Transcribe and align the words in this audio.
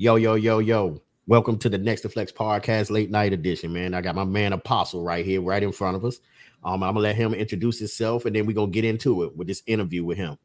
Yo, 0.00 0.14
yo, 0.14 0.36
yo, 0.36 0.60
yo. 0.60 1.02
Welcome 1.26 1.58
to 1.58 1.68
the 1.68 1.76
Next 1.76 2.02
to 2.02 2.08
Flex 2.08 2.30
podcast 2.30 2.88
late 2.88 3.10
night 3.10 3.32
edition, 3.32 3.72
man. 3.72 3.94
I 3.94 4.00
got 4.00 4.14
my 4.14 4.22
man 4.22 4.52
Apostle 4.52 5.02
right 5.02 5.26
here, 5.26 5.42
right 5.42 5.60
in 5.60 5.72
front 5.72 5.96
of 5.96 6.04
us. 6.04 6.20
Um, 6.62 6.84
I'm 6.84 6.90
gonna 6.90 7.00
let 7.00 7.16
him 7.16 7.34
introduce 7.34 7.80
himself 7.80 8.24
and 8.24 8.36
then 8.36 8.46
we're 8.46 8.52
gonna 8.52 8.70
get 8.70 8.84
into 8.84 9.24
it 9.24 9.36
with 9.36 9.48
this 9.48 9.64
interview 9.66 10.04
with 10.04 10.16
him. 10.16 10.38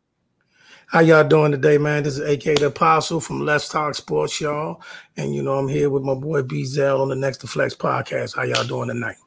How 0.87 1.01
y'all 1.01 1.23
doing 1.23 1.51
today, 1.51 1.77
man? 1.77 2.01
This 2.01 2.17
is 2.17 2.27
AK 2.27 2.61
the 2.61 2.65
Apostle 2.65 3.19
from 3.19 3.41
Letz 3.41 3.71
Talk 3.71 3.93
Sportz, 3.93 4.41
y'all. 4.41 4.81
And 5.17 5.35
you 5.35 5.43
know, 5.43 5.59
I'm 5.59 5.67
here 5.67 5.91
with 5.91 6.01
my 6.01 6.15
boy 6.15 6.41
B 6.41 6.65
on 6.79 7.09
the 7.09 7.15
Next 7.15 7.37
to 7.41 7.47
Flex 7.47 7.75
podcast. 7.75 8.35
How 8.35 8.41
y'all 8.41 8.63
doing 8.63 8.87
tonight? 8.87 9.17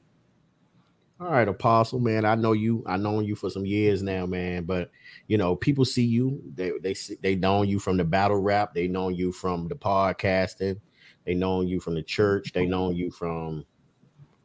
All 1.18 1.30
right, 1.30 1.48
Apostle, 1.48 1.98
man. 1.98 2.26
I 2.26 2.34
know 2.34 2.52
you. 2.52 2.84
I 2.86 2.98
known 2.98 3.24
you 3.24 3.36
for 3.36 3.48
some 3.48 3.64
years 3.64 4.02
now, 4.02 4.26
man. 4.26 4.64
But 4.64 4.90
you 5.28 5.38
know, 5.38 5.56
people 5.56 5.86
see 5.86 6.04
you. 6.04 6.42
They 6.54 6.72
they 6.82 6.94
they 7.22 7.34
know 7.36 7.62
you 7.62 7.78
from 7.78 7.96
the 7.96 8.04
battle 8.04 8.36
rap. 8.36 8.74
They 8.74 8.86
know 8.86 9.08
you 9.08 9.32
from 9.32 9.68
the 9.68 9.76
podcasting. 9.76 10.78
They 11.24 11.32
know 11.32 11.62
you 11.62 11.80
from 11.80 11.94
the 11.94 12.02
church. 12.02 12.52
They 12.52 12.66
know 12.66 12.90
you 12.90 13.10
from 13.10 13.64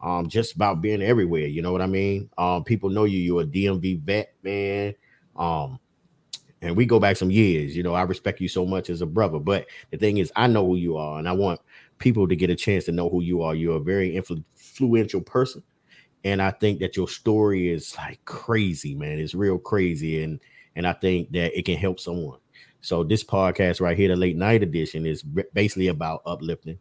um 0.01 0.29
just 0.29 0.55
about 0.55 0.81
being 0.81 1.01
everywhere. 1.01 1.47
You 1.47 1.61
know 1.61 1.73
what 1.73 1.81
I 1.81 1.87
mean? 1.87 2.29
Um, 2.37 2.63
people 2.63 2.89
know 2.89 3.03
you. 3.03 3.19
You're 3.19 3.41
a 3.41 3.45
DMV 3.45 3.99
vet, 4.03 4.33
man. 4.41 4.95
Um, 5.35 5.77
and 6.61 6.77
we 6.77 6.85
go 6.85 7.01
back 7.01 7.17
some 7.17 7.31
years. 7.31 7.75
You 7.75 7.83
know, 7.83 7.95
I 7.95 8.03
respect 8.03 8.39
you 8.39 8.47
so 8.47 8.65
much 8.65 8.89
as 8.89 9.01
a 9.01 9.05
brother. 9.05 9.39
But 9.39 9.67
the 9.91 9.97
thing 9.97 10.19
is, 10.19 10.31
I 10.37 10.47
know 10.47 10.65
who 10.65 10.77
you 10.77 10.95
are, 10.95 11.19
and 11.19 11.27
I 11.27 11.33
want 11.33 11.59
people 11.97 12.29
to 12.29 12.35
get 12.35 12.49
a 12.49 12.55
chance 12.55 12.85
to 12.85 12.93
know 12.93 13.09
who 13.09 13.21
you 13.21 13.41
are. 13.41 13.55
You're 13.55 13.75
a 13.77 13.81
very 13.81 14.15
influential 14.15 15.21
person 15.21 15.63
and 16.23 16.41
I 16.41 16.51
think 16.51 16.79
that 16.79 16.95
your 16.95 17.07
story 17.07 17.69
is 17.69 17.95
like 17.97 18.23
crazy, 18.25 18.95
man. 18.95 19.19
It's 19.19 19.33
real 19.33 19.57
crazy, 19.57 20.23
and 20.23 20.39
and 20.75 20.85
I 20.87 20.93
think 20.93 21.31
that 21.31 21.57
it 21.57 21.65
can 21.65 21.77
help 21.77 21.99
someone. 21.99 22.39
So 22.81 23.03
this 23.03 23.23
podcast 23.23 23.81
right 23.81 23.97
here, 23.97 24.09
the 24.09 24.15
late 24.15 24.37
night 24.37 24.63
edition, 24.63 25.05
is 25.05 25.23
basically 25.23 25.87
about 25.87 26.21
uplifting, 26.25 26.79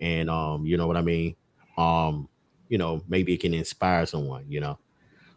and 0.00 0.28
um, 0.30 0.66
you 0.66 0.76
know 0.76 0.86
what 0.86 0.96
I 0.96 1.02
mean. 1.02 1.36
Um, 1.76 2.28
you 2.68 2.78
know, 2.78 3.02
maybe 3.08 3.34
it 3.34 3.40
can 3.40 3.54
inspire 3.54 4.06
someone. 4.06 4.44
You 4.48 4.60
know, 4.60 4.78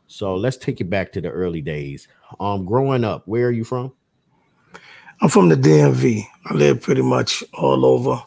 so 0.07 0.35
let's 0.35 0.57
take 0.57 0.81
it 0.81 0.89
back 0.89 1.11
to 1.13 1.21
the 1.21 1.29
early 1.29 1.61
days. 1.61 2.07
Um, 2.39 2.65
growing 2.65 3.03
up, 3.03 3.27
where 3.27 3.47
are 3.47 3.51
you 3.51 3.63
from? 3.63 3.93
I'm 5.21 5.29
from 5.29 5.47
the 5.47 5.55
DMV. 5.55 6.23
I 6.45 6.53
live 6.53 6.81
pretty 6.81 7.01
much 7.01 7.43
all 7.53 7.85
over 7.85 8.21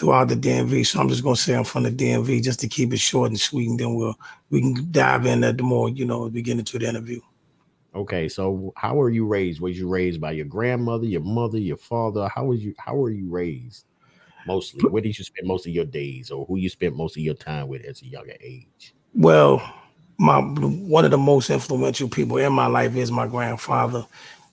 throughout 0.00 0.28
the 0.28 0.34
DMV. 0.34 0.86
So 0.86 0.98
I'm 0.98 1.10
just 1.10 1.22
gonna 1.22 1.36
say 1.36 1.54
I'm 1.54 1.64
from 1.64 1.82
the 1.82 1.90
DMV 1.90 2.42
just 2.42 2.58
to 2.60 2.68
keep 2.68 2.92
it 2.94 2.98
short 2.98 3.30
and 3.30 3.38
sweet, 3.38 3.68
and 3.68 3.78
then 3.78 3.94
we'll 3.94 4.18
we 4.48 4.60
can 4.60 4.90
dive 4.90 5.26
in 5.26 5.44
at 5.44 5.58
the 5.58 5.62
more, 5.62 5.90
you 5.90 6.06
know, 6.06 6.26
we 6.26 6.40
get 6.40 6.58
into 6.58 6.78
the 6.78 6.88
interview. 6.88 7.20
Okay, 7.94 8.28
so 8.28 8.72
how 8.76 8.94
were 8.94 9.10
you 9.10 9.26
raised? 9.26 9.60
Was 9.60 9.78
you 9.78 9.88
raised 9.88 10.20
by 10.20 10.32
your 10.32 10.46
grandmother, 10.46 11.04
your 11.04 11.20
mother, 11.20 11.58
your 11.58 11.76
father? 11.76 12.28
How 12.34 12.46
was 12.46 12.64
you? 12.64 12.74
How 12.78 12.94
were 12.94 13.10
you 13.10 13.28
raised? 13.28 13.84
Mostly, 14.46 14.88
where 14.88 15.02
did 15.02 15.18
you 15.18 15.24
spend 15.24 15.46
most 15.46 15.66
of 15.66 15.72
your 15.72 15.84
days, 15.84 16.30
or 16.30 16.46
who 16.46 16.56
you 16.56 16.70
spent 16.70 16.96
most 16.96 17.16
of 17.16 17.22
your 17.22 17.34
time 17.34 17.68
with 17.68 17.84
as 17.84 18.00
a 18.00 18.06
younger 18.06 18.36
age? 18.40 18.94
Well, 19.12 19.62
my 20.18 20.38
one 20.38 21.04
of 21.04 21.10
the 21.10 21.18
most 21.18 21.50
influential 21.50 22.08
people 22.08 22.38
in 22.38 22.54
my 22.54 22.66
life 22.66 22.96
is 22.96 23.12
my 23.12 23.26
grandfather. 23.26 24.06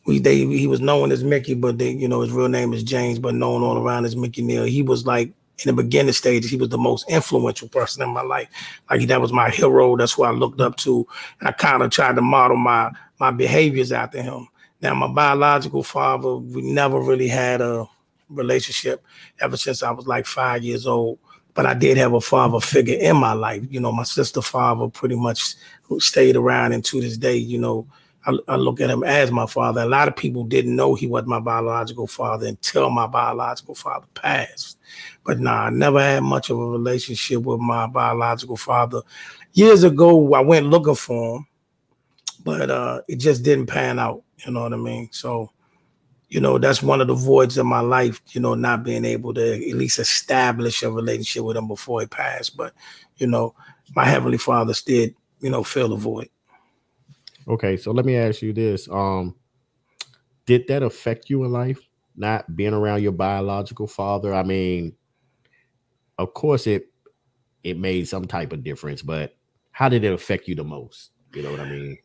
We 0.08 0.20
they 0.20 0.38
he 0.38 0.68
was 0.68 0.80
known 0.80 1.12
as 1.12 1.24
Mickey, 1.24 1.54
but 1.54 1.78
they, 1.78 1.92
you 1.92 2.08
know 2.08 2.22
his 2.22 2.32
real 2.32 2.48
name 2.48 2.74
is 2.74 2.82
James, 2.82 3.20
but 3.20 3.36
known 3.36 3.62
all 3.62 3.78
around 3.78 4.06
as 4.06 4.16
Mickey 4.16 4.42
Neal. 4.42 4.64
He 4.64 4.82
was 4.82 5.06
like 5.06 5.34
in 5.66 5.76
the 5.76 5.84
beginning 5.84 6.14
stages, 6.14 6.52
he 6.52 6.58
was 6.58 6.70
the 6.70 6.78
most 6.78 7.10
influential 7.10 7.68
person 7.68 8.04
in 8.04 8.10
my 8.10 8.22
life. 8.22 8.48
Like 8.90 9.08
that 9.08 9.22
was 9.22 9.34
my 9.34 9.50
hero. 9.50 9.98
That's 9.98 10.14
who 10.14 10.24
I 10.24 10.32
looked 10.32 10.62
up 10.62 10.78
to. 10.78 11.08
And 11.40 11.50
I 11.50 11.52
kind 11.52 11.82
of 11.82 11.92
tried 11.92 12.16
to 12.16 12.22
model 12.22 12.58
my 12.58 12.92
my 13.20 13.32
behaviors 13.32 13.92
after 13.92 14.22
him. 14.22 14.48
Now, 14.82 14.94
my 14.94 15.08
biological 15.08 15.82
father, 15.82 16.36
we 16.36 16.62
never 16.62 17.00
really 17.00 17.28
had 17.28 17.62
a 17.62 17.88
relationship 18.30 19.04
ever 19.42 19.58
since 19.58 19.82
I 19.82 19.92
was 19.92 20.06
like 20.06 20.26
five 20.26 20.64
years 20.64 20.86
old. 20.86 21.18
But 21.56 21.66
I 21.66 21.74
did 21.74 21.98
have 21.98 22.14
a 22.14 22.22
father 22.22 22.60
figure 22.60 22.98
in 23.00 23.18
my 23.18 23.34
life. 23.34 23.64
You 23.72 23.80
know, 23.80 23.92
my 23.92 24.04
sister 24.04 24.44
father 24.44 24.88
pretty 24.90 25.16
much 25.16 25.56
stayed 25.98 26.36
around, 26.36 26.74
and 26.74 26.86
to 26.86 27.02
this 27.02 27.18
day, 27.18 27.36
you 27.36 27.58
know, 27.58 27.88
I, 28.28 28.38
I, 28.50 28.56
look 28.58 28.82
at 28.82 28.90
him 28.90 29.04
as 29.06 29.32
my 29.32 29.46
father. 29.46 29.82
A 29.82 29.86
lot 29.86 30.10
of 30.10 30.16
people 30.16 30.44
didn't 30.44 30.76
know 30.76 30.96
he 30.96 31.08
was 31.08 31.26
my 31.26 31.40
biological 31.40 32.08
father 32.08 32.46
until 32.46 32.90
my 32.90 33.08
biological 33.08 33.74
father 33.74 34.06
passed. 34.16 34.78
But 35.26 35.40
nah, 35.40 35.66
I 35.66 35.70
never 35.70 36.02
had 36.02 36.24
much 36.24 36.50
of 36.50 36.60
a 36.60 36.66
relationship 36.66 37.44
with 37.44 37.62
my 37.62 37.88
biological 37.88 38.58
father. 38.58 39.02
Years 39.54 39.84
ago, 39.86 40.34
I 40.34 40.42
went 40.42 40.68
looking 40.68 40.96
for 40.96 41.38
him, 41.38 41.48
but 42.44 42.70
uh, 42.70 43.02
it 43.08 43.16
just 43.16 43.44
didn't 43.44 43.68
pan 43.68 43.98
out. 43.98 44.24
You 44.46 44.52
know 44.52 44.64
what 44.64 44.74
I 44.74 44.78
mean? 44.78 45.08
So, 45.14 45.50
you 46.28 46.42
know, 46.42 46.58
that's 46.58 46.84
one 46.84 47.00
of 47.00 47.08
the 47.08 47.16
voids 47.16 47.58
in 47.58 47.66
my 47.66 47.80
life, 47.80 48.22
you 48.32 48.42
know, 48.42 48.56
not 48.56 48.84
being 48.84 49.06
able 49.06 49.34
to 49.36 49.54
at 49.70 49.76
least 49.76 50.00
establish 50.00 50.84
a 50.84 50.92
relationship 50.92 51.44
with 51.44 51.56
him 51.56 51.70
before 51.70 52.02
he 52.02 52.08
passed. 52.08 52.58
But, 52.58 52.74
you 53.16 53.28
know, 53.28 53.56
my 53.96 54.04
Heavenly 54.04 54.38
Father 54.38 54.74
did, 54.86 55.16
you 55.40 55.50
know, 55.50 55.64
fill 55.64 55.90
the 55.90 55.96
void. 55.96 56.30
Okay, 57.48 57.78
so 57.78 57.92
let 57.92 58.06
me 58.06 58.16
ask 58.16 58.42
you 58.42 58.54
this: 58.54 58.90
um, 58.90 59.36
Did 60.46 60.68
that 60.68 60.84
affect 60.84 61.30
you 61.30 61.44
in 61.44 61.52
life? 61.52 61.80
Not 62.16 62.56
being 62.56 62.74
around 62.74 63.04
your 63.04 63.12
biological 63.12 63.88
father. 63.88 64.34
I 64.34 64.44
mean, 64.44 64.96
of 66.18 66.34
course 66.34 66.68
it 66.68 66.88
it 67.64 67.78
made 67.78 68.08
some 68.08 68.26
type 68.26 68.54
of 68.54 68.64
difference, 68.64 69.02
but 69.02 69.36
how 69.72 69.90
did 69.90 70.04
it 70.04 70.14
affect 70.14 70.48
you 70.48 70.56
the 70.56 70.64
most? 70.64 71.12
You 71.34 71.44
know 71.44 71.52
what 71.52 71.60
I 71.60 71.70
mean? 71.70 71.98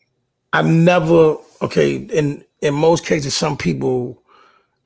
I 0.53 0.63
never 0.63 1.37
okay. 1.63 1.97
In 1.97 2.45
in 2.61 2.75
most 2.75 3.07
cases, 3.07 3.35
some 3.35 3.57
people 3.57 4.23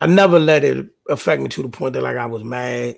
I 0.01 0.07
never 0.07 0.39
let 0.39 0.65
it 0.65 0.87
affect 1.09 1.43
me 1.43 1.49
to 1.49 1.63
the 1.63 1.69
point 1.69 1.95
that 1.95 2.03
like 2.03 2.17
I 2.17 2.27
was 2.27 2.45
mad, 2.45 2.97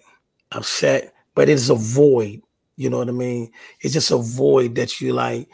upset, 0.53 1.15
but 1.35 1.49
it's 1.49 1.71
a 1.71 1.75
void. 1.75 2.43
You 2.77 2.91
know 2.91 2.99
what 2.99 3.09
I 3.09 3.13
mean? 3.13 3.51
It's 3.81 3.95
just 3.95 4.11
a 4.11 4.19
void 4.19 4.75
that 4.77 5.01
you 5.01 5.13
like 5.13 5.49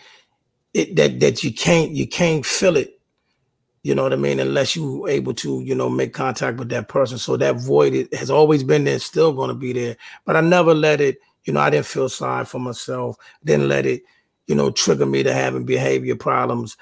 it 0.74 0.96
that 0.96 1.20
that 1.20 1.42
you 1.42 1.52
can't 1.52 1.92
you 1.92 2.06
can't 2.06 2.44
fill 2.44 2.76
it 2.76 3.00
you 3.84 3.94
know 3.94 4.02
what 4.02 4.12
i 4.12 4.16
mean 4.16 4.40
unless 4.40 4.74
you 4.74 5.06
able 5.06 5.32
to 5.32 5.60
you 5.60 5.74
know 5.74 5.88
make 5.88 6.12
contact 6.12 6.58
with 6.58 6.70
that 6.70 6.88
person. 6.88 7.18
So 7.18 7.36
that 7.36 7.56
void 7.56 7.94
it 7.94 8.12
has 8.14 8.30
always 8.30 8.64
been 8.64 8.84
there 8.84 8.98
still 8.98 9.32
going 9.32 9.48
to 9.48 9.54
be 9.54 9.72
there. 9.72 9.96
But 10.24 10.36
i 10.36 10.40
never 10.40 10.74
let 10.74 11.00
it 11.00 11.18
you 11.44 11.52
know 11.52 11.60
i 11.60 11.70
didn't 11.70 11.86
feel 11.86 12.08
sorry 12.08 12.44
for 12.44 12.58
myself 12.58 13.16
didn't 13.44 13.68
let 13.68 13.86
it 13.86 14.02
you 14.46 14.54
know 14.54 14.70
trigger 14.70 15.06
me 15.06 15.22
to 15.22 15.32
having 15.32 15.64
behavior 15.64 16.16
problems. 16.16 16.76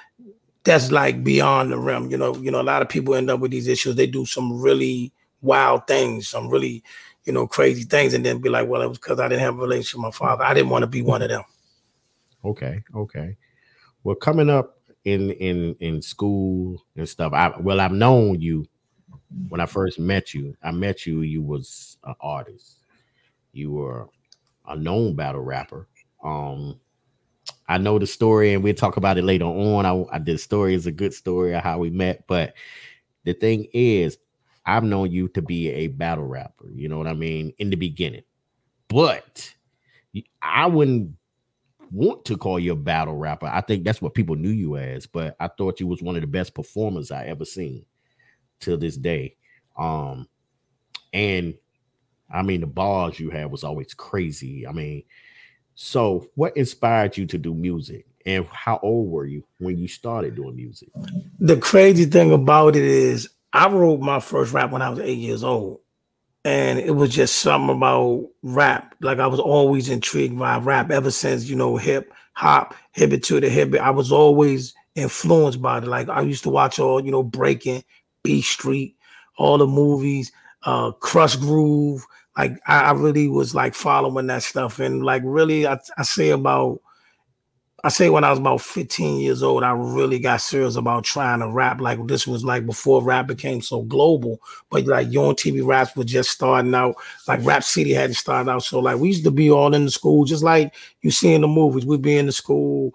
That's 0.64 0.92
like 0.92 1.24
beyond 1.24 1.72
the 1.72 1.78
realm 1.78 2.10
you 2.10 2.16
know 2.16 2.34
you 2.36 2.50
know 2.50 2.60
a 2.60 2.62
lot 2.62 2.82
of 2.82 2.88
people 2.88 3.14
end 3.14 3.30
up 3.30 3.40
with 3.40 3.50
these 3.50 3.68
issues. 3.68 3.96
They 3.96 4.06
do 4.06 4.24
some 4.24 4.60
really 4.60 5.12
wild 5.42 5.88
things 5.88 6.28
some 6.28 6.48
really 6.48 6.84
you 7.24 7.32
know 7.32 7.48
crazy 7.48 7.82
things 7.82 8.14
and 8.14 8.24
then 8.24 8.40
be 8.40 8.48
like 8.48 8.68
well 8.68 8.80
it 8.80 8.86
was 8.86 8.98
because 8.98 9.18
i 9.18 9.26
didn't 9.26 9.40
have 9.40 9.58
a 9.58 9.60
relationship 9.60 9.96
with 9.96 10.04
my 10.04 10.10
father. 10.12 10.44
I 10.44 10.54
didn't 10.54 10.70
want 10.70 10.84
to 10.84 10.86
be 10.86 11.02
one 11.02 11.20
of 11.20 11.28
them. 11.30 11.42
Okay 12.44 12.84
okay 12.94 13.36
well, 14.04 14.16
coming 14.16 14.50
up 14.50 14.78
in 15.04 15.30
in 15.32 15.74
in 15.80 16.02
school 16.02 16.84
and 16.96 17.08
stuff, 17.08 17.32
I 17.32 17.52
well, 17.60 17.80
I've 17.80 17.92
known 17.92 18.40
you 18.40 18.66
when 19.48 19.60
I 19.60 19.66
first 19.66 19.98
met 19.98 20.34
you. 20.34 20.56
I 20.62 20.70
met 20.72 21.06
you. 21.06 21.22
You 21.22 21.42
was 21.42 21.96
an 22.04 22.14
artist. 22.20 22.78
You 23.52 23.72
were 23.72 24.08
a 24.66 24.76
known 24.76 25.14
battle 25.14 25.42
rapper. 25.42 25.88
Um, 26.22 26.80
I 27.68 27.78
know 27.78 27.98
the 27.98 28.06
story, 28.06 28.54
and 28.54 28.62
we'll 28.62 28.74
talk 28.74 28.96
about 28.96 29.18
it 29.18 29.24
later 29.24 29.44
on. 29.44 29.86
I, 29.86 30.14
I 30.14 30.18
did 30.18 30.38
story 30.40 30.74
is 30.74 30.86
a 30.86 30.92
good 30.92 31.14
story 31.14 31.54
of 31.54 31.62
how 31.62 31.78
we 31.78 31.90
met, 31.90 32.24
but 32.26 32.54
the 33.24 33.34
thing 33.34 33.66
is, 33.72 34.18
I've 34.64 34.84
known 34.84 35.10
you 35.10 35.28
to 35.28 35.42
be 35.42 35.70
a 35.70 35.88
battle 35.88 36.26
rapper. 36.26 36.70
You 36.72 36.88
know 36.88 36.98
what 36.98 37.06
I 37.06 37.14
mean 37.14 37.52
in 37.58 37.70
the 37.70 37.76
beginning, 37.76 38.22
but 38.88 39.52
I 40.40 40.66
wouldn't 40.66 41.12
want 41.92 42.24
to 42.24 42.36
call 42.36 42.58
you 42.58 42.72
a 42.72 42.76
battle 42.76 43.16
rapper. 43.16 43.46
I 43.46 43.60
think 43.60 43.84
that's 43.84 44.00
what 44.00 44.14
people 44.14 44.34
knew 44.34 44.50
you 44.50 44.76
as, 44.76 45.06
but 45.06 45.36
I 45.38 45.48
thought 45.48 45.78
you 45.78 45.86
was 45.86 46.02
one 46.02 46.16
of 46.16 46.22
the 46.22 46.26
best 46.26 46.54
performers 46.54 47.10
I 47.10 47.26
ever 47.26 47.44
seen 47.44 47.84
till 48.60 48.78
this 48.78 48.96
day. 48.96 49.36
Um, 49.78 50.28
and 51.12 51.54
I 52.30 52.42
mean, 52.42 52.62
the 52.62 52.66
bars 52.66 53.20
you 53.20 53.30
had 53.30 53.50
was 53.50 53.62
always 53.62 53.92
crazy. 53.92 54.66
I 54.66 54.72
mean, 54.72 55.04
so 55.74 56.26
what 56.34 56.56
inspired 56.56 57.16
you 57.16 57.26
to 57.26 57.38
do 57.38 57.54
music? 57.54 58.06
And 58.24 58.46
how 58.46 58.78
old 58.82 59.10
were 59.10 59.26
you 59.26 59.44
when 59.58 59.78
you 59.78 59.88
started 59.88 60.36
doing 60.36 60.56
music? 60.56 60.88
The 61.40 61.56
crazy 61.58 62.06
thing 62.06 62.32
about 62.32 62.76
it 62.76 62.84
is, 62.84 63.28
I 63.52 63.68
wrote 63.68 64.00
my 64.00 64.18
first 64.18 64.54
rap 64.54 64.70
when 64.70 64.80
I 64.80 64.88
was 64.88 65.00
eight 65.00 65.18
years 65.18 65.44
old 65.44 65.80
and 66.44 66.78
it 66.78 66.92
was 66.96 67.10
just 67.10 67.36
something 67.36 67.76
about 67.76 68.28
rap. 68.42 68.94
Like 69.00 69.18
I 69.18 69.26
was 69.26 69.40
always 69.40 69.88
intrigued 69.88 70.38
by 70.38 70.58
rap 70.58 70.90
ever 70.90 71.10
since 71.10 71.48
you 71.48 71.56
know 71.56 71.76
hip 71.76 72.12
hop, 72.34 72.74
hip 72.92 73.22
to 73.22 73.40
the 73.40 73.48
hip. 73.48 73.74
I 73.74 73.90
was 73.90 74.10
always 74.10 74.74
influenced 74.94 75.62
by 75.62 75.78
it. 75.78 75.84
Like 75.84 76.08
I 76.08 76.22
used 76.22 76.42
to 76.44 76.50
watch 76.50 76.78
all 76.78 77.04
you 77.04 77.10
know 77.10 77.22
Breaking, 77.22 77.84
Beat 78.22 78.42
Street, 78.44 78.96
all 79.36 79.58
the 79.58 79.66
movies, 79.66 80.32
uh, 80.64 80.92
Krush 80.92 81.38
Groove. 81.38 82.04
Like 82.36 82.58
I, 82.66 82.84
I 82.84 82.92
really 82.92 83.28
was 83.28 83.54
like 83.54 83.74
following 83.74 84.26
that 84.28 84.42
stuff, 84.42 84.80
and 84.80 85.04
like 85.04 85.22
really, 85.24 85.66
I, 85.66 85.78
I 85.96 86.02
say 86.02 86.30
about 86.30 86.80
I 87.84 87.88
say 87.88 88.10
when 88.10 88.22
I 88.22 88.30
was 88.30 88.38
about 88.38 88.60
15 88.60 89.18
years 89.18 89.42
old, 89.42 89.64
I 89.64 89.72
really 89.72 90.20
got 90.20 90.40
serious 90.40 90.76
about 90.76 91.02
trying 91.02 91.40
to 91.40 91.48
rap. 91.48 91.80
Like 91.80 92.06
this 92.06 92.28
was 92.28 92.44
like 92.44 92.64
before 92.64 93.02
rap 93.02 93.26
became 93.26 93.60
so 93.60 93.82
global, 93.82 94.40
but 94.70 94.86
like 94.86 95.12
Yo! 95.12 95.32
MTV 95.32 95.66
Raps 95.66 95.96
were 95.96 96.04
just 96.04 96.30
starting 96.30 96.74
out. 96.76 96.94
Like 97.26 97.44
Rap 97.44 97.64
City 97.64 97.92
hadn't 97.92 98.14
started 98.14 98.48
out. 98.48 98.62
So 98.62 98.78
like 98.78 98.98
we 98.98 99.08
used 99.08 99.24
to 99.24 99.32
be 99.32 99.50
all 99.50 99.74
in 99.74 99.84
the 99.84 99.90
school, 99.90 100.24
just 100.24 100.44
like 100.44 100.72
you 101.00 101.10
see 101.10 101.34
in 101.34 101.40
the 101.40 101.48
movies. 101.48 101.84
We'd 101.84 102.02
be 102.02 102.16
in 102.16 102.26
the 102.26 102.32
school 102.32 102.94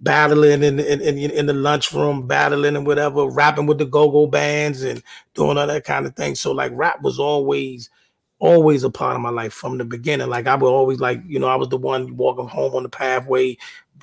battling 0.00 0.62
in, 0.62 0.78
in, 0.78 1.00
in, 1.00 1.18
in 1.18 1.46
the 1.46 1.52
lunchroom, 1.52 2.28
battling 2.28 2.76
and 2.76 2.86
whatever, 2.86 3.26
rapping 3.28 3.66
with 3.66 3.78
the 3.78 3.84
go-go 3.84 4.28
bands 4.28 4.84
and 4.84 5.02
doing 5.34 5.58
all 5.58 5.66
that 5.66 5.84
kind 5.84 6.06
of 6.06 6.14
thing. 6.14 6.36
So 6.36 6.52
like 6.52 6.70
rap 6.74 7.02
was 7.02 7.18
always 7.18 7.90
always 8.40 8.84
a 8.84 8.90
part 8.90 9.16
of 9.16 9.22
my 9.22 9.30
life 9.30 9.52
from 9.52 9.78
the 9.78 9.84
beginning. 9.84 10.28
Like 10.28 10.46
I 10.46 10.54
would 10.54 10.68
always 10.68 11.00
like, 11.00 11.20
you 11.26 11.38
know, 11.38 11.48
I 11.48 11.56
was 11.56 11.68
the 11.68 11.76
one 11.76 12.16
walking 12.16 12.46
home 12.46 12.74
on 12.74 12.84
the 12.84 12.88
pathway, 12.88 13.56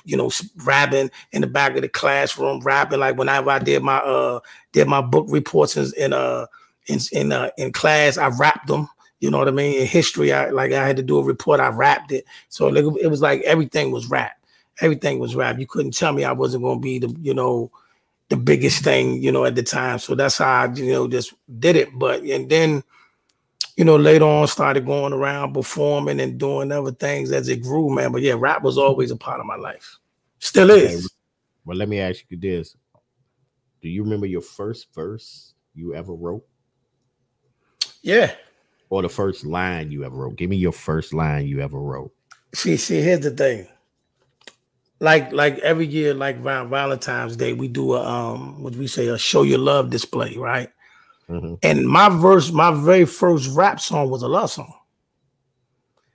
you 0.06 0.16
know, 0.16 0.30
rapping 0.64 1.10
in 1.32 1.42
the 1.42 1.46
back 1.46 1.74
of 1.76 1.82
the 1.82 1.88
classroom, 1.88 2.60
rapping. 2.60 3.00
Like 3.00 3.18
whenever 3.18 3.50
I 3.50 3.58
did 3.58 3.82
my 3.82 3.98
uh 3.98 4.40
did 4.72 4.88
my 4.88 5.02
book 5.02 5.26
reports 5.28 5.76
in, 5.76 5.92
in 5.98 6.12
uh 6.12 6.46
in 6.86 7.00
in 7.12 7.32
uh, 7.32 7.50
in 7.58 7.72
class, 7.72 8.16
I 8.16 8.28
rapped 8.28 8.68
them. 8.68 8.88
You 9.20 9.30
know 9.30 9.38
what 9.38 9.48
I 9.48 9.50
mean? 9.50 9.80
In 9.80 9.86
history, 9.86 10.32
I 10.32 10.50
like 10.50 10.72
I 10.72 10.86
had 10.86 10.96
to 10.96 11.02
do 11.02 11.18
a 11.18 11.24
report, 11.24 11.60
I 11.60 11.68
rapped 11.68 12.12
it. 12.12 12.24
So 12.48 12.68
like, 12.68 12.84
it 13.00 13.08
was 13.08 13.20
like 13.20 13.42
everything 13.42 13.90
was 13.90 14.08
rap. 14.08 14.36
Everything 14.80 15.18
was 15.18 15.34
rap. 15.34 15.58
You 15.58 15.66
couldn't 15.66 15.96
tell 15.96 16.12
me 16.12 16.24
I 16.24 16.32
wasn't 16.32 16.62
gonna 16.62 16.80
be 16.80 16.98
the, 16.98 17.14
you 17.20 17.34
know, 17.34 17.70
the 18.28 18.36
biggest 18.36 18.84
thing, 18.84 19.22
you 19.22 19.32
know, 19.32 19.44
at 19.44 19.54
the 19.54 19.62
time. 19.62 19.98
So 19.98 20.14
that's 20.14 20.38
how 20.38 20.64
I, 20.64 20.72
you 20.74 20.92
know, 20.92 21.08
just 21.08 21.32
did 21.58 21.76
it. 21.76 21.88
But 21.98 22.22
and 22.22 22.48
then 22.48 22.82
you 23.76 23.84
know, 23.84 23.96
later 23.96 24.24
on 24.24 24.48
started 24.48 24.86
going 24.86 25.12
around 25.12 25.52
performing 25.52 26.18
and 26.18 26.38
doing 26.38 26.72
other 26.72 26.92
things 26.92 27.30
as 27.30 27.48
it 27.48 27.62
grew, 27.62 27.94
man. 27.94 28.10
But 28.10 28.22
yeah, 28.22 28.34
rap 28.36 28.62
was 28.62 28.78
always 28.78 29.10
a 29.10 29.16
part 29.16 29.38
of 29.38 29.46
my 29.46 29.56
life. 29.56 29.98
Still 30.38 30.70
is. 30.70 31.06
Okay. 31.06 31.14
Well, 31.66 31.76
let 31.76 31.88
me 31.88 32.00
ask 32.00 32.24
you 32.28 32.38
this. 32.38 32.74
Do 33.82 33.88
you 33.88 34.02
remember 34.02 34.26
your 34.26 34.40
first 34.40 34.94
verse 34.94 35.52
you 35.74 35.94
ever 35.94 36.14
wrote? 36.14 36.44
Yeah. 38.02 38.32
Or 38.88 39.02
the 39.02 39.08
first 39.08 39.44
line 39.44 39.90
you 39.90 40.04
ever 40.04 40.16
wrote? 40.16 40.36
Give 40.36 40.48
me 40.48 40.56
your 40.56 40.72
first 40.72 41.12
line 41.12 41.46
you 41.46 41.60
ever 41.60 41.78
wrote. 41.78 42.12
See, 42.54 42.76
see, 42.76 43.02
here's 43.02 43.20
the 43.20 43.30
thing. 43.30 43.68
Like, 45.00 45.32
like 45.32 45.58
every 45.58 45.86
year, 45.86 46.14
like 46.14 46.38
around 46.38 46.70
Valentine's 46.70 47.36
Day, 47.36 47.52
we 47.52 47.68
do 47.68 47.92
a 47.92 48.02
um, 48.02 48.62
what 48.62 48.74
we 48.76 48.86
say, 48.86 49.08
a 49.08 49.18
show 49.18 49.42
your 49.42 49.58
love 49.58 49.90
display, 49.90 50.36
right? 50.36 50.70
Mm-hmm. 51.28 51.54
And 51.62 51.88
my 51.88 52.08
verse, 52.08 52.52
my 52.52 52.70
very 52.70 53.04
first 53.04 53.54
rap 53.54 53.80
song 53.80 54.10
was 54.10 54.22
a 54.22 54.28
love 54.28 54.50
song. 54.50 54.72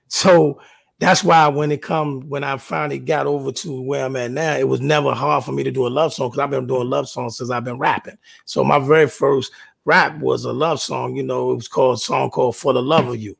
So 0.08 0.60
that's 0.98 1.24
why 1.24 1.48
when 1.48 1.72
it 1.72 1.82
come, 1.82 2.28
when 2.28 2.44
I 2.44 2.56
finally 2.56 2.98
got 2.98 3.26
over 3.26 3.50
to 3.52 3.82
where 3.82 4.04
I'm 4.04 4.16
at 4.16 4.30
now, 4.30 4.56
it 4.56 4.68
was 4.68 4.80
never 4.80 5.12
hard 5.12 5.44
for 5.44 5.52
me 5.52 5.64
to 5.64 5.70
do 5.70 5.86
a 5.86 5.88
love 5.88 6.14
song 6.14 6.28
because 6.28 6.38
I've 6.38 6.50
been 6.50 6.66
doing 6.66 6.88
love 6.88 7.08
songs 7.08 7.36
since 7.36 7.50
I've 7.50 7.64
been 7.64 7.78
rapping. 7.78 8.18
So 8.44 8.62
my 8.62 8.78
very 8.78 9.08
first 9.08 9.52
rap 9.84 10.18
was 10.18 10.44
a 10.44 10.52
love 10.52 10.80
song. 10.80 11.16
You 11.16 11.24
know, 11.24 11.52
it 11.52 11.56
was 11.56 11.68
called 11.68 11.96
a 11.96 12.00
song 12.00 12.30
called 12.30 12.56
"For 12.56 12.72
the 12.72 12.82
Love 12.82 13.08
of 13.08 13.20
You." 13.20 13.36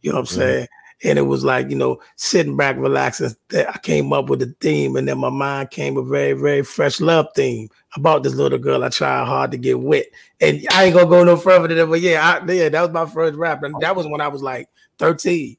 You 0.00 0.12
know 0.12 0.20
what 0.20 0.20
I'm 0.20 0.26
mm-hmm. 0.26 0.40
saying? 0.40 0.68
And 1.04 1.18
it 1.18 1.22
was 1.22 1.44
like 1.44 1.68
you 1.68 1.76
know 1.76 2.00
sitting 2.16 2.56
back 2.56 2.76
relaxing 2.78 3.30
i 3.54 3.78
came 3.82 4.12
up 4.12 4.30
with 4.30 4.40
a 4.42 4.54
theme 4.60 4.96
and 4.96 5.06
then 5.06 5.18
my 5.18 5.28
mind 5.28 5.70
came 5.70 5.96
a 5.96 6.02
very 6.02 6.32
very 6.32 6.62
fresh 6.62 7.00
love 7.00 7.26
theme 7.34 7.68
about 7.96 8.22
this 8.22 8.34
little 8.34 8.58
girl 8.58 8.82
i 8.82 8.88
tried 8.88 9.26
hard 9.26 9.50
to 9.50 9.58
get 9.58 9.78
with. 9.78 10.06
And 10.40 10.66
i 10.72 10.84
ain't 10.84 10.94
gonna 10.94 11.08
go 11.08 11.22
no 11.22 11.36
further 11.36 11.68
than 11.68 11.76
that 11.78 11.86
but 11.86 12.00
yeah 12.00 12.40
I, 12.42 12.52
yeah 12.52 12.68
that 12.70 12.80
was 12.80 12.90
my 12.90 13.06
first 13.06 13.36
rap 13.36 13.62
and 13.62 13.74
that 13.80 13.94
was 13.94 14.06
when 14.06 14.20
i 14.20 14.28
was 14.28 14.42
like 14.42 14.68
13 14.98 15.56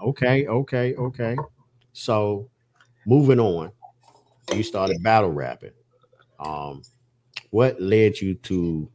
okay 0.00 0.46
okay 0.46 0.94
okay. 0.94 1.36
So 1.92 2.48
moving 3.06 3.40
on. 3.40 3.72
You 4.54 4.62
started 4.62 5.02
battle 5.02 5.30
rapping. 5.30 5.72
Um 6.38 6.82
what 7.50 7.80
led 7.80 8.20
you 8.20 8.34
to 8.34 8.88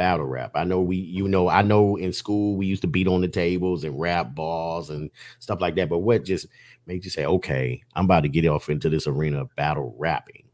battle 0.00 0.24
rap. 0.24 0.52
I 0.54 0.64
know 0.64 0.80
we, 0.80 0.96
you 0.96 1.28
know, 1.28 1.50
I 1.50 1.60
know 1.60 1.96
in 1.96 2.14
school 2.14 2.56
we 2.56 2.64
used 2.64 2.80
to 2.80 2.88
beat 2.88 3.06
on 3.06 3.20
the 3.20 3.28
tables 3.28 3.84
and 3.84 4.00
rap 4.00 4.34
balls 4.34 4.88
and 4.88 5.10
stuff 5.40 5.60
like 5.60 5.74
that. 5.74 5.90
But 5.90 5.98
what 5.98 6.24
just 6.24 6.46
made 6.86 7.04
you 7.04 7.10
say, 7.10 7.26
okay, 7.26 7.82
I'm 7.94 8.06
about 8.06 8.22
to 8.22 8.30
get 8.30 8.46
off 8.46 8.70
into 8.70 8.88
this 8.88 9.06
arena 9.06 9.42
of 9.42 9.54
battle 9.56 9.94
rapping? 9.98 10.44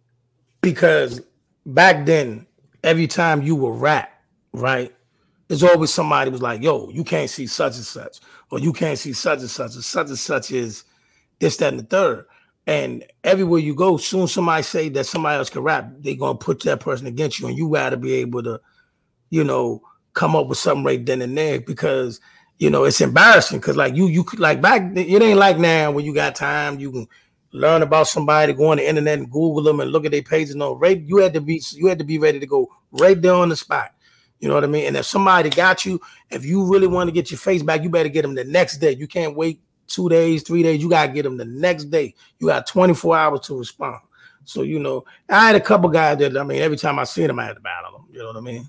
Because 0.63 1.21
back 1.65 2.07
then, 2.07 2.45
every 2.83 3.07
time 3.07 3.41
you 3.41 3.55
were 3.55 3.73
rap, 3.73 4.21
right, 4.53 4.93
there's 5.47 5.63
always 5.63 5.95
somebody 5.95 6.29
was 6.29 6.43
like, 6.43 6.61
yo, 6.61 6.91
you 6.91 7.05
can't 7.05 7.31
see 7.31 7.47
such 7.47 7.77
and 7.77 7.85
such, 7.85 8.19
or 8.51 8.59
you 8.59 8.73
can't 8.73 8.99
see 8.99 9.13
such 9.13 9.39
and 9.39 9.49
such, 9.51 9.77
or 9.77 9.83
such 9.83 10.09
and 10.09 10.19
such 10.19 10.51
is 10.51 10.83
this, 11.39 11.57
that, 11.59 11.73
and 11.73 11.79
the 11.79 11.85
third. 11.85 12.27
And 12.67 13.05
everywhere 13.23 13.61
you 13.61 13.77
go, 13.77 13.97
soon 13.97 14.27
somebody 14.27 14.65
say 14.65 14.89
that 14.89 15.07
somebody 15.07 15.37
else 15.37 15.51
can 15.51 15.63
rap, 15.63 15.89
they're 16.01 16.17
gonna 16.17 16.37
put 16.37 16.65
that 16.65 16.81
person 16.81 17.07
against 17.07 17.39
you, 17.39 17.47
and 17.47 17.57
you 17.57 17.71
gotta 17.71 17.97
be 17.97 18.15
able 18.15 18.43
to 18.43 18.61
you 19.31 19.45
know, 19.45 19.83
come 20.17 20.35
up 20.35 20.49
with 20.49 20.59
something 20.59 20.85
right 20.85 21.05
then 21.05 21.23
and 21.23 21.37
there 21.37 21.61
because 21.61 22.21
you 22.59 22.71
know 22.71 22.85
it's 22.85 23.01
embarrassing 23.03 23.61
because 23.61 23.77
like 23.77 23.95
you 23.95 24.07
you 24.07 24.25
could 24.25 24.41
like 24.41 24.61
back 24.61 24.83
it 24.97 25.23
ain't 25.23 25.39
like 25.39 25.59
now 25.59 25.91
when 25.91 26.05
you 26.05 26.15
got 26.15 26.35
time 26.35 26.81
you 26.81 26.91
can 26.91 27.07
learn 27.53 27.83
about 27.83 28.09
somebody 28.09 28.53
go 28.55 28.71
on 28.71 28.79
the 28.79 28.89
internet 28.89 29.19
and 29.19 29.31
google 29.31 29.63
them 29.63 29.79
and 29.79 29.93
look 29.93 30.07
at 30.07 30.11
their 30.11 30.23
pages 30.23 30.57
no 30.57 30.75
right 30.75 31.03
you 31.03 31.19
had 31.19 31.35
to 31.35 31.41
be 31.41 31.63
you 31.73 31.87
had 31.87 31.99
to 31.99 32.05
be 32.05 32.19
ready 32.19 32.41
to 32.41 32.47
go 32.47 32.69
right 32.91 33.21
there 33.23 33.35
on 33.35 33.49
the 33.49 33.57
spot. 33.57 33.93
You 34.41 34.49
know 34.49 34.55
what 34.55 34.65
i 34.65 34.67
mean? 34.67 34.87
And 34.87 34.97
if 34.97 35.07
somebody 35.07 35.51
got 35.51 35.85
you 35.85 36.01
if 36.31 36.45
you 36.45 36.65
really 36.65 36.87
want 36.87 37.09
to 37.09 37.13
get 37.13 37.31
your 37.31 37.39
face 37.39 37.63
back 37.63 37.83
you 37.83 37.91
better 37.91 38.09
get 38.09 38.23
them 38.23 38.35
the 38.35 38.45
next 38.45 38.79
day. 38.79 38.93
You 38.93 39.07
can't 39.07 39.37
wait 39.37 39.61
two 39.87 40.09
days 40.09 40.43
three 40.43 40.63
days 40.63 40.83
you 40.83 40.89
got 40.89 41.07
to 41.07 41.13
get 41.13 41.23
them 41.23 41.37
the 41.37 41.45
next 41.45 41.85
day. 41.85 42.15
You 42.39 42.49
got 42.49 42.67
24 42.67 43.17
hours 43.17 43.41
to 43.41 43.59
respond. 43.59 44.01
So 44.45 44.63
you 44.63 44.79
know 44.79 45.05
i 45.29 45.47
had 45.47 45.57
a 45.57 45.61
couple 45.61 45.91
guys 45.91 46.19
that 46.19 46.37
i 46.37 46.43
mean 46.43 46.63
every 46.63 46.79
time 46.79 46.99
i 46.99 47.05
see 47.05 47.27
them 47.27 47.39
i 47.39 47.45
had 47.45 47.57
to 47.57 47.61
battle 47.61 47.93
them 47.93 48.07
you 48.13 48.19
know 48.21 48.29
what 48.29 48.37
i 48.37 48.41
mean 48.41 48.69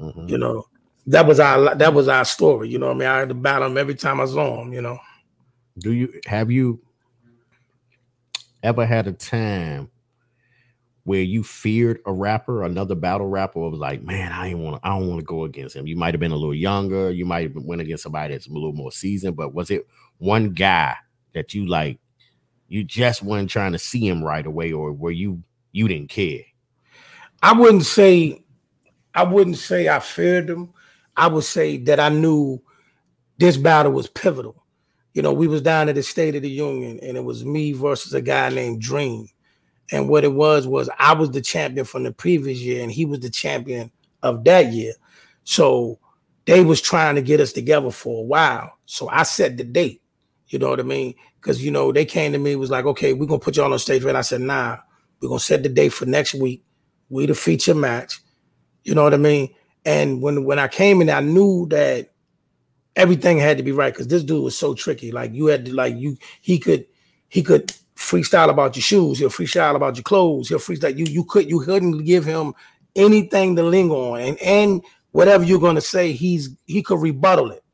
Mm-hmm. 0.00 0.28
You 0.28 0.38
know, 0.38 0.66
that 1.06 1.26
was 1.26 1.40
our 1.40 1.74
that 1.74 1.94
was 1.94 2.08
our 2.08 2.24
story. 2.24 2.68
You 2.68 2.78
know, 2.78 2.90
I 2.90 2.94
mean, 2.94 3.08
I 3.08 3.18
had 3.18 3.28
to 3.28 3.34
battle 3.34 3.68
him 3.68 3.78
every 3.78 3.94
time 3.94 4.20
I 4.20 4.26
saw 4.26 4.62
him. 4.62 4.72
You 4.72 4.82
know. 4.82 4.98
Do 5.78 5.92
you 5.92 6.20
have 6.26 6.50
you 6.50 6.80
ever 8.62 8.84
had 8.84 9.06
a 9.06 9.12
time 9.12 9.90
where 11.04 11.22
you 11.22 11.42
feared 11.42 12.00
a 12.06 12.12
rapper, 12.12 12.62
another 12.62 12.94
battle 12.94 13.26
rapper, 13.26 13.58
was 13.58 13.78
like, 13.78 14.02
man, 14.02 14.32
I 14.32 14.48
ain't 14.48 14.58
want, 14.58 14.80
I 14.84 14.90
don't 14.90 15.08
want 15.08 15.18
to 15.20 15.24
go 15.24 15.44
against 15.44 15.74
him. 15.74 15.86
You 15.86 15.96
might 15.96 16.14
have 16.14 16.20
been 16.20 16.30
a 16.30 16.36
little 16.36 16.54
younger, 16.54 17.10
you 17.10 17.24
might 17.24 17.54
have 17.54 17.64
went 17.64 17.80
against 17.80 18.02
somebody 18.02 18.34
that's 18.34 18.46
a 18.46 18.52
little 18.52 18.72
more 18.72 18.92
seasoned, 18.92 19.34
but 19.34 19.54
was 19.54 19.70
it 19.70 19.86
one 20.18 20.50
guy 20.50 20.94
that 21.32 21.54
you 21.54 21.66
like, 21.66 21.98
you 22.68 22.84
just 22.84 23.22
weren't 23.22 23.50
trying 23.50 23.72
to 23.72 23.78
see 23.78 24.06
him 24.06 24.22
right 24.22 24.44
away, 24.46 24.72
or 24.72 24.92
were 24.92 25.10
you 25.10 25.42
you 25.72 25.88
didn't 25.88 26.10
care? 26.10 26.42
I 27.42 27.54
wouldn't 27.54 27.86
say 27.86 28.44
I 29.14 29.24
wouldn't 29.24 29.56
say 29.56 29.88
I 29.88 29.98
feared 30.00 30.46
them. 30.46 30.72
I 31.16 31.26
would 31.26 31.44
say 31.44 31.76
that 31.78 32.00
I 32.00 32.08
knew 32.08 32.62
this 33.38 33.56
battle 33.56 33.92
was 33.92 34.08
pivotal. 34.08 34.64
You 35.14 35.22
know, 35.22 35.32
we 35.32 35.48
was 35.48 35.62
down 35.62 35.88
at 35.88 35.96
the 35.96 36.02
State 36.02 36.36
of 36.36 36.42
the 36.42 36.50
Union, 36.50 37.00
and 37.02 37.16
it 37.16 37.24
was 37.24 37.44
me 37.44 37.72
versus 37.72 38.14
a 38.14 38.22
guy 38.22 38.48
named 38.48 38.80
Dream. 38.80 39.26
And 39.90 40.08
what 40.08 40.22
it 40.22 40.32
was 40.32 40.68
was 40.68 40.88
I 40.98 41.14
was 41.14 41.32
the 41.32 41.40
champion 41.40 41.84
from 41.84 42.04
the 42.04 42.12
previous 42.12 42.60
year, 42.60 42.82
and 42.82 42.92
he 42.92 43.04
was 43.04 43.20
the 43.20 43.30
champion 43.30 43.90
of 44.22 44.44
that 44.44 44.72
year. 44.72 44.92
So 45.42 45.98
they 46.44 46.62
was 46.62 46.80
trying 46.80 47.16
to 47.16 47.22
get 47.22 47.40
us 47.40 47.52
together 47.52 47.90
for 47.90 48.20
a 48.20 48.26
while. 48.26 48.72
So 48.86 49.08
I 49.08 49.24
set 49.24 49.56
the 49.56 49.64
date. 49.64 50.02
You 50.48 50.58
know 50.60 50.70
what 50.70 50.80
I 50.80 50.84
mean? 50.84 51.14
Because 51.40 51.64
you 51.64 51.70
know 51.70 51.90
they 51.90 52.04
came 52.04 52.32
to 52.32 52.38
me 52.38 52.54
was 52.54 52.70
like, 52.70 52.84
okay, 52.84 53.12
we're 53.12 53.26
gonna 53.26 53.40
put 53.40 53.56
you 53.56 53.64
on 53.64 53.76
stage, 53.80 54.04
and 54.04 54.16
I 54.16 54.20
said, 54.20 54.42
nah, 54.42 54.76
we're 55.20 55.28
gonna 55.28 55.40
set 55.40 55.64
the 55.64 55.68
date 55.68 55.92
for 55.92 56.06
next 56.06 56.34
week. 56.34 56.62
We 57.08 57.26
the 57.26 57.34
feature 57.34 57.74
match 57.74 58.20
you 58.84 58.94
know 58.94 59.04
what 59.04 59.14
I 59.14 59.18
mean? 59.18 59.54
And 59.84 60.20
when 60.22 60.44
when 60.44 60.58
I 60.58 60.68
came 60.68 61.00
in, 61.00 61.10
I 61.10 61.20
knew 61.20 61.66
that 61.70 62.10
everything 62.96 63.38
had 63.38 63.56
to 63.56 63.62
be 63.62 63.72
right 63.72 63.92
because 63.92 64.08
this 64.08 64.22
dude 64.22 64.42
was 64.42 64.56
so 64.56 64.74
tricky. 64.74 65.12
Like 65.12 65.32
you 65.32 65.46
had 65.46 65.66
to 65.66 65.74
like 65.74 65.96
you 65.96 66.16
he 66.40 66.58
could 66.58 66.86
he 67.28 67.42
could 67.42 67.72
freestyle 67.96 68.50
about 68.50 68.76
your 68.76 68.82
shoes, 68.82 69.18
he'll 69.18 69.30
freestyle 69.30 69.76
about 69.76 69.96
your 69.96 70.02
clothes, 70.02 70.48
he'll 70.48 70.58
freestyle 70.58 70.96
you 70.96 71.06
you 71.06 71.24
could 71.24 71.48
you 71.48 71.60
couldn't 71.60 72.04
give 72.04 72.24
him 72.24 72.54
anything 72.96 73.54
to 73.56 73.62
linger 73.62 73.94
on 73.94 74.20
and 74.20 74.38
and 74.42 74.82
whatever 75.12 75.44
you're 75.44 75.60
gonna 75.60 75.80
say, 75.80 76.12
he's 76.12 76.50
he 76.66 76.82
could 76.82 77.00
rebuttal 77.00 77.50
it. 77.50 77.64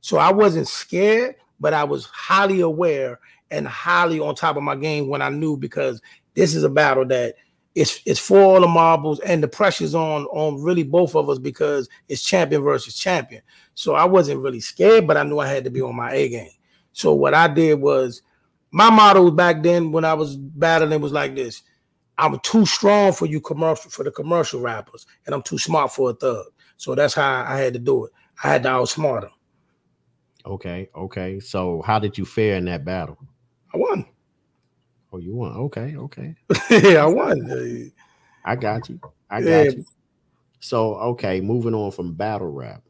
So 0.00 0.18
I 0.18 0.32
wasn't 0.32 0.68
scared, 0.68 1.34
but 1.58 1.74
I 1.74 1.84
was 1.84 2.06
highly 2.06 2.60
aware 2.60 3.18
and 3.50 3.66
highly 3.66 4.20
on 4.20 4.34
top 4.34 4.56
of 4.56 4.62
my 4.62 4.76
game 4.76 5.08
when 5.08 5.22
I 5.22 5.28
knew 5.28 5.56
because 5.56 6.00
this 6.34 6.54
is 6.54 6.64
a 6.64 6.68
battle 6.68 7.04
that 7.06 7.34
it's 7.76 8.00
it's 8.06 8.18
for 8.18 8.38
all 8.38 8.60
the 8.60 8.66
marbles 8.66 9.20
and 9.20 9.42
the 9.42 9.48
pressure's 9.48 9.94
on 9.94 10.24
on 10.26 10.62
really 10.62 10.82
both 10.82 11.14
of 11.14 11.28
us 11.28 11.38
because 11.38 11.88
it's 12.08 12.22
champion 12.22 12.62
versus 12.62 12.96
champion. 12.96 13.42
So 13.74 13.94
I 13.94 14.04
wasn't 14.04 14.40
really 14.40 14.60
scared, 14.60 15.06
but 15.06 15.18
I 15.18 15.22
knew 15.24 15.38
I 15.38 15.46
had 15.46 15.62
to 15.64 15.70
be 15.70 15.82
on 15.82 15.94
my 15.94 16.10
A 16.12 16.28
game. 16.30 16.50
So 16.92 17.12
what 17.12 17.34
I 17.34 17.46
did 17.48 17.74
was 17.74 18.22
my 18.70 18.88
motto 18.88 19.30
back 19.30 19.62
then 19.62 19.92
when 19.92 20.06
I 20.06 20.14
was 20.14 20.36
battling 20.36 21.02
was 21.02 21.12
like 21.12 21.36
this. 21.36 21.62
I'm 22.18 22.40
too 22.40 22.64
strong 22.64 23.12
for 23.12 23.26
you 23.26 23.42
commercial 23.42 23.90
for 23.90 24.02
the 24.02 24.10
commercial 24.10 24.60
rappers, 24.60 25.04
and 25.26 25.34
I'm 25.34 25.42
too 25.42 25.58
smart 25.58 25.92
for 25.92 26.10
a 26.10 26.14
thug. 26.14 26.46
So 26.78 26.94
that's 26.94 27.12
how 27.12 27.44
I 27.46 27.58
had 27.58 27.74
to 27.74 27.78
do 27.78 28.06
it. 28.06 28.12
I 28.42 28.48
had 28.48 28.62
to 28.62 28.70
outsmart 28.70 29.20
them. 29.20 29.30
Okay, 30.46 30.88
okay. 30.96 31.40
So 31.40 31.82
how 31.82 31.98
did 31.98 32.16
you 32.16 32.24
fare 32.24 32.56
in 32.56 32.64
that 32.64 32.86
battle? 32.86 33.18
I 33.74 33.76
won. 33.76 34.06
Oh, 35.16 35.18
you 35.18 35.34
won? 35.34 35.52
Okay, 35.52 35.96
okay. 35.96 36.34
yeah, 36.70 37.04
I 37.04 37.06
won. 37.06 37.90
I 38.44 38.54
got 38.54 38.86
you. 38.90 39.00
I 39.30 39.40
got 39.40 39.48
yeah. 39.48 39.62
you. 39.70 39.84
So 40.60 40.96
okay, 40.96 41.40
moving 41.40 41.72
on 41.72 41.90
from 41.90 42.12
battle 42.12 42.52
rap, 42.52 42.82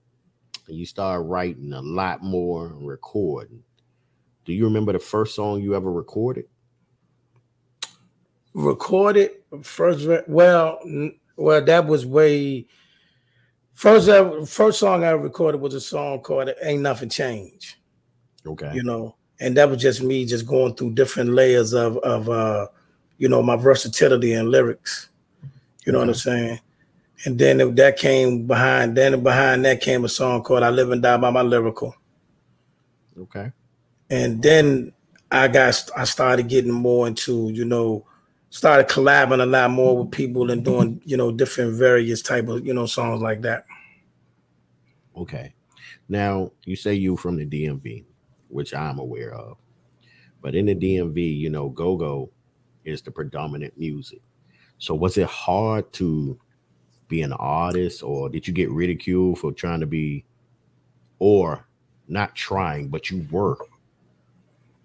you 0.66 0.84
start 0.86 1.24
writing 1.24 1.72
a 1.72 1.80
lot 1.80 2.24
more, 2.24 2.74
recording. 2.80 3.62
Do 4.44 4.52
you 4.52 4.64
remember 4.64 4.92
the 4.92 4.98
first 4.98 5.36
song 5.36 5.62
you 5.62 5.76
ever 5.76 5.92
recorded? 5.92 6.46
Recorded 8.54 9.30
first, 9.62 10.08
well, 10.26 10.80
well, 11.36 11.64
that 11.64 11.86
was 11.86 12.06
way 12.06 12.66
first. 13.72 14.10
First 14.50 14.80
song 14.80 15.04
I 15.04 15.10
recorded 15.10 15.60
was 15.60 15.74
a 15.74 15.80
song 15.80 16.22
called 16.22 16.50
"Ain't 16.60 16.82
Nothing 16.82 17.08
Change." 17.08 17.78
Okay, 18.44 18.72
you 18.74 18.82
know, 18.82 19.14
and 19.40 19.56
that 19.56 19.68
was 19.68 19.80
just 19.80 20.02
me 20.02 20.24
just 20.24 20.46
going 20.46 20.74
through 20.74 20.94
different 20.94 21.30
layers 21.30 21.72
of 21.72 21.98
of 21.98 22.28
uh, 22.28 22.66
you 23.18 23.28
know, 23.28 23.42
my 23.42 23.56
versatility 23.56 24.32
and 24.32 24.50
lyrics. 24.50 25.08
You 25.84 25.92
know 25.92 25.98
okay. 25.98 26.06
what 26.06 26.16
I'm 26.16 26.20
saying? 26.20 26.60
And 27.24 27.38
then 27.38 27.74
that 27.76 27.96
came 27.96 28.46
behind. 28.46 28.96
Then 28.96 29.22
behind 29.22 29.64
that 29.64 29.80
came 29.80 30.04
a 30.04 30.08
song 30.08 30.42
called 30.42 30.62
"I 30.62 30.70
Live 30.70 30.90
and 30.90 31.02
Die 31.02 31.16
by 31.16 31.30
My 31.30 31.42
Lyrical." 31.42 31.94
Okay. 33.18 33.52
And 34.10 34.42
then 34.42 34.92
I 35.30 35.48
got 35.48 35.90
I 35.96 36.04
started 36.04 36.48
getting 36.48 36.72
more 36.72 37.06
into 37.06 37.50
you 37.50 37.64
know 37.64 38.04
started 38.50 38.88
collabing 38.88 39.42
a 39.42 39.46
lot 39.46 39.70
more 39.70 39.98
with 39.98 40.10
people 40.10 40.50
and 40.50 40.64
doing 40.64 41.00
you 41.04 41.16
know 41.16 41.32
different 41.32 41.74
various 41.74 42.22
type 42.22 42.48
of 42.48 42.66
you 42.66 42.74
know 42.74 42.86
songs 42.86 43.22
like 43.22 43.42
that. 43.42 43.64
Okay. 45.16 45.54
Now 46.08 46.52
you 46.64 46.76
say 46.76 46.94
you 46.94 47.16
from 47.16 47.36
the 47.36 47.46
DMV, 47.46 48.04
which 48.48 48.74
I'm 48.74 48.98
aware 48.98 49.34
of, 49.34 49.56
but 50.42 50.54
in 50.54 50.66
the 50.66 50.74
DMV, 50.74 51.38
you 51.38 51.50
know, 51.50 51.68
go-go 51.68 52.30
is 52.84 53.02
the 53.02 53.10
predominant 53.10 53.76
music. 53.78 54.20
So 54.78 54.94
was 54.94 55.16
it 55.16 55.26
hard 55.26 55.92
to 55.94 56.38
be 57.08 57.22
an 57.22 57.32
artist, 57.32 58.02
or 58.02 58.28
did 58.28 58.46
you 58.46 58.52
get 58.52 58.70
ridiculed 58.70 59.38
for 59.38 59.52
trying 59.52 59.80
to 59.80 59.86
be, 59.86 60.24
or 61.18 61.66
not 62.08 62.34
trying, 62.34 62.88
but 62.88 63.10
you 63.10 63.26
were 63.30 63.58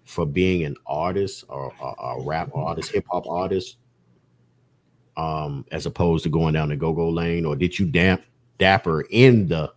for 0.04 0.26
being 0.26 0.64
an 0.64 0.76
artist 0.86 1.44
or 1.48 1.72
a, 1.80 2.04
a 2.04 2.22
rap 2.24 2.50
artist, 2.54 2.92
hip 2.92 3.06
hop 3.10 3.26
artist, 3.26 3.76
um, 5.16 5.64
as 5.70 5.86
opposed 5.86 6.24
to 6.24 6.30
going 6.30 6.54
down 6.54 6.68
the 6.68 6.76
go 6.76 6.92
go 6.92 7.08
lane, 7.08 7.44
or 7.44 7.56
did 7.56 7.78
you 7.78 7.86
damp 7.86 8.22
dapper 8.58 9.02
in 9.10 9.46
the 9.48 9.72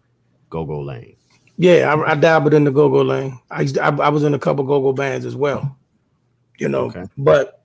go 0.50 0.66
go 0.66 0.80
lane? 0.80 1.16
Yeah, 1.58 1.94
I, 1.94 2.12
I 2.12 2.16
dabbled 2.16 2.54
in 2.54 2.66
the 2.66 2.72
go 2.72 2.90
go 2.90 3.02
lane. 3.02 3.40
I, 3.50 3.68
I, 3.82 3.90
I 3.90 4.10
was 4.10 4.24
in 4.24 4.34
a 4.34 4.40
couple 4.40 4.64
go 4.66 4.82
go 4.82 4.94
bands 4.94 5.26
as 5.26 5.36
well, 5.36 5.78
you 6.58 6.68
know. 6.68 6.86
Okay. 6.86 7.06
But 7.18 7.64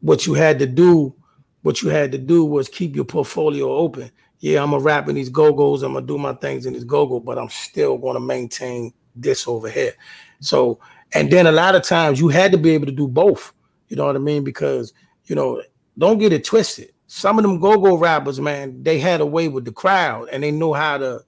what 0.00 0.26
you 0.26 0.34
had 0.34 0.58
to 0.58 0.66
do 0.66 1.14
what 1.62 1.80
you 1.80 1.88
had 1.88 2.12
to 2.12 2.18
do 2.18 2.44
was 2.44 2.68
keep 2.68 2.94
your 2.94 3.04
portfolio 3.04 3.72
open. 3.72 4.10
Yeah, 4.40 4.62
I'm 4.62 4.72
gonna 4.72 4.82
rap 4.82 5.08
in 5.08 5.14
these 5.14 5.28
go-go's, 5.28 5.82
I'm 5.82 5.94
gonna 5.94 6.06
do 6.06 6.18
my 6.18 6.34
things 6.34 6.66
in 6.66 6.72
this 6.72 6.84
go-go, 6.84 7.20
but 7.20 7.38
I'm 7.38 7.48
still 7.48 7.96
gonna 7.96 8.20
maintain 8.20 8.92
this 9.14 9.46
over 9.46 9.70
here. 9.70 9.94
So, 10.40 10.80
and 11.14 11.30
then 11.30 11.46
a 11.46 11.52
lot 11.52 11.76
of 11.76 11.82
times 11.82 12.18
you 12.18 12.28
had 12.28 12.50
to 12.52 12.58
be 12.58 12.70
able 12.70 12.86
to 12.86 12.92
do 12.92 13.06
both. 13.06 13.52
You 13.88 13.96
know 13.96 14.06
what 14.06 14.16
I 14.16 14.20
mean? 14.20 14.42
Because 14.42 14.92
you 15.26 15.36
know, 15.36 15.62
don't 15.96 16.18
get 16.18 16.32
it 16.32 16.44
twisted. 16.44 16.92
Some 17.06 17.38
of 17.38 17.44
them 17.44 17.60
go-go 17.60 17.96
rappers, 17.96 18.40
man, 18.40 18.82
they 18.82 18.98
had 18.98 19.20
a 19.20 19.26
way 19.26 19.46
with 19.46 19.64
the 19.64 19.72
crowd 19.72 20.28
and 20.32 20.42
they 20.42 20.50
know 20.50 20.72
how 20.72 20.98
to 20.98 21.24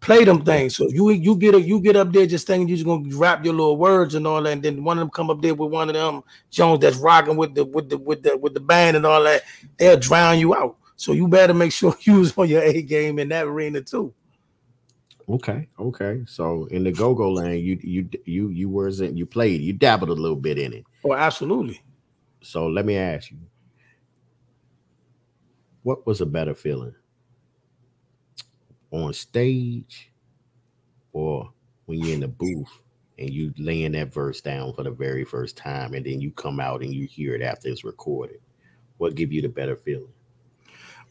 play 0.00 0.24
them 0.24 0.44
things. 0.44 0.76
So 0.76 0.88
you 0.88 1.10
you 1.10 1.36
get 1.36 1.54
a, 1.54 1.60
you 1.60 1.80
get 1.80 1.96
up 1.96 2.12
there 2.12 2.26
just 2.26 2.46
thinking 2.46 2.68
you're 2.68 2.76
just 2.76 2.86
gonna 2.86 3.16
rap 3.16 3.44
your 3.44 3.54
little 3.54 3.76
words 3.76 4.14
and 4.14 4.26
all 4.26 4.42
that, 4.42 4.52
and 4.52 4.62
then 4.62 4.82
one 4.82 4.98
of 4.98 5.02
them 5.02 5.10
come 5.10 5.30
up 5.30 5.40
there 5.42 5.54
with 5.54 5.70
one 5.70 5.88
of 5.88 5.94
them 5.94 6.22
Jones 6.50 6.80
that's 6.80 6.96
rocking 6.96 7.36
with 7.36 7.54
the 7.54 7.64
with 7.64 7.88
the 7.88 7.98
with 7.98 8.22
the 8.22 8.36
with 8.36 8.54
the 8.54 8.60
band 8.60 8.96
and 8.96 9.06
all 9.06 9.22
that, 9.24 9.42
they'll 9.76 9.98
drown 9.98 10.38
you 10.38 10.54
out. 10.54 10.76
So 10.96 11.12
you 11.12 11.28
better 11.28 11.54
make 11.54 11.72
sure 11.80 11.96
you 12.00 12.20
was 12.20 12.36
on 12.36 12.48
your 12.48 12.62
A 12.62 12.82
game 12.82 13.18
in 13.18 13.28
that 13.28 13.46
arena 13.46 13.80
too. 13.80 14.12
Okay, 15.28 15.68
okay. 15.78 16.22
So 16.26 16.64
in 16.66 16.82
the 16.82 16.90
go-go 16.90 17.32
lane, 17.32 17.64
you 17.64 17.78
you 17.82 18.08
you 18.24 18.48
you 18.48 18.68
wasn't 18.68 19.16
you 19.16 19.26
played, 19.26 19.60
you 19.60 19.72
dabbled 19.72 20.10
a 20.10 20.14
little 20.14 20.36
bit 20.36 20.58
in 20.58 20.72
it. 20.72 20.84
Oh, 21.04 21.14
absolutely. 21.14 21.80
So 22.42 22.66
let 22.66 22.84
me 22.84 22.96
ask 22.96 23.30
you, 23.30 23.36
what 25.82 26.06
was 26.06 26.20
a 26.20 26.26
better 26.26 26.54
feeling? 26.54 26.94
On 28.90 29.12
stage 29.12 30.10
or 31.12 31.50
when 31.86 31.98
you're 31.98 32.14
in 32.14 32.20
the 32.20 32.28
booth 32.28 32.82
and 33.18 33.30
you 33.30 33.52
laying 33.58 33.92
that 33.92 34.12
verse 34.12 34.40
down 34.40 34.72
for 34.72 34.82
the 34.82 34.90
very 34.90 35.24
first 35.24 35.56
time 35.56 35.94
and 35.94 36.06
then 36.06 36.20
you 36.20 36.30
come 36.32 36.60
out 36.60 36.82
and 36.82 36.94
you 36.94 37.06
hear 37.06 37.34
it 37.34 37.42
after 37.42 37.68
it's 37.68 37.84
recorded 37.84 38.40
what 38.98 39.14
give 39.14 39.32
you 39.32 39.40
the 39.40 39.48
better 39.48 39.76
feeling? 39.76 40.12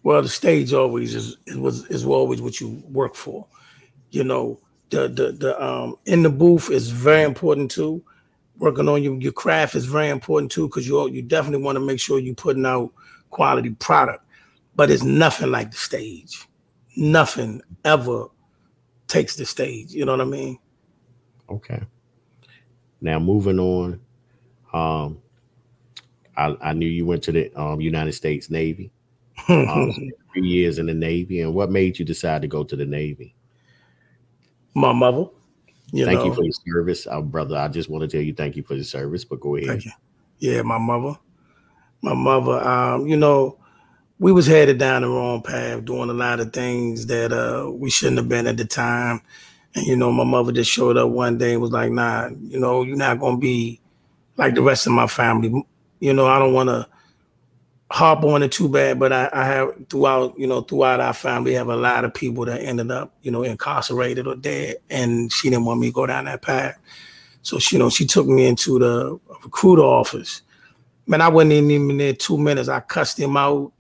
Well 0.04 0.22
the 0.22 0.30
stage 0.30 0.74
always 0.74 1.16
is 1.16 1.38
was 1.56 1.86
is 1.88 2.06
always 2.06 2.42
what 2.42 2.62
you 2.62 2.82
work 2.88 3.16
for. 3.16 3.46
You 4.12 4.24
know 4.24 4.60
the 4.90 5.08
the 5.08 5.32
the 5.32 5.64
um 5.64 5.96
in 6.06 6.24
the 6.24 6.30
booth 6.30 6.70
is 6.70 6.90
very 6.90 7.24
important 7.24 7.72
too. 7.72 8.04
Working 8.58 8.90
on 8.90 9.02
your, 9.02 9.16
your 9.16 9.32
craft 9.32 9.76
is 9.76 9.86
very 9.86 10.10
important 10.10 10.52
too 10.52 10.68
because 10.68 10.88
you 10.88 11.10
you 11.10 11.22
definitely 11.22 11.64
want 11.64 11.78
to 11.78 11.86
make 11.86 12.00
sure 12.00 12.20
you're 12.20 12.36
putting 12.36 12.66
out 12.66 12.92
quality 13.30 13.70
product 13.72 14.26
but 14.76 14.90
it's 14.90 15.04
nothing 15.04 15.52
like 15.52 15.72
the 15.72 15.78
stage 15.78 16.48
nothing 17.00 17.62
ever 17.86 18.28
takes 19.08 19.36
the 19.36 19.46
stage. 19.46 19.92
You 19.92 20.06
know 20.06 20.12
what 20.12 20.22
I 20.22 20.26
mean? 20.26 20.60
Okay. 21.50 21.82
Now 23.02 23.20
moving 23.20 23.60
on. 23.60 24.00
Um, 24.74 25.20
I, 26.38 26.56
I 26.62 26.74
knew 26.74 26.88
you 26.88 27.06
went 27.06 27.24
to 27.24 27.32
the 27.32 27.52
um, 27.60 27.82
United 27.82 28.14
States 28.14 28.50
Navy. 28.50 28.92
Um, 29.50 29.92
three 30.34 30.48
years 30.48 30.78
in 30.78 30.86
the 30.86 30.94
Navy, 30.94 31.42
and 31.42 31.56
what 31.56 31.72
made 31.72 31.98
you 31.98 32.06
decide 32.06 32.44
to 32.44 32.48
go 32.48 32.64
to 32.64 32.76
the 32.76 32.86
Navy? 32.86 33.34
My 34.76 34.92
mother. 34.92 35.26
You 35.92 36.06
thank 36.06 36.20
know. 36.20 36.26
you 36.26 36.34
for 36.36 36.44
your 36.44 36.54
service, 36.68 37.08
uh, 37.08 37.22
brother. 37.22 37.58
I 37.58 37.68
just 37.68 37.90
want 37.90 38.04
to 38.04 38.08
tell 38.08 38.22
you 38.22 38.34
thank 38.34 38.56
you 38.56 38.62
for 38.62 38.76
your 38.76 38.84
service, 38.84 39.26
but 39.26 39.40
go 39.40 39.56
ahead. 39.56 39.82
Yeah, 40.38 40.62
my 40.62 40.78
mother. 40.78 41.18
My 42.02 42.14
mother. 42.14 42.64
Um, 42.64 43.08
you 43.08 43.18
know, 43.18 43.59
we 44.20 44.34
was 44.34 44.46
headed 44.46 44.78
down 44.78 45.02
the 45.02 45.08
wrong 45.08 45.42
path, 45.42 45.86
doing 45.86 46.10
a 46.10 46.14
lot 46.14 46.42
of 46.42 46.52
things 46.52 47.06
that 47.08 47.32
uh, 47.32 47.72
we 47.72 47.90
shouldn't 47.90 48.18
have 48.18 48.28
been 48.28 48.48
at 48.48 48.58
the 48.58 48.66
time. 48.66 49.22
And 49.76 49.88
you 49.88 49.96
know, 49.96 50.12
my 50.12 50.26
mother 50.26 50.52
just 50.52 50.70
showed 50.70 50.98
up 50.98 51.10
one 51.10 51.38
day 51.38 51.54
and 51.54 51.62
was 51.62 51.72
like, 51.72 51.92
"Nah, 51.92 52.30
you 52.42 52.60
know, 52.60 52.84
you're 52.84 52.98
not 52.98 53.20
gonna 53.20 53.38
be 53.38 53.80
like 54.36 54.56
the 54.56 54.62
rest 54.62 54.88
of 54.88 54.94
my 54.94 55.08
family. 55.08 55.64
You 56.00 56.14
know, 56.14 56.28
I 56.28 56.40
don't 56.40 56.54
want 56.54 56.70
to 56.70 56.88
harp 57.92 58.24
on 58.24 58.44
it 58.44 58.52
too 58.52 58.70
bad, 58.70 59.00
but 59.00 59.12
I, 59.12 59.30
I, 59.34 59.46
have 59.46 59.72
throughout, 59.90 60.38
you 60.38 60.46
know, 60.46 60.62
throughout 60.62 61.00
our 61.00 61.14
family, 61.14 61.54
have 61.54 61.70
a 61.70 61.76
lot 61.76 62.06
of 62.06 62.14
people 62.14 62.46
that 62.46 62.62
ended 62.62 62.92
up, 62.92 63.14
you 63.22 63.32
know, 63.32 63.44
incarcerated 63.44 64.28
or 64.28 64.36
dead, 64.36 64.78
and 64.90 65.32
she 65.32 65.50
didn't 65.50 65.66
want 65.66 65.80
me 65.80 65.88
to 65.88 65.94
go 65.94 66.06
down 66.06 66.26
that 66.26 66.42
path. 66.42 66.78
So 67.42 67.58
she, 67.58 67.76
you 67.76 67.80
know, 67.80 67.90
she 67.90 68.06
took 68.06 68.28
me 68.28 68.48
into 68.48 68.80
the 68.80 69.20
recruiter 69.44 69.82
office. 69.82 70.42
Man, 71.08 71.22
I 71.22 71.30
wasn't 71.30 71.54
even 71.54 71.98
there 71.98 72.14
two 72.14 72.38
minutes. 72.38 72.70
I 72.70 72.80
cussed 72.82 73.20
him 73.20 73.36
out 73.36 73.72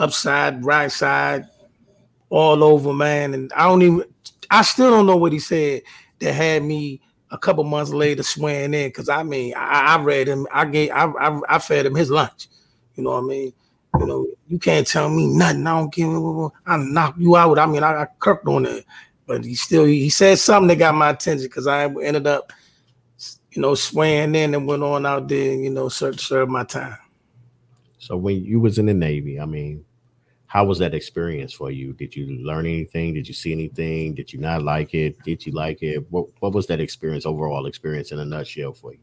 upside, 0.00 0.64
right 0.64 0.90
side, 0.90 1.46
all 2.30 2.64
over, 2.64 2.92
man. 2.92 3.34
And 3.34 3.52
I 3.52 3.64
don't 3.64 3.82
even, 3.82 4.04
I 4.50 4.62
still 4.62 4.90
don't 4.90 5.06
know 5.06 5.16
what 5.16 5.32
he 5.32 5.38
said 5.38 5.82
that 6.18 6.32
had 6.32 6.64
me 6.64 7.00
a 7.30 7.38
couple 7.38 7.62
months 7.64 7.92
later 7.92 8.22
swearing 8.22 8.74
in. 8.74 8.90
Cause 8.90 9.08
I 9.08 9.22
mean, 9.22 9.54
I, 9.56 9.96
I 9.96 10.02
read 10.02 10.26
him, 10.26 10.46
I 10.52 10.64
gave, 10.64 10.90
I, 10.90 11.04
I, 11.04 11.40
I 11.48 11.58
fed 11.58 11.86
him 11.86 11.94
his 11.94 12.10
lunch. 12.10 12.48
You 12.96 13.04
know 13.04 13.10
what 13.10 13.24
I 13.24 13.26
mean? 13.26 13.52
You 13.98 14.06
know, 14.06 14.26
you 14.48 14.58
can't 14.58 14.86
tell 14.86 15.08
me 15.08 15.26
nothing. 15.26 15.66
I 15.66 15.78
don't 15.78 15.92
give 15.92 16.08
I 16.66 16.76
knock 16.76 17.14
you 17.18 17.36
out. 17.36 17.58
I 17.58 17.66
mean, 17.66 17.82
I, 17.82 18.02
I 18.02 18.06
kirked 18.18 18.46
on 18.46 18.66
it, 18.66 18.84
but 19.26 19.44
he 19.44 19.54
still 19.54 19.84
he 19.84 20.10
said 20.10 20.38
something 20.38 20.68
that 20.68 20.76
got 20.76 20.94
my 20.94 21.10
attention 21.10 21.46
because 21.46 21.66
I 21.66 21.84
ended 21.84 22.26
up, 22.26 22.52
you 23.50 23.62
know, 23.62 23.74
swearing 23.74 24.34
in 24.34 24.54
and 24.54 24.66
went 24.66 24.82
on 24.82 25.06
out 25.06 25.28
there, 25.28 25.54
you 25.54 25.70
know, 25.70 25.88
serve 25.88 26.20
serve 26.20 26.48
my 26.48 26.64
time. 26.64 26.96
So 27.98 28.16
when 28.16 28.44
you 28.44 28.60
was 28.60 28.78
in 28.78 28.86
the 28.86 28.94
Navy, 28.94 29.40
I 29.40 29.44
mean, 29.44 29.84
how 30.50 30.64
was 30.64 30.80
that 30.80 30.94
experience 30.94 31.52
for 31.52 31.70
you? 31.70 31.92
Did 31.92 32.16
you 32.16 32.26
learn 32.44 32.66
anything? 32.66 33.14
Did 33.14 33.28
you 33.28 33.34
see 33.34 33.52
anything? 33.52 34.14
Did 34.14 34.32
you 34.32 34.40
not 34.40 34.64
like 34.64 34.94
it? 34.94 35.16
Did 35.22 35.46
you 35.46 35.52
like 35.52 35.80
it? 35.80 36.04
What 36.10 36.26
What 36.40 36.52
was 36.54 36.66
that 36.66 36.80
experience, 36.80 37.24
overall 37.24 37.66
experience, 37.66 38.10
in 38.10 38.18
a 38.18 38.24
nutshell 38.24 38.72
for 38.72 38.92
you? 38.92 38.98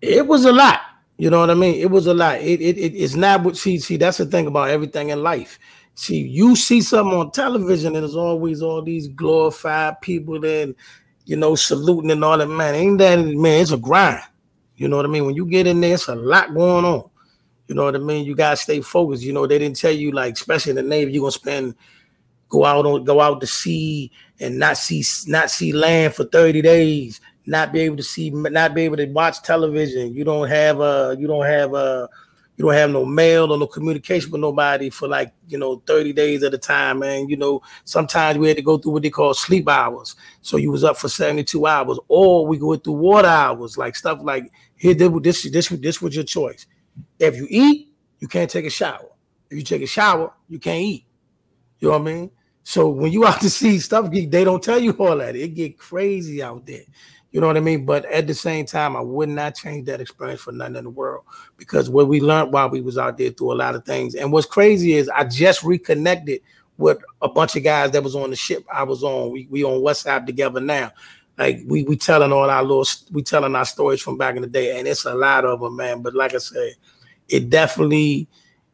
It 0.00 0.24
was 0.24 0.44
a 0.44 0.52
lot. 0.52 0.82
You 1.18 1.30
know 1.30 1.40
what 1.40 1.50
I 1.50 1.54
mean? 1.54 1.74
It 1.74 1.90
was 1.90 2.06
a 2.06 2.14
lot. 2.14 2.40
It, 2.40 2.60
it, 2.60 2.78
it 2.78 2.94
it's 2.94 3.16
not 3.16 3.42
what 3.42 3.56
see 3.56 3.80
see. 3.80 3.96
That's 3.96 4.18
the 4.18 4.26
thing 4.26 4.46
about 4.46 4.70
everything 4.70 5.08
in 5.08 5.20
life. 5.20 5.58
See, 5.96 6.20
you 6.20 6.54
see 6.54 6.80
something 6.80 7.18
on 7.18 7.32
television, 7.32 7.96
and 7.96 8.04
there's 8.04 8.14
always 8.14 8.62
all 8.62 8.82
these 8.82 9.08
glorified 9.08 10.00
people 10.00 10.38
then, 10.38 10.76
you 11.24 11.36
know, 11.36 11.56
saluting 11.56 12.12
and 12.12 12.22
all 12.22 12.38
that. 12.38 12.46
Man, 12.46 12.76
ain't 12.76 12.98
that 12.98 13.16
man? 13.16 13.62
It's 13.62 13.72
a 13.72 13.76
grind. 13.76 14.22
You 14.76 14.86
know 14.86 14.96
what 14.96 15.06
I 15.06 15.08
mean? 15.08 15.26
When 15.26 15.34
you 15.34 15.44
get 15.44 15.66
in 15.66 15.80
there, 15.80 15.94
it's 15.94 16.06
a 16.06 16.14
lot 16.14 16.54
going 16.54 16.84
on. 16.84 17.10
You 17.68 17.74
know 17.74 17.84
what 17.84 17.96
I 17.96 17.98
mean? 17.98 18.24
You 18.24 18.34
gotta 18.34 18.56
stay 18.56 18.80
focused. 18.80 19.22
You 19.24 19.32
know, 19.32 19.46
they 19.46 19.58
didn't 19.58 19.76
tell 19.76 19.92
you 19.92 20.12
like, 20.12 20.34
especially 20.34 20.70
in 20.70 20.76
the 20.76 20.82
Navy, 20.82 21.12
you're 21.12 21.22
gonna 21.22 21.32
spend 21.32 21.74
go 22.48 22.64
out 22.64 22.86
on 22.86 23.04
go 23.04 23.20
out 23.20 23.40
to 23.40 23.46
sea 23.46 24.10
and 24.40 24.58
not 24.58 24.76
see 24.78 25.04
not 25.26 25.50
see 25.50 25.72
land 25.72 26.14
for 26.14 26.24
30 26.24 26.62
days. 26.62 27.20
not 27.46 27.72
be 27.72 27.80
able 27.80 27.96
to 27.96 28.02
see, 28.02 28.30
not 28.30 28.74
be 28.74 28.82
able 28.82 28.96
to 28.96 29.06
watch 29.06 29.40
television. 29.42 30.14
You 30.14 30.24
don't 30.24 30.48
have 30.48 30.80
a, 30.80 31.16
you 31.18 31.28
don't 31.28 31.46
have 31.46 31.74
a, 31.74 32.08
you 32.56 32.64
don't 32.64 32.74
have 32.74 32.90
no 32.90 33.04
mail 33.04 33.52
or 33.52 33.58
no 33.58 33.66
communication 33.66 34.30
with 34.30 34.40
nobody 34.40 34.90
for 34.90 35.08
like 35.08 35.32
you 35.48 35.58
know 35.58 35.82
30 35.86 36.12
days 36.12 36.42
at 36.42 36.54
a 36.54 36.58
time 36.58 37.02
and 37.02 37.28
you 37.30 37.36
know 37.36 37.60
sometimes 37.84 38.38
we 38.38 38.48
had 38.48 38.56
to 38.56 38.62
go 38.62 38.78
through 38.78 38.92
what 38.92 39.02
they 39.02 39.10
call 39.10 39.34
sleep 39.34 39.68
hours 39.68 40.16
so 40.40 40.56
you 40.56 40.70
was 40.70 40.82
up 40.84 40.96
for 40.96 41.08
72 41.08 41.66
hours 41.66 41.98
or 42.08 42.46
we 42.46 42.58
go 42.58 42.74
through 42.76 42.94
water 42.94 43.28
hours 43.28 43.76
like 43.76 43.94
stuff 43.94 44.20
like 44.22 44.50
here 44.76 44.94
this 44.94 45.42
this 45.50 45.68
this 45.68 46.00
was 46.00 46.14
your 46.14 46.24
choice 46.24 46.66
if 47.18 47.36
you 47.36 47.46
eat 47.50 47.94
you 48.20 48.28
can't 48.28 48.50
take 48.50 48.64
a 48.64 48.70
shower 48.70 49.08
if 49.50 49.56
you 49.56 49.62
take 49.62 49.82
a 49.82 49.86
shower 49.86 50.32
you 50.48 50.58
can't 50.58 50.80
eat 50.80 51.04
you 51.80 51.88
know 51.88 51.98
what 51.98 52.08
i 52.08 52.12
mean 52.12 52.30
so 52.62 52.88
when 52.88 53.12
you 53.12 53.24
out 53.26 53.40
to 53.40 53.50
see 53.50 53.78
stuff 53.78 54.10
they 54.10 54.44
don't 54.44 54.62
tell 54.62 54.78
you 54.78 54.92
all 54.92 55.16
that 55.16 55.36
it 55.36 55.54
get 55.54 55.78
crazy 55.78 56.42
out 56.42 56.66
there 56.66 56.84
you 57.36 57.42
know 57.42 57.48
what 57.48 57.58
I 57.58 57.60
mean? 57.60 57.84
But 57.84 58.06
at 58.06 58.26
the 58.26 58.32
same 58.32 58.64
time, 58.64 58.96
I 58.96 59.02
would 59.02 59.28
not 59.28 59.54
change 59.54 59.84
that 59.86 60.00
experience 60.00 60.40
for 60.40 60.52
nothing 60.52 60.76
in 60.76 60.84
the 60.84 60.90
world 60.90 61.24
because 61.58 61.90
what 61.90 62.08
we 62.08 62.18
learned 62.18 62.50
while 62.50 62.70
we 62.70 62.80
was 62.80 62.96
out 62.96 63.18
there 63.18 63.28
through 63.28 63.52
a 63.52 63.60
lot 63.60 63.74
of 63.74 63.84
things. 63.84 64.14
And 64.14 64.32
what's 64.32 64.46
crazy 64.46 64.94
is 64.94 65.10
I 65.10 65.24
just 65.24 65.62
reconnected 65.62 66.40
with 66.78 66.96
a 67.20 67.28
bunch 67.28 67.54
of 67.54 67.62
guys 67.62 67.90
that 67.90 68.02
was 68.02 68.14
on 68.14 68.30
the 68.30 68.36
ship 68.36 68.64
I 68.72 68.84
was 68.84 69.02
on. 69.02 69.32
We 69.32 69.48
we 69.50 69.64
on 69.64 69.82
WhatsApp 69.82 70.24
together 70.24 70.60
now. 70.60 70.92
Like 71.38 71.60
we 71.66 71.82
we 71.84 71.96
telling 71.96 72.32
all 72.32 72.48
our 72.48 72.62
little 72.62 72.86
we 73.12 73.22
telling 73.22 73.54
our 73.54 73.64
stories 73.64 74.00
from 74.00 74.16
back 74.16 74.36
in 74.36 74.42
the 74.42 74.48
day, 74.48 74.78
and 74.78 74.88
it's 74.88 75.04
a 75.04 75.14
lot 75.14 75.44
of 75.44 75.60
them, 75.60 75.76
man. 75.76 76.02
But 76.02 76.14
like 76.14 76.34
I 76.34 76.38
said, 76.38 76.72
it 77.28 77.50
definitely 77.50 78.28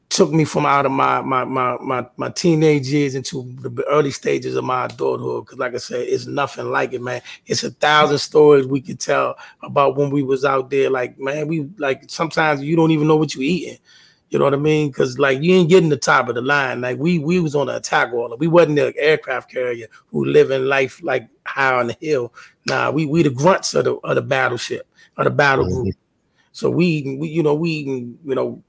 took 0.08 0.30
me 0.30 0.44
from 0.44 0.66
out 0.66 0.86
of 0.86 0.92
my 0.92 1.22
my 1.22 1.44
my 1.44 1.76
my, 1.80 2.06
my 2.16 2.28
teenage 2.30 2.86
years 2.88 3.14
into 3.14 3.44
the 3.60 3.84
early 3.88 4.10
stages 4.10 4.54
of 4.56 4.64
my 4.64 4.84
adulthood. 4.84 5.46
Because, 5.46 5.58
like 5.58 5.74
I 5.74 5.78
said, 5.78 6.06
it's 6.06 6.26
nothing 6.26 6.70
like 6.70 6.92
it, 6.92 7.02
man. 7.02 7.22
It's 7.46 7.64
a 7.64 7.70
thousand 7.70 8.18
stories 8.18 8.66
we 8.66 8.80
could 8.80 9.00
tell 9.00 9.36
about 9.62 9.96
when 9.96 10.10
we 10.10 10.22
was 10.22 10.44
out 10.44 10.70
there. 10.70 10.90
Like, 10.90 11.18
man, 11.18 11.48
we 11.48 11.68
like 11.78 12.04
sometimes 12.08 12.62
you 12.62 12.76
don't 12.76 12.90
even 12.92 13.08
know 13.08 13.16
what 13.16 13.34
you're 13.34 13.42
eating. 13.44 13.78
You 14.32 14.38
know 14.38 14.46
what 14.46 14.54
I 14.54 14.56
mean? 14.56 14.88
Because 14.88 15.18
like 15.18 15.42
you 15.42 15.54
ain't 15.54 15.68
getting 15.68 15.90
the 15.90 15.96
top 15.98 16.26
of 16.30 16.34
the 16.34 16.40
line. 16.40 16.80
Like 16.80 16.98
we 16.98 17.18
we 17.18 17.38
was 17.38 17.54
on 17.54 17.66
the 17.66 17.76
attack 17.76 18.14
order. 18.14 18.34
We 18.34 18.46
wasn't 18.46 18.76
the 18.76 18.94
aircraft 18.96 19.50
carrier 19.50 19.88
who 20.06 20.24
living 20.24 20.64
life 20.64 21.02
like 21.02 21.28
high 21.46 21.74
on 21.74 21.88
the 21.88 21.96
hill. 22.00 22.32
Nah, 22.66 22.90
we 22.90 23.04
we 23.04 23.22
the 23.22 23.28
grunts 23.28 23.74
of 23.74 23.84
the 23.84 23.96
of 23.96 24.14
the 24.14 24.22
battleship 24.22 24.88
of 25.18 25.24
the 25.24 25.30
battle 25.30 25.66
group. 25.66 25.88
Mm-hmm. 25.88 25.98
So 26.52 26.70
we, 26.70 27.18
we 27.20 27.28
you 27.28 27.42
know 27.42 27.52
we 27.52 27.70
you 28.24 28.34
know 28.34 28.62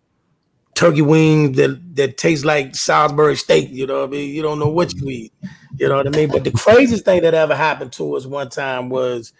turkey 0.75 1.01
wings 1.01 1.55
that 1.55 1.95
that 1.95 2.17
taste 2.17 2.43
like 2.43 2.75
Salisbury 2.75 3.37
steak. 3.37 3.69
You 3.71 3.87
know 3.87 4.01
what 4.01 4.09
I 4.09 4.11
mean? 4.11 4.35
You 4.35 4.41
don't 4.41 4.59
know 4.59 4.67
what 4.67 4.93
you 4.93 5.09
eat. 5.09 5.33
You 5.77 5.87
know 5.87 5.95
what 5.95 6.07
I 6.07 6.09
mean? 6.09 6.27
But 6.27 6.43
the 6.43 6.51
craziest 6.51 7.05
thing 7.05 7.21
that 7.21 7.33
ever 7.33 7.55
happened 7.55 7.93
to 7.93 8.17
us 8.17 8.25
one 8.25 8.49
time 8.49 8.89
was, 8.89 9.31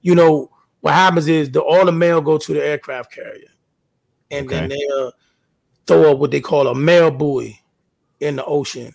you 0.00 0.14
know, 0.14 0.50
what 0.80 0.94
happens 0.94 1.28
is 1.28 1.50
the 1.50 1.60
all 1.60 1.84
the 1.84 1.92
mail 1.92 2.22
go 2.22 2.38
to 2.38 2.54
the 2.54 2.64
aircraft 2.64 3.12
carrier, 3.12 3.50
and 4.30 4.46
okay. 4.46 4.60
then 4.60 4.70
they 4.70 4.88
uh, 4.98 5.10
throw 5.88 6.12
up 6.12 6.18
what 6.18 6.30
they 6.30 6.40
call 6.40 6.68
a 6.68 6.74
mail 6.74 7.10
buoy 7.10 7.60
in 8.20 8.36
the 8.36 8.44
ocean. 8.44 8.94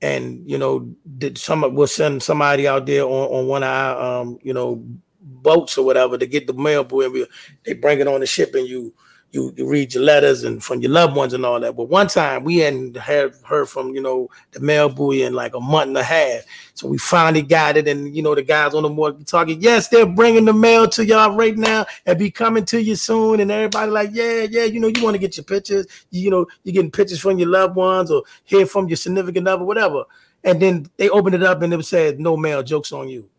And 0.00 0.50
you 0.50 0.58
know, 0.58 0.92
did 1.18 1.38
some 1.38 1.74
we'll 1.76 1.86
send 1.86 2.24
somebody 2.24 2.66
out 2.66 2.86
there 2.86 3.04
on, 3.04 3.10
on 3.10 3.46
one 3.46 3.62
of 3.62 3.68
our 3.68 4.20
um, 4.20 4.38
you 4.42 4.52
know, 4.52 4.82
boats 5.20 5.78
or 5.78 5.84
whatever 5.84 6.18
to 6.18 6.26
get 6.26 6.48
the 6.48 6.54
mail 6.54 6.82
buoy. 6.82 7.06
We, 7.06 7.26
they 7.64 7.74
bring 7.74 8.00
it 8.00 8.08
on 8.08 8.18
the 8.18 8.26
ship, 8.26 8.54
and 8.56 8.66
you 8.66 8.92
you, 9.32 9.52
you 9.56 9.66
read 9.66 9.94
your 9.94 10.02
letters 10.02 10.44
and 10.44 10.62
from 10.62 10.80
your 10.82 10.90
loved 10.90 11.16
ones 11.16 11.32
and 11.32 11.44
all 11.44 11.58
that. 11.58 11.74
But 11.74 11.88
one 11.88 12.06
time 12.06 12.44
we 12.44 12.58
hadn't 12.58 12.98
heard, 12.98 13.34
heard 13.44 13.66
from, 13.66 13.94
you 13.94 14.02
know, 14.02 14.28
the 14.52 14.60
mail 14.60 14.90
buoy 14.90 15.22
in 15.22 15.32
like 15.32 15.54
a 15.54 15.60
month 15.60 15.88
and 15.88 15.96
a 15.96 16.02
half. 16.02 16.42
So 16.74 16.86
we 16.86 16.98
finally 16.98 17.40
got 17.40 17.78
it. 17.78 17.88
And, 17.88 18.14
you 18.14 18.22
know, 18.22 18.34
the 18.34 18.42
guys 18.42 18.74
on 18.74 18.82
the 18.82 18.90
morgue 18.90 19.26
talking, 19.26 19.60
yes, 19.60 19.88
they're 19.88 20.04
bringing 20.04 20.44
the 20.44 20.52
mail 20.52 20.86
to 20.90 21.06
y'all 21.06 21.34
right 21.34 21.56
now 21.56 21.86
and 22.04 22.18
be 22.18 22.30
coming 22.30 22.66
to 22.66 22.82
you 22.82 22.94
soon. 22.94 23.40
And 23.40 23.50
everybody 23.50 23.90
like, 23.90 24.10
yeah, 24.12 24.46
yeah, 24.50 24.64
you 24.64 24.78
know, 24.78 24.88
you 24.88 25.02
want 25.02 25.14
to 25.14 25.18
get 25.18 25.38
your 25.38 25.44
pictures. 25.44 25.86
You, 26.10 26.24
you 26.24 26.30
know, 26.30 26.46
you're 26.64 26.74
getting 26.74 26.90
pictures 26.90 27.20
from 27.20 27.38
your 27.38 27.48
loved 27.48 27.74
ones 27.74 28.10
or 28.10 28.24
hear 28.44 28.66
from 28.66 28.86
your 28.86 28.96
significant 28.96 29.48
other, 29.48 29.64
whatever. 29.64 30.04
And 30.44 30.60
then 30.60 30.90
they 30.98 31.08
opened 31.08 31.36
it 31.36 31.42
up 31.42 31.62
and 31.62 31.72
it 31.72 31.84
said, 31.86 32.20
no 32.20 32.36
mail, 32.36 32.62
jokes 32.62 32.92
on 32.92 33.08
you. 33.08 33.30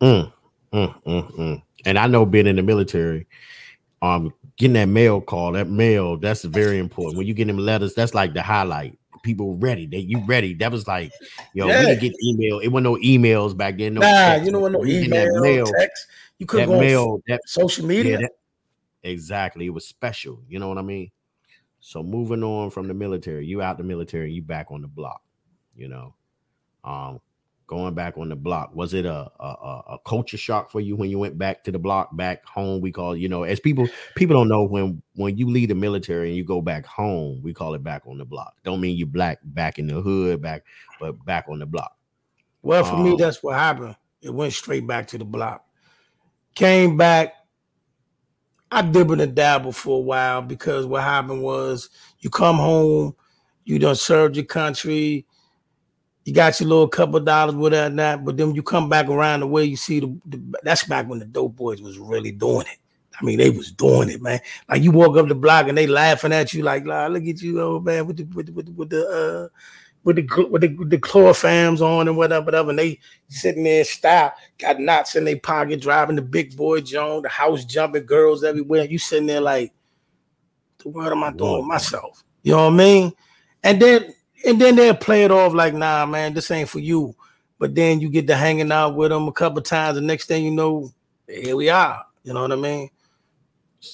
Mm, 0.00 0.32
mm, 0.72 1.02
mm, 1.02 1.32
mm. 1.32 1.62
And 1.84 1.98
I 1.98 2.06
know 2.06 2.24
being 2.24 2.46
in 2.46 2.56
the 2.56 2.62
military, 2.62 3.26
um, 4.02 4.32
getting 4.56 4.74
that 4.74 4.86
mail 4.86 5.20
call, 5.20 5.52
that 5.52 5.68
mail, 5.68 6.16
that's 6.16 6.42
very 6.42 6.78
important. 6.78 7.16
When 7.16 7.26
you 7.26 7.34
get 7.34 7.46
them 7.46 7.58
letters, 7.58 7.94
that's 7.94 8.14
like 8.14 8.34
the 8.34 8.42
highlight. 8.42 8.98
People 9.22 9.56
ready, 9.56 9.86
that 9.86 10.02
you 10.02 10.22
ready. 10.26 10.54
That 10.54 10.70
was 10.70 10.86
like, 10.86 11.10
yo, 11.52 11.66
yeah. 11.66 11.80
we 11.80 11.86
didn't 11.86 12.00
get 12.00 12.14
email. 12.24 12.60
It 12.60 12.68
wasn't 12.68 12.84
no 12.84 12.96
emails 12.96 13.56
back 13.56 13.76
then. 13.76 13.94
No 13.94 14.00
nah, 14.00 14.06
text. 14.08 14.46
you 14.46 14.52
know 14.52 14.60
what? 14.60 14.72
No 14.72 14.84
email, 14.84 15.40
mail, 15.40 15.66
text. 15.66 16.06
You 16.38 16.46
couldn't 16.46 16.68
go 16.68 16.80
mail, 16.80 17.22
that 17.26 17.40
social 17.46 17.84
media. 17.86 18.12
Yeah, 18.12 18.18
that, 18.18 18.32
exactly. 19.02 19.66
It 19.66 19.70
was 19.70 19.86
special. 19.86 20.42
You 20.48 20.58
know 20.58 20.68
what 20.68 20.78
I 20.78 20.82
mean? 20.82 21.10
So 21.80 22.02
moving 22.02 22.44
on 22.44 22.70
from 22.70 22.88
the 22.88 22.94
military, 22.94 23.46
you 23.46 23.62
out 23.62 23.78
the 23.78 23.84
military, 23.84 24.32
you 24.32 24.42
back 24.42 24.70
on 24.70 24.82
the 24.82 24.88
block. 24.88 25.22
You 25.74 25.88
know, 25.88 26.14
um, 26.84 27.20
going 27.66 27.94
back 27.94 28.16
on 28.16 28.28
the 28.28 28.36
block? 28.36 28.74
Was 28.74 28.94
it 28.94 29.06
a, 29.06 29.30
a, 29.40 29.82
a 29.90 29.98
culture 30.04 30.36
shock 30.36 30.70
for 30.70 30.80
you 30.80 30.96
when 30.96 31.10
you 31.10 31.18
went 31.18 31.38
back 31.38 31.64
to 31.64 31.72
the 31.72 31.78
block 31.78 32.16
back 32.16 32.44
home? 32.46 32.80
We 32.80 32.92
call 32.92 33.16
you 33.16 33.28
know 33.28 33.42
as 33.42 33.60
people 33.60 33.88
people 34.14 34.36
don't 34.36 34.48
know 34.48 34.64
when 34.64 35.02
when 35.14 35.36
you 35.36 35.48
leave 35.48 35.68
the 35.68 35.74
military 35.74 36.28
and 36.28 36.36
you 36.36 36.44
go 36.44 36.60
back 36.60 36.86
home 36.86 37.40
we 37.42 37.52
call 37.52 37.74
it 37.74 37.82
back 37.82 38.02
on 38.06 38.18
the 38.18 38.24
block. 38.24 38.54
Don't 38.64 38.80
mean 38.80 38.96
you 38.96 39.06
black 39.06 39.38
back 39.44 39.78
in 39.78 39.86
the 39.86 40.00
hood 40.00 40.40
back 40.40 40.64
but 41.00 41.12
back 41.24 41.46
on 41.48 41.58
the 41.58 41.66
block. 41.66 41.96
Well 42.62 42.84
for 42.84 42.96
um, 42.96 43.04
me 43.04 43.16
that's 43.16 43.42
what 43.42 43.56
happened. 43.56 43.96
It 44.22 44.32
went 44.32 44.52
straight 44.52 44.86
back 44.86 45.06
to 45.08 45.18
the 45.18 45.24
block. 45.24 45.64
Came 46.54 46.96
back 46.96 47.34
i 48.70 48.82
dibbled 48.82 49.20
and 49.20 49.34
dabbled 49.34 49.76
for 49.76 49.98
a 49.98 50.02
while 50.02 50.42
because 50.42 50.86
what 50.86 51.02
happened 51.02 51.40
was 51.40 51.88
you 52.18 52.30
come 52.30 52.56
home 52.56 53.14
you 53.64 53.78
done 53.78 53.94
served 53.94 54.36
your 54.36 54.44
country 54.44 55.26
you 56.26 56.34
got 56.34 56.58
your 56.58 56.68
little 56.68 56.88
couple 56.88 57.20
dollars, 57.20 57.54
whatever 57.54 57.94
that, 57.94 58.24
but 58.24 58.36
then 58.36 58.52
you 58.52 58.60
come 58.60 58.88
back 58.88 59.06
around 59.06 59.40
the 59.40 59.46
way 59.46 59.64
you 59.64 59.76
see 59.76 60.00
the, 60.00 60.12
the, 60.26 60.42
that's 60.64 60.82
back 60.82 61.08
when 61.08 61.20
the 61.20 61.24
dope 61.24 61.54
boys 61.54 61.80
was 61.80 62.00
really 62.00 62.32
doing 62.32 62.66
it. 62.66 62.78
I 63.18 63.24
mean, 63.24 63.38
they 63.38 63.48
was 63.48 63.70
doing 63.70 64.10
it, 64.10 64.20
man. 64.20 64.40
Like 64.68 64.82
you 64.82 64.90
walk 64.90 65.16
up 65.16 65.28
the 65.28 65.36
block 65.36 65.68
and 65.68 65.78
they 65.78 65.86
laughing 65.86 66.32
at 66.32 66.52
you, 66.52 66.64
like, 66.64 66.84
look 66.84 67.24
at 67.24 67.40
you, 67.40 67.62
old 67.62 67.84
man, 67.84 68.08
with 68.08 68.16
the 68.16 68.24
with 68.24 68.46
the, 68.46 68.52
with 68.52 68.66
the, 68.66 68.72
with 68.72 68.90
the 68.90 69.08
uh 69.08 69.48
with 70.02 70.16
the 70.16 70.48
with 70.50 70.62
the, 70.62 70.68
with 70.74 70.90
the 70.90 70.98
chloroforms 70.98 71.80
on 71.80 72.08
and 72.08 72.16
whatever, 72.16 72.44
whatever. 72.44 72.70
And 72.70 72.78
they 72.80 72.98
sitting 73.28 73.62
there 73.62 73.84
style, 73.84 74.34
got 74.58 74.80
knots 74.80 75.14
in 75.14 75.24
their 75.24 75.38
pocket, 75.38 75.80
driving 75.80 76.16
the 76.16 76.22
big 76.22 76.56
boy 76.56 76.80
Joan, 76.80 77.22
the 77.22 77.28
house 77.28 77.64
jumping 77.64 78.04
girls 78.04 78.42
everywhere. 78.42 78.84
You 78.84 78.98
sitting 78.98 79.26
there 79.26 79.40
like, 79.40 79.72
the 80.78 80.88
what 80.88 81.12
am 81.12 81.22
I 81.22 81.30
doing 81.30 81.58
with 81.58 81.66
myself? 81.66 82.24
You 82.42 82.52
know 82.52 82.64
what 82.64 82.74
I 82.74 82.76
mean? 82.76 83.12
And 83.62 83.80
then 83.80 84.12
and 84.46 84.60
then 84.60 84.76
they'll 84.76 84.94
play 84.94 85.24
it 85.24 85.30
off 85.30 85.52
like, 85.52 85.74
nah, 85.74 86.06
man, 86.06 86.32
this 86.32 86.50
ain't 86.50 86.68
for 86.68 86.78
you. 86.78 87.14
But 87.58 87.74
then 87.74 88.00
you 88.00 88.08
get 88.08 88.26
to 88.28 88.36
hanging 88.36 88.70
out 88.70 88.94
with 88.94 89.10
them 89.10 89.26
a 89.28 89.32
couple 89.32 89.60
times. 89.60 89.96
The 89.96 90.00
next 90.00 90.26
thing 90.26 90.44
you 90.44 90.50
know, 90.52 90.92
here 91.26 91.56
we 91.56 91.68
are. 91.68 92.04
You 92.22 92.32
know 92.32 92.42
what 92.42 92.52
I 92.52 92.56
mean? 92.56 92.90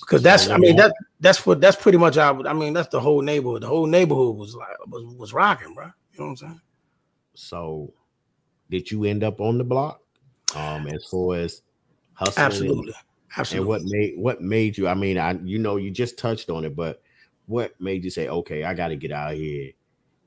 Because 0.00 0.22
that's, 0.22 0.48
I 0.48 0.58
mean, 0.58 0.76
that 0.76 0.92
that's 1.20 1.44
what 1.44 1.60
that's 1.60 1.76
pretty 1.76 1.98
much 1.98 2.16
our. 2.16 2.46
I 2.46 2.52
mean, 2.52 2.72
that's 2.72 2.88
the 2.88 3.00
whole 3.00 3.20
neighborhood. 3.20 3.62
The 3.62 3.66
whole 3.66 3.86
neighborhood 3.86 4.36
was 4.36 4.54
like 4.54 4.68
was 4.86 5.04
was 5.16 5.32
rocking, 5.32 5.74
bro. 5.74 5.86
You 5.86 5.90
know 6.20 6.24
what 6.24 6.30
I'm 6.30 6.36
saying? 6.36 6.60
So, 7.34 7.92
did 8.70 8.90
you 8.90 9.04
end 9.04 9.22
up 9.22 9.40
on 9.40 9.58
the 9.58 9.64
block? 9.64 10.00
Um, 10.56 10.86
as 10.86 11.04
far 11.04 11.36
as 11.36 11.62
hustling, 12.14 12.46
absolutely, 12.46 12.94
absolutely. 13.36 13.58
And 13.58 13.68
what 13.68 13.82
made 13.84 14.14
what 14.18 14.40
made 14.40 14.78
you? 14.78 14.88
I 14.88 14.94
mean, 14.94 15.18
I 15.18 15.32
you 15.42 15.58
know 15.58 15.76
you 15.76 15.90
just 15.90 16.16
touched 16.16 16.48
on 16.48 16.64
it, 16.64 16.74
but 16.74 17.02
what 17.46 17.78
made 17.80 18.02
you 18.04 18.10
say, 18.10 18.28
okay, 18.28 18.64
I 18.64 18.72
got 18.72 18.88
to 18.88 18.96
get 18.96 19.12
out 19.12 19.32
of 19.32 19.38
here 19.38 19.72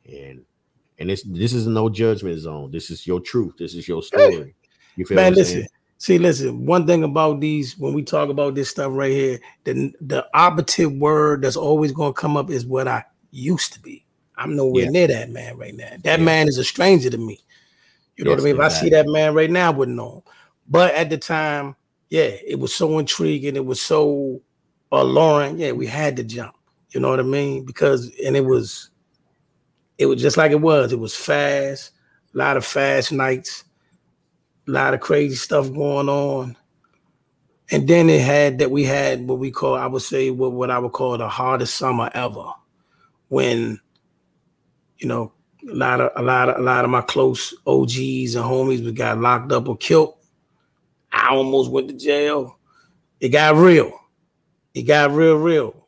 and 0.05 0.43
and 0.99 1.09
this 1.09 1.23
this 1.23 1.53
is 1.53 1.67
no 1.67 1.89
judgment 1.89 2.39
zone. 2.39 2.71
This 2.71 2.89
is 2.89 3.05
your 3.05 3.19
truth. 3.19 3.55
This 3.57 3.75
is 3.75 3.87
your 3.87 4.01
story. 4.01 4.55
You 4.95 5.05
feel 5.05 5.15
Man, 5.15 5.33
listen. 5.33 5.59
Saying? 5.59 5.67
See, 5.97 6.17
listen. 6.17 6.65
One 6.65 6.85
thing 6.85 7.03
about 7.03 7.39
these, 7.39 7.77
when 7.77 7.93
we 7.93 8.03
talk 8.03 8.29
about 8.29 8.55
this 8.55 8.69
stuff 8.69 8.91
right 8.93 9.11
here, 9.11 9.39
the 9.63 9.93
the 10.01 10.25
operative 10.33 10.93
word 10.93 11.41
that's 11.41 11.55
always 11.55 11.91
going 11.91 12.13
to 12.13 12.19
come 12.19 12.37
up 12.37 12.49
is 12.49 12.65
what 12.65 12.87
I 12.87 13.03
used 13.31 13.73
to 13.73 13.79
be. 13.79 14.05
I'm 14.37 14.55
nowhere 14.55 14.85
yeah. 14.85 14.89
near 14.89 15.07
that 15.07 15.29
man 15.29 15.57
right 15.57 15.75
now. 15.75 15.89
That 16.03 16.19
yeah. 16.19 16.25
man 16.25 16.47
is 16.47 16.57
a 16.57 16.63
stranger 16.63 17.09
to 17.09 17.17
me. 17.17 17.39
You 18.17 18.25
know 18.25 18.31
yes, 18.31 18.37
what 18.37 18.43
I 18.43 18.51
mean? 18.51 18.55
If 18.55 18.61
I 18.61 18.67
see 18.69 18.89
that 18.89 19.07
man 19.07 19.33
right 19.33 19.49
now, 19.49 19.67
I 19.67 19.73
wouldn't 19.73 19.97
know 19.97 20.15
him. 20.15 20.21
But 20.67 20.93
at 20.93 21.09
the 21.09 21.17
time, 21.17 21.75
yeah, 22.09 22.31
it 22.45 22.59
was 22.59 22.73
so 22.73 22.97
intriguing. 22.99 23.55
It 23.55 23.65
was 23.65 23.81
so 23.81 24.41
alluring. 24.91 25.59
Yeah, 25.59 25.73
we 25.73 25.87
had 25.87 26.15
to 26.17 26.23
jump. 26.23 26.55
You 26.89 27.01
know 27.01 27.09
what 27.09 27.19
I 27.19 27.23
mean? 27.23 27.65
Because 27.65 28.11
and 28.25 28.35
it 28.35 28.45
was 28.45 28.89
it 29.97 30.05
was 30.07 30.21
just 30.21 30.37
like 30.37 30.51
it 30.51 30.61
was. 30.61 30.91
It 30.91 30.99
was 30.99 31.15
fast, 31.15 31.91
a 32.33 32.37
lot 32.37 32.57
of 32.57 32.65
fast 32.65 33.11
nights, 33.11 33.63
a 34.67 34.71
lot 34.71 34.93
of 34.93 34.99
crazy 34.99 35.35
stuff 35.35 35.71
going 35.71 36.09
on. 36.09 36.57
And 37.71 37.87
then 37.87 38.09
it 38.09 38.21
had 38.21 38.59
that 38.59 38.71
we 38.71 38.83
had 38.83 39.27
what 39.27 39.39
we 39.39 39.49
call, 39.51 39.75
I 39.75 39.87
would 39.87 40.01
say, 40.01 40.29
what, 40.29 40.51
what 40.51 40.69
I 40.69 40.77
would 40.77 40.91
call 40.91 41.17
the 41.17 41.27
hardest 41.27 41.75
summer 41.75 42.11
ever, 42.13 42.45
when, 43.29 43.79
you 44.97 45.07
know, 45.07 45.31
a 45.67 45.73
lot 45.73 45.99
of 45.99 46.11
a 46.15 46.21
lot 46.21 46.49
of 46.49 46.57
a 46.57 46.61
lot 46.61 46.85
of 46.85 46.91
my 46.91 47.01
close 47.01 47.53
OGs 47.65 48.35
and 48.35 48.45
homies 48.45 48.85
we 48.85 48.91
got 48.91 49.17
locked 49.17 49.51
up 49.51 49.67
or 49.67 49.77
killed. 49.77 50.13
I 51.11 51.29
almost 51.29 51.71
went 51.71 51.87
to 51.87 51.95
jail. 51.95 52.59
It 53.19 53.29
got 53.29 53.55
real. 53.55 53.99
It 54.75 54.83
got 54.83 55.11
real, 55.11 55.37
real. 55.37 55.87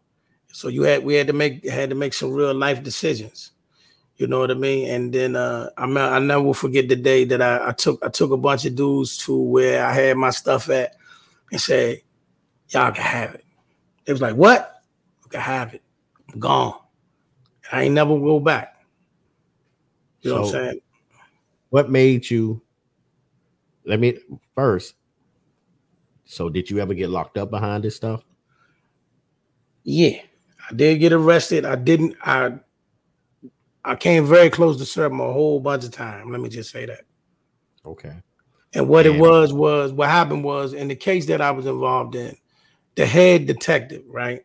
So 0.51 0.69
you 0.69 0.83
had 0.83 1.03
we 1.03 1.13
had 1.13 1.27
to 1.27 1.33
make 1.33 1.67
had 1.67 1.89
to 1.89 1.95
make 1.95 2.13
some 2.13 2.31
real 2.31 2.55
life 2.55 2.81
decisions. 2.81 3.51
You 4.17 4.25
know 4.25 4.39
what 4.39 4.49
I 4.49 4.55
mean? 4.55 4.89
And 4.89 5.13
then 5.13 5.35
uh, 5.35 5.69
I 5.77 5.83
I 5.85 6.19
never 6.19 6.53
forget 6.53 6.89
the 6.89 6.95
day 6.95 7.23
that 7.25 7.41
I, 7.41 7.69
I, 7.69 7.71
took 7.71 8.03
I 8.03 8.09
took 8.09 8.31
a 8.31 8.37
bunch 8.37 8.65
of 8.65 8.75
dudes 8.75 9.17
to 9.19 9.37
where 9.37 9.85
I 9.85 9.93
had 9.93 10.17
my 10.17 10.31
stuff 10.31 10.69
at 10.71 10.95
and 11.51 11.61
said, 11.61 12.01
"Y'all 12.69 12.91
can 12.91 13.03
have 13.03 13.35
it." 13.35 13.45
It 14.07 14.13
was 14.13 14.21
like, 14.21 14.35
"What? 14.35 14.81
You 15.23 15.29
can 15.29 15.41
have 15.41 15.75
it. 15.75 15.83
I'm 16.33 16.39
gone. 16.39 16.79
I 17.71 17.83
ain't 17.83 17.93
never 17.93 18.17
go 18.17 18.39
back." 18.39 18.83
You 20.21 20.31
know 20.31 20.37
so, 20.37 20.41
what 20.41 20.47
I'm 20.47 20.51
saying? 20.51 20.81
What 21.69 21.91
made 21.91 22.27
you? 22.27 22.59
Let 23.85 23.99
me 23.99 24.17
first. 24.55 24.95
So, 26.25 26.49
did 26.49 26.71
you 26.71 26.79
ever 26.79 26.95
get 26.95 27.11
locked 27.11 27.37
up 27.37 27.51
behind 27.51 27.83
this 27.83 27.95
stuff? 27.95 28.23
Yeah, 29.83 30.19
I 30.69 30.73
did 30.73 30.97
get 30.97 31.13
arrested. 31.13 31.65
I 31.65 31.75
didn't. 31.75 32.15
I 32.23 32.53
I 33.87 33.95
came 33.95 34.25
very 34.25 34.49
close 34.49 34.77
to 34.77 34.85
serving 34.85 35.19
a 35.19 35.31
whole 35.31 35.61
bunch 35.61 35.85
of 35.85 35.91
time. 35.91 36.29
Let 36.29 36.41
me 36.41 36.49
just 36.49 36.71
say 36.71 36.85
that. 36.85 37.05
Okay. 37.85 38.13
And 38.73 38.89
what 38.89 39.05
it 39.05 39.17
was 39.17 39.53
was 39.53 39.93
what 39.93 40.09
happened 40.09 40.43
was 40.43 40.73
in 40.73 40.89
the 40.89 40.95
case 40.95 41.25
that 41.27 41.41
I 41.41 41.51
was 41.51 41.65
involved 41.65 42.15
in, 42.15 42.35
the 42.95 43.05
head 43.05 43.45
detective, 43.45 44.03
right? 44.07 44.43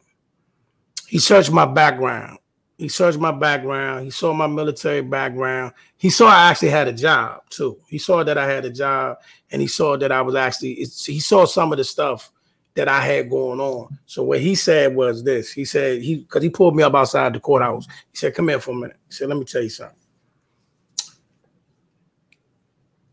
He 1.08 1.18
searched 1.18 1.50
my 1.50 1.66
background. 1.66 2.38
He 2.78 2.88
searched 2.88 3.18
my 3.18 3.32
background. 3.32 4.04
He 4.04 4.10
saw 4.10 4.32
my 4.32 4.46
military 4.46 5.02
background. 5.02 5.72
He 5.96 6.08
saw 6.08 6.28
I 6.28 6.50
actually 6.50 6.70
had 6.70 6.88
a 6.88 6.92
job 6.92 7.42
too. 7.50 7.78
He 7.88 7.98
saw 7.98 8.24
that 8.24 8.38
I 8.38 8.46
had 8.46 8.64
a 8.64 8.70
job, 8.70 9.18
and 9.50 9.60
he 9.60 9.68
saw 9.68 9.96
that 9.96 10.10
I 10.10 10.22
was 10.22 10.34
actually. 10.34 10.74
He 10.74 11.20
saw 11.20 11.44
some 11.44 11.72
of 11.72 11.78
the 11.78 11.84
stuff 11.84 12.31
that 12.74 12.88
I 12.88 13.00
had 13.00 13.30
going 13.30 13.60
on. 13.60 13.98
So 14.06 14.22
what 14.22 14.40
he 14.40 14.54
said 14.54 14.94
was 14.94 15.22
this. 15.22 15.52
He 15.52 15.64
said 15.64 16.00
he 16.02 16.16
because 16.16 16.42
he 16.42 16.48
pulled 16.48 16.74
me 16.74 16.82
up 16.82 16.94
outside 16.94 17.34
the 17.34 17.40
courthouse. 17.40 17.86
He 18.10 18.16
said, 18.16 18.34
"Come 18.34 18.48
here 18.48 18.60
for 18.60 18.72
a 18.72 18.74
minute." 18.74 18.96
He 19.08 19.14
said, 19.14 19.28
"Let 19.28 19.38
me 19.38 19.44
tell 19.44 19.62
you 19.62 19.68
something. 19.68 19.96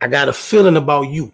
I 0.01 0.07
got 0.07 0.29
a 0.29 0.33
feeling 0.33 0.77
about 0.77 1.09
you. 1.09 1.33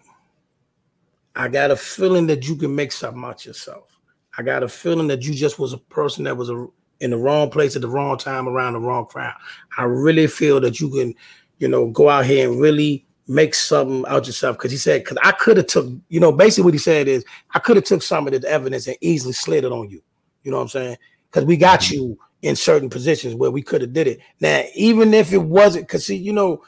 I 1.36 1.48
got 1.48 1.70
a 1.70 1.76
feeling 1.76 2.26
that 2.28 2.48
you 2.48 2.56
can 2.56 2.74
make 2.74 2.90
something 2.90 3.22
out 3.22 3.46
yourself. 3.46 3.96
I 4.36 4.42
got 4.42 4.62
a 4.62 4.68
feeling 4.68 5.06
that 5.08 5.22
you 5.22 5.34
just 5.34 5.58
was 5.58 5.72
a 5.72 5.78
person 5.78 6.24
that 6.24 6.36
was 6.36 6.50
a, 6.50 6.66
in 7.00 7.10
the 7.10 7.16
wrong 7.16 7.50
place 7.50 7.76
at 7.76 7.82
the 7.82 7.88
wrong 7.88 8.18
time 8.18 8.48
around 8.48 8.72
the 8.72 8.80
wrong 8.80 9.06
crowd. 9.06 9.34
I 9.78 9.84
really 9.84 10.26
feel 10.26 10.60
that 10.60 10.80
you 10.80 10.90
can, 10.90 11.14
you 11.58 11.68
know, 11.68 11.88
go 11.88 12.08
out 12.08 12.26
here 12.26 12.50
and 12.50 12.60
really 12.60 13.05
make 13.28 13.54
something 13.54 14.04
out 14.06 14.26
yourself 14.26 14.56
because 14.56 14.70
he 14.70 14.76
said 14.76 15.02
because 15.02 15.18
I 15.22 15.32
could 15.32 15.56
have 15.56 15.66
took 15.66 15.88
you 16.08 16.20
know 16.20 16.32
basically 16.32 16.64
what 16.64 16.74
he 16.74 16.78
said 16.78 17.08
is 17.08 17.24
I 17.54 17.58
could 17.58 17.76
have 17.76 17.84
took 17.84 18.02
some 18.02 18.26
of 18.26 18.32
this 18.32 18.44
evidence 18.44 18.86
and 18.86 18.96
easily 19.00 19.32
slid 19.32 19.64
it 19.64 19.72
on 19.72 19.90
you. 19.90 20.02
You 20.42 20.52
know 20.52 20.58
what 20.58 20.64
I'm 20.64 20.68
saying? 20.68 20.96
Because 21.30 21.44
we 21.44 21.56
got 21.56 21.80
mm-hmm. 21.80 21.94
you 21.94 22.18
in 22.42 22.54
certain 22.54 22.88
positions 22.88 23.34
where 23.34 23.50
we 23.50 23.62
could 23.62 23.80
have 23.80 23.92
did 23.92 24.06
it. 24.06 24.20
Now 24.40 24.62
even 24.74 25.12
if 25.12 25.32
it 25.32 25.38
wasn't 25.38 25.86
because 25.86 26.06
see 26.06 26.16
you 26.16 26.32
know 26.32 26.62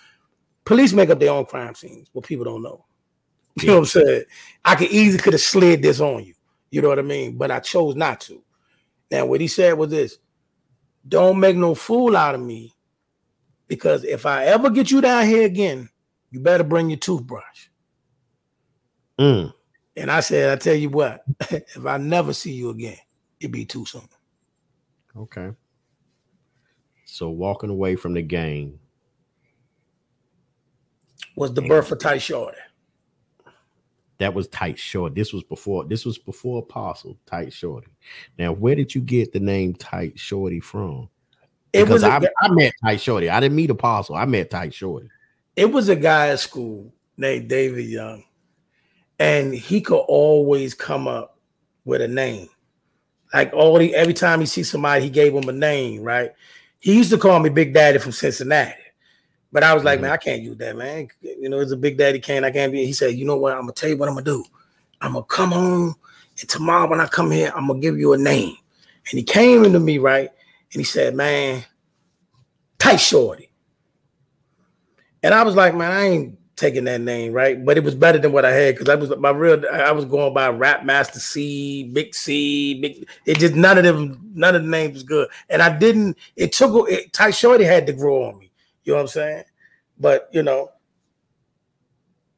police 0.64 0.92
make 0.92 1.10
up 1.10 1.20
their 1.20 1.32
own 1.32 1.44
crime 1.44 1.74
scenes 1.74 2.08
what 2.12 2.26
people 2.26 2.44
don't 2.44 2.62
know. 2.62 2.84
You 3.62 3.68
know 3.68 3.74
what 3.74 3.78
I'm 3.80 3.86
saying? 3.86 4.22
I 4.64 4.76
could 4.76 4.90
easily 4.90 5.20
could 5.20 5.32
have 5.32 5.42
slid 5.42 5.82
this 5.82 6.00
on 6.00 6.24
you. 6.24 6.34
You 6.70 6.80
know 6.80 6.88
what 6.88 7.00
I 7.00 7.02
mean? 7.02 7.36
But 7.36 7.50
I 7.50 7.58
chose 7.58 7.96
not 7.96 8.20
to. 8.22 8.40
Now 9.10 9.26
what 9.26 9.40
he 9.40 9.48
said 9.48 9.72
was 9.72 9.90
this: 9.90 10.18
don't 11.06 11.40
make 11.40 11.56
no 11.56 11.74
fool 11.74 12.16
out 12.16 12.34
of 12.34 12.40
me 12.40 12.74
because 13.68 14.04
if 14.04 14.26
I 14.26 14.46
ever 14.46 14.70
get 14.70 14.90
you 14.90 15.00
down 15.00 15.26
here 15.26 15.44
again 15.44 15.88
you 16.30 16.40
better 16.40 16.64
bring 16.64 16.90
your 16.90 16.98
toothbrush. 16.98 17.68
Mm. 19.18 19.52
And 19.96 20.10
I 20.10 20.20
said, 20.20 20.52
I 20.52 20.56
tell 20.56 20.74
you 20.74 20.90
what, 20.90 21.24
if 21.50 21.84
I 21.84 21.96
never 21.96 22.32
see 22.32 22.52
you 22.52 22.70
again, 22.70 22.98
it'd 23.40 23.52
be 23.52 23.64
too 23.64 23.84
soon. 23.84 24.08
Okay. 25.16 25.50
So 27.04 27.30
walking 27.30 27.70
away 27.70 27.96
from 27.96 28.14
the 28.14 28.22
game 28.22 28.78
was 31.34 31.52
the 31.54 31.62
birth 31.62 31.90
of 31.90 31.98
Tight 31.98 32.22
Shorty. 32.22 32.58
That 34.18 34.34
was 34.34 34.48
Tight 34.48 34.78
Short. 34.78 35.14
This 35.14 35.32
was 35.32 35.44
before. 35.44 35.84
This 35.84 36.04
was 36.04 36.18
before 36.18 36.58
Apostle 36.58 37.16
Tight 37.24 37.52
Shorty. 37.52 37.86
Now, 38.36 38.52
where 38.52 38.74
did 38.74 38.94
you 38.94 39.00
get 39.00 39.32
the 39.32 39.40
name 39.40 39.74
Tight 39.74 40.18
Shorty 40.18 40.58
from? 40.58 41.08
Because 41.72 41.88
it 41.88 41.92
was 41.92 42.02
a, 42.02 42.10
I, 42.10 42.20
I 42.42 42.48
met 42.50 42.72
Tight 42.82 43.00
Shorty. 43.00 43.30
I 43.30 43.38
didn't 43.38 43.54
meet 43.54 43.70
Apostle. 43.70 44.16
I 44.16 44.24
met 44.24 44.50
Tight 44.50 44.74
Shorty 44.74 45.08
it 45.58 45.72
was 45.72 45.88
a 45.88 45.96
guy 45.96 46.28
at 46.28 46.38
school 46.38 46.92
named 47.16 47.48
David 47.48 47.86
Young, 47.86 48.22
and 49.18 49.52
he 49.52 49.80
could 49.80 50.04
always 50.06 50.72
come 50.72 51.08
up 51.08 51.36
with 51.84 52.00
a 52.00 52.06
name. 52.06 52.48
Like 53.34 53.52
all 53.52 53.76
the 53.76 53.92
every 53.92 54.14
time 54.14 54.38
he 54.38 54.46
see 54.46 54.62
somebody, 54.62 55.02
he 55.02 55.10
gave 55.10 55.34
him 55.34 55.48
a 55.48 55.52
name, 55.52 56.02
right? 56.02 56.30
He 56.78 56.94
used 56.94 57.10
to 57.10 57.18
call 57.18 57.40
me 57.40 57.48
Big 57.48 57.74
Daddy 57.74 57.98
from 57.98 58.12
Cincinnati. 58.12 58.74
But 59.50 59.64
I 59.64 59.74
was 59.74 59.82
like, 59.82 59.96
mm-hmm. 59.96 60.02
man, 60.02 60.12
I 60.12 60.16
can't 60.16 60.42
use 60.42 60.58
that, 60.58 60.76
man. 60.76 61.08
You 61.22 61.48
know, 61.48 61.58
it's 61.58 61.72
a 61.72 61.76
Big 61.76 61.98
Daddy 61.98 62.20
Kane. 62.20 62.44
I 62.44 62.52
can't 62.52 62.70
be. 62.70 62.86
He 62.86 62.92
said, 62.92 63.16
you 63.16 63.24
know 63.24 63.36
what? 63.36 63.54
I'm 63.54 63.62
gonna 63.62 63.72
tell 63.72 63.90
you 63.90 63.96
what 63.96 64.08
I'm 64.08 64.14
gonna 64.14 64.24
do. 64.26 64.44
I'm 65.00 65.14
gonna 65.14 65.24
come 65.24 65.50
home, 65.50 65.96
and 66.38 66.48
tomorrow 66.48 66.88
when 66.88 67.00
I 67.00 67.08
come 67.08 67.32
here, 67.32 67.52
I'm 67.56 67.66
gonna 67.66 67.80
give 67.80 67.98
you 67.98 68.12
a 68.12 68.18
name. 68.18 68.56
And 69.10 69.18
he 69.18 69.24
came 69.24 69.64
into 69.64 69.80
me, 69.80 69.98
right? 69.98 70.30
And 70.72 70.80
he 70.80 70.84
said, 70.84 71.16
man, 71.16 71.64
tight 72.78 72.98
shorty. 72.98 73.47
And 75.22 75.34
I 75.34 75.42
was 75.42 75.54
like, 75.54 75.74
man, 75.74 75.92
I 75.92 76.04
ain't 76.04 76.38
taking 76.58 76.84
that 76.84 77.00
name, 77.00 77.32
right? 77.32 77.64
But 77.64 77.78
it 77.78 77.84
was 77.84 77.94
better 77.94 78.18
than 78.18 78.32
what 78.32 78.44
I 78.44 78.52
had 78.52 78.74
because 78.74 78.88
I 78.88 78.96
was 78.96 79.16
my 79.16 79.30
real. 79.30 79.62
I 79.72 79.92
was 79.92 80.04
going 80.04 80.34
by 80.34 80.48
Rap 80.48 80.84
Master 80.84 81.20
C, 81.20 81.84
Big 81.92 82.14
C, 82.14 82.80
Big. 82.80 83.08
It 83.24 83.38
just 83.38 83.54
none 83.54 83.78
of 83.78 83.84
them, 83.84 84.20
none 84.34 84.54
of 84.54 84.62
the 84.62 84.68
names 84.68 84.94
was 84.94 85.02
good, 85.04 85.28
and 85.48 85.62
I 85.62 85.76
didn't. 85.76 86.18
It 86.36 86.52
took 86.52 86.90
it, 86.90 87.12
Ty 87.12 87.30
Shorty 87.30 87.64
had 87.64 87.86
to 87.86 87.92
grow 87.92 88.24
on 88.24 88.38
me. 88.38 88.50
You 88.84 88.92
know 88.92 88.96
what 88.96 89.02
I'm 89.02 89.08
saying? 89.08 89.44
But 89.98 90.28
you 90.32 90.42
know, 90.42 90.70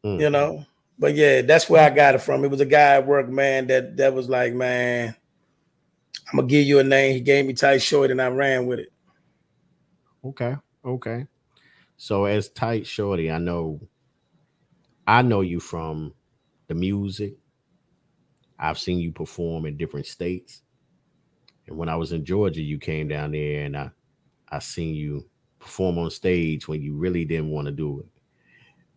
mm. 0.05 0.21
you 0.21 0.31
know, 0.31 0.65
but 0.99 1.15
yeah, 1.15 1.43
that's 1.43 1.69
where 1.69 1.85
I 1.85 1.95
got 1.95 2.15
it 2.15 2.23
from. 2.23 2.45
It 2.45 2.51
was 2.51 2.61
a 2.61 2.67
guy 2.67 2.97
at 2.97 3.07
work, 3.07 3.29
man. 3.29 3.67
That 3.67 3.97
that 3.97 4.15
was 4.15 4.29
like, 4.29 4.55
man, 4.55 5.15
I'm 6.31 6.37
gonna 6.37 6.49
give 6.49 6.67
you 6.67 6.79
a 6.79 6.85
name. 6.85 7.15
He 7.15 7.21
gave 7.21 7.47
me 7.47 7.55
Ty 7.55 7.79
Shorty, 7.79 8.13
and 8.13 8.23
I 8.23 8.29
ran 8.29 8.67
with 8.67 8.81
it. 8.81 8.93
Okay, 10.25 10.55
okay. 10.85 11.27
So 12.03 12.25
as 12.25 12.49
tight 12.49 12.87
shorty, 12.87 13.31
I 13.31 13.37
know 13.37 13.79
I 15.07 15.21
know 15.21 15.43
you 15.43 15.61
from 15.61 16.15
the 16.67 16.75
music. 16.75 17.35
I've 18.59 18.79
seen 18.79 19.01
you 19.01 19.13
perform 19.13 19.67
in 19.67 19.77
different 19.77 20.07
states. 20.07 20.63
And 21.67 21.77
when 21.77 21.91
I 21.91 21.97
was 21.97 22.13
in 22.13 22.25
Georgia, 22.25 22.63
you 22.63 22.79
came 22.79 23.07
down 23.09 23.33
there 23.33 23.67
and 23.67 23.77
I 23.77 23.91
I 24.49 24.61
seen 24.61 24.95
you 24.95 25.29
perform 25.59 25.99
on 25.99 26.11
stage 26.11 26.67
when 26.67 26.81
you 26.81 26.97
really 26.97 27.27
didn't 27.27 27.51
want 27.51 27.67
to 27.67 27.71
do 27.71 28.01
it. 28.01 28.07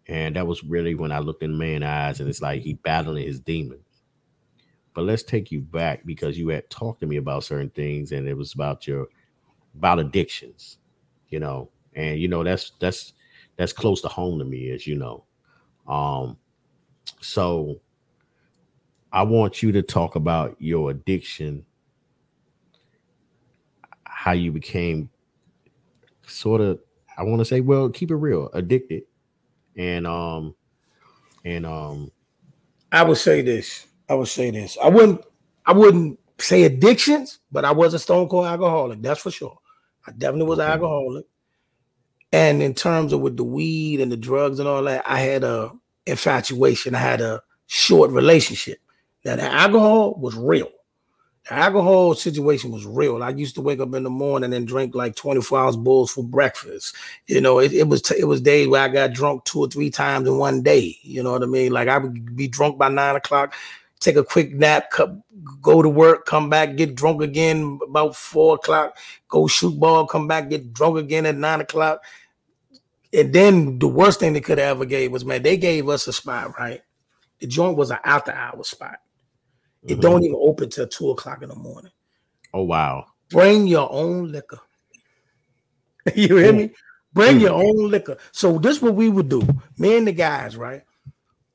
And 0.08 0.38
that 0.38 0.48
was 0.48 0.64
really 0.64 0.96
when 0.96 1.12
I 1.12 1.20
looked 1.20 1.44
in 1.44 1.52
the 1.52 1.58
man's 1.58 1.84
eyes 1.84 2.20
and 2.22 2.30
it's 2.30 2.42
like 2.42 2.62
he 2.62 2.76
battling 2.76 3.28
his 3.28 3.42
demons. 3.42 3.84
But 4.94 5.04
let's 5.04 5.24
take 5.24 5.52
you 5.52 5.60
back 5.60 6.06
because 6.06 6.38
you 6.38 6.48
had 6.48 6.70
talked 6.70 7.02
to 7.02 7.06
me 7.06 7.18
about 7.18 7.44
certain 7.44 7.72
things 7.72 8.14
and 8.14 8.30
it 8.30 8.38
was 8.38 8.54
about 8.54 8.88
your 8.88 9.08
about 9.76 10.00
addictions, 10.00 10.78
you 11.28 11.42
know, 11.42 11.70
and 11.96 12.20
you 12.20 12.28
know 12.28 12.44
that's 12.44 12.72
that's 12.80 13.14
that's 13.58 13.74
close 13.74 14.02
to 14.02 14.08
home 14.08 14.40
to 14.40 14.46
me, 14.46 14.72
as 14.72 14.88
you 14.88 14.96
know. 14.96 15.26
Um, 15.88 16.38
so 17.22 17.80
I 19.12 19.24
want 19.24 19.62
you 19.62 19.72
to 19.74 19.82
talk 19.82 20.16
about 20.16 20.56
your 20.60 20.92
addiction, 20.92 21.66
how 24.06 24.32
you 24.32 24.52
became 24.52 25.10
sort 26.26 26.62
of 26.62 26.80
I 27.18 27.24
want 27.24 27.40
to 27.40 27.46
say, 27.46 27.62
well, 27.62 27.90
keep 27.90 28.12
it 28.12 28.16
real, 28.16 28.50
addicted, 28.54 29.04
and 29.78 30.08
um, 30.08 30.56
and 31.46 31.66
um, 31.66 32.12
I 32.92 33.04
would 33.04 33.18
say 33.18 33.42
this. 33.42 33.88
I 34.10 34.16
would 34.16 34.28
say 34.28 34.52
this. 34.52 34.78
I 34.82 34.90
wouldn't. 34.90 35.22
I 35.66 35.74
wouldn't 35.74 36.20
say 36.40 36.64
addictions, 36.64 37.40
but 37.52 37.66
I 37.66 37.72
was 37.72 37.94
a 37.94 38.00
stone 38.00 38.28
cold 38.28 38.46
alcoholic. 38.46 39.02
That's 39.02 39.22
for 39.22 39.32
sure. 39.32 39.58
I 40.08 40.12
definitely 40.12 40.48
was 40.48 40.60
okay. 40.60 40.66
an 40.66 40.74
alcoholic. 40.74 41.26
And 42.34 42.64
in 42.64 42.74
terms 42.74 43.14
of 43.14 43.22
with 43.22 43.38
the 43.38 43.44
weed 43.44 44.02
and 44.02 44.12
the 44.12 44.18
drugs 44.18 44.60
and 44.60 44.68
all 44.68 44.82
that, 44.84 45.04
I 45.06 45.20
had 45.20 45.44
a 45.44 45.72
infatuation. 46.08 46.96
I 46.96 47.00
had 47.00 47.22
a 47.22 47.44
short 47.68 48.10
relationship. 48.10 48.80
Now 49.24 49.36
the 49.36 49.44
alcohol 49.44 50.16
was 50.16 50.36
real. 50.36 50.70
The 51.48 51.54
alcohol 51.54 52.16
situation 52.16 52.72
was 52.72 52.88
real. 52.88 53.22
I 53.22 53.30
used 53.30 53.54
to 53.56 53.62
wake 53.62 53.80
up 53.80 53.94
in 53.94 54.02
the 54.02 54.10
morning 54.10 54.52
and 54.52 54.68
drink 54.68 54.96
like 54.96 55.16
24 55.16 55.60
ounce 55.60 55.76
bowls 55.76 56.12
for 56.12 56.24
breakfast. 56.24 56.96
You 57.28 57.40
know, 57.40 57.60
it, 57.60 57.72
it 57.72 57.88
was 57.88 58.02
t- 58.02 58.18
it 58.18 58.26
was 58.26 58.42
days 58.42 58.68
where 58.68 58.82
I 58.82 58.88
got 58.88 59.14
drunk 59.14 59.46
two 59.46 59.60
or 59.60 59.68
three 59.68 59.92
times 59.92 60.28
in 60.28 60.40
one 60.40 60.64
day. 60.64 60.98
You 61.04 61.22
know 61.22 61.34
what 61.34 61.44
I 61.44 61.46
mean? 61.46 61.72
Like 61.72 61.88
I 61.88 62.00
would 62.00 62.36
be 62.36 62.48
drunk 62.48 62.80
by 62.80 62.90
nine 62.90 63.16
o'clock, 63.16 63.54
take 64.00 64.16
a 64.16 64.24
quick 64.24 64.56
nap, 64.56 64.92
go 65.62 65.84
to 65.84 65.90
work, 65.90 66.26
come 66.26 66.50
back, 66.50 66.78
get 66.78 66.96
drunk 66.96 67.22
again 67.22 67.78
about 67.88 68.16
four 68.16 68.56
o'clock, 68.56 68.98
go 69.28 69.46
shoot 69.46 69.80
ball, 69.80 70.08
come 70.08 70.28
back, 70.28 70.50
get 70.50 70.74
drunk 70.74 70.98
again 70.98 71.28
at 71.28 71.38
nine 71.38 71.62
o'clock 71.62 72.02
and 73.14 73.32
then 73.32 73.80
the 73.80 73.88
worst 73.88 74.20
thing 74.20 74.34
they 74.34 74.42
could 74.42 74.58
have 74.58 74.78
ever 74.78 74.86
gave 74.86 75.12
was, 75.12 75.24
man, 75.24 75.44
they 75.44 75.56
gave 75.58 75.88
us 75.88 76.08
a 76.08 76.14
spot, 76.14 76.58
right? 76.58 76.82
The 77.40 77.48
joint 77.48 77.78
was 77.78 77.92
an 77.92 78.00
after 78.04 78.32
hour 78.32 78.64
spot. 78.64 78.98
It 79.84 79.98
Mhm. 79.98 80.02
don't 80.02 80.24
even 80.24 80.38
open 80.40 80.70
till 80.70 80.88
two 80.88 81.12
o'clock 81.12 81.42
in 81.44 81.50
the 81.50 81.56
morning. 81.56 81.92
Oh 82.54 82.64
wow. 82.64 83.06
Bring 83.30 83.68
your 83.68 83.92
own 83.92 84.32
liquor. 84.32 84.60
you 86.16 86.38
hear 86.38 86.54
me? 86.54 86.72
Bring 87.14 87.40
your 87.40 87.54
own 87.54 87.90
liquor. 87.90 88.18
So 88.32 88.58
this 88.58 88.82
what 88.82 88.96
we 88.96 89.10
would 89.10 89.30
do. 89.30 89.48
Me 89.78 89.98
and 89.98 90.08
the 90.08 90.12
guys, 90.12 90.58
right? 90.58 90.84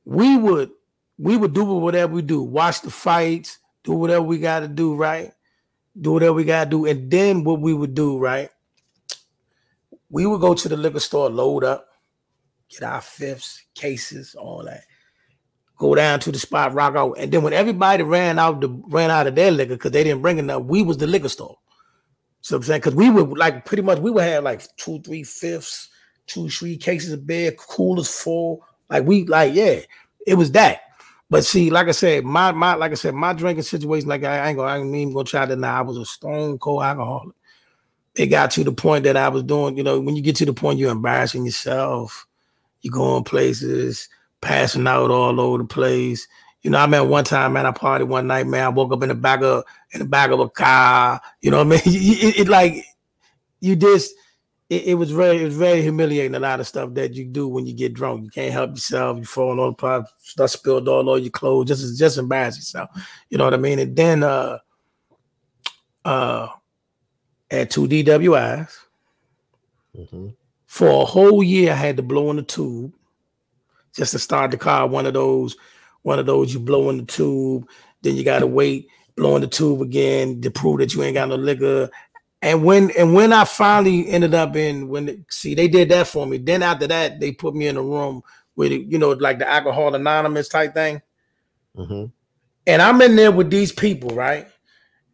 We 0.05 0.37
would 0.37 0.71
we 1.17 1.35
would 1.35 1.53
do 1.53 1.65
whatever 1.65 2.13
we 2.13 2.21
do. 2.21 2.41
Watch 2.41 2.81
the 2.81 2.89
fights, 2.89 3.59
do 3.83 3.91
whatever 3.91 4.21
we 4.21 4.39
got 4.39 4.61
to 4.61 4.69
do, 4.69 4.95
right? 4.95 5.33
Do 5.99 6.13
whatever 6.13 6.33
we 6.33 6.45
got 6.45 6.65
to 6.65 6.69
do, 6.69 6.85
and 6.85 7.11
then 7.11 7.43
what 7.43 7.59
we 7.59 7.73
would 7.73 7.93
do, 7.93 8.17
right? 8.17 8.49
We 10.09 10.25
would 10.25 10.41
go 10.41 10.53
to 10.53 10.69
the 10.69 10.77
liquor 10.77 10.99
store, 10.99 11.29
load 11.29 11.63
up, 11.63 11.87
get 12.69 12.83
our 12.83 13.01
fifths, 13.01 13.63
cases, 13.75 14.35
all 14.35 14.63
that. 14.65 14.83
Go 15.77 15.95
down 15.95 16.19
to 16.21 16.31
the 16.31 16.39
spot, 16.39 16.73
rock 16.73 16.95
out, 16.95 17.17
and 17.17 17.31
then 17.31 17.41
when 17.41 17.53
everybody 17.53 18.03
ran 18.03 18.37
out 18.37 18.59
the 18.59 18.67
ran 18.67 19.11
out 19.11 19.27
of 19.27 19.35
their 19.35 19.51
liquor 19.51 19.75
because 19.75 19.91
they 19.91 20.03
didn't 20.03 20.21
bring 20.21 20.37
enough, 20.37 20.63
we 20.63 20.81
was 20.81 20.97
the 20.97 21.07
liquor 21.07 21.29
store. 21.29 21.57
So 22.41 22.57
I'm 22.57 22.63
saying 22.63 22.81
because 22.81 22.95
we 22.95 23.09
would 23.09 23.37
like 23.37 23.65
pretty 23.65 23.83
much 23.83 23.99
we 23.99 24.11
would 24.11 24.23
have 24.23 24.43
like 24.43 24.61
two, 24.75 25.01
three 25.01 25.23
fifths, 25.23 25.89
two, 26.27 26.49
three 26.49 26.75
cases 26.75 27.13
of 27.13 27.25
beer, 27.25 27.51
coolers 27.51 28.09
full. 28.09 28.65
Like 28.89 29.05
we 29.05 29.25
like 29.25 29.53
yeah, 29.53 29.79
it 30.27 30.33
was 30.35 30.51
that. 30.51 30.81
But 31.29 31.45
see, 31.45 31.69
like 31.69 31.87
I 31.87 31.91
said, 31.91 32.25
my 32.25 32.51
my 32.51 32.73
like 32.73 32.91
I 32.91 32.95
said, 32.95 33.13
my 33.13 33.33
drinking 33.33 33.63
situation, 33.63 34.09
like 34.09 34.23
I, 34.23 34.49
ain't 34.49 34.57
gonna 34.57 34.71
I 34.71 34.77
ain't 34.79 34.95
even 34.95 35.13
gonna 35.13 35.25
try 35.25 35.45
to 35.45 35.55
deny 35.55 35.77
I 35.77 35.81
was 35.81 35.97
a 35.97 36.05
stone 36.05 36.57
cold 36.57 36.83
alcoholic. 36.83 37.35
It 38.15 38.27
got 38.27 38.51
to 38.51 38.63
the 38.63 38.71
point 38.71 39.03
that 39.05 39.15
I 39.17 39.29
was 39.29 39.43
doing, 39.43 39.77
you 39.77 39.83
know, 39.83 39.99
when 39.99 40.15
you 40.15 40.21
get 40.21 40.35
to 40.37 40.45
the 40.45 40.53
point 40.53 40.79
you're 40.79 40.91
embarrassing 40.91 41.45
yourself, 41.45 42.27
you're 42.81 42.91
going 42.93 43.23
places, 43.23 44.09
passing 44.41 44.87
out 44.87 45.11
all 45.11 45.39
over 45.39 45.59
the 45.59 45.65
place. 45.65 46.27
You 46.63 46.71
know, 46.71 46.79
I 46.79 46.83
remember 46.85 47.09
one 47.09 47.23
time, 47.23 47.53
man, 47.53 47.65
I 47.65 47.71
party 47.71 48.03
one 48.05 48.27
night, 48.27 48.47
man. 48.47 48.65
I 48.65 48.69
woke 48.69 48.91
up 48.93 49.03
in 49.03 49.09
the 49.09 49.15
back 49.15 49.41
of 49.41 49.63
in 49.93 49.99
the 49.99 50.05
back 50.05 50.31
of 50.31 50.39
a 50.39 50.49
car. 50.49 51.21
You 51.41 51.51
know 51.51 51.57
what 51.63 51.67
I 51.67 51.69
mean? 51.69 51.81
It, 51.85 52.23
it- 52.23 52.39
it 52.41 52.49
like 52.49 52.85
you 53.61 53.75
just 53.75 54.13
it, 54.69 54.83
it 54.87 54.93
was 54.95 55.11
very 55.11 55.41
it 55.41 55.45
was 55.45 55.57
very 55.57 55.81
humiliating. 55.81 56.35
A 56.35 56.39
lot 56.39 56.59
of 56.59 56.67
stuff 56.67 56.93
that 56.95 57.13
you 57.15 57.25
do 57.25 57.47
when 57.47 57.65
you 57.67 57.73
get 57.73 57.93
drunk, 57.93 58.23
you 58.25 58.29
can't 58.29 58.53
help 58.53 58.71
yourself. 58.71 59.17
You 59.19 59.25
fall 59.25 59.59
on 59.59 59.69
the 59.71 59.73
pot, 59.75 60.05
stuff 60.21 60.51
spilled 60.51 60.87
all 60.89 61.09
over 61.09 61.19
your 61.19 61.31
clothes. 61.31 61.67
Just 61.67 61.99
just 61.99 62.17
embarrass 62.17 62.57
yourself. 62.57 62.89
You 63.29 63.37
know 63.37 63.45
what 63.45 63.53
I 63.53 63.57
mean? 63.57 63.79
And 63.79 63.95
then 63.95 64.23
uh 64.23 64.59
uh 66.05 66.47
at 67.51 67.71
two 67.71 67.87
DWIs 67.87 68.71
Mhm. 69.97 70.35
for 70.67 71.01
a 71.01 71.05
whole 71.05 71.41
year, 71.43 71.71
I 71.71 71.75
had 71.75 71.97
to 71.97 72.03
blow 72.03 72.29
in 72.29 72.37
the 72.37 72.43
tube 72.43 72.93
just 73.95 74.11
to 74.11 74.19
start 74.19 74.51
the 74.51 74.57
car. 74.57 74.87
One 74.87 75.05
of 75.05 75.13
those, 75.13 75.57
one 76.03 76.19
of 76.19 76.25
those 76.25 76.53
you 76.53 76.59
blow 76.59 76.89
in 76.89 76.97
the 76.97 77.05
tube, 77.05 77.67
then 78.01 78.15
you 78.15 78.23
gotta 78.23 78.47
wait, 78.47 78.87
blow 79.15 79.35
in 79.35 79.41
the 79.41 79.47
tube 79.47 79.81
again 79.81 80.41
to 80.41 80.51
prove 80.51 80.79
that 80.79 80.93
you 80.93 81.03
ain't 81.03 81.15
got 81.15 81.29
no 81.29 81.35
liquor. 81.35 81.89
And 82.41 82.63
when 82.63 82.91
and 82.91 83.13
when 83.13 83.33
I 83.33 83.43
finally 83.43 84.07
ended 84.07 84.33
up 84.33 84.55
in 84.55 84.87
when 84.87 85.25
see 85.29 85.55
they 85.55 85.67
did 85.67 85.89
that 85.89 86.07
for 86.07 86.25
me, 86.25 86.37
then 86.37 86.63
after 86.63 86.87
that 86.87 87.19
they 87.19 87.31
put 87.33 87.55
me 87.55 87.67
in 87.67 87.75
a 87.75 87.81
room 87.81 88.21
with 88.55 88.71
you 88.71 88.97
know 88.97 89.09
like 89.11 89.39
the 89.39 89.49
alcohol 89.49 89.93
anonymous 89.95 90.47
type 90.47 90.73
thing. 90.73 91.01
Mhm. 91.75 92.11
And 92.67 92.81
I'm 92.81 93.01
in 93.01 93.15
there 93.15 93.31
with 93.31 93.49
these 93.49 93.71
people, 93.71 94.11
right? 94.11 94.47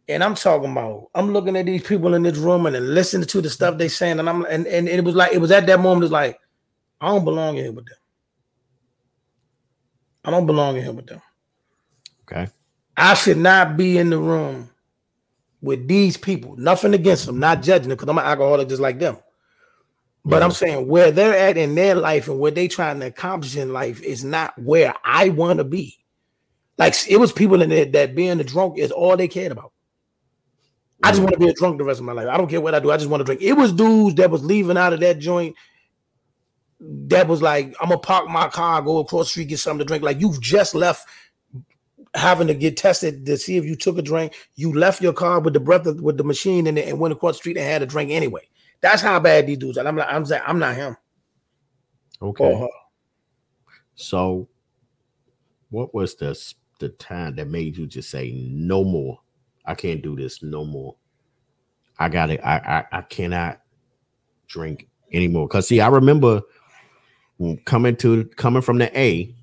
And 0.08 0.22
I'm 0.22 0.36
talking 0.36 0.70
about, 0.70 1.08
I'm 1.14 1.32
looking 1.32 1.56
at 1.56 1.66
these 1.66 1.82
people 1.82 2.14
in 2.14 2.22
this 2.22 2.38
room 2.38 2.66
and 2.66 2.74
then 2.74 2.94
listening 2.94 3.26
to 3.26 3.40
the 3.40 3.50
stuff 3.50 3.76
they 3.76 3.88
saying, 3.88 4.20
and 4.20 4.28
I'm 4.28 4.44
and, 4.44 4.66
and 4.66 4.88
it 4.88 5.02
was 5.02 5.16
like 5.16 5.32
it 5.32 5.38
was 5.38 5.50
at 5.50 5.66
that 5.66 5.80
moment, 5.80 6.04
it's 6.04 6.12
like, 6.12 6.38
I 7.00 7.08
don't 7.08 7.24
belong 7.24 7.56
in 7.56 7.64
here 7.64 7.72
with 7.72 7.86
them. 7.86 7.96
I 10.24 10.30
don't 10.30 10.46
belong 10.46 10.76
in 10.76 10.84
here 10.84 10.92
with 10.92 11.06
them. 11.06 11.22
Okay. 12.22 12.48
I 12.96 13.14
should 13.14 13.38
not 13.38 13.76
be 13.76 13.98
in 13.98 14.10
the 14.10 14.18
room 14.18 14.70
with 15.60 15.88
these 15.88 16.16
people. 16.16 16.56
Nothing 16.56 16.94
against 16.94 17.26
them, 17.26 17.38
not 17.40 17.62
judging 17.62 17.88
them, 17.88 17.96
because 17.96 18.08
I'm 18.08 18.18
an 18.18 18.24
alcoholic 18.24 18.68
just 18.68 18.80
like 18.80 18.98
them. 18.98 19.18
But 20.24 20.42
I'm 20.42 20.50
saying 20.50 20.88
where 20.88 21.12
they're 21.12 21.38
at 21.38 21.56
in 21.56 21.76
their 21.76 21.94
life 21.94 22.26
and 22.26 22.40
what 22.40 22.56
they 22.56 22.66
trying 22.66 22.98
to 22.98 23.06
accomplish 23.06 23.56
in 23.56 23.72
life 23.72 24.02
is 24.02 24.24
not 24.24 24.58
where 24.58 24.92
I 25.04 25.28
want 25.28 25.58
to 25.58 25.64
be. 25.64 25.96
Like 26.78 26.94
it 27.08 27.18
was 27.18 27.30
people 27.30 27.62
in 27.62 27.70
there 27.70 27.84
that 27.84 28.16
being 28.16 28.40
a 28.40 28.44
drunk 28.44 28.76
is 28.76 28.90
all 28.90 29.16
they 29.16 29.28
cared 29.28 29.52
about. 29.52 29.72
I 31.02 31.10
just 31.10 31.20
want 31.20 31.34
to 31.34 31.38
be 31.38 31.48
a 31.48 31.52
drunk 31.52 31.78
the 31.78 31.84
rest 31.84 32.00
of 32.00 32.06
my 32.06 32.12
life. 32.12 32.28
I 32.28 32.36
don't 32.36 32.48
care 32.48 32.60
what 32.60 32.74
I 32.74 32.80
do. 32.80 32.90
I 32.90 32.96
just 32.96 33.10
want 33.10 33.20
to 33.20 33.24
drink. 33.24 33.42
It 33.42 33.52
was 33.52 33.72
dudes 33.72 34.14
that 34.16 34.30
was 34.30 34.44
leaving 34.44 34.76
out 34.76 34.92
of 34.92 35.00
that 35.00 35.18
joint 35.18 35.54
that 36.80 37.28
was 37.28 37.42
like, 37.42 37.74
I'm 37.80 37.88
gonna 37.88 37.98
park 37.98 38.28
my 38.28 38.48
car, 38.48 38.82
go 38.82 38.98
across 38.98 39.26
the 39.26 39.30
street, 39.30 39.48
get 39.48 39.58
something 39.58 39.80
to 39.80 39.84
drink. 39.84 40.02
Like 40.02 40.20
you've 40.20 40.40
just 40.40 40.74
left 40.74 41.08
having 42.14 42.46
to 42.48 42.54
get 42.54 42.76
tested 42.76 43.26
to 43.26 43.36
see 43.36 43.56
if 43.56 43.64
you 43.64 43.76
took 43.76 43.98
a 43.98 44.02
drink. 44.02 44.34
You 44.54 44.72
left 44.72 45.02
your 45.02 45.12
car 45.12 45.40
with 45.40 45.54
the 45.54 45.60
breath 45.60 45.86
of, 45.86 46.00
with 46.00 46.16
the 46.16 46.24
machine 46.24 46.66
in 46.66 46.78
it 46.78 46.88
and 46.88 46.98
went 46.98 47.12
across 47.12 47.36
the 47.36 47.38
street 47.38 47.56
and 47.56 47.66
had 47.66 47.82
a 47.82 47.86
drink 47.86 48.10
anyway. 48.10 48.42
That's 48.80 49.02
how 49.02 49.18
bad 49.20 49.46
these 49.46 49.58
dudes 49.58 49.78
are. 49.78 49.86
I'm 49.86 49.96
like, 49.96 50.08
I'm 50.10 50.24
saying 50.24 50.42
I'm 50.46 50.58
not 50.58 50.76
him 50.76 50.96
Okay. 52.22 52.68
So, 53.94 54.48
what 55.70 55.94
was 55.94 56.14
the 56.14 56.38
the 56.78 56.90
time 56.90 57.36
that 57.36 57.48
made 57.48 57.76
you 57.76 57.86
just 57.86 58.10
say 58.10 58.32
no 58.32 58.84
more? 58.84 59.20
I 59.66 59.74
can't 59.74 60.02
do 60.02 60.16
this 60.16 60.42
no 60.42 60.64
more. 60.64 60.96
I 61.98 62.08
got 62.08 62.30
it. 62.30 62.40
I, 62.44 62.84
I 62.92 62.98
I 62.98 63.02
cannot 63.02 63.60
drink 64.46 64.88
anymore. 65.12 65.48
Cause 65.48 65.68
see, 65.68 65.80
I 65.80 65.88
remember 65.88 66.42
coming 67.64 67.96
to 67.96 68.24
coming 68.36 68.62
from 68.62 68.78
the 68.78 68.98
A, 68.98 69.34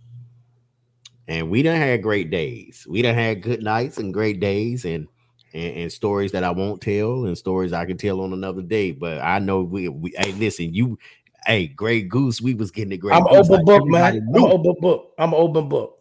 and 1.28 1.50
we 1.50 1.64
done 1.64 1.78
had 1.78 2.02
great 2.02 2.30
days. 2.30 2.86
We 2.90 3.02
done 3.02 3.16
had 3.16 3.42
good 3.42 3.64
nights 3.64 3.98
and 3.98 4.14
great 4.14 4.40
days, 4.40 4.86
and 4.86 5.08
and, 5.54 5.76
and 5.78 5.92
stories 5.92 6.32
that 6.32 6.44
I 6.44 6.52
won't 6.52 6.82
tell, 6.82 7.26
and 7.26 7.38
stories 7.38 7.74
I 7.74 7.86
can 7.86 7.98
tell 7.98 8.22
on 8.22 8.34
another 8.34 8.62
day. 8.62 8.92
But 8.92 9.20
I 9.20 9.40
know 9.40 9.62
we, 9.62 9.88
we 9.90 10.14
hey, 10.18 10.34
listen, 10.34 10.74
you, 10.74 10.98
hey, 11.46 11.68
Grey 11.68 12.02
Goose, 12.02 12.42
we 12.42 12.54
was 12.54 12.72
getting 12.72 12.90
the 12.90 12.98
Grey 12.98 13.14
I'm 13.14 13.24
Goose. 13.24 13.50
open 13.50 13.52
like 13.52 13.66
book, 13.66 13.88
man. 13.88 14.02
everybody 14.04 14.46
I'm 14.46 14.52
open 14.52 14.76
book. 14.82 15.14
I'm 15.18 15.34
open 15.34 15.70
book. 15.70 16.00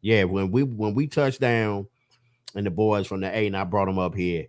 Yeah, 0.00 0.24
when 0.24 0.50
we 0.50 0.62
when 0.62 0.94
we 0.94 1.06
touched 1.06 1.40
down 1.40 1.86
and 2.54 2.66
the 2.66 2.70
boys 2.70 3.06
from 3.06 3.20
the 3.20 3.28
A 3.28 3.46
and 3.46 3.56
I 3.56 3.64
brought 3.64 3.86
them 3.86 3.98
up 3.98 4.14
here 4.14 4.46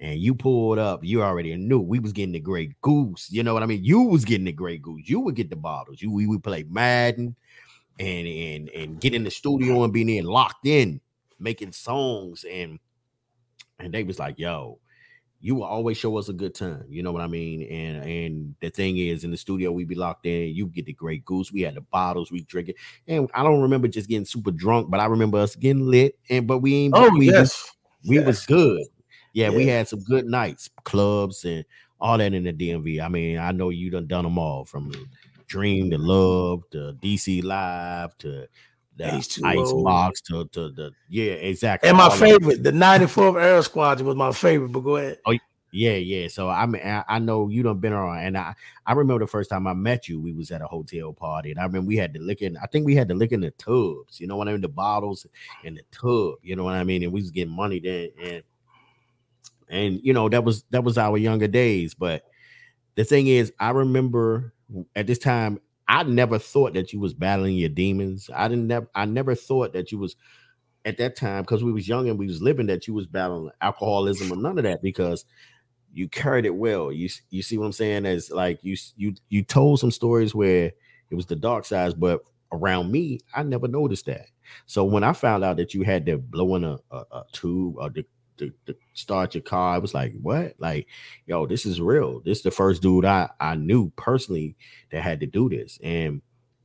and 0.00 0.20
you 0.20 0.34
pulled 0.34 0.78
up, 0.78 1.04
you 1.04 1.22
already 1.22 1.56
knew 1.56 1.80
we 1.80 1.98
was 1.98 2.12
getting 2.12 2.32
the 2.32 2.40
Grey 2.40 2.74
Goose. 2.82 3.28
You 3.30 3.42
know 3.42 3.52
what 3.52 3.62
I 3.62 3.66
mean? 3.66 3.82
You 3.82 4.02
was 4.02 4.24
getting 4.24 4.44
the 4.44 4.52
Grey 4.52 4.78
Goose. 4.78 5.08
You 5.08 5.20
would 5.20 5.34
get 5.34 5.50
the 5.50 5.56
bottles. 5.56 6.00
You 6.00 6.12
we 6.12 6.26
would 6.26 6.42
play 6.42 6.64
Madden 6.68 7.34
and 7.98 8.28
and 8.28 8.68
and 8.70 9.00
get 9.00 9.14
in 9.14 9.24
the 9.24 9.30
studio 9.30 9.82
and 9.82 9.92
being 9.92 10.08
in 10.08 10.24
locked 10.24 10.66
in, 10.66 11.00
making 11.40 11.72
songs 11.72 12.44
and 12.44 12.78
and 13.80 13.92
they 13.92 14.04
was 14.04 14.18
like, 14.18 14.38
yo, 14.38 14.78
you 15.40 15.54
will 15.54 15.64
always 15.64 15.96
show 15.96 16.16
us 16.16 16.28
a 16.28 16.32
good 16.32 16.54
time. 16.54 16.84
You 16.88 17.02
know 17.02 17.12
what 17.12 17.22
I 17.22 17.28
mean? 17.28 17.62
And 17.62 18.04
and 18.04 18.54
the 18.60 18.70
thing 18.70 18.98
is, 18.98 19.24
in 19.24 19.30
the 19.30 19.36
studio, 19.36 19.70
we 19.70 19.84
be 19.84 19.94
locked 19.94 20.26
in. 20.26 20.54
You 20.54 20.66
get 20.66 20.86
the 20.86 20.92
Grey 20.92 21.18
Goose. 21.18 21.52
We 21.52 21.62
had 21.62 21.74
the 21.74 21.80
bottles, 21.80 22.32
we 22.32 22.42
drink 22.42 22.70
it. 22.70 22.76
And 23.06 23.30
I 23.34 23.42
don't 23.42 23.62
remember 23.62 23.88
just 23.88 24.08
getting 24.08 24.24
super 24.24 24.50
drunk, 24.50 24.90
but 24.90 25.00
I 25.00 25.06
remember 25.06 25.38
us 25.38 25.54
getting 25.54 25.86
lit. 25.86 26.18
And 26.28 26.46
but 26.46 26.58
we 26.58 26.74
ain't. 26.74 26.94
Oh 26.96 27.10
we, 27.10 27.30
yes. 27.30 27.72
we 28.06 28.16
yes. 28.16 28.26
was 28.26 28.46
good. 28.46 28.82
Yeah, 29.32 29.50
we 29.50 29.66
had 29.66 29.86
some 29.86 30.00
good 30.00 30.24
nights, 30.24 30.68
clubs, 30.84 31.44
and 31.44 31.64
all 32.00 32.18
that 32.18 32.34
in 32.34 32.42
the 32.42 32.52
DMV. 32.52 33.00
I 33.00 33.08
mean, 33.08 33.38
I 33.38 33.52
know 33.52 33.68
you 33.68 33.90
done 33.90 34.06
done 34.06 34.24
them 34.24 34.38
all 34.38 34.64
from 34.64 34.90
Dream 35.46 35.90
to 35.90 35.98
Love 35.98 36.62
to 36.70 36.96
DC 37.00 37.44
Live 37.44 38.16
to 38.18 38.48
the 38.98 39.04
H2O. 39.04 39.44
Ice 39.44 39.72
Box 39.72 40.20
to 40.22 40.44
to 40.48 40.70
the 40.70 40.92
yeah, 41.08 41.32
exactly. 41.32 41.88
And 41.88 41.96
my 41.96 42.04
all 42.04 42.12
of 42.12 42.22
it. 42.22 42.24
favorite, 42.24 42.62
the 42.62 42.72
94th 42.72 43.42
Aero 43.42 43.60
Squadron 43.62 44.06
was 44.06 44.16
my 44.16 44.32
favorite, 44.32 44.72
but 44.72 44.80
go 44.80 44.96
ahead. 44.96 45.18
Oh 45.24 45.38
yeah, 45.72 45.92
yeah. 45.94 46.28
So 46.28 46.48
I 46.48 46.66
mean, 46.66 46.82
I, 46.82 47.04
I 47.08 47.18
know 47.18 47.48
you 47.48 47.62
done 47.62 47.78
been 47.78 47.92
around, 47.92 48.18
and 48.24 48.36
I 48.36 48.54
I 48.84 48.92
remember 48.92 49.24
the 49.24 49.30
first 49.30 49.50
time 49.50 49.66
I 49.66 49.74
met 49.74 50.08
you, 50.08 50.20
we 50.20 50.32
was 50.32 50.50
at 50.50 50.62
a 50.62 50.66
hotel 50.66 51.12
party, 51.12 51.50
and 51.50 51.60
I 51.60 51.64
remember 51.64 51.86
we 51.86 51.96
had 51.96 52.12
to 52.14 52.20
lick 52.20 52.42
in. 52.42 52.56
I 52.56 52.66
think 52.66 52.86
we 52.86 52.96
had 52.96 53.08
to 53.08 53.14
lick 53.14 53.32
in 53.32 53.40
the 53.40 53.50
tubs, 53.52 54.20
you 54.20 54.26
know 54.26 54.36
what 54.36 54.48
I 54.48 54.52
mean, 54.52 54.60
the 54.60 54.68
bottles 54.68 55.26
and 55.64 55.76
the 55.76 55.82
tub, 55.92 56.38
you 56.42 56.56
know 56.56 56.64
what 56.64 56.74
I 56.74 56.84
mean, 56.84 57.02
and 57.02 57.12
we 57.12 57.20
was 57.20 57.30
getting 57.30 57.54
money 57.54 57.80
then, 57.80 58.10
and 58.20 58.42
and 59.68 60.00
you 60.02 60.12
know 60.12 60.28
that 60.28 60.42
was 60.42 60.64
that 60.70 60.82
was 60.82 60.98
our 60.98 61.16
younger 61.18 61.48
days. 61.48 61.94
But 61.94 62.24
the 62.96 63.04
thing 63.04 63.28
is, 63.28 63.52
I 63.60 63.70
remember 63.70 64.54
at 64.96 65.06
this 65.06 65.18
time, 65.18 65.60
I 65.88 66.02
never 66.02 66.38
thought 66.38 66.74
that 66.74 66.92
you 66.92 67.00
was 67.00 67.14
battling 67.14 67.56
your 67.56 67.70
demons. 67.70 68.28
I 68.34 68.48
didn't 68.48 68.66
never, 68.66 68.88
I 68.94 69.06
never 69.06 69.34
thought 69.34 69.72
that 69.72 69.90
you 69.90 69.98
was 69.98 70.16
at 70.84 70.98
that 70.98 71.16
time 71.16 71.42
because 71.42 71.64
we 71.64 71.72
was 71.72 71.88
young 71.88 72.08
and 72.08 72.18
we 72.18 72.26
was 72.26 72.42
living 72.42 72.66
that 72.66 72.86
you 72.86 72.94
was 72.94 73.06
battling 73.06 73.50
alcoholism 73.60 74.32
or 74.32 74.36
none 74.36 74.58
of 74.58 74.64
that 74.64 74.82
because 74.82 75.24
you 75.92 76.08
carried 76.08 76.44
it 76.46 76.54
well. 76.54 76.92
You 76.92 77.08
you 77.30 77.42
see 77.42 77.58
what 77.58 77.66
I'm 77.66 77.72
saying? 77.72 78.06
As 78.06 78.30
like 78.30 78.58
you 78.62 78.76
you 78.96 79.14
you 79.28 79.42
told 79.42 79.80
some 79.80 79.90
stories 79.90 80.34
where 80.34 80.72
it 81.10 81.14
was 81.14 81.26
the 81.26 81.36
dark 81.36 81.64
sides, 81.64 81.94
but 81.94 82.20
around 82.52 82.90
me, 82.90 83.20
I 83.34 83.42
never 83.42 83.68
noticed 83.68 84.06
that. 84.06 84.26
So 84.66 84.84
when 84.84 85.04
I 85.04 85.12
found 85.12 85.44
out 85.44 85.56
that 85.56 85.74
you 85.74 85.82
had 85.82 86.06
to 86.06 86.18
blow 86.18 86.54
in 86.56 86.64
a, 86.64 86.78
a, 86.90 86.96
a 87.12 87.24
tube 87.32 87.76
or 87.78 87.90
to, 87.90 88.04
to, 88.38 88.52
to 88.66 88.74
start 88.94 89.34
your 89.34 89.42
car, 89.42 89.74
I 89.74 89.78
was 89.78 89.94
like, 89.94 90.14
what? 90.20 90.54
Like, 90.58 90.86
yo, 91.26 91.46
this 91.46 91.66
is 91.66 91.80
real. 91.80 92.20
This 92.24 92.38
is 92.38 92.44
the 92.44 92.50
first 92.50 92.82
dude 92.82 93.04
I 93.04 93.28
I 93.40 93.54
knew 93.54 93.90
personally 93.96 94.56
that 94.90 95.02
had 95.02 95.20
to 95.20 95.26
do 95.26 95.48
this, 95.48 95.78
and 95.82 96.22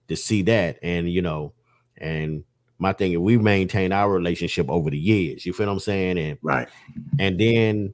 to 0.08 0.16
see 0.16 0.42
that, 0.44 0.80
and 0.82 1.10
you 1.10 1.22
know, 1.22 1.54
and 1.98 2.44
my 2.84 2.94
thing 2.94 3.14
is 3.14 3.18
we 3.18 3.38
maintain 3.38 3.92
our 3.92 4.12
relationship 4.12 4.70
over 4.70 4.90
the 4.90 4.98
years. 4.98 5.46
You 5.46 5.54
feel 5.54 5.68
what 5.68 5.74
I'm 5.74 5.80
saying? 5.80 6.18
And 6.18 6.38
right. 6.42 6.68
And 7.18 7.40
then 7.40 7.94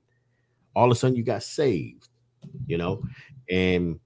all 0.76 0.86
of 0.86 0.92
a 0.92 0.96
sudden 0.96 1.16
you 1.16 1.24
got 1.24 1.44
saved, 1.44 2.10
you 2.66 2.78
know, 2.78 3.04
and 3.50 4.00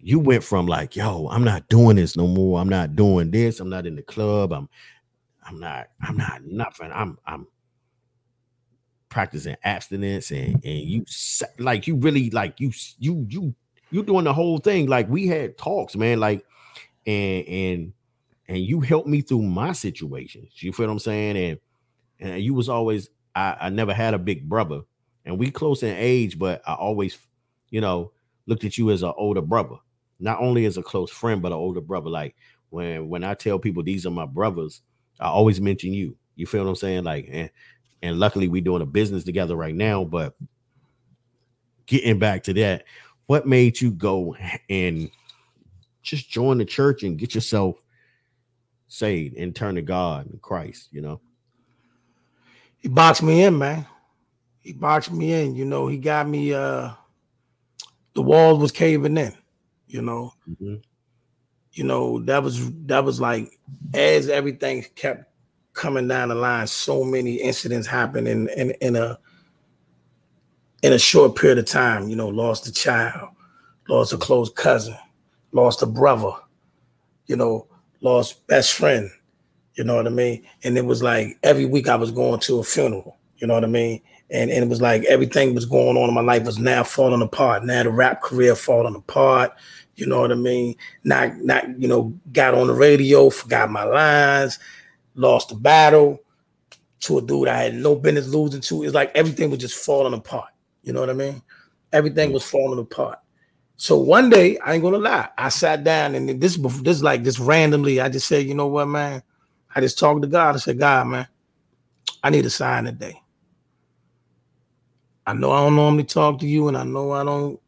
you 0.00 0.20
went 0.20 0.44
from 0.44 0.66
like, 0.66 0.94
yo, 0.94 1.28
I'm 1.28 1.44
not 1.44 1.68
doing 1.68 1.96
this 1.96 2.16
no 2.16 2.26
more. 2.26 2.60
I'm 2.60 2.68
not 2.68 2.94
doing 2.94 3.30
this. 3.30 3.58
I'm 3.60 3.68
not 3.68 3.86
in 3.86 3.96
the 3.96 4.02
club. 4.02 4.52
I'm, 4.52 4.68
I'm 5.44 5.58
not, 5.58 5.88
I'm 6.00 6.16
not 6.16 6.44
nothing. 6.44 6.90
I'm, 6.92 7.18
I'm 7.26 7.46
practicing 9.10 9.56
abstinence 9.64 10.30
and 10.30 10.54
and 10.64 10.78
you 10.78 11.04
like 11.58 11.86
you 11.86 11.96
really 11.96 12.30
like 12.30 12.58
you 12.58 12.72
you 12.98 13.26
you 13.28 13.54
you 13.90 14.02
doing 14.02 14.24
the 14.24 14.32
whole 14.32 14.58
thing. 14.58 14.86
Like 14.86 15.08
we 15.08 15.26
had 15.26 15.58
talks, 15.58 15.96
man. 15.96 16.20
Like 16.20 16.44
and 17.06 17.46
and 17.46 17.92
and 18.48 18.58
you 18.58 18.80
helped 18.80 19.08
me 19.08 19.20
through 19.20 19.42
my 19.42 19.72
situations. 19.72 20.62
You 20.62 20.72
feel 20.72 20.86
what 20.86 20.92
I'm 20.92 20.98
saying? 20.98 21.36
And 21.36 21.58
and 22.20 22.42
you 22.42 22.54
was 22.54 22.68
always 22.68 23.10
I, 23.34 23.56
I 23.60 23.68
never 23.70 23.92
had 23.92 24.14
a 24.14 24.18
big 24.18 24.48
brother, 24.48 24.80
and 25.24 25.38
we 25.38 25.50
close 25.50 25.82
in 25.82 25.94
age, 25.96 26.38
but 26.38 26.62
I 26.66 26.74
always, 26.74 27.18
you 27.70 27.80
know, 27.80 28.12
looked 28.46 28.64
at 28.64 28.78
you 28.78 28.90
as 28.90 29.02
an 29.02 29.12
older 29.16 29.42
brother, 29.42 29.76
not 30.18 30.40
only 30.40 30.64
as 30.64 30.76
a 30.76 30.82
close 30.82 31.10
friend, 31.10 31.42
but 31.42 31.52
an 31.52 31.58
older 31.58 31.80
brother. 31.80 32.10
Like 32.10 32.36
when 32.70 33.08
when 33.08 33.24
I 33.24 33.34
tell 33.34 33.58
people 33.58 33.82
these 33.82 34.06
are 34.06 34.10
my 34.10 34.26
brothers, 34.26 34.82
I 35.18 35.26
always 35.26 35.60
mention 35.60 35.92
you. 35.92 36.16
You 36.36 36.46
feel 36.46 36.64
what 36.64 36.70
I'm 36.70 36.76
saying? 36.76 37.04
Like 37.04 37.28
and 37.30 37.50
and 38.02 38.18
luckily 38.18 38.48
we're 38.48 38.62
doing 38.62 38.82
a 38.82 38.86
business 38.86 39.24
together 39.24 39.56
right 39.56 39.74
now. 39.74 40.04
But 40.04 40.34
getting 41.86 42.18
back 42.18 42.44
to 42.44 42.54
that, 42.54 42.84
what 43.26 43.46
made 43.46 43.80
you 43.80 43.90
go 43.90 44.36
and 44.68 45.10
just 46.02 46.30
join 46.30 46.58
the 46.58 46.64
church 46.64 47.02
and 47.02 47.18
get 47.18 47.34
yourself 47.34 47.76
saved 48.88 49.36
and 49.36 49.54
turn 49.54 49.76
to 49.76 49.82
God 49.82 50.26
and 50.26 50.40
Christ, 50.42 50.88
you 50.90 51.00
know? 51.00 51.20
He 52.78 52.88
boxed 52.88 53.22
me 53.22 53.42
in, 53.42 53.58
man. 53.58 53.86
He 54.62 54.72
boxed 54.72 55.12
me 55.12 55.32
in, 55.32 55.54
you 55.54 55.64
know, 55.64 55.86
he 55.86 55.98
got 55.98 56.28
me 56.28 56.52
uh 56.52 56.90
the 58.14 58.22
wall 58.22 58.58
was 58.58 58.72
caving 58.72 59.16
in, 59.16 59.32
you 59.86 60.02
know. 60.02 60.34
Mm-hmm. 60.48 60.76
You 61.72 61.84
know, 61.84 62.20
that 62.24 62.42
was 62.42 62.72
that 62.86 63.04
was 63.04 63.20
like 63.20 63.58
as 63.94 64.28
everything 64.28 64.84
kept 64.94 65.29
coming 65.80 66.06
down 66.06 66.28
the 66.28 66.34
line, 66.34 66.66
so 66.66 67.02
many 67.02 67.36
incidents 67.36 67.86
happened 67.86 68.28
in 68.28 68.48
in, 68.50 68.70
in 68.82 68.96
a 68.96 69.18
in 70.82 70.92
a 70.92 70.98
short 70.98 71.36
period 71.36 71.58
of 71.58 71.64
time. 71.64 72.08
You 72.08 72.16
know, 72.16 72.28
lost 72.28 72.66
a 72.66 72.72
child, 72.72 73.30
lost 73.88 74.12
a 74.12 74.18
close 74.18 74.50
cousin, 74.50 74.96
lost 75.52 75.82
a 75.82 75.86
brother, 75.86 76.32
you 77.26 77.36
know, 77.36 77.66
lost 78.02 78.46
best 78.46 78.74
friend. 78.74 79.10
You 79.74 79.84
know 79.84 79.96
what 79.96 80.06
I 80.06 80.10
mean? 80.10 80.44
And 80.62 80.76
it 80.76 80.84
was 80.84 81.02
like 81.02 81.38
every 81.42 81.64
week 81.64 81.88
I 81.88 81.96
was 81.96 82.10
going 82.10 82.40
to 82.40 82.58
a 82.58 82.64
funeral. 82.64 83.16
You 83.38 83.46
know 83.46 83.54
what 83.54 83.64
I 83.64 83.68
mean? 83.68 84.02
And, 84.30 84.50
and 84.50 84.64
it 84.64 84.68
was 84.68 84.82
like 84.82 85.02
everything 85.04 85.54
was 85.54 85.64
going 85.64 85.96
on 85.96 86.08
in 86.08 86.14
my 86.14 86.20
life 86.20 86.44
was 86.44 86.58
now 86.58 86.84
falling 86.84 87.22
apart. 87.22 87.64
Now 87.64 87.82
the 87.82 87.90
rap 87.90 88.20
career 88.20 88.54
falling 88.54 88.94
apart. 88.94 89.52
You 89.96 90.06
know 90.06 90.20
what 90.20 90.32
I 90.32 90.34
mean? 90.34 90.76
Not 91.04 91.36
not 91.38 91.80
you 91.80 91.88
know 91.88 92.14
got 92.32 92.54
on 92.54 92.66
the 92.66 92.74
radio, 92.74 93.30
forgot 93.30 93.70
my 93.70 93.84
lines, 93.84 94.58
lost 95.14 95.50
the 95.50 95.54
battle 95.54 96.20
to 97.00 97.18
a 97.18 97.22
dude 97.22 97.48
I 97.48 97.64
had 97.64 97.74
no 97.74 97.94
business 97.94 98.28
losing 98.28 98.60
to. 98.62 98.84
It's 98.84 98.94
like 98.94 99.10
everything 99.14 99.50
was 99.50 99.58
just 99.58 99.84
falling 99.84 100.14
apart. 100.14 100.50
You 100.82 100.92
know 100.92 101.00
what 101.00 101.10
I 101.10 101.14
mean? 101.14 101.42
Everything 101.92 102.30
mm. 102.30 102.34
was 102.34 102.44
falling 102.44 102.78
apart. 102.78 103.18
So 103.76 103.96
one 103.96 104.28
day, 104.28 104.58
I 104.58 104.74
ain't 104.74 104.82
gonna 104.82 104.98
lie, 104.98 105.30
I 105.38 105.48
sat 105.48 105.84
down 105.84 106.14
and 106.14 106.40
this 106.40 106.58
this 106.82 107.02
like 107.02 107.22
just 107.22 107.38
randomly, 107.38 107.98
I 107.98 108.10
just 108.10 108.28
said, 108.28 108.46
you 108.46 108.54
know 108.54 108.66
what, 108.66 108.86
man? 108.86 109.22
I 109.74 109.80
just 109.80 109.98
talked 109.98 110.20
to 110.20 110.28
God. 110.28 110.54
I 110.54 110.58
said, 110.58 110.78
God, 110.78 111.06
man, 111.06 111.26
I 112.22 112.28
need 112.28 112.44
a 112.44 112.50
sign 112.50 112.84
today. 112.84 113.20
I 115.26 115.32
know 115.32 115.52
I 115.52 115.64
don't 115.64 115.76
normally 115.76 116.04
talk 116.04 116.40
to 116.40 116.46
you, 116.46 116.68
and 116.68 116.76
I 116.76 116.82
know 116.82 117.12
I 117.12 117.24
don't, 117.24 117.58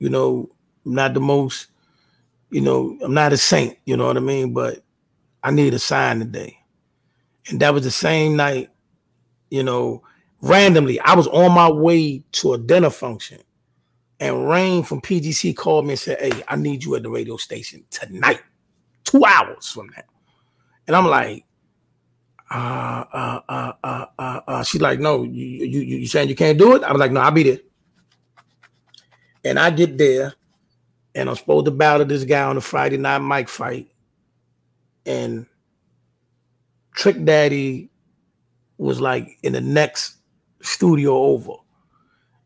you 0.00 0.08
know, 0.08 0.50
I'm 0.84 0.94
not 0.94 1.14
the 1.14 1.20
most, 1.20 1.68
you 2.50 2.60
know, 2.60 2.98
I'm 3.02 3.14
not 3.14 3.32
a 3.32 3.36
saint, 3.36 3.78
you 3.84 3.96
know 3.96 4.06
what 4.06 4.16
I 4.16 4.20
mean? 4.20 4.52
But 4.52 4.82
I 5.44 5.50
need 5.50 5.74
a 5.74 5.78
sign 5.78 6.20
today. 6.20 6.58
And 7.48 7.60
that 7.60 7.74
was 7.74 7.84
the 7.84 7.90
same 7.90 8.34
night, 8.34 8.70
you 9.50 9.62
know, 9.62 10.02
randomly, 10.40 10.98
I 11.00 11.14
was 11.14 11.26
on 11.28 11.52
my 11.52 11.70
way 11.70 12.24
to 12.32 12.54
a 12.54 12.58
dinner 12.58 12.88
function. 12.88 13.40
And 14.18 14.48
Rain 14.48 14.82
from 14.82 15.02
PGC 15.02 15.54
called 15.54 15.84
me 15.84 15.92
and 15.92 15.98
said, 15.98 16.18
Hey, 16.18 16.42
I 16.48 16.56
need 16.56 16.82
you 16.82 16.94
at 16.96 17.02
the 17.02 17.10
radio 17.10 17.36
station 17.36 17.84
tonight, 17.90 18.40
two 19.04 19.22
hours 19.24 19.68
from 19.68 19.88
now. 19.88 20.02
And 20.86 20.96
I'm 20.96 21.06
like, 21.06 21.44
uh, 22.50 23.04
uh, 23.12 23.40
uh, 23.46 23.72
uh, 23.82 24.06
uh, 24.18 24.40
uh. 24.46 24.62
She's 24.62 24.80
like, 24.80 24.98
no, 24.98 25.24
you, 25.24 25.44
you, 25.66 25.80
you 25.80 26.06
saying 26.06 26.28
you 26.28 26.34
can't 26.34 26.58
do 26.58 26.74
it? 26.76 26.84
I 26.84 26.92
was 26.92 27.00
like, 27.00 27.12
no, 27.12 27.20
I'll 27.20 27.30
be 27.30 27.42
there. 27.42 27.58
And 29.44 29.58
I 29.58 29.70
get 29.70 29.98
there, 29.98 30.34
and 31.14 31.28
I'm 31.28 31.36
supposed 31.36 31.66
to 31.66 31.70
battle 31.70 32.06
this 32.06 32.24
guy 32.24 32.44
on 32.44 32.56
a 32.56 32.62
Friday 32.62 32.96
night 32.96 33.18
mic 33.18 33.48
fight 33.48 33.88
and 35.06 35.46
Trick 36.94 37.24
Daddy 37.24 37.90
was 38.78 39.00
like 39.00 39.38
in 39.42 39.52
the 39.52 39.60
next 39.60 40.16
studio 40.62 41.14
over. 41.14 41.52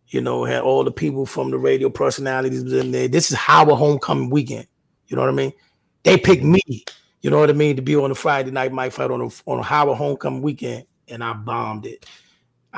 You 0.09 0.23
know, 0.23 0.44
had 0.44 0.62
all 0.62 0.85
the 0.85 0.90
people 0.90 1.27
from 1.27 1.51
the 1.51 1.59
radio 1.59 1.90
personalities 1.90 2.73
in 2.73 2.92
there. 2.92 3.09
This 3.09 3.31
is 3.31 3.37
Howard 3.37 3.77
homecoming 3.77 4.31
weekend. 4.31 4.66
You 5.07 5.16
know 5.16 5.23
what 5.23 5.31
I 5.31 5.35
mean? 5.35 5.53
They 6.03 6.16
picked 6.16 6.44
me. 6.44 6.61
You 7.21 7.31
know 7.31 7.38
what 7.38 7.51
I 7.51 7.53
mean 7.53 7.77
to 7.77 7.83
be 7.83 7.94
on 7.97 8.11
a 8.11 8.14
Friday 8.14 8.51
night 8.51 8.73
mic 8.73 8.92
fight 8.92 9.11
on 9.11 9.21
a 9.21 9.29
on 9.47 9.59
a 9.59 9.62
Howard 9.62 9.99
homecoming 9.99 10.40
weekend, 10.40 10.87
and 11.09 11.23
I 11.23 11.35
bombed 11.35 11.85
it. 11.85 12.07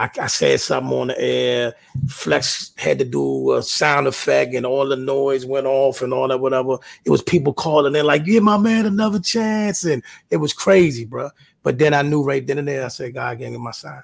I, 0.00 0.08
I, 0.18 0.26
said 0.28 0.58
something 0.60 0.98
on 0.98 1.06
the 1.08 1.20
air. 1.20 1.74
Flex 2.08 2.72
had 2.78 2.98
to 3.00 3.04
do 3.04 3.52
a 3.52 3.62
sound 3.62 4.06
effect, 4.06 4.54
and 4.54 4.64
all 4.64 4.88
the 4.88 4.96
noise 4.96 5.44
went 5.44 5.66
off, 5.66 6.00
and 6.00 6.14
all 6.14 6.26
that 6.28 6.40
whatever. 6.40 6.78
It 7.04 7.10
was 7.10 7.22
people 7.22 7.52
calling 7.52 7.94
in 7.94 8.06
like, 8.06 8.24
"Give 8.24 8.42
my 8.42 8.56
man 8.56 8.86
another 8.86 9.20
chance," 9.20 9.84
and 9.84 10.02
it 10.30 10.38
was 10.38 10.54
crazy, 10.54 11.04
bro. 11.04 11.28
But 11.62 11.78
then 11.78 11.92
I 11.92 12.00
knew 12.00 12.22
right 12.24 12.46
then 12.46 12.56
and 12.56 12.66
there, 12.66 12.86
I 12.86 12.88
said, 12.88 13.12
"God 13.12 13.38
gave 13.38 13.52
me 13.52 13.58
my 13.58 13.72
sign." 13.72 14.02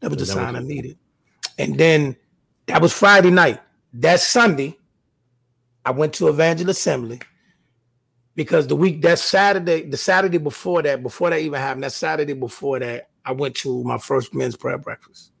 That 0.00 0.10
was 0.10 0.18
the 0.18 0.24
that 0.24 0.32
sign 0.32 0.54
was- 0.54 0.64
I 0.64 0.66
needed. 0.66 0.98
And 1.58 1.78
then 1.78 2.16
that 2.66 2.82
was 2.82 2.92
Friday 2.92 3.30
night. 3.30 3.60
That 3.94 4.18
Sunday, 4.18 4.76
I 5.84 5.92
went 5.92 6.12
to 6.14 6.28
Evangel 6.28 6.70
Assembly 6.70 7.20
because 8.34 8.66
the 8.66 8.74
week 8.74 9.00
that 9.02 9.20
Saturday, 9.20 9.88
the 9.88 9.96
Saturday 9.96 10.38
before 10.38 10.82
that, 10.82 11.04
before 11.04 11.30
that 11.30 11.38
even 11.38 11.60
happened, 11.60 11.84
that 11.84 11.92
Saturday 11.92 12.32
before 12.32 12.80
that, 12.80 13.10
I 13.24 13.32
went 13.32 13.54
to 13.56 13.82
my 13.84 13.98
first 13.98 14.34
men's 14.34 14.56
prayer 14.56 14.78
breakfast. 14.78 15.32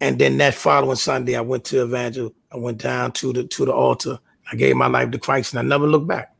And 0.00 0.18
then 0.18 0.38
that 0.38 0.54
following 0.54 0.96
Sunday, 0.96 1.34
I 1.34 1.40
went 1.40 1.64
to 1.66 1.82
Evangel. 1.82 2.32
I 2.52 2.56
went 2.56 2.78
down 2.78 3.12
to 3.12 3.32
the 3.32 3.44
to 3.44 3.64
the 3.64 3.72
altar. 3.72 4.18
I 4.50 4.56
gave 4.56 4.76
my 4.76 4.86
life 4.86 5.10
to 5.10 5.18
Christ, 5.18 5.52
and 5.52 5.58
I 5.58 5.62
never 5.62 5.86
looked 5.86 6.06
back. 6.06 6.34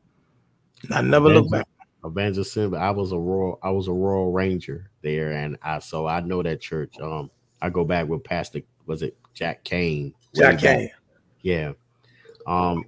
And 0.84 0.94
I 0.94 1.00
never 1.00 1.26
Evangel, 1.26 1.42
looked 1.42 1.52
back. 1.52 1.68
Evangel 2.06 2.42
Assembly. 2.42 2.78
I 2.78 2.90
was 2.90 3.12
a 3.12 3.18
royal. 3.18 3.58
I 3.62 3.70
was 3.70 3.88
a 3.88 3.92
royal 3.92 4.30
ranger 4.30 4.90
there, 5.02 5.32
and 5.32 5.56
I 5.62 5.80
so 5.80 6.06
I 6.06 6.20
know 6.20 6.42
that 6.42 6.61
church. 6.61 6.94
Um, 7.00 7.30
I 7.61 7.68
go 7.68 7.84
back 7.84 8.06
with 8.06 8.22
Pastor. 8.22 8.61
Was 8.87 9.02
it 9.02 9.16
Jack 9.34 9.64
Kane? 9.64 10.14
Jack 10.34 10.61
Kane. 10.61 10.90
Yeah. 11.42 11.72
Um, 12.46 12.84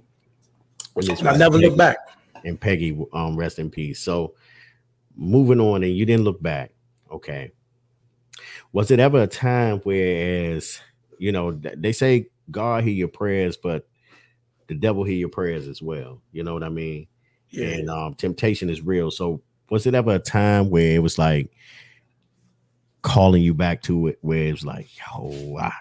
I 0.97 1.37
never 1.37 1.57
looked 1.57 1.77
back. 1.77 1.97
And 2.43 2.59
Peggy, 2.59 2.97
um, 3.13 3.35
rest 3.35 3.59
in 3.59 3.69
peace. 3.69 3.99
So, 3.99 4.33
moving 5.15 5.59
on, 5.59 5.83
and 5.83 5.95
you 5.95 6.05
didn't 6.05 6.23
look 6.23 6.41
back. 6.41 6.71
Okay. 7.11 7.51
Was 8.73 8.89
it 8.91 8.99
ever 8.99 9.23
a 9.23 9.27
time 9.27 9.81
whereas 9.83 10.79
you 11.17 11.31
know 11.31 11.51
they 11.51 11.91
say 11.91 12.27
God 12.49 12.83
hear 12.83 12.93
your 12.93 13.07
prayers, 13.07 13.57
but 13.57 13.87
the 14.67 14.75
devil 14.75 15.03
hear 15.03 15.17
your 15.17 15.29
prayers 15.29 15.67
as 15.67 15.81
well? 15.81 16.21
You 16.31 16.43
know 16.43 16.53
what 16.53 16.63
I 16.63 16.69
mean? 16.69 17.07
Yeah. 17.49 17.67
And 17.67 17.89
um, 17.89 18.13
temptation 18.15 18.69
is 18.69 18.81
real. 18.81 19.11
So 19.11 19.41
was 19.69 19.85
it 19.85 19.93
ever 19.93 20.15
a 20.15 20.19
time 20.19 20.69
where 20.69 20.95
it 20.95 20.99
was 21.03 21.17
like 21.17 21.51
calling 23.01 23.41
you 23.41 23.53
back 23.53 23.81
to 23.83 24.07
it, 24.07 24.19
where 24.21 24.47
it 24.47 24.51
was 24.51 24.65
like, 24.65 24.87
yo, 24.97 25.57
I, 25.59 25.71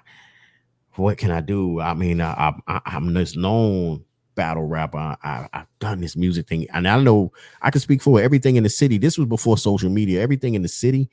what 0.95 1.19
can 1.19 1.31
I 1.31 1.41
do? 1.41 1.81
I 1.81 1.95
mean, 1.95 2.21
I, 2.21 2.55
I, 2.67 2.81
I'm 2.87 3.13
this 3.15 3.37
known 3.37 4.05
battle 4.41 4.65
rapper. 4.65 5.19
I, 5.23 5.49
have 5.53 5.67
done 5.81 6.01
this 6.01 6.17
music 6.17 6.49
thing, 6.49 6.67
and 6.73 6.89
I 6.89 6.99
know 6.99 7.31
I 7.61 7.71
can 7.71 7.83
speak 7.83 8.01
for 8.01 8.23
everything 8.23 8.57
in 8.57 8.63
the 8.63 8.71
city. 8.71 8.97
This 8.97 9.19
was 9.19 9.29
before 9.29 9.59
social 9.59 9.91
media. 9.91 10.23
Everything 10.23 10.55
in 10.55 10.63
the 10.63 10.69
city, 10.69 11.11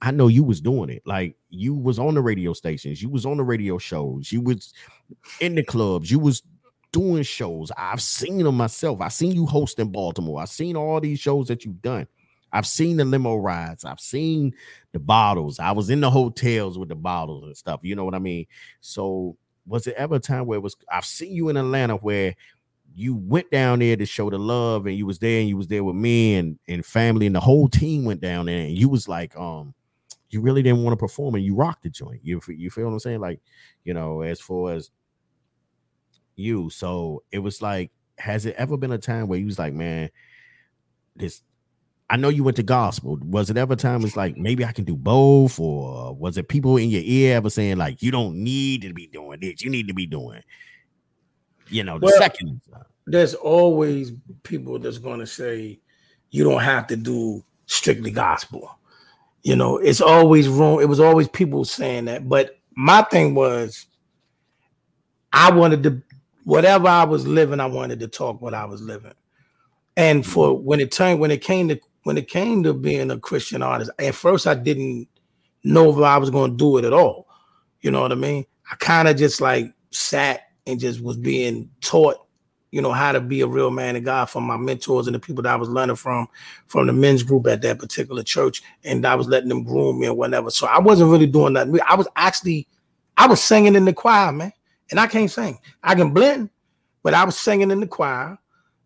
I 0.00 0.12
know 0.12 0.28
you 0.28 0.44
was 0.44 0.60
doing 0.60 0.88
it. 0.88 1.02
Like 1.04 1.34
you 1.48 1.74
was 1.74 1.98
on 1.98 2.14
the 2.14 2.22
radio 2.22 2.52
stations, 2.52 3.02
you 3.02 3.08
was 3.08 3.26
on 3.26 3.38
the 3.38 3.42
radio 3.42 3.76
shows, 3.76 4.30
you 4.30 4.40
was 4.40 4.72
in 5.40 5.56
the 5.56 5.64
clubs, 5.64 6.12
you 6.12 6.20
was 6.20 6.44
doing 6.92 7.24
shows. 7.24 7.72
I've 7.76 8.00
seen 8.00 8.38
them 8.38 8.56
myself. 8.56 9.00
I've 9.00 9.14
seen 9.14 9.32
you 9.32 9.46
host 9.46 9.80
in 9.80 9.90
Baltimore. 9.90 10.40
I've 10.40 10.48
seen 10.48 10.76
all 10.76 11.00
these 11.00 11.18
shows 11.18 11.48
that 11.48 11.64
you've 11.64 11.82
done. 11.82 12.06
I've 12.52 12.68
seen 12.68 12.98
the 12.98 13.04
limo 13.04 13.34
rides. 13.34 13.84
I've 13.84 13.98
seen 13.98 14.54
the 14.92 15.00
bottles. 15.00 15.58
I 15.58 15.72
was 15.72 15.90
in 15.90 16.00
the 16.00 16.10
hotels 16.10 16.78
with 16.78 16.88
the 16.88 16.94
bottles 16.94 17.42
and 17.42 17.56
stuff. 17.56 17.80
You 17.82 17.96
know 17.96 18.04
what 18.04 18.14
I 18.14 18.20
mean? 18.20 18.46
So 18.80 19.36
was 19.66 19.86
it 19.86 19.94
ever 19.96 20.16
a 20.16 20.20
time 20.20 20.46
where 20.46 20.58
it 20.58 20.62
was 20.62 20.76
I've 20.90 21.04
seen 21.04 21.34
you 21.34 21.48
in 21.48 21.56
Atlanta 21.56 21.96
where 21.96 22.34
you 22.94 23.14
went 23.14 23.50
down 23.50 23.78
there 23.78 23.96
to 23.96 24.06
show 24.06 24.30
the 24.30 24.38
love 24.38 24.86
and 24.86 24.96
you 24.96 25.06
was 25.06 25.18
there 25.18 25.40
and 25.40 25.48
you 25.48 25.56
was 25.56 25.68
there 25.68 25.84
with 25.84 25.96
me 25.96 26.36
and 26.36 26.58
and 26.68 26.84
family 26.84 27.26
and 27.26 27.34
the 27.34 27.40
whole 27.40 27.68
team 27.68 28.04
went 28.04 28.20
down 28.20 28.46
there 28.46 28.60
and 28.60 28.76
you 28.76 28.88
was 28.88 29.08
like 29.08 29.36
um 29.36 29.74
you 30.30 30.40
really 30.40 30.62
didn't 30.62 30.82
want 30.82 30.92
to 30.92 31.02
perform 31.02 31.34
and 31.34 31.44
you 31.44 31.54
rocked 31.54 31.82
the 31.82 31.90
joint. 31.90 32.20
You 32.22 32.40
you 32.48 32.70
feel 32.70 32.86
what 32.86 32.92
i'm 32.92 33.00
saying? 33.00 33.20
Like 33.20 33.40
you 33.84 33.94
know 33.94 34.22
as 34.22 34.40
far 34.40 34.72
as 34.72 34.90
you. 36.36 36.70
So 36.70 37.22
it 37.30 37.40
was 37.40 37.60
like 37.60 37.90
has 38.18 38.46
it 38.46 38.54
ever 38.56 38.76
been 38.76 38.92
a 38.92 38.98
time 38.98 39.28
where 39.28 39.38
you 39.38 39.46
was 39.46 39.58
like 39.58 39.72
man 39.72 40.10
this 41.16 41.42
I 42.10 42.16
know 42.16 42.28
you 42.28 42.42
went 42.42 42.56
to 42.56 42.64
gospel. 42.64 43.18
Was 43.22 43.50
it 43.50 43.56
ever 43.56 43.76
time 43.76 44.04
it's 44.04 44.16
like 44.16 44.36
maybe 44.36 44.64
I 44.64 44.72
can 44.72 44.84
do 44.84 44.96
both, 44.96 45.60
or 45.60 46.12
was 46.12 46.36
it 46.36 46.48
people 46.48 46.76
in 46.76 46.90
your 46.90 47.02
ear 47.04 47.36
ever 47.36 47.48
saying 47.48 47.76
like 47.76 48.02
you 48.02 48.10
don't 48.10 48.34
need 48.34 48.82
to 48.82 48.92
be 48.92 49.06
doing 49.06 49.38
this, 49.38 49.62
you 49.62 49.70
need 49.70 49.86
to 49.86 49.94
be 49.94 50.06
doing, 50.06 50.42
you 51.70 51.84
know, 51.84 51.98
the 51.98 52.06
well, 52.06 52.18
second. 52.18 52.60
There's 53.06 53.34
always 53.34 54.12
people 54.42 54.78
that's 54.78 54.98
going 54.98 55.20
to 55.20 55.26
say 55.26 55.80
you 56.30 56.44
don't 56.44 56.60
have 56.60 56.86
to 56.88 56.96
do 56.96 57.42
strictly 57.66 58.10
gospel. 58.10 58.78
You 59.42 59.56
know, 59.56 59.78
it's 59.78 60.00
always 60.00 60.48
wrong. 60.48 60.82
It 60.82 60.88
was 60.88 61.00
always 61.00 61.28
people 61.28 61.64
saying 61.64 62.04
that, 62.06 62.28
but 62.28 62.58
my 62.74 63.02
thing 63.02 63.34
was, 63.34 63.86
I 65.32 65.50
wanted 65.50 65.82
to 65.84 66.02
whatever 66.44 66.88
I 66.88 67.04
was 67.04 67.26
living, 67.26 67.60
I 67.60 67.66
wanted 67.66 68.00
to 68.00 68.08
talk 68.08 68.40
what 68.40 68.54
I 68.54 68.64
was 68.64 68.82
living. 68.82 69.12
And 69.96 70.26
for 70.26 70.48
mm-hmm. 70.48 70.64
when 70.64 70.80
it 70.80 70.90
turned 70.90 71.20
when 71.20 71.30
it 71.30 71.42
came 71.42 71.68
to 71.68 71.78
when 72.02 72.16
it 72.16 72.28
came 72.28 72.62
to 72.62 72.72
being 72.72 73.10
a 73.10 73.18
Christian 73.18 73.62
artist, 73.62 73.90
at 73.98 74.14
first 74.14 74.46
I 74.46 74.54
didn't 74.54 75.08
know 75.64 75.90
if 75.90 76.02
I 76.02 76.16
was 76.16 76.30
going 76.30 76.52
to 76.52 76.56
do 76.56 76.78
it 76.78 76.84
at 76.84 76.92
all. 76.92 77.28
You 77.80 77.90
know 77.90 78.02
what 78.02 78.12
I 78.12 78.16
mean? 78.16 78.44
I 78.70 78.76
kind 78.76 79.08
of 79.08 79.16
just 79.16 79.40
like 79.40 79.72
sat 79.90 80.49
and 80.70 80.80
just 80.80 81.00
was 81.02 81.16
being 81.16 81.70
taught, 81.80 82.16
you 82.70 82.80
know, 82.80 82.92
how 82.92 83.12
to 83.12 83.20
be 83.20 83.40
a 83.40 83.46
real 83.46 83.70
man 83.70 83.96
of 83.96 84.04
God 84.04 84.26
from 84.26 84.44
my 84.44 84.56
mentors 84.56 85.06
and 85.06 85.14
the 85.14 85.20
people 85.20 85.42
that 85.42 85.52
I 85.52 85.56
was 85.56 85.68
learning 85.68 85.96
from, 85.96 86.28
from 86.66 86.86
the 86.86 86.92
men's 86.92 87.22
group 87.22 87.46
at 87.48 87.62
that 87.62 87.78
particular 87.78 88.22
church. 88.22 88.62
And 88.84 89.04
I 89.04 89.14
was 89.16 89.28
letting 89.28 89.48
them 89.48 89.64
groom 89.64 90.00
me 90.00 90.06
and 90.06 90.16
whatever. 90.16 90.50
So 90.50 90.66
I 90.66 90.78
wasn't 90.78 91.10
really 91.10 91.26
doing 91.26 91.54
nothing. 91.54 91.78
I 91.86 91.96
was 91.96 92.08
actually, 92.16 92.68
I 93.16 93.26
was 93.26 93.42
singing 93.42 93.74
in 93.74 93.84
the 93.84 93.92
choir, 93.92 94.32
man. 94.32 94.52
And 94.90 94.98
I 94.98 95.06
can't 95.06 95.30
sing. 95.30 95.58
I 95.82 95.94
can 95.94 96.12
blend, 96.12 96.50
but 97.02 97.14
I 97.14 97.24
was 97.24 97.36
singing 97.36 97.70
in 97.70 97.80
the 97.80 97.86
choir. 97.86 98.38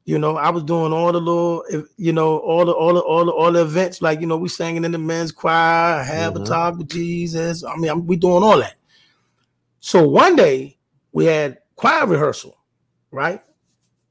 You 0.07 0.19
know, 0.19 0.37
I 0.37 0.51
was 0.51 0.63
doing 0.63 0.93
all 0.93 1.13
the 1.13 1.21
little, 1.21 1.65
you 1.97 2.13
know, 2.13 2.37
all 2.39 2.67
the 2.67 2.73
all 2.73 2.93
the 2.93 3.01
all 3.01 3.25
the 3.25 3.33
all 3.33 3.53
the 3.53 3.63
events. 3.63 4.03
Like, 4.03 4.21
you 4.21 4.27
know, 4.27 4.37
we 4.37 4.51
singing 4.51 4.85
in 4.85 4.93
the 4.93 4.99
men's 4.99 5.33
choir, 5.33 6.03
have 6.03 6.35
mm-hmm. 6.35 6.43
a 6.43 6.47
talk 6.47 6.77
with 6.77 6.91
Jesus. 6.91 7.65
I 7.65 7.75
mean, 7.77 7.91
I'm, 7.91 8.07
we 8.07 8.17
doing 8.17 8.43
all 8.43 8.59
that. 8.59 8.75
So 9.81 10.07
one 10.07 10.37
day 10.37 10.77
we 11.13 11.25
had 11.25 11.59
choir 11.77 12.07
rehearsal, 12.07 12.57
right? 13.11 13.41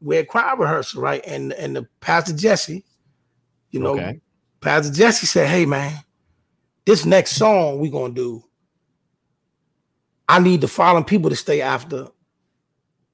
We 0.02 0.16
had 0.18 0.28
choir 0.28 0.56
rehearsal, 0.56 1.02
right? 1.02 1.24
And 1.26 1.54
and 1.54 1.76
the 1.76 1.88
Pastor 2.02 2.34
Jesse, 2.34 2.84
you 3.72 3.80
know, 3.80 3.94
okay. 3.94 4.20
Pastor 4.62 4.94
Jesse 4.94 5.28
said, 5.28 5.48
"Hey, 5.48 5.66
man, 5.66 5.94
this 6.86 7.06
next 7.06 7.32
song 7.36 7.80
we're 7.80 7.92
gonna 7.92 8.14
do, 8.14 8.44
I 10.28 10.40
need 10.40 10.62
the 10.62 10.68
following 10.68 11.06
people 11.06 11.30
to 11.30 11.36
stay 11.36 11.62
after 11.62 12.08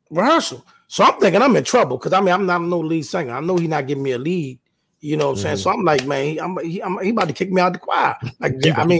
rehearsal." 0.09 0.65
So 0.87 1.03
I'm 1.03 1.19
thinking 1.19 1.41
I'm 1.41 1.55
in 1.55 1.63
trouble 1.63 1.97
because 1.97 2.13
I 2.13 2.19
mean 2.19 2.33
I'm 2.33 2.45
not 2.45 2.61
no 2.61 2.79
lead 2.79 3.03
singer. 3.03 3.33
I 3.33 3.41
know 3.41 3.57
he's 3.57 3.69
not 3.69 3.85
giving 3.85 4.03
me 4.03 4.11
a 4.11 4.17
lead. 4.17 4.59
You 5.01 5.15
know 5.15 5.27
what 5.27 5.31
I'm 5.31 5.35
mm-hmm. 5.37 5.43
saying? 5.43 5.57
So 5.57 5.69
I'm 5.69 5.83
like, 5.83 6.05
man, 6.05 6.25
he, 6.25 6.41
I'm, 6.41 6.57
he, 6.59 6.83
I'm, 6.83 6.99
he 7.01 7.11
about 7.11 7.29
to 7.29 7.33
kick 7.33 7.51
me 7.51 7.61
out 7.61 7.73
the 7.73 7.79
choir. 7.79 8.17
Like, 8.39 8.55
I 8.75 8.85
mean, 8.85 8.99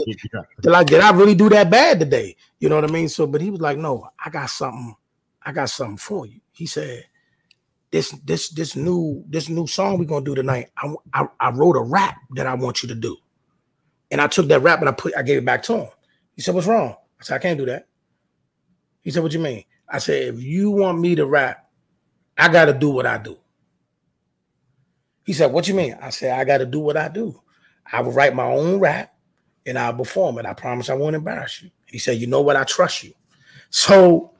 like, 0.64 0.86
did 0.86 1.00
I 1.00 1.10
really 1.12 1.34
do 1.34 1.50
that 1.50 1.70
bad 1.70 2.00
today? 2.00 2.36
You 2.58 2.70
know 2.70 2.76
what 2.76 2.88
I 2.88 2.92
mean? 2.92 3.08
So, 3.08 3.26
but 3.26 3.42
he 3.42 3.50
was 3.50 3.60
like, 3.60 3.76
no, 3.76 4.08
I 4.24 4.30
got 4.30 4.48
something, 4.48 4.96
I 5.42 5.52
got 5.52 5.70
something 5.70 5.96
for 5.96 6.26
you. 6.26 6.40
He 6.52 6.66
said, 6.66 7.04
this, 7.90 8.10
this, 8.24 8.50
this 8.50 8.76
new, 8.76 9.24
this 9.28 9.48
new 9.48 9.66
song 9.66 9.98
we're 9.98 10.04
gonna 10.04 10.24
do 10.24 10.34
tonight. 10.34 10.68
I, 10.76 10.94
I, 11.12 11.26
I 11.40 11.50
wrote 11.50 11.76
a 11.76 11.82
rap 11.82 12.16
that 12.36 12.46
I 12.46 12.54
want 12.54 12.82
you 12.82 12.88
to 12.88 12.94
do, 12.94 13.16
and 14.10 14.20
I 14.20 14.26
took 14.26 14.48
that 14.48 14.60
rap 14.60 14.80
and 14.80 14.88
I 14.88 14.92
put, 14.92 15.16
I 15.16 15.22
gave 15.22 15.38
it 15.38 15.44
back 15.44 15.62
to 15.64 15.78
him. 15.78 15.88
He 16.36 16.42
said, 16.42 16.54
what's 16.54 16.66
wrong? 16.66 16.94
I 17.20 17.24
said, 17.24 17.34
I 17.34 17.38
can't 17.38 17.58
do 17.58 17.66
that. 17.66 17.88
He 19.02 19.10
said, 19.10 19.22
what 19.22 19.32
you 19.32 19.40
mean? 19.40 19.64
I 19.88 19.98
said, 19.98 20.34
if 20.34 20.42
you 20.42 20.70
want 20.70 21.00
me 21.00 21.14
to 21.16 21.26
rap 21.26 21.70
I 22.40 22.48
got 22.48 22.64
to 22.64 22.72
do 22.72 22.88
what 22.88 23.04
I 23.04 23.18
do. 23.18 23.36
He 25.26 25.34
said, 25.34 25.52
What 25.52 25.68
you 25.68 25.74
mean? 25.74 25.96
I 26.00 26.08
said, 26.08 26.38
I 26.38 26.44
got 26.44 26.58
to 26.58 26.66
do 26.66 26.80
what 26.80 26.96
I 26.96 27.08
do. 27.08 27.38
I 27.92 28.00
will 28.00 28.12
write 28.12 28.34
my 28.34 28.46
own 28.46 28.80
rap 28.80 29.14
and 29.66 29.78
I'll 29.78 29.92
perform 29.94 30.38
it. 30.38 30.46
I 30.46 30.54
promise 30.54 30.88
I 30.88 30.94
won't 30.94 31.14
embarrass 31.14 31.62
you. 31.62 31.70
He 31.86 31.98
said, 31.98 32.16
You 32.16 32.26
know 32.26 32.40
what? 32.40 32.56
I 32.56 32.64
trust 32.64 33.04
you. 33.04 33.12
So 33.68 34.32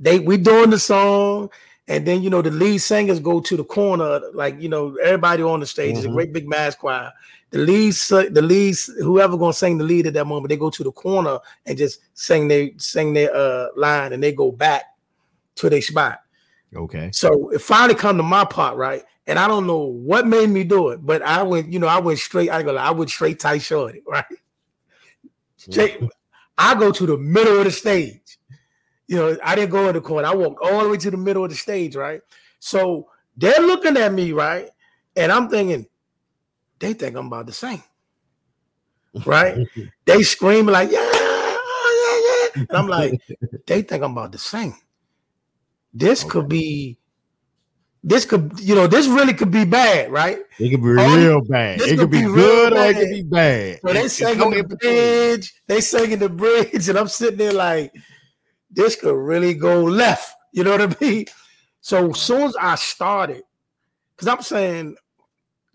they 0.00 0.18
we 0.18 0.38
doing 0.38 0.70
the 0.70 0.78
song, 0.78 1.50
and 1.86 2.06
then 2.06 2.22
you 2.22 2.30
know 2.30 2.42
the 2.42 2.50
lead 2.50 2.78
singers 2.78 3.20
go 3.20 3.40
to 3.40 3.56
the 3.56 3.64
corner, 3.64 4.20
like 4.34 4.60
you 4.60 4.68
know 4.68 4.96
everybody 4.96 5.42
on 5.42 5.60
the 5.60 5.66
stage 5.66 5.90
mm-hmm. 5.90 5.98
is 5.98 6.04
a 6.06 6.08
great 6.08 6.32
big 6.32 6.48
mass 6.48 6.74
choir. 6.74 7.12
The 7.50 7.58
lead, 7.58 7.92
the 8.32 8.42
leads, 8.42 8.86
whoever 9.00 9.36
gonna 9.36 9.52
sing 9.52 9.76
the 9.76 9.84
lead 9.84 10.06
at 10.06 10.14
that 10.14 10.26
moment, 10.26 10.48
they 10.48 10.56
go 10.56 10.70
to 10.70 10.84
the 10.84 10.92
corner 10.92 11.38
and 11.66 11.76
just 11.76 12.00
sing 12.14 12.48
their 12.48 12.70
sing 12.78 13.12
their 13.12 13.34
uh, 13.34 13.68
line, 13.76 14.12
and 14.12 14.22
they 14.22 14.32
go 14.32 14.50
back 14.50 14.84
to 15.56 15.68
their 15.68 15.82
spot. 15.82 16.20
Okay. 16.74 17.10
So 17.12 17.50
it 17.50 17.60
finally 17.60 17.94
come 17.94 18.16
to 18.16 18.22
my 18.22 18.44
part, 18.44 18.76
right? 18.76 19.02
And 19.26 19.38
I 19.38 19.48
don't 19.48 19.66
know 19.66 19.78
what 19.78 20.26
made 20.26 20.48
me 20.50 20.64
do 20.64 20.88
it, 20.88 21.04
but 21.04 21.22
I 21.22 21.42
went, 21.42 21.72
you 21.72 21.78
know, 21.78 21.86
I 21.86 21.98
went 21.98 22.18
straight. 22.18 22.50
I 22.50 22.62
go, 22.62 22.76
I 22.76 22.90
went 22.90 23.10
straight 23.10 23.38
tight 23.38 23.62
shorty, 23.62 24.02
right? 24.06 24.24
Straight, 25.56 26.00
I 26.56 26.74
go 26.74 26.90
to 26.90 27.06
the 27.06 27.16
middle 27.16 27.58
of 27.58 27.64
the 27.64 27.70
stage. 27.70 28.19
You 29.10 29.16
know, 29.16 29.36
I 29.42 29.56
didn't 29.56 29.72
go 29.72 29.88
in 29.88 29.94
the 29.94 30.00
corner. 30.00 30.28
I 30.28 30.34
walked 30.36 30.62
all 30.62 30.84
the 30.84 30.88
way 30.88 30.96
to 30.96 31.10
the 31.10 31.16
middle 31.16 31.42
of 31.42 31.50
the 31.50 31.56
stage, 31.56 31.96
right? 31.96 32.20
So 32.60 33.08
they're 33.36 33.60
looking 33.60 33.96
at 33.96 34.12
me, 34.12 34.30
right? 34.30 34.70
And 35.16 35.32
I'm 35.32 35.48
thinking, 35.48 35.86
they 36.78 36.92
think 36.92 37.16
I'm 37.16 37.26
about 37.26 37.48
to 37.48 37.52
sing, 37.52 37.82
right? 39.26 39.66
they 40.04 40.22
screaming 40.22 40.72
like, 40.72 40.92
yeah, 40.92 41.00
oh, 41.02 42.52
yeah, 42.54 42.60
yeah. 42.62 42.66
And 42.68 42.78
I'm 42.78 42.86
like, 42.86 43.20
they 43.66 43.82
think 43.82 44.04
I'm 44.04 44.12
about 44.12 44.30
to 44.30 44.38
sing. 44.38 44.76
This 45.92 46.22
okay. 46.22 46.30
could 46.30 46.48
be 46.48 47.00
this 48.02 48.24
could 48.24 48.52
you 48.58 48.74
know 48.74 48.86
this 48.86 49.08
really 49.08 49.34
could 49.34 49.50
be 49.50 49.64
bad, 49.64 50.10
right? 50.12 50.38
It 50.60 50.70
could 50.70 50.82
be 50.82 50.88
real 50.88 51.40
bad. 51.42 51.80
It 51.80 51.98
could, 51.98 52.10
be, 52.10 52.20
be 52.20 52.24
good 52.24 52.72
or 52.72 52.86
it 52.86 52.96
could 52.96 53.10
be 53.10 53.22
bad. 53.24 53.80
So 53.82 53.92
they 53.92 54.08
singing 54.08 54.50
the 54.50 54.76
bridge, 54.76 55.62
they 55.66 55.80
singing 55.80 56.18
the 56.20 56.28
bridge, 56.28 56.88
and 56.88 56.98
I'm 56.98 57.08
sitting 57.08 57.38
there 57.38 57.52
like, 57.52 57.92
this 58.70 58.96
could 58.96 59.16
really 59.16 59.54
go 59.54 59.82
left. 59.84 60.34
You 60.52 60.64
know 60.64 60.76
what 60.76 60.82
I 60.82 61.04
mean? 61.04 61.26
So 61.80 62.10
as 62.10 62.20
soon 62.20 62.42
as 62.42 62.56
I 62.56 62.74
started, 62.74 63.42
because 64.16 64.28
I'm 64.28 64.42
saying 64.42 64.96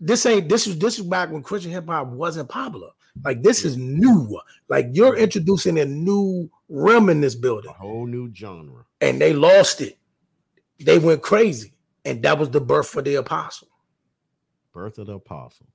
this 0.00 0.26
ain't 0.26 0.48
this 0.48 0.66
is 0.66 0.78
this 0.78 0.98
is 0.98 1.04
back 1.04 1.30
when 1.30 1.42
Christian 1.42 1.72
hip 1.72 1.86
hop 1.86 2.08
wasn't 2.08 2.48
popular. 2.48 2.90
Like 3.24 3.42
this 3.42 3.64
is 3.64 3.76
new. 3.76 4.38
Like 4.68 4.88
you're 4.92 5.16
introducing 5.16 5.78
a 5.78 5.84
new 5.84 6.50
realm 6.68 7.08
in 7.08 7.20
this 7.20 7.34
building, 7.34 7.70
a 7.70 7.74
whole 7.74 8.06
new 8.06 8.32
genre, 8.34 8.84
and 9.00 9.20
they 9.20 9.32
lost 9.32 9.80
it 9.80 9.98
they 10.78 10.98
went 10.98 11.22
crazy, 11.22 11.72
and 12.04 12.22
that 12.22 12.38
was 12.38 12.50
the 12.50 12.60
birth 12.60 12.88
for 12.88 13.02
the 13.02 13.14
apostle. 13.16 13.68
Birth 14.72 14.98
of 14.98 15.06
the 15.06 15.14
apostle. 15.14 15.66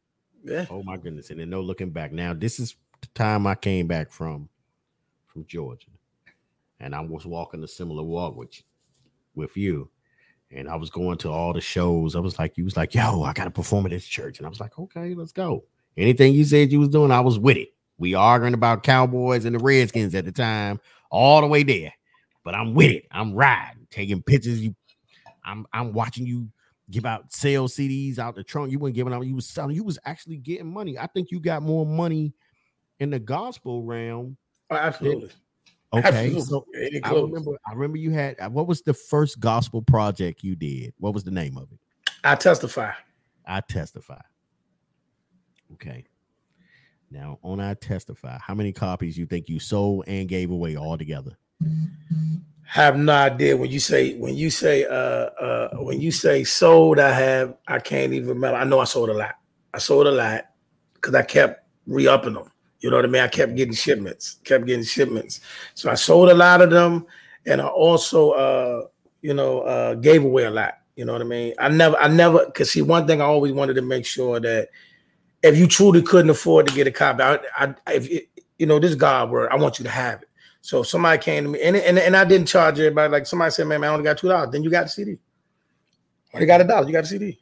Yeah. 0.43 0.65
Oh 0.69 0.83
my 0.83 0.97
goodness! 0.97 1.29
And 1.29 1.39
then 1.39 1.49
no 1.49 1.61
looking 1.61 1.91
back. 1.91 2.11
Now 2.11 2.33
this 2.33 2.59
is 2.59 2.75
the 3.01 3.07
time 3.15 3.47
I 3.47 3.55
came 3.55 3.87
back 3.87 4.11
from 4.11 4.49
from 5.27 5.45
Georgia, 5.45 5.87
and 6.81 6.95
I 6.95 6.99
was 6.99 7.25
walking 7.25 7.63
a 7.63 7.67
similar 7.67 8.03
walk 8.03 8.35
with 8.35 8.49
with 9.35 9.55
you, 9.55 9.89
and 10.51 10.67
I 10.67 10.75
was 10.75 10.89
going 10.89 11.17
to 11.19 11.29
all 11.29 11.53
the 11.53 11.61
shows. 11.61 12.15
I 12.15 12.19
was 12.19 12.37
like, 12.37 12.57
you 12.57 12.65
was 12.65 12.75
like, 12.75 12.93
yo, 12.93 13.23
I 13.23 13.33
got 13.33 13.45
to 13.45 13.51
perform 13.51 13.85
at 13.85 13.91
this 13.91 14.05
church, 14.05 14.39
and 14.39 14.45
I 14.45 14.49
was 14.49 14.59
like, 14.59 14.77
okay, 14.77 15.13
let's 15.13 15.31
go. 15.31 15.63
Anything 15.95 16.33
you 16.33 16.43
said 16.43 16.71
you 16.71 16.79
was 16.79 16.89
doing, 16.89 17.11
I 17.11 17.21
was 17.21 17.39
with 17.39 17.57
it. 17.57 17.69
We 17.97 18.15
arguing 18.15 18.53
about 18.53 18.83
Cowboys 18.83 19.45
and 19.45 19.55
the 19.55 19.59
Redskins 19.59 20.15
at 20.15 20.25
the 20.25 20.31
time, 20.31 20.79
all 21.09 21.41
the 21.41 21.47
way 21.47 21.63
there. 21.63 21.93
But 22.43 22.55
I'm 22.55 22.73
with 22.73 22.91
it. 22.91 23.05
I'm 23.11 23.33
riding, 23.33 23.87
taking 23.91 24.23
pictures. 24.23 24.61
You 24.61 24.75
I'm 25.45 25.65
I'm 25.71 25.93
watching 25.93 26.25
you 26.25 26.49
give 26.89 27.05
out 27.05 27.31
sale 27.31 27.67
CDs 27.67 28.17
out 28.17 28.35
the 28.35 28.43
trunk. 28.43 28.71
You 28.71 28.79
weren't 28.79 28.95
giving 28.95 29.13
out, 29.13 29.25
you 29.25 29.35
was 29.35 29.47
selling, 29.47 29.75
you 29.75 29.83
was 29.83 29.99
actually 30.03 30.37
getting 30.37 30.71
money. 30.71 30.97
I 30.97 31.07
think 31.07 31.31
you 31.31 31.39
got 31.39 31.61
more 31.61 31.85
money 31.85 32.33
in 32.99 33.11
the 33.11 33.19
gospel 33.19 33.83
realm. 33.83 34.35
Oh, 34.69 34.75
absolutely. 34.75 35.29
Okay. 35.93 36.07
Absolutely. 36.07 36.41
So 36.41 36.65
I 37.03 37.13
remember 37.13 37.57
I 37.67 37.73
remember 37.73 37.97
you 37.97 38.11
had 38.11 38.37
what 38.53 38.67
was 38.67 38.81
the 38.81 38.93
first 38.93 39.39
gospel 39.39 39.81
project 39.81 40.43
you 40.43 40.55
did? 40.55 40.93
What 40.99 41.13
was 41.13 41.23
the 41.23 41.31
name 41.31 41.57
of 41.57 41.71
it? 41.71 41.79
I 42.23 42.35
testify. 42.35 42.91
I 43.45 43.61
testify. 43.61 44.21
Okay. 45.73 46.05
Now 47.09 47.39
on 47.43 47.59
I 47.59 47.73
testify, 47.73 48.37
how 48.39 48.55
many 48.55 48.71
copies 48.71 49.17
you 49.17 49.25
think 49.25 49.49
you 49.49 49.59
sold 49.59 50.05
and 50.07 50.29
gave 50.29 50.49
away 50.49 50.77
altogether? 50.77 51.37
have 52.71 52.97
no 52.97 53.11
idea 53.13 53.57
when 53.57 53.69
you 53.69 53.79
say 53.79 54.15
when 54.15 54.33
you 54.33 54.49
say 54.49 54.85
uh 54.85 54.93
uh 55.43 55.69
when 55.79 55.99
you 55.99 56.09
say 56.09 56.41
sold 56.43 56.99
i 56.99 57.11
have 57.11 57.53
i 57.67 57.77
can't 57.77 58.13
even 58.13 58.29
remember 58.29 58.57
i 58.57 58.63
know 58.63 58.79
i 58.79 58.85
sold 58.85 59.09
a 59.09 59.13
lot 59.13 59.35
i 59.73 59.77
sold 59.77 60.07
a 60.07 60.11
lot 60.11 60.45
because 60.93 61.13
i 61.13 61.21
kept 61.21 61.65
re-upping 61.85 62.33
them 62.33 62.50
you 62.81 62.89
know 62.89 62.97
what 62.97 63.05
i 63.05 63.07
mean 63.07 63.21
i 63.21 63.27
kept 63.27 63.55
getting 63.55 63.73
shipments 63.73 64.37
kept 64.43 64.65
getting 64.65 64.83
shipments 64.83 65.39
so 65.73 65.89
i 65.89 65.95
sold 65.95 66.29
a 66.29 66.33
lot 66.33 66.61
of 66.61 66.69
them 66.69 67.05
and 67.45 67.61
i 67.61 67.67
also 67.67 68.31
uh 68.31 68.87
you 69.21 69.33
know, 69.33 69.61
uh, 69.61 69.95
gave 69.95 70.23
away 70.23 70.45
a 70.45 70.51
lot. 70.51 70.77
You 70.95 71.05
know 71.05 71.13
what 71.13 71.21
I 71.21 71.25
mean? 71.25 71.53
I 71.57 71.69
never, 71.69 71.97
I 71.97 72.07
never, 72.07 72.51
cause 72.51 72.71
see, 72.71 72.81
one 72.81 73.07
thing 73.07 73.21
I 73.21 73.25
always 73.25 73.53
wanted 73.53 73.75
to 73.75 73.81
make 73.81 74.05
sure 74.05 74.39
that 74.39 74.69
if 75.41 75.57
you 75.57 75.67
truly 75.67 76.01
couldn't 76.01 76.29
afford 76.29 76.67
to 76.67 76.75
get 76.75 76.87
a 76.87 76.91
copy, 76.91 77.23
I, 77.23 77.39
I 77.57 77.73
if 77.87 78.09
you 78.57 78.65
know, 78.65 78.77
this 78.77 78.93
God 78.93 79.31
word, 79.31 79.49
I 79.51 79.55
want 79.55 79.79
you 79.79 79.83
to 79.85 79.89
have 79.89 80.21
it. 80.21 80.27
So 80.61 80.81
if 80.81 80.87
somebody 80.87 81.17
came 81.19 81.45
to 81.45 81.49
me, 81.49 81.61
and, 81.61 81.75
and, 81.75 81.97
and 81.97 82.15
I 82.15 82.23
didn't 82.25 82.47
charge 82.47 82.77
everybody, 82.79 83.11
like 83.11 83.25
somebody 83.25 83.51
said, 83.51 83.65
man, 83.65 83.81
man 83.81 83.89
I 83.89 83.93
only 83.93 84.03
got 84.03 84.17
two 84.17 84.27
dollars. 84.27 84.51
Then 84.51 84.63
you 84.63 84.69
got 84.69 84.83
the 84.83 84.89
CD. 84.89 85.17
You 86.39 86.45
got 86.45 86.61
a 86.61 86.63
dollar, 86.63 86.85
you 86.85 86.93
got 86.93 87.05
a 87.05 87.07
CD. 87.07 87.39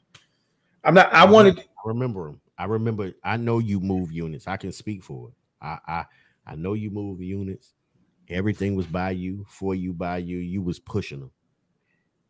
I'm 0.84 0.94
not, 0.94 1.14
I 1.14 1.26
wanted. 1.26 1.60
I 1.60 1.64
remember 1.86 2.26
them. 2.26 2.42
I 2.60 2.66
remember, 2.66 3.14
I 3.24 3.38
know 3.38 3.60
you 3.60 3.80
move 3.80 4.12
units. 4.12 4.46
I 4.46 4.58
can 4.58 4.74
speak 4.74 5.02
for 5.02 5.30
it. 5.30 5.34
I, 5.62 5.78
I, 5.88 6.06
I 6.46 6.56
know 6.56 6.74
you 6.74 6.92
move 6.92 7.22
units. 7.22 7.74
Everything 8.28 8.76
was 8.76 8.86
by 8.86 9.12
you, 9.12 9.46
for 9.48 9.74
you, 9.74 9.94
by 9.94 10.18
you. 10.18 10.38
You 10.38 10.62
was 10.62 10.78
pushing 10.78 11.22
them. 11.22 11.32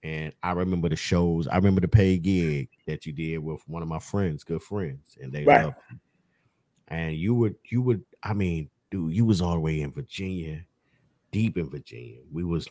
And 0.03 0.34
I 0.43 0.51
remember 0.51 0.88
the 0.88 0.95
shows. 0.95 1.47
I 1.47 1.55
remember 1.55 1.82
the 1.82 1.88
paid 1.88 2.21
gig 2.21 2.69
that 2.86 3.07
you 3.07 3.11
did 3.11 3.39
with 3.39 3.61
one 3.67 3.82
of 3.82 3.89
my 3.89 3.99
friends, 3.99 4.43
good 4.43 4.61
friends, 4.61 5.17
and 5.19 5.34
they 5.34 5.43
right. 5.43 5.65
loved 5.65 5.77
you. 5.91 5.97
And 6.88 7.15
you 7.15 7.34
would, 7.34 7.55
you 7.69 7.82
would, 7.82 8.03
I 8.23 8.34
mean, 8.34 8.69
dude, 8.91 9.13
you 9.13 9.25
was 9.25 9.41
all 9.41 9.55
the 9.55 9.59
way 9.59 9.82
in 9.82 9.91
Virginia, 9.91 10.63
deep 11.32 11.57
in 11.57 11.69
Virginia. 11.69 12.19
We 12.32 12.43
was, 12.43 12.67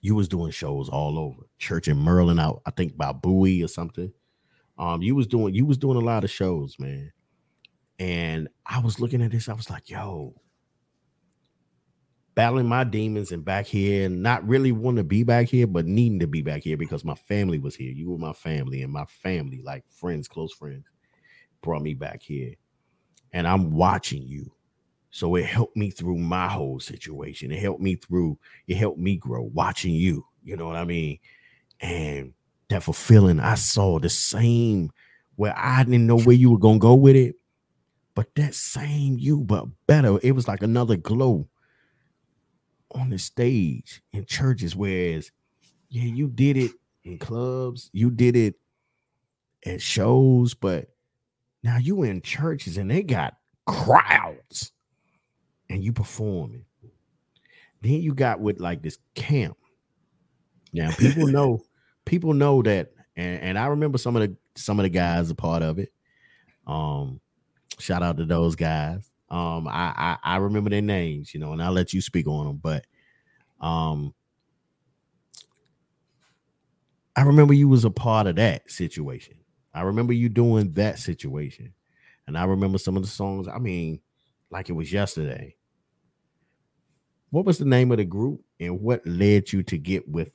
you 0.00 0.16
was 0.16 0.28
doing 0.28 0.50
shows 0.50 0.88
all 0.88 1.18
over. 1.18 1.46
Church 1.58 1.88
in 1.88 2.04
Maryland, 2.04 2.40
out, 2.40 2.62
I 2.66 2.72
think 2.72 2.96
by 2.96 3.12
Bowie 3.12 3.62
or 3.62 3.68
something. 3.68 4.12
Um, 4.82 5.00
you 5.00 5.14
was 5.14 5.28
doing, 5.28 5.54
you 5.54 5.64
was 5.64 5.78
doing 5.78 5.96
a 5.96 6.04
lot 6.04 6.24
of 6.24 6.30
shows, 6.30 6.76
man. 6.76 7.12
And 8.00 8.48
I 8.66 8.80
was 8.80 8.98
looking 8.98 9.22
at 9.22 9.30
this, 9.30 9.48
I 9.48 9.52
was 9.52 9.70
like, 9.70 9.88
yo, 9.88 10.34
battling 12.34 12.66
my 12.66 12.82
demons 12.82 13.30
and 13.30 13.44
back 13.44 13.66
here 13.66 14.08
not 14.08 14.44
really 14.44 14.72
want 14.72 14.96
to 14.96 15.04
be 15.04 15.22
back 15.22 15.46
here, 15.46 15.68
but 15.68 15.86
needing 15.86 16.18
to 16.18 16.26
be 16.26 16.42
back 16.42 16.64
here 16.64 16.76
because 16.76 17.04
my 17.04 17.14
family 17.14 17.60
was 17.60 17.76
here. 17.76 17.92
You 17.92 18.10
were 18.10 18.18
my 18.18 18.32
family, 18.32 18.82
and 18.82 18.92
my 18.92 19.04
family, 19.04 19.62
like 19.62 19.84
friends, 19.88 20.26
close 20.26 20.52
friends, 20.52 20.84
brought 21.60 21.82
me 21.82 21.94
back 21.94 22.20
here. 22.20 22.54
And 23.32 23.46
I'm 23.46 23.70
watching 23.70 24.24
you. 24.24 24.52
So 25.12 25.36
it 25.36 25.44
helped 25.44 25.76
me 25.76 25.90
through 25.90 26.18
my 26.18 26.48
whole 26.48 26.80
situation. 26.80 27.52
It 27.52 27.60
helped 27.60 27.82
me 27.82 27.94
through, 27.94 28.36
it 28.66 28.78
helped 28.78 28.98
me 28.98 29.14
grow 29.14 29.42
watching 29.42 29.94
you. 29.94 30.26
You 30.42 30.56
know 30.56 30.66
what 30.66 30.74
I 30.74 30.84
mean? 30.84 31.20
And 31.80 32.34
that 32.72 32.82
fulfilling, 32.82 33.38
I 33.38 33.54
saw 33.54 33.98
the 33.98 34.08
same 34.08 34.90
where 35.36 35.54
I 35.56 35.84
didn't 35.84 36.06
know 36.06 36.18
where 36.18 36.36
you 36.36 36.50
were 36.50 36.58
gonna 36.58 36.78
go 36.78 36.94
with 36.94 37.16
it, 37.16 37.36
but 38.14 38.34
that 38.36 38.54
same 38.54 39.18
you, 39.18 39.40
but 39.40 39.66
better. 39.86 40.18
It 40.22 40.32
was 40.32 40.48
like 40.48 40.62
another 40.62 40.96
glow 40.96 41.48
on 42.94 43.10
the 43.10 43.18
stage 43.18 44.02
in 44.12 44.24
churches, 44.24 44.74
whereas 44.74 45.30
yeah, 45.88 46.04
you 46.04 46.28
did 46.28 46.56
it 46.56 46.72
in 47.04 47.18
clubs, 47.18 47.90
you 47.92 48.10
did 48.10 48.36
it 48.36 48.54
at 49.66 49.82
shows, 49.82 50.54
but 50.54 50.88
now 51.62 51.76
you 51.76 52.02
in 52.02 52.22
churches 52.22 52.78
and 52.78 52.90
they 52.90 53.02
got 53.02 53.36
crowds 53.66 54.72
and 55.68 55.84
you 55.84 55.92
performing. 55.92 56.64
Then 57.82 58.00
you 58.00 58.14
got 58.14 58.40
with 58.40 58.60
like 58.60 58.82
this 58.82 58.98
camp. 59.14 59.56
Now 60.72 60.90
people 60.92 61.26
know, 61.26 61.62
people 62.04 62.34
know 62.34 62.62
that, 62.62 62.92
and, 63.16 63.40
and 63.40 63.58
I 63.58 63.66
remember 63.66 63.98
some 63.98 64.16
of 64.16 64.22
the 64.22 64.36
some 64.56 64.78
of 64.78 64.84
the 64.84 64.90
guys 64.90 65.30
a 65.30 65.34
part 65.34 65.62
of 65.62 65.78
it. 65.78 65.92
Um, 66.66 67.20
shout 67.78 68.02
out 68.02 68.16
to 68.18 68.24
those 68.24 68.56
guys. 68.56 69.10
Um, 69.28 69.66
I, 69.66 69.94
I, 69.96 70.18
I 70.22 70.36
remember 70.36 70.70
their 70.70 70.82
names, 70.82 71.32
you 71.32 71.40
know, 71.40 71.52
and 71.52 71.62
I'll 71.62 71.72
let 71.72 71.94
you 71.94 72.02
speak 72.02 72.26
on 72.26 72.46
them. 72.46 72.56
But 72.58 72.84
um, 73.60 74.14
I 77.16 77.22
remember 77.22 77.54
you 77.54 77.68
was 77.68 77.84
a 77.84 77.90
part 77.90 78.26
of 78.26 78.36
that 78.36 78.70
situation. 78.70 79.36
I 79.74 79.82
remember 79.82 80.12
you 80.12 80.28
doing 80.28 80.72
that 80.72 80.98
situation, 80.98 81.72
and 82.26 82.36
I 82.36 82.44
remember 82.44 82.78
some 82.78 82.96
of 82.96 83.02
the 83.02 83.08
songs. 83.08 83.48
I 83.48 83.58
mean, 83.58 84.00
like 84.50 84.68
it 84.68 84.74
was 84.74 84.92
yesterday. 84.92 85.56
What 87.30 87.46
was 87.46 87.56
the 87.56 87.64
name 87.64 87.90
of 87.90 87.96
the 87.96 88.04
group, 88.04 88.42
and 88.60 88.80
what 88.82 89.06
led 89.06 89.50
you 89.50 89.62
to 89.62 89.78
get 89.78 90.06
with 90.06 90.30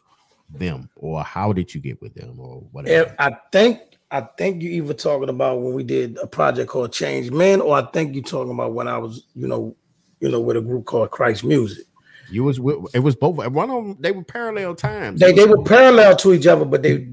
them, 0.50 0.90
or 0.96 1.24
how 1.24 1.54
did 1.54 1.74
you 1.74 1.82
get 1.82 2.02
with 2.02 2.14
them, 2.14 2.40
or 2.40 2.62
whatever? 2.72 3.16
I 3.20 3.38
think 3.52 3.80
I 4.10 4.22
think 4.22 4.62
you 4.62 4.70
even 4.72 4.96
talking 4.96 5.30
about 5.30 5.62
when 5.62 5.74
we 5.74 5.84
did 5.84 6.18
a 6.22 6.28
project 6.28 6.70
called 6.70 6.94
Change 6.94 7.32
Men, 7.32 7.62
or 7.62 7.76
I 7.78 7.84
think 7.92 8.16
you 8.16 8.22
talking 8.22 8.54
about 8.54 8.74
when 8.74 8.88
I 8.88 8.98
was, 8.98 9.24
you 9.36 9.48
know, 9.48 9.76
you 10.20 10.30
know, 10.30 10.40
with 10.40 10.58
a 10.58 10.62
group 10.62 10.86
called 10.86 11.12
Christ 11.12 11.44
Music. 11.44 11.86
You 12.30 12.44
was 12.44 12.60
with, 12.60 12.78
it 12.94 13.00
was 13.00 13.16
both. 13.16 13.36
One 13.48 13.70
of 13.70 13.84
them 13.84 13.98
they 14.00 14.12
were 14.12 14.24
parallel 14.24 14.76
times. 14.76 15.20
They 15.20 15.34
they 15.34 15.46
were 15.46 15.64
parallel 15.64 16.16
to 16.18 16.34
each 16.34 16.48
other, 16.48 16.66
but 16.66 16.84
they 16.84 17.08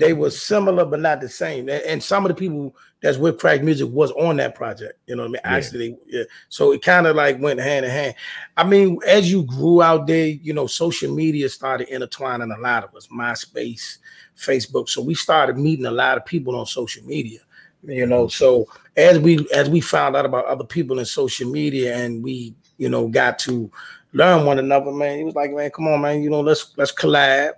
they 0.00 0.12
were 0.12 0.30
similar 0.30 0.84
but 0.84 1.00
not 1.00 1.20
the 1.20 1.28
same. 1.28 1.68
And, 1.68 2.02
some 2.02 2.24
of 2.24 2.30
the 2.30 2.34
people 2.34 2.74
that's 3.02 3.18
with 3.18 3.38
crack 3.38 3.62
Music 3.62 3.88
was 3.90 4.10
on 4.12 4.36
that 4.38 4.54
project. 4.54 4.98
You 5.06 5.16
know 5.16 5.22
what 5.22 5.28
I 5.28 5.32
mean? 5.32 5.40
Yeah. 5.44 5.56
Actually, 5.56 5.98
yeah. 6.06 6.22
So 6.48 6.72
it 6.72 6.82
kind 6.82 7.06
of 7.06 7.16
like 7.16 7.40
went 7.40 7.60
hand 7.60 7.84
in 7.84 7.90
hand. 7.90 8.14
I 8.56 8.64
mean, 8.64 8.98
as 9.06 9.30
you 9.30 9.44
grew 9.44 9.82
out 9.82 10.06
there, 10.06 10.26
you 10.26 10.52
know, 10.52 10.66
social 10.66 11.14
media 11.14 11.48
started 11.48 11.88
intertwining 11.88 12.50
a 12.50 12.58
lot 12.58 12.84
of 12.84 12.94
us. 12.94 13.06
MySpace, 13.08 13.98
Facebook. 14.36 14.88
So 14.88 15.02
we 15.02 15.14
started 15.14 15.58
meeting 15.58 15.86
a 15.86 15.90
lot 15.90 16.16
of 16.16 16.24
people 16.24 16.56
on 16.56 16.66
social 16.66 17.04
media. 17.04 17.40
You 17.82 18.06
know, 18.06 18.24
mm-hmm. 18.24 18.30
so 18.30 18.66
as 18.96 19.18
we 19.18 19.46
as 19.54 19.70
we 19.70 19.80
found 19.80 20.14
out 20.14 20.26
about 20.26 20.44
other 20.46 20.64
people 20.64 20.98
in 20.98 21.06
social 21.06 21.50
media 21.50 21.96
and 21.96 22.22
we, 22.22 22.54
you 22.76 22.88
know, 22.88 23.08
got 23.08 23.38
to 23.40 23.70
learn 24.12 24.44
one 24.44 24.58
another, 24.58 24.92
man. 24.92 25.18
He 25.18 25.24
was 25.24 25.34
like, 25.34 25.52
man, 25.52 25.70
come 25.70 25.88
on, 25.88 26.00
man, 26.00 26.22
you 26.22 26.30
know, 26.30 26.40
let's 26.40 26.72
let's 26.76 26.92
collab, 26.92 27.52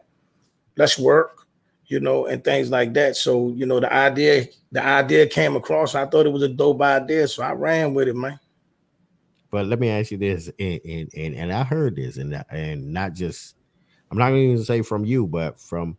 let's 0.77 0.99
work, 0.99 1.42
you 1.93 2.01
know, 2.01 2.25
and 2.25 2.43
things 2.43 2.71
like 2.71 2.95
that. 2.95 3.17
So, 3.17 3.51
you 3.51 3.67
know, 3.67 3.79
the 3.79 3.93
idea, 3.93 4.47
the 4.71 4.83
idea 4.83 5.27
came 5.27 5.57
across. 5.57 5.95
I 5.95 6.07
thought 6.07 6.25
it 6.25 6.33
was 6.33 6.43
a 6.43 6.49
dope 6.49 6.81
idea, 6.81 7.29
so 7.29 7.43
I 7.43 7.53
ran 7.53 7.93
with 7.93 8.09
it, 8.09 8.17
man. 8.17 8.41
But 9.51 9.67
let 9.67 9.79
me 9.79 9.91
ask 9.91 10.11
you 10.11 10.17
this, 10.17 10.51
and 10.59 10.81
and 10.87 11.11
and, 11.15 11.35
and 11.35 11.53
I 11.53 11.65
heard 11.65 11.97
this, 11.97 12.17
and 12.17 12.43
and 12.49 12.95
not 12.95 13.13
just, 13.13 13.57
I'm 14.11 14.17
not 14.17 14.31
going 14.31 14.57
to 14.57 14.65
say 14.65 14.81
from 14.81 15.05
you, 15.05 15.27
but 15.27 15.61
from 15.61 15.99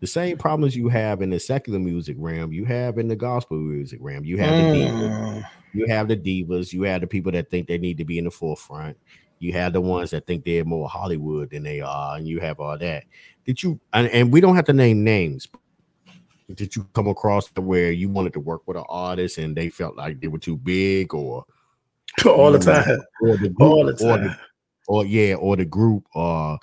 the 0.00 0.08
same 0.08 0.36
problems 0.36 0.74
you 0.74 0.88
have 0.88 1.22
in 1.22 1.30
the 1.30 1.38
secular 1.38 1.78
music 1.78 2.16
realm, 2.18 2.52
you 2.52 2.64
have 2.64 2.98
in 2.98 3.06
the 3.06 3.14
gospel 3.14 3.56
music 3.56 4.00
realm. 4.02 4.24
You 4.24 4.38
have 4.38 4.50
mm. 4.50 4.72
the 4.72 4.88
divas, 4.88 5.44
you 5.74 5.86
have 5.86 6.08
the 6.08 6.16
divas, 6.16 6.72
you 6.72 6.82
have 6.82 7.02
the 7.02 7.06
people 7.06 7.30
that 7.30 7.50
think 7.50 7.68
they 7.68 7.78
need 7.78 7.98
to 7.98 8.04
be 8.04 8.18
in 8.18 8.24
the 8.24 8.32
forefront. 8.32 8.96
You 9.38 9.52
have 9.52 9.72
the 9.72 9.80
ones 9.80 10.10
that 10.10 10.26
think 10.26 10.44
they're 10.44 10.64
more 10.64 10.88
Hollywood 10.88 11.50
than 11.50 11.62
they 11.62 11.80
are, 11.80 12.16
and 12.16 12.26
you 12.26 12.40
have 12.40 12.60
all 12.60 12.78
that. 12.78 13.04
Did 13.44 13.62
you? 13.62 13.80
And, 13.92 14.08
and 14.08 14.32
we 14.32 14.40
don't 14.40 14.56
have 14.56 14.64
to 14.66 14.72
name 14.72 15.04
names. 15.04 15.48
Did 16.54 16.76
you 16.76 16.86
come 16.92 17.08
across 17.08 17.48
where 17.56 17.90
you 17.90 18.08
wanted 18.08 18.34
to 18.34 18.40
work 18.40 18.62
with 18.66 18.76
an 18.76 18.84
artist 18.88 19.38
and 19.38 19.56
they 19.56 19.70
felt 19.70 19.96
like 19.96 20.20
they 20.20 20.28
were 20.28 20.38
too 20.38 20.56
big, 20.56 21.14
or 21.14 21.44
all 22.26 22.52
the 22.52 22.58
time, 22.58 23.00
or 23.22 23.36
the 23.36 23.48
group, 23.48 23.60
all 23.60 23.86
the 23.86 23.94
time, 23.94 24.08
or, 24.08 24.18
the, 24.18 24.36
or 24.88 25.04
yeah, 25.06 25.34
or 25.34 25.56
the 25.56 25.64
group, 25.64 26.04
or 26.14 26.58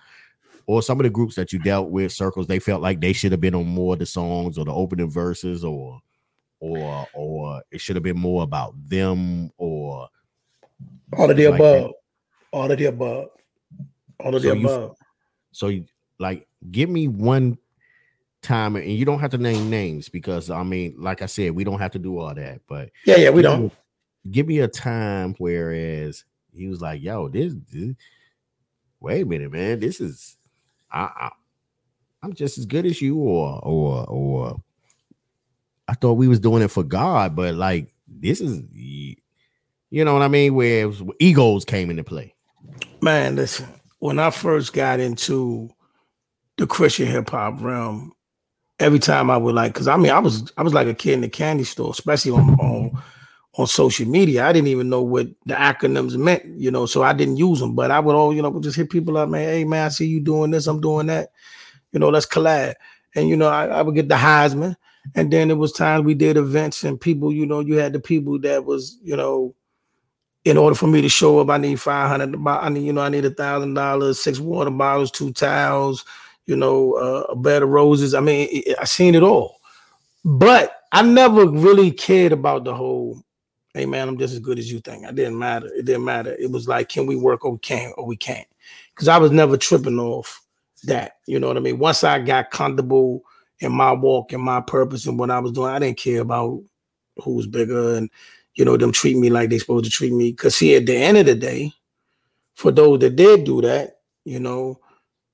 or 0.68 0.82
some 0.82 1.00
of 1.00 1.04
the 1.04 1.10
groups 1.10 1.36
that 1.36 1.52
you 1.52 1.60
dealt 1.60 1.90
with, 1.90 2.12
circles, 2.12 2.48
they 2.48 2.60
felt 2.60 2.82
like 2.82 3.02
they 3.02 3.14
should 3.14 3.32
have 3.32 3.42
been 3.42 3.56
on 3.56 3.68
more 3.68 3.94
of 3.94 4.00
the 4.00 4.06
songs 4.06 4.58
or 4.58 4.66
the 4.66 4.74
opening 4.74 5.10
verses, 5.10 5.64
or 5.64 6.00
or 6.60 7.08
or 7.14 7.62
it 7.72 7.82
should 7.82 7.96
have 7.96 8.04
been 8.04 8.20
more 8.20 8.44
about 8.44 8.74
them, 8.88 9.52
or 9.58 10.08
all 11.18 11.30
of 11.30 11.36
the 11.36 11.48
like 11.48 11.56
above, 11.56 11.84
that. 11.84 11.94
All 12.52 12.72
of 12.72 12.78
the 12.78 12.86
above, 12.86 13.30
all 14.20 14.36
of 14.36 14.42
so 14.42 14.50
the 14.50 14.58
you, 14.58 14.68
above. 14.68 14.96
So, 15.52 15.68
you, 15.68 15.86
like, 16.20 16.48
give 16.72 16.90
me 16.90 17.08
one 17.08 17.58
time, 18.42 18.76
and 18.76 18.92
you 18.92 19.06
don't 19.06 19.20
have 19.20 19.32
to 19.32 19.38
name 19.38 19.70
names 19.70 20.10
because 20.10 20.50
I 20.50 20.64
mean, 20.64 20.96
like 20.98 21.22
I 21.22 21.28
said, 21.28 21.52
we 21.52 21.64
don't 21.64 21.80
have 21.80 21.92
to 21.92 22.00
do 22.00 22.18
all 22.20 22.34
that. 22.34 22.62
But 22.68 22.90
yeah, 23.06 23.18
yeah, 23.18 23.30
we 23.30 23.42
don't. 23.42 23.72
Give 24.30 24.48
me 24.48 24.60
a 24.60 24.68
time 24.68 25.34
whereas 25.40 26.26
he 26.54 26.68
was 26.68 26.80
like, 26.80 27.02
"Yo, 27.02 27.28
this, 27.28 27.56
this 27.72 27.96
wait 29.00 29.24
a 29.24 29.26
minute, 29.26 29.52
man, 29.52 29.80
this 29.80 30.00
is 30.00 30.38
I, 30.92 31.02
I 31.02 31.30
I'm 32.24 32.34
just 32.34 32.58
as 32.58 32.66
good 32.66 32.86
as 32.86 33.02
you, 33.02 33.18
or 33.18 33.60
or 33.64 34.06
or 34.08 34.62
I 35.88 35.94
thought 35.96 36.14
we 36.14 36.28
was 36.28 36.40
doing 36.40 36.62
it 36.62 36.70
for 36.70 36.84
God, 36.84 37.36
but 37.36 37.56
like 37.56 37.94
this 38.08 38.42
is 38.42 38.62
you 38.74 40.06
know 40.06 40.14
what 40.14 40.22
I 40.22 40.28
mean, 40.28 40.54
where 40.56 40.88
was, 40.88 41.04
egos 41.20 41.66
came 41.66 41.90
into 41.90 42.04
play. 42.04 42.34
Man, 43.02 43.36
listen, 43.36 43.68
when 44.00 44.20
I 44.20 44.30
first 44.30 44.74
got 44.74 45.00
into 45.00 45.70
the 46.58 46.68
Christian 46.68 47.08
hip 47.08 47.32
hop 47.32 47.60
realm, 47.60 48.14
every 48.80 49.00
time 49.00 49.32
I 49.32 49.38
would 49.38 49.56
like, 49.56 49.74
because 49.74 49.88
I 49.88 49.98
mean, 49.98 50.12
I 50.12 50.20
was 50.20 50.52
I 50.58 50.64
was 50.64 50.74
like 50.74 50.88
a 50.88 50.94
kid 50.94 51.14
in 51.14 51.22
the 51.22 51.30
candy 51.30 51.64
store, 51.64 51.92
especially 51.92 52.32
on 52.32 52.60
on 52.60 53.04
on 53.56 53.68
social 53.68 54.08
media. 54.08 54.46
I 54.46 54.54
didn't 54.54 54.68
even 54.68 54.90
know 54.90 55.02
what 55.02 55.28
the 55.46 55.56
acronyms 55.56 56.16
meant, 56.16 56.46
you 56.60 56.70
know, 56.70 56.86
so 56.86 57.04
I 57.04 57.14
didn't 57.14 57.38
use 57.38 57.60
them. 57.60 57.76
But 57.76 57.92
I 57.92 58.00
would 58.00 58.16
all, 58.16 58.34
you 58.34 58.42
know, 58.42 58.60
just 58.60 58.78
hit 58.78 58.90
people 58.90 59.18
up, 59.18 59.30
man. 59.30 59.48
Hey, 59.48 59.64
man, 59.64 59.88
I 59.88 59.90
see 59.90 60.06
you 60.06 60.20
doing 60.20 60.52
this. 60.52 60.68
I'm 60.68 60.80
doing 60.82 61.08
that. 61.08 61.32
You 61.92 62.00
know, 62.00 62.10
let's 62.10 62.26
collab. 62.26 62.76
And 63.16 63.28
you 63.28 63.36
know, 63.36 63.50
I, 63.50 63.66
I 63.68 63.82
would 63.82 63.96
get 63.96 64.10
the 64.10 64.16
Heisman. 64.16 64.76
And 65.16 65.34
then 65.34 65.50
it 65.50 65.58
was 65.58 65.72
times 65.72 66.06
we 66.06 66.14
did 66.14 66.38
events 66.38 66.84
and 66.84 67.02
people, 67.02 67.32
you 67.32 67.48
know, 67.48 67.60
you 67.60 67.78
had 67.78 67.94
the 67.94 68.00
people 68.00 68.38
that 68.42 68.66
was, 68.66 69.00
you 69.02 69.16
know, 69.18 69.56
in 70.44 70.58
order 70.58 70.76
for 70.76 70.88
me 70.88 71.02
to 71.02 71.10
show 71.10 71.40
up, 71.40 71.50
I 71.50 71.58
need 71.58 71.80
five 71.80 72.10
hundred. 72.10 72.36
I 72.48 72.70
need, 72.70 72.86
you 72.86 72.94
know, 72.94 73.02
I 73.02 73.10
need 73.10 73.26
a 73.26 73.32
thousand 73.32 73.76
dollars, 73.76 74.20
six 74.20 74.40
water 74.40 74.72
bottles, 74.72 75.12
two 75.12 75.32
towels, 75.34 76.04
you 76.46 76.56
know, 76.56 76.94
uh, 76.94 77.32
a 77.32 77.36
bed 77.36 77.64
of 77.64 77.70
roses. 77.70 78.14
I 78.14 78.22
mean, 78.22 78.48
it, 78.52 78.76
I 78.80 78.86
seen 78.86 79.16
it 79.16 79.24
all, 79.24 79.58
but 80.26 80.82
I 80.92 81.04
never 81.04 81.46
really 81.46 81.92
cared 81.92 82.32
about 82.32 82.64
the 82.64 82.74
whole. 82.74 83.22
Hey 83.74 83.86
man, 83.86 84.10
I'm 84.10 84.18
just 84.18 84.34
as 84.34 84.40
good 84.40 84.60
as 84.60 84.70
you 84.70 84.82
think. 84.82 85.06
It 85.06 85.16
didn't 85.16 85.40
matter. 85.40 85.68
It 85.68 85.86
didn't 85.86 86.04
matter. 86.04 86.36
It 86.38 86.52
was 86.52 86.68
like, 86.68 86.90
can 86.90 87.06
we 87.06 87.16
work 87.16 87.46
or 87.46 87.54
we 87.54 87.60
can't 87.60 87.94
or 87.98 88.06
we 88.06 88.18
can't? 88.18 88.48
Because 88.94 89.08
I 89.08 89.18
was 89.18 89.32
never 89.32 89.56
tripping 89.56 90.00
off 90.00 90.42
that. 90.84 91.18
You 91.26 91.40
know 91.40 91.48
what 91.48 91.56
I 91.56 91.62
mean? 91.62 91.80
Once 91.80 92.04
I 92.04 92.20
got 92.20 92.52
comfortable 92.52 93.24
in 93.62 93.72
my 93.72 93.94
walk 93.94 94.34
and 94.34 94.44
my 94.44 94.60
purpose 94.60 95.06
and 95.06 95.18
what 95.18 95.32
I 95.32 95.40
was 95.40 95.54
doing, 95.54 95.72
I 95.72 95.80
didn't 95.80 96.00
care 96.00 96.20
about 96.22 96.62
who 97.24 97.36
was 97.36 97.48
bigger 97.48 97.96
and 97.96 98.10
you 98.62 98.66
know 98.66 98.78
them 98.78 98.92
treat 98.92 99.18
me 99.18 99.32
like 99.32 99.50
they 99.50 99.58
supposed 99.58 99.86
to 99.86 99.90
treat 99.90 100.14
me. 100.14 100.34
Cause 100.34 100.58
see, 100.58 100.76
at 100.76 100.86
the 100.86 100.96
end 100.96 101.18
of 101.18 101.26
the 101.26 101.34
day, 101.34 101.74
for 102.54 102.70
those 102.70 103.00
that 103.00 103.16
did 103.16 103.44
do 103.44 103.60
that, 103.62 103.96
you 104.24 104.40
know, 104.40 104.80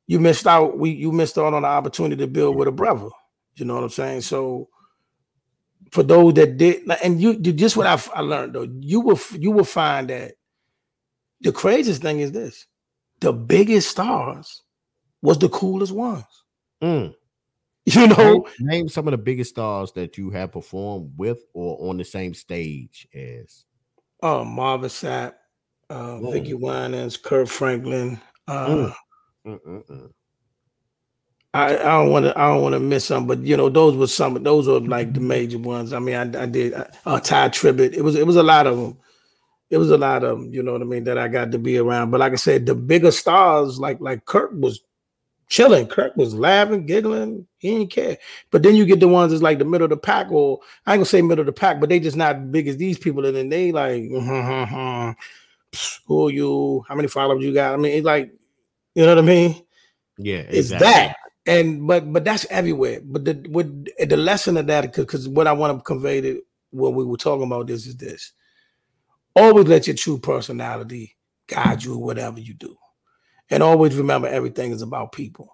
you 0.08 0.18
missed 0.18 0.48
out. 0.48 0.78
We 0.78 0.92
you 0.92 1.12
missed 1.12 1.38
out 1.38 1.54
on 1.54 1.64
the 1.64 1.68
opportunity 1.68 2.16
to 2.22 2.28
build 2.28 2.56
with 2.56 2.70
a 2.70 2.72
brother. 2.72 3.10
You 3.58 3.66
know 3.66 3.76
what 3.76 3.84
I'm 3.84 3.90
saying? 3.90 4.22
So 4.22 4.70
for 5.92 6.04
those 6.04 6.36
that 6.36 6.56
did, 6.56 6.90
and 7.04 7.22
you 7.22 7.38
just 7.38 7.76
what 7.76 7.86
I, 7.86 8.02
I 8.16 8.22
learned 8.22 8.54
though, 8.54 8.70
you 8.80 9.02
will 9.02 9.20
you 9.34 9.52
will 9.52 9.66
find 9.66 10.10
that 10.10 10.36
the 11.42 11.52
craziest 11.52 12.02
thing 12.02 12.22
is 12.22 12.32
this: 12.32 12.66
the 13.20 13.34
biggest 13.34 13.92
stars 13.92 14.64
was 15.22 15.38
the 15.38 15.50
coolest 15.50 15.92
ones. 15.92 16.24
Mm. 16.82 17.14
You 17.94 18.06
know, 18.06 18.46
name, 18.60 18.68
name, 18.68 18.90
some 18.90 19.08
of 19.08 19.12
the 19.12 19.18
biggest 19.18 19.52
stars 19.52 19.94
that 19.94 20.18
you 20.18 20.30
have 20.32 20.52
performed 20.52 21.14
with 21.16 21.40
or 21.54 21.90
on 21.90 21.96
the 21.96 22.04
same 22.04 22.34
stage 22.34 23.08
as. 23.14 23.64
Uh, 24.22 24.44
Marvin 24.44 24.90
Sapp, 24.90 25.36
uh. 25.90 26.20
Vickie 26.20 26.54
Winans, 26.54 27.16
Kirk 27.16 27.48
Franklin. 27.48 28.20
Uh, 28.46 28.92
mm. 29.46 30.12
I, 31.54 31.78
I 31.78 31.78
don't 31.78 32.12
want 32.12 32.26
to 32.26 32.38
I 32.38 32.50
don't 32.50 32.62
want 32.62 32.74
to 32.74 32.80
miss 32.82 33.06
some, 33.06 33.26
but 33.26 33.40
you 33.40 33.56
know 33.56 33.70
those 33.70 33.96
were 33.96 34.08
some 34.08 34.44
those 34.44 34.68
were 34.68 34.82
like 34.82 35.14
the 35.14 35.22
major 35.22 35.58
ones. 35.58 35.94
I 35.94 36.00
mean, 36.00 36.16
I, 36.16 36.44
I 36.44 36.46
did 36.46 36.74
uh, 36.74 37.20
Tye 37.22 37.48
Tribbett. 37.48 37.94
It 37.94 38.02
was 38.02 38.16
it 38.18 38.28
was 38.28 38.36
a 38.36 38.44
lot 38.44 38.68
of 38.68 38.78
them. 38.78 38.98
It 39.70 39.78
was 39.78 39.92
a 39.92 39.98
lot 39.98 40.26
of 40.26 40.40
them. 40.40 40.54
You 40.54 40.62
know 40.62 40.74
what 40.74 40.82
I 40.82 40.86
mean 40.86 41.06
that 41.06 41.18
I 41.18 41.30
got 41.30 41.54
to 41.54 41.58
be 41.58 41.78
around. 41.78 42.12
But 42.12 42.20
like 42.20 42.34
I 42.34 42.36
said, 42.36 42.66
the 42.66 42.76
bigger 42.76 43.12
stars 43.12 43.80
like 43.80 44.02
like 44.02 44.26
Kirk 44.26 44.52
was 44.54 44.82
chilling. 45.48 45.88
Kirk 45.88 46.16
was 46.16 46.36
laughing, 46.36 46.86
giggling. 46.86 47.48
He 47.58 47.72
didn't 47.72 47.92
care. 47.92 48.18
But 48.52 48.64
then 48.64 48.76
you 48.76 48.86
get 48.86 49.00
the 49.00 49.08
ones 49.08 49.32
that's 49.32 49.44
like 49.44 49.60
the 49.60 49.66
middle 49.66 49.86
of 49.86 49.90
the 49.90 49.98
pack, 49.98 50.32
or 50.32 50.60
I 50.86 50.94
ain't 50.94 51.00
gonna 51.00 51.06
say 51.06 51.22
middle 51.22 51.42
of 51.42 51.48
the 51.48 51.54
pack, 51.54 51.80
but 51.80 51.90
they 51.90 52.00
just 52.00 52.18
not 52.18 52.52
big 52.52 52.68
as 52.68 52.78
these 52.78 52.98
people. 52.98 53.26
And 53.26 53.36
then 53.36 53.50
they 53.50 53.72
like, 53.72 54.04
who 56.06 56.28
are 56.28 56.32
you? 56.32 56.86
How 56.88 56.96
many 56.96 57.08
followers 57.08 57.44
you 57.44 57.54
got? 57.54 57.74
I 57.74 57.78
mean, 57.78 57.94
it's 57.94 58.06
like, 58.06 58.32
you 58.96 59.04
know 59.04 59.16
what 59.16 59.24
I 59.24 59.28
mean? 59.28 59.64
Yeah, 60.18 60.38
exactly. 60.38 60.58
it's 60.58 60.70
that. 60.80 61.16
And 61.46 61.88
but 61.88 62.12
but 62.12 62.26
that's 62.26 62.46
everywhere. 62.50 63.00
But 63.04 63.26
the 63.26 63.46
with 63.50 63.88
the 63.98 64.18
lesson 64.18 64.58
of 64.58 64.68
that, 64.68 64.94
because 64.94 65.30
what 65.30 65.48
I 65.48 65.54
want 65.54 65.78
to 65.78 65.84
convey 65.84 66.22
to 66.22 66.42
when 66.72 66.94
we 66.94 67.06
were 67.06 67.18
talking 67.18 67.46
about 67.46 67.68
this 67.68 67.88
is 67.88 67.96
this: 67.96 68.34
always 69.36 69.68
let 69.68 69.88
your 69.88 69.96
true 69.96 70.18
personality 70.18 71.16
guide 71.48 71.84
you, 71.84 71.98
whatever 71.98 72.40
you 72.40 72.54
do 72.54 72.78
and 73.50 73.64
always 73.64 73.96
remember 73.96 74.28
everything 74.28 74.72
is 74.72 74.82
about 74.82 75.12
people. 75.12 75.54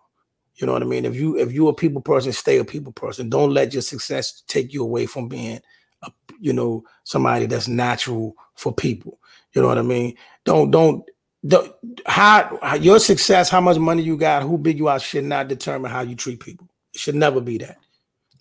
You 0.56 0.68
know 0.68 0.74
what 0.74 0.84
I 0.84 0.86
mean? 0.86 1.06
If 1.06 1.16
you 1.16 1.38
if 1.38 1.52
you're 1.52 1.72
a 1.72 1.76
people 1.76 2.02
person, 2.02 2.32
stay 2.32 2.58
a 2.58 2.66
people 2.66 2.92
person. 2.92 3.30
Don't 3.30 3.52
let 3.52 3.74
your 3.74 3.82
success 3.82 4.44
take 4.48 4.74
you 4.74 4.84
away 4.84 5.06
from 5.06 5.28
being 5.28 5.60
a 6.04 6.12
you 6.40 6.54
know 6.54 6.84
somebody 7.04 7.48
that's 7.48 7.68
natural 7.68 8.36
for 8.56 8.74
people. 8.74 9.20
You 9.54 9.62
know 9.62 9.68
what 9.68 9.80
I 9.80 9.84
mean? 9.84 10.16
Don't 10.46 10.70
don't 10.70 11.04
the 11.44 11.76
how, 12.06 12.58
how, 12.62 12.76
your 12.76 13.00
success, 13.00 13.50
how 13.50 13.60
much 13.60 13.78
money 13.78 14.02
you 14.02 14.16
got, 14.16 14.44
who 14.44 14.58
big 14.58 14.78
you 14.78 14.88
are, 14.88 15.00
should 15.00 15.26
not 15.26 15.50
determine 15.50 15.92
how 15.92 16.02
you 16.02 16.16
treat 16.16 16.40
people. 16.40 16.70
It 16.94 17.00
should 17.00 17.16
never 17.16 17.42
be 17.42 17.58
that. 17.58 17.78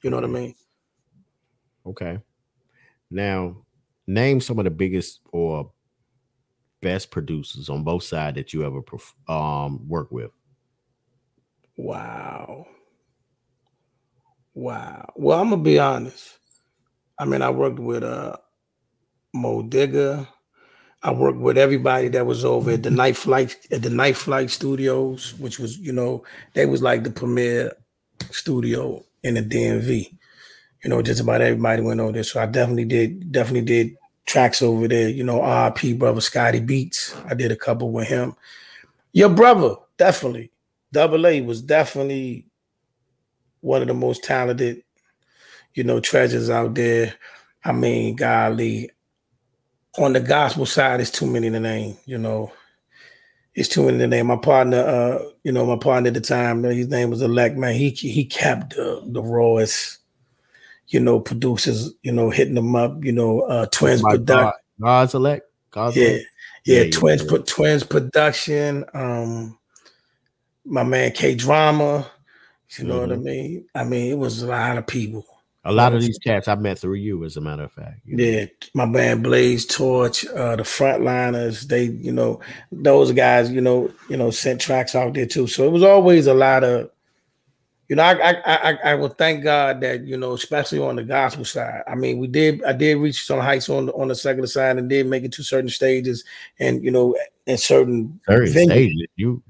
You 0.03 0.11
know 0.11 0.17
what 0.17 0.25
I 0.25 0.29
mean? 0.29 0.55
Okay. 1.85 2.19
Now, 3.11 3.57
name 4.07 4.41
some 4.41 4.59
of 4.59 4.65
the 4.65 4.71
biggest 4.71 5.21
or 5.33 5.73
best 6.83 7.11
producers 7.11 7.71
on 7.71 7.85
both 7.85 8.03
sides 8.03 8.37
that 8.37 8.53
you 8.53 8.65
ever 8.65 8.83
um 9.33 9.89
work 9.89 10.13
with? 10.13 10.31
Wow. 11.77 12.67
Wow. 14.55 15.13
Well, 15.17 15.41
I'm 15.41 15.51
gonna 15.51 15.63
be 15.63 15.79
honest. 15.79 16.39
I 17.19 17.25
mean, 17.25 17.43
I 17.43 17.51
worked 17.51 17.79
with 17.79 18.03
uh 18.05 18.37
Mo 19.35 19.63
Digger. 19.63 20.29
I 21.03 21.13
worked 21.13 21.39
with 21.39 21.59
everybody 21.59 22.09
that 22.09 22.27
was 22.27 22.45
over 22.45 22.73
at 22.73 22.83
the 22.83 22.91
Night 23.03 23.17
Flight 23.17 23.57
at 23.71 23.83
the 23.83 23.91
Night 23.91 24.17
Flight 24.17 24.51
Studios, 24.51 25.35
which 25.39 25.59
was, 25.59 25.79
you 25.79 25.93
know, 25.93 26.25
they 26.55 26.67
was 26.67 26.83
like 26.83 27.05
the 27.05 27.11
premier 27.11 27.73
studio 28.31 29.05
in 29.23 29.35
the 29.35 29.43
DMV. 29.43 30.19
You 30.85 30.91
know, 30.91 31.03
just 31.03 31.21
about 31.21 31.41
everybody 31.41 31.83
went 31.83 32.01
over 32.01 32.13
there. 32.13 32.25
So 32.25 32.41
I 32.41 32.47
definitely 32.47 32.87
did, 32.87 33.31
definitely 33.31 33.63
did 33.65 33.97
tracks 34.27 34.63
over 34.63 34.89
there. 34.89 35.09
You 35.09 35.25
know, 35.25 35.41
RP 35.41 35.99
brother 35.99 36.21
Scotty 36.21 36.61
Beats. 36.61 37.15
I 37.27 37.35
did 37.35 37.53
a 37.53 37.57
couple 37.57 37.91
with 37.91 38.09
him. 38.09 38.35
Your 39.13 39.29
brother, 39.29 39.77
definitely. 39.99 40.51
Double 40.93 41.27
A 41.27 41.41
was 41.41 41.63
definitely 41.63 42.47
one 43.61 43.83
of 43.83 43.89
the 43.89 43.95
most 43.95 44.25
talented, 44.25 44.83
you 45.75 45.85
know, 45.85 46.01
treasures 46.01 46.51
out 46.51 46.75
there. 46.75 47.15
I 47.65 47.73
mean, 47.73 48.17
golly, 48.17 48.91
on 49.99 50.13
the 50.13 50.21
gospel 50.21 50.67
side, 50.67 51.01
it's 51.01 51.11
too 51.11 51.27
many 51.27 51.51
to 51.51 51.61
name, 51.61 51.97
you 52.05 52.19
know. 52.19 52.53
It's 53.55 53.69
too 53.69 53.85
many 53.85 53.99
to 53.99 54.07
name. 54.07 54.27
My 54.27 54.37
partner, 54.37 54.79
uh, 54.79 55.19
you 55.45 55.53
know, 55.53 55.67
my 55.67 55.77
partner 55.77 56.09
at 56.09 56.15
the 56.15 56.21
time, 56.21 56.63
his 56.65 56.89
name 56.89 57.11
was 57.11 57.23
Elect, 57.23 57.57
man. 57.57 57.75
He 57.75 57.91
he 57.91 58.25
kept 58.25 58.77
the, 58.77 59.03
the 59.07 59.23
rawest 59.23 59.99
you 60.93 61.01
know, 61.01 61.21
producers, 61.21 61.93
you 62.03 62.13
know, 62.13 62.31
hitting 62.31 62.55
them 62.55 62.77
up, 62.77 63.05
you 63.05 63.13
know, 63.13 63.41
uh 63.43 63.67
Twins 63.67 64.03
production. 64.03 64.53
God's 64.81 65.15
elect. 65.15 65.47
God's 65.71 65.97
yeah. 65.97 66.09
Elect. 66.09 66.27
Yeah, 66.65 66.83
yeah, 66.83 66.91
Twins 66.91 67.25
yeah. 67.31 67.39
Twins 67.47 67.85
production. 67.85 68.85
Um 68.95 69.59
my 70.65 70.85
man 70.85 71.13
K 71.13 71.35
Drama. 71.35 72.11
You 72.79 72.85
know 72.85 73.01
mm-hmm. 73.01 73.01
what 73.01 73.13
I 73.13 73.15
mm-hmm. 73.17 73.25
mean? 73.25 73.67
I 73.75 73.85
mean, 73.85 74.13
it 74.13 74.19
was 74.19 74.43
a 74.43 74.47
lot 74.47 74.79
of 74.79 74.87
people. 74.87 75.27
A 75.65 75.71
lot 75.71 75.95
of 75.95 76.01
these 76.01 76.19
cats 76.19 76.49
I 76.49 76.57
met 76.57 76.81
through 76.81 76.95
you, 76.95 77.25
as 77.25 77.37
a 77.37 77.41
matter 77.41 77.63
of 77.63 77.73
fact. 77.73 78.01
Yeah, 78.05 78.47
my 78.75 78.85
band 78.85 79.23
Blaze 79.23 79.65
Torch, 79.65 80.27
uh, 80.27 80.57
the 80.57 80.65
frontliners, 80.65 81.69
they, 81.69 81.85
you 81.85 82.11
know, 82.11 82.41
those 82.73 83.13
guys, 83.13 83.49
you 83.49 83.61
know, 83.61 83.89
you 84.09 84.17
know, 84.17 84.33
sent 84.33 84.61
tracks 84.61 84.97
out 84.97 85.15
there 85.15 85.27
too. 85.27 85.47
So 85.47 85.65
it 85.65 85.71
was 85.71 85.85
always 85.85 86.27
a 86.27 86.35
lot 86.35 86.65
of 86.65 86.91
you 87.93 87.97
know, 87.97 88.05
I, 88.05 88.15
I 88.15 88.71
I 88.71 88.79
I 88.85 88.95
will 88.95 89.11
thank 89.11 89.45
God 89.45 89.83
that 89.83 90.07
you 90.07 90.17
know, 90.17 90.33
especially 90.33 90.79
on 90.79 90.97
the 90.97 91.05
gospel 91.05 91.45
side. 91.45 91.83
I 91.87 91.95
mean, 91.95 92.17
we 92.17 92.27
did 92.27 92.65
I 92.65 92.73
did 92.73 92.97
reach 92.97 93.27
some 93.27 93.39
heights 93.39 93.69
on 93.69 93.85
the 93.85 93.93
on 93.93 94.09
the 94.09 94.15
secular 94.15 94.47
side 94.47 94.79
and 94.79 94.89
did 94.89 95.07
make 95.07 95.25
it 95.25 95.33
to 95.33 95.43
certain 95.43 95.69
stages 95.69 96.25
and 96.59 96.83
you 96.83 96.91
know, 96.91 97.15
in 97.45 97.59
certain 97.59 98.19
stages. 98.47 99.09
You, 99.17 99.43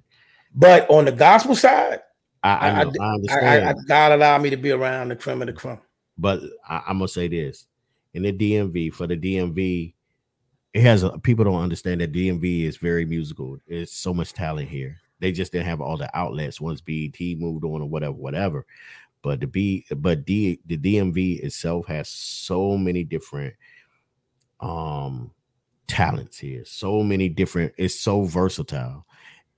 but 0.57 0.91
on 0.91 1.05
the 1.05 1.13
gospel 1.13 1.55
side, 1.55 2.01
I 2.43 2.51
I, 2.51 2.69
I, 2.71 2.81
I 2.81 3.15
understand. 3.15 3.69
I, 3.69 3.75
God 3.87 4.11
allowed 4.11 4.43
me 4.43 4.51
to 4.51 4.57
be 4.57 4.73
around 4.73 5.11
the 5.11 5.15
creme 5.15 5.41
of 5.41 5.47
the 5.47 5.53
creme. 5.53 5.79
But 6.19 6.41
I, 6.69 6.83
am 6.89 6.99
gonna 6.99 7.07
say 7.07 7.29
this: 7.29 7.69
in 8.13 8.25
the 8.25 8.33
DMV 8.33 8.93
for 8.93 9.07
the 9.07 9.17
DMV, 9.17 9.95
it 10.75 10.83
has 10.83 11.05
a, 11.05 11.17
people 11.21 11.45
don't 11.45 11.63
understand 11.63 12.01
that 12.01 12.11
DMV 12.11 12.65
is 12.65 12.77
very 12.77 13.05
musical. 13.05 13.59
There's 13.69 13.93
so 13.93 14.13
much 14.13 14.33
talent 14.33 14.69
here. 14.69 14.99
They 15.23 15.31
just 15.31 15.53
didn't 15.53 15.69
have 15.69 15.81
all 15.81 15.97
the 15.97 16.11
outlets 16.19 16.61
once 16.61 16.81
BET 16.81 17.17
moved 17.39 17.65
on 17.65 17.81
or 17.81 17.89
whatever, 17.89 18.13
whatever. 18.13 18.67
But 19.23 19.39
the 19.39 19.47
B, 19.47 19.87
but 19.95 20.25
D, 20.25 20.59
the 20.67 20.77
DMV 20.77 21.45
itself 21.45 21.87
has 21.87 22.09
so 22.09 22.77
many 22.77 23.05
different 23.05 23.55
um 24.59 25.31
talents 25.87 26.39
here. 26.39 26.65
So 26.65 27.05
many 27.05 27.29
different. 27.29 27.73
It's 27.79 27.95
so 27.95 28.25
versatile, 28.25 29.07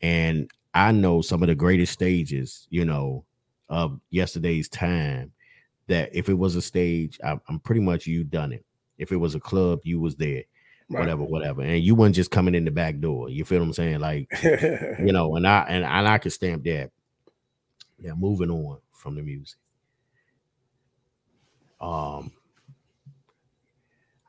and 0.03 0.51
I 0.75 0.93
know 0.93 1.23
some 1.23 1.43
of 1.43 1.49
the 1.49 1.55
greatest 1.55 1.95
stages. 1.95 2.67
You 2.69 2.85
know, 2.85 3.25
of 3.71 3.99
yesterday's 4.11 4.69
time. 4.69 5.33
That 5.87 6.15
if 6.15 6.29
it 6.29 6.35
was 6.35 6.57
a 6.57 6.63
stage, 6.63 7.19
I, 7.25 7.39
I'm 7.49 7.59
pretty 7.61 7.81
much 7.81 8.07
you 8.07 8.23
done 8.23 8.53
it. 8.53 8.67
If 8.99 9.13
it 9.13 9.17
was 9.17 9.35
a 9.35 9.41
club, 9.41 9.81
you 9.85 9.99
was 9.99 10.17
there 10.17 10.45
right. 10.91 11.01
whatever, 11.01 11.25
whatever. 11.25 11.63
And 11.63 11.83
you 11.83 11.95
weren't 11.95 12.15
just 12.15 12.31
coming 12.31 12.55
in 12.55 12.65
the 12.65 12.71
back 12.71 12.99
door. 13.01 13.29
You 13.29 13.45
feel 13.45 13.61
what 13.61 13.67
I'm 13.67 13.73
saying? 13.73 14.01
Like, 14.01 14.29
you 14.43 14.99
know, 15.13 15.37
and 15.37 15.47
I 15.47 15.67
and, 15.69 15.85
and 15.85 16.09
I 16.09 16.19
could 16.19 16.33
stamp 16.33 16.65
that. 16.65 16.91
Yeah, 17.99 18.13
moving 18.17 18.51
on 18.51 18.79
from 18.93 19.15
the 19.15 19.23
music. 19.23 19.59
Um, 21.81 22.33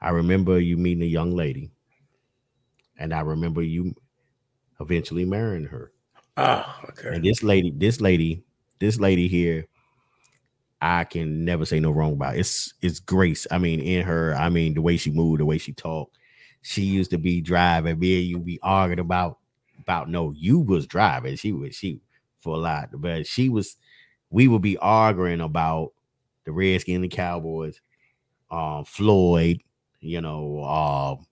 I 0.01 0.09
remember 0.09 0.59
you 0.59 0.77
meeting 0.77 1.03
a 1.03 1.07
young 1.07 1.35
lady, 1.35 1.71
and 2.97 3.13
I 3.13 3.21
remember 3.21 3.61
you 3.61 3.95
eventually 4.79 5.25
marrying 5.25 5.65
her. 5.65 5.91
Ah, 6.37 6.81
okay. 6.89 7.15
And 7.15 7.23
this 7.23 7.43
lady, 7.43 7.71
this 7.75 8.01
lady, 8.01 8.43
this 8.79 8.99
lady 8.99 9.27
here, 9.27 9.67
I 10.81 11.05
can 11.05 11.45
never 11.45 11.65
say 11.65 11.79
no 11.79 11.91
wrong 11.91 12.13
about. 12.13 12.35
It's 12.35 12.73
it's 12.81 12.99
grace. 12.99 13.47
I 13.49 13.57
mean, 13.57 13.79
in 13.79 14.05
her, 14.05 14.35
I 14.35 14.49
mean, 14.49 14.73
the 14.73 14.81
way 14.81 14.97
she 14.97 15.11
moved, 15.11 15.39
the 15.39 15.45
way 15.45 15.57
she 15.57 15.73
talked, 15.73 16.15
she 16.65 16.81
used 16.81 17.11
to 17.11 17.19
be 17.19 17.41
driving, 17.41 17.99
me 17.99 18.17
and 18.17 18.27
you 18.27 18.39
be 18.39 18.59
arguing 18.63 18.99
about 18.99 19.37
about 19.79 20.09
no, 20.09 20.31
you 20.31 20.59
was 20.59 20.87
driving. 20.87 21.35
She 21.35 21.51
was 21.51 21.75
she 21.75 22.01
for 22.39 22.55
a 22.55 22.59
lot. 22.59 22.89
But 22.93 23.27
she 23.27 23.49
was, 23.49 23.75
we 24.31 24.47
would 24.47 24.63
be 24.63 24.77
arguing 24.77 25.41
about 25.41 25.93
the 26.43 26.51
Redskins 26.51 26.95
and 26.95 27.03
the 27.03 27.09
Cowboys, 27.09 27.79
um, 28.49 28.83
Floyd, 28.83 29.61
you 29.99 30.21
know, 30.21 30.63
um, 30.63 31.27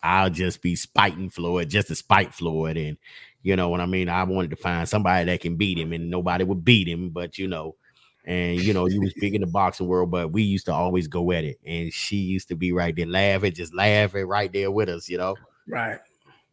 I'll 0.00 0.30
just 0.30 0.62
be 0.62 0.76
spiting 0.76 1.28
Floyd 1.28 1.70
just 1.70 1.88
to 1.88 1.96
spite 1.96 2.32
Floyd. 2.32 2.76
And 2.76 2.98
you 3.42 3.56
know 3.56 3.68
what 3.68 3.80
I 3.80 3.86
mean? 3.86 4.08
I 4.08 4.22
wanted 4.22 4.50
to 4.50 4.56
find 4.56 4.88
somebody 4.88 5.24
that 5.24 5.40
can 5.40 5.56
beat 5.56 5.78
him, 5.78 5.92
and 5.92 6.08
nobody 6.08 6.44
would 6.44 6.64
beat 6.64 6.86
him, 6.86 7.10
but 7.10 7.36
you 7.36 7.48
know, 7.48 7.74
and 8.28 8.62
you 8.62 8.74
know, 8.74 8.86
you 8.86 9.00
was 9.00 9.14
big 9.14 9.34
in 9.34 9.40
the 9.40 9.46
boxing 9.46 9.86
world, 9.86 10.10
but 10.10 10.28
we 10.32 10.42
used 10.42 10.66
to 10.66 10.72
always 10.72 11.08
go 11.08 11.32
at 11.32 11.44
it. 11.44 11.58
And 11.66 11.90
she 11.90 12.16
used 12.16 12.48
to 12.48 12.54
be 12.54 12.72
right 12.72 12.94
there 12.94 13.06
laughing, 13.06 13.54
just 13.54 13.74
laughing 13.74 14.26
right 14.26 14.52
there 14.52 14.70
with 14.70 14.90
us, 14.90 15.08
you 15.08 15.16
know. 15.16 15.34
Right. 15.66 15.98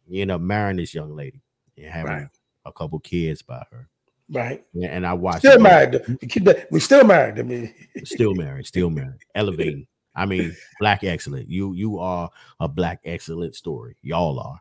You 0.08 0.22
end 0.22 0.30
up 0.30 0.40
marrying 0.40 0.78
this 0.78 0.94
young 0.94 1.14
lady 1.14 1.42
and 1.76 1.86
having 1.86 2.12
Right. 2.12 2.28
a 2.64 2.72
couple 2.72 2.98
kids 3.00 3.42
by 3.42 3.62
her. 3.70 3.88
Right. 4.30 4.64
Yeah, 4.72 4.88
And 4.88 5.06
I 5.06 5.12
watched 5.12 5.40
Still 5.40 5.60
married. 5.60 6.00
We 6.20 6.26
keep 6.28 6.44
that. 6.44 6.66
We 6.72 6.80
still 6.80 7.04
married. 7.04 7.38
I 7.38 7.42
mean, 7.42 7.74
still 8.04 8.34
married, 8.34 8.66
still 8.66 8.88
married, 8.88 9.20
elevating. 9.34 9.86
I 10.14 10.24
mean, 10.24 10.56
black 10.80 11.04
excellent. 11.04 11.50
You 11.50 11.74
you 11.74 11.98
are 11.98 12.30
a 12.58 12.68
black 12.68 13.00
excellent 13.04 13.54
story. 13.54 13.96
Y'all 14.00 14.40
are. 14.40 14.58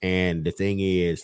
And 0.00 0.44
the 0.44 0.52
thing 0.52 0.78
is, 0.78 1.22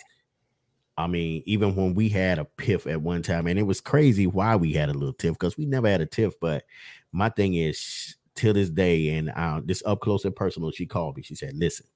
I 0.99 1.07
mean, 1.07 1.44
even 1.46 1.76
when 1.76 1.94
we 1.94 2.09
had 2.09 2.40
a 2.40 2.44
piff 2.44 2.88
at 2.88 3.01
one 3.01 3.22
time, 3.22 3.46
and 3.46 3.57
it 3.57 3.62
was 3.62 3.80
crazy 3.80 4.26
why 4.26 4.57
we 4.57 4.72
had 4.72 4.88
a 4.88 4.92
little 4.92 5.12
tiff 5.12 5.34
because 5.34 5.57
we 5.57 5.64
never 5.64 5.88
had 5.88 6.01
a 6.01 6.07
tiff. 6.07 6.34
But 6.40 6.64
my 7.12 7.28
thing 7.28 7.55
is, 7.55 8.16
till 8.34 8.53
this 8.53 8.68
day, 8.68 9.11
and 9.11 9.30
uh, 9.30 9.61
this 9.64 9.80
up 9.86 10.01
close 10.01 10.24
and 10.24 10.34
personal, 10.34 10.72
she 10.72 10.86
called 10.86 11.16
me. 11.16 11.22
She 11.22 11.36
said, 11.36 11.55
"Listen, 11.55 11.86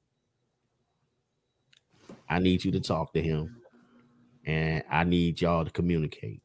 I 2.29 2.39
need 2.39 2.65
you 2.65 2.71
to 2.71 2.81
talk 2.81 3.13
to 3.15 3.21
him, 3.21 3.57
and 4.47 4.85
I 4.89 5.03
need 5.03 5.41
y'all 5.41 5.65
to 5.65 5.71
communicate." 5.73 6.41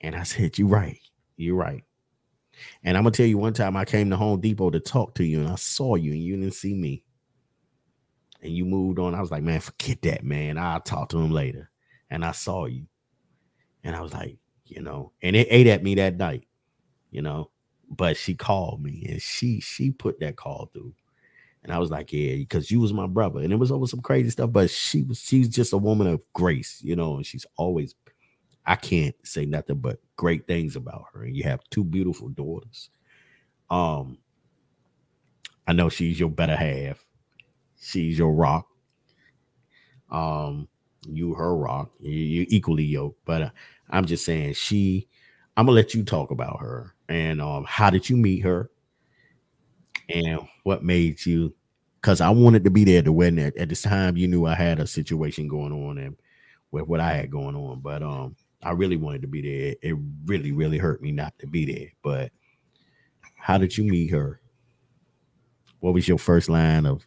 And 0.00 0.16
I 0.16 0.24
said, 0.24 0.58
"You're 0.58 0.66
right. 0.66 0.98
You're 1.36 1.54
right." 1.54 1.84
And 2.82 2.96
I'm 2.96 3.04
gonna 3.04 3.12
tell 3.12 3.26
you 3.26 3.38
one 3.38 3.52
time 3.52 3.76
I 3.76 3.84
came 3.84 4.10
to 4.10 4.16
Home 4.16 4.40
Depot 4.40 4.70
to 4.70 4.80
talk 4.80 5.14
to 5.14 5.24
you, 5.24 5.38
and 5.42 5.48
I 5.48 5.54
saw 5.54 5.94
you, 5.94 6.10
and 6.10 6.20
you 6.20 6.36
didn't 6.36 6.54
see 6.54 6.74
me. 6.74 7.04
And 8.42 8.54
you 8.54 8.64
moved 8.64 8.98
on. 8.98 9.14
I 9.14 9.20
was 9.20 9.30
like, 9.30 9.42
man, 9.42 9.60
forget 9.60 10.00
that, 10.02 10.24
man. 10.24 10.58
I'll 10.58 10.80
talk 10.80 11.10
to 11.10 11.18
him 11.18 11.30
later. 11.30 11.70
And 12.10 12.24
I 12.24 12.32
saw 12.32 12.66
you. 12.66 12.86
And 13.84 13.94
I 13.94 14.00
was 14.00 14.12
like, 14.12 14.38
you 14.66 14.82
know, 14.82 15.12
and 15.22 15.36
it 15.36 15.48
ate 15.50 15.66
at 15.66 15.82
me 15.82 15.94
that 15.96 16.16
night, 16.16 16.46
you 17.10 17.22
know. 17.22 17.50
But 17.90 18.16
she 18.16 18.34
called 18.34 18.82
me 18.82 19.04
and 19.08 19.20
she 19.20 19.60
she 19.60 19.90
put 19.90 20.20
that 20.20 20.36
call 20.36 20.70
through. 20.72 20.94
And 21.62 21.72
I 21.72 21.78
was 21.78 21.90
like, 21.90 22.12
yeah, 22.12 22.36
because 22.36 22.70
you 22.70 22.80
was 22.80 22.92
my 22.92 23.06
brother. 23.06 23.40
And 23.40 23.52
it 23.52 23.56
was 23.56 23.72
over 23.72 23.86
some 23.86 24.00
crazy 24.00 24.30
stuff, 24.30 24.52
but 24.52 24.70
she 24.70 25.02
was 25.02 25.20
she's 25.20 25.48
just 25.48 25.72
a 25.72 25.78
woman 25.78 26.06
of 26.06 26.22
grace, 26.32 26.80
you 26.82 26.96
know, 26.96 27.16
and 27.16 27.26
she's 27.26 27.44
always 27.56 27.94
I 28.64 28.76
can't 28.76 29.14
say 29.24 29.46
nothing 29.46 29.78
but 29.78 29.98
great 30.16 30.46
things 30.46 30.76
about 30.76 31.06
her. 31.12 31.24
And 31.24 31.36
you 31.36 31.42
have 31.44 31.60
two 31.70 31.84
beautiful 31.84 32.28
daughters. 32.28 32.90
Um, 33.68 34.18
I 35.66 35.72
know 35.72 35.88
she's 35.88 36.20
your 36.20 36.30
better 36.30 36.56
half. 36.56 37.04
She's 37.80 38.18
your 38.18 38.32
rock. 38.32 38.66
Um, 40.10 40.68
you 41.06 41.34
her 41.34 41.56
rock. 41.56 41.92
You, 42.00 42.12
you 42.12 42.46
equally 42.48 42.84
yoked. 42.84 43.24
But 43.24 43.42
uh, 43.42 43.50
I'm 43.90 44.04
just 44.06 44.24
saying, 44.24 44.54
she. 44.54 45.08
I'm 45.56 45.66
gonna 45.66 45.76
let 45.76 45.94
you 45.94 46.04
talk 46.04 46.30
about 46.30 46.60
her 46.60 46.94
and 47.10 47.40
um, 47.42 47.64
how 47.68 47.90
did 47.90 48.08
you 48.08 48.16
meet 48.16 48.40
her, 48.40 48.70
and 50.08 50.40
what 50.62 50.84
made 50.84 51.26
you? 51.26 51.54
Because 52.00 52.20
I 52.20 52.30
wanted 52.30 52.64
to 52.64 52.70
be 52.70 52.84
there 52.84 53.00
at 53.00 53.04
the 53.04 53.12
wedding. 53.12 53.40
At, 53.40 53.56
at 53.56 53.68
this 53.68 53.82
time, 53.82 54.16
you 54.16 54.28
knew 54.28 54.46
I 54.46 54.54
had 54.54 54.78
a 54.78 54.86
situation 54.86 55.48
going 55.48 55.72
on 55.72 55.98
and 55.98 56.16
with 56.70 56.86
what 56.86 57.00
I 57.00 57.12
had 57.12 57.30
going 57.30 57.56
on, 57.56 57.80
but 57.80 58.02
um, 58.02 58.36
I 58.62 58.70
really 58.70 58.96
wanted 58.96 59.22
to 59.22 59.28
be 59.28 59.42
there. 59.42 59.74
It 59.82 59.96
really, 60.24 60.52
really 60.52 60.78
hurt 60.78 61.02
me 61.02 61.12
not 61.12 61.38
to 61.40 61.46
be 61.46 61.64
there. 61.66 61.88
But 62.02 62.32
how 63.34 63.58
did 63.58 63.76
you 63.76 63.84
meet 63.84 64.12
her? 64.12 64.40
What 65.80 65.94
was 65.94 66.06
your 66.06 66.18
first 66.18 66.48
line 66.48 66.86
of? 66.86 67.06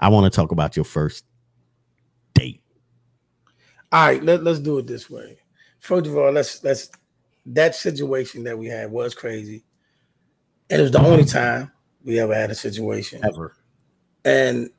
I 0.00 0.08
want 0.08 0.32
to 0.32 0.36
talk 0.36 0.52
about 0.52 0.76
your 0.76 0.84
first 0.84 1.24
date. 2.34 2.62
all 3.92 4.06
right. 4.06 4.22
Let, 4.22 4.44
let's 4.44 4.60
do 4.60 4.78
it 4.78 4.86
this 4.86 5.10
way. 5.10 5.38
First 5.80 6.06
of 6.06 6.16
all, 6.16 6.30
let's 6.30 6.62
let's 6.64 6.90
that 7.46 7.74
situation 7.74 8.44
that 8.44 8.58
we 8.58 8.66
had 8.66 8.90
was 8.90 9.14
crazy, 9.14 9.64
and 10.70 10.80
it 10.80 10.82
was 10.82 10.92
the 10.92 11.00
only 11.02 11.24
time 11.24 11.72
we 12.04 12.18
ever 12.18 12.34
had 12.34 12.50
a 12.50 12.54
situation. 12.54 13.20
Ever. 13.24 13.56
and 14.24 14.70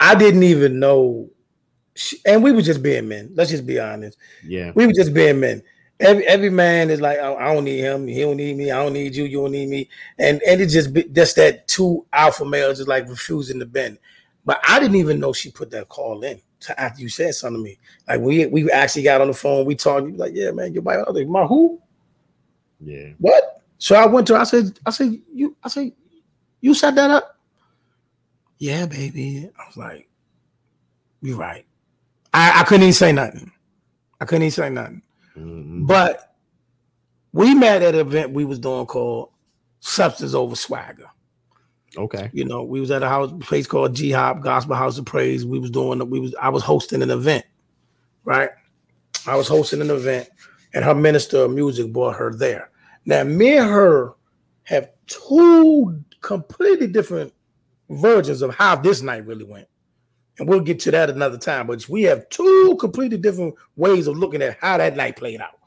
I 0.00 0.14
didn't 0.14 0.42
even 0.42 0.78
know. 0.78 1.30
She, 1.94 2.18
and 2.26 2.42
we 2.42 2.52
were 2.52 2.62
just 2.62 2.82
being 2.82 3.08
men. 3.08 3.30
Let's 3.34 3.50
just 3.50 3.66
be 3.66 3.78
honest. 3.78 4.18
Yeah. 4.44 4.72
We 4.74 4.86
were 4.86 4.92
just 4.92 5.14
being 5.14 5.40
men. 5.40 5.62
Every 6.00 6.26
every 6.26 6.50
man 6.50 6.90
is 6.90 7.00
like, 7.00 7.18
I, 7.18 7.32
I 7.34 7.54
don't 7.54 7.64
need 7.64 7.80
him. 7.80 8.06
He 8.06 8.20
don't 8.20 8.36
need 8.36 8.56
me. 8.56 8.70
I 8.70 8.82
don't 8.82 8.92
need 8.92 9.14
you. 9.14 9.24
You 9.24 9.42
don't 9.42 9.52
need 9.52 9.68
me. 9.68 9.88
And 10.18 10.42
and 10.42 10.60
it 10.60 10.66
just 10.66 10.92
be, 10.92 11.04
just 11.04 11.36
that 11.36 11.68
two 11.68 12.04
alpha 12.12 12.44
males 12.44 12.78
just 12.78 12.88
like 12.88 13.08
refusing 13.08 13.60
to 13.60 13.66
bend. 13.66 13.98
But 14.44 14.60
I 14.68 14.78
didn't 14.78 14.96
even 14.96 15.20
know 15.20 15.32
she 15.32 15.50
put 15.50 15.70
that 15.70 15.88
call 15.88 16.22
in 16.22 16.40
to 16.60 16.80
after 16.80 17.00
you 17.00 17.08
said 17.08 17.34
something 17.34 17.62
to 17.62 17.64
me. 17.64 17.78
Like 18.08 18.20
we 18.20 18.46
we 18.46 18.70
actually 18.70 19.02
got 19.02 19.20
on 19.20 19.28
the 19.28 19.34
phone. 19.34 19.64
We 19.64 19.74
talked. 19.74 20.06
You 20.06 20.16
like, 20.16 20.32
yeah, 20.34 20.50
man, 20.50 20.72
you're 20.74 20.82
my 20.82 20.96
other. 20.96 21.24
My 21.26 21.46
who? 21.46 21.80
Yeah. 22.80 23.10
What? 23.18 23.62
So 23.78 23.96
I 23.96 24.06
went 24.06 24.26
to 24.28 24.34
her, 24.34 24.40
I 24.40 24.44
said, 24.44 24.78
I 24.86 24.90
said, 24.90 25.20
you, 25.32 25.56
I 25.62 25.68
said, 25.68 25.92
you 26.60 26.74
set 26.74 26.94
that 26.94 27.10
up? 27.10 27.38
Yeah, 28.58 28.86
baby. 28.86 29.50
I 29.58 29.66
was 29.66 29.76
like, 29.76 30.08
you're 31.20 31.36
right. 31.36 31.66
I, 32.32 32.60
I 32.60 32.64
couldn't 32.64 32.84
even 32.84 32.94
say 32.94 33.12
nothing. 33.12 33.52
I 34.20 34.24
couldn't 34.24 34.42
even 34.42 34.50
say 34.52 34.70
nothing. 34.70 35.02
Mhm. 35.36 35.86
But 35.86 36.34
we 37.32 37.54
met 37.54 37.82
at 37.82 37.94
an 37.94 38.00
event 38.00 38.32
we 38.32 38.44
was 38.44 38.58
doing 38.58 38.86
called 38.86 39.30
Substance 39.80 40.34
Over 40.34 40.56
Swagger. 40.56 41.10
Okay. 41.96 42.30
You 42.32 42.44
know, 42.44 42.62
we 42.62 42.80
was 42.80 42.90
at 42.90 43.02
a 43.02 43.08
house 43.08 43.32
place 43.40 43.66
called 43.66 43.94
G 43.94 44.10
Hop 44.10 44.40
Gospel 44.40 44.74
House 44.74 44.98
of 44.98 45.04
Praise. 45.04 45.46
We 45.46 45.58
was 45.58 45.70
doing 45.70 46.08
we 46.10 46.20
was 46.20 46.34
I 46.40 46.48
was 46.48 46.62
hosting 46.62 47.02
an 47.02 47.10
event, 47.10 47.44
right? 48.24 48.50
I 49.26 49.36
was 49.36 49.48
hosting 49.48 49.80
an 49.80 49.90
event, 49.90 50.28
and 50.74 50.84
her 50.84 50.94
minister 50.94 51.44
of 51.44 51.52
music 51.52 51.92
brought 51.92 52.16
her 52.16 52.34
there. 52.34 52.70
Now, 53.06 53.22
me 53.24 53.56
and 53.56 53.68
her 53.68 54.14
have 54.64 54.88
two 55.06 56.02
completely 56.20 56.86
different 56.86 57.32
versions 57.90 58.42
of 58.42 58.54
how 58.54 58.76
this 58.76 59.02
night 59.02 59.26
really 59.26 59.44
went. 59.44 59.68
And 60.38 60.48
we'll 60.48 60.60
get 60.60 60.80
to 60.80 60.90
that 60.90 61.10
another 61.10 61.38
time. 61.38 61.66
But 61.66 61.88
we 61.88 62.02
have 62.02 62.28
two 62.30 62.76
completely 62.80 63.18
different 63.18 63.54
ways 63.76 64.06
of 64.06 64.16
looking 64.16 64.42
at 64.42 64.58
how 64.60 64.78
that 64.78 64.96
night 64.96 65.16
played 65.16 65.40
out. 65.40 65.58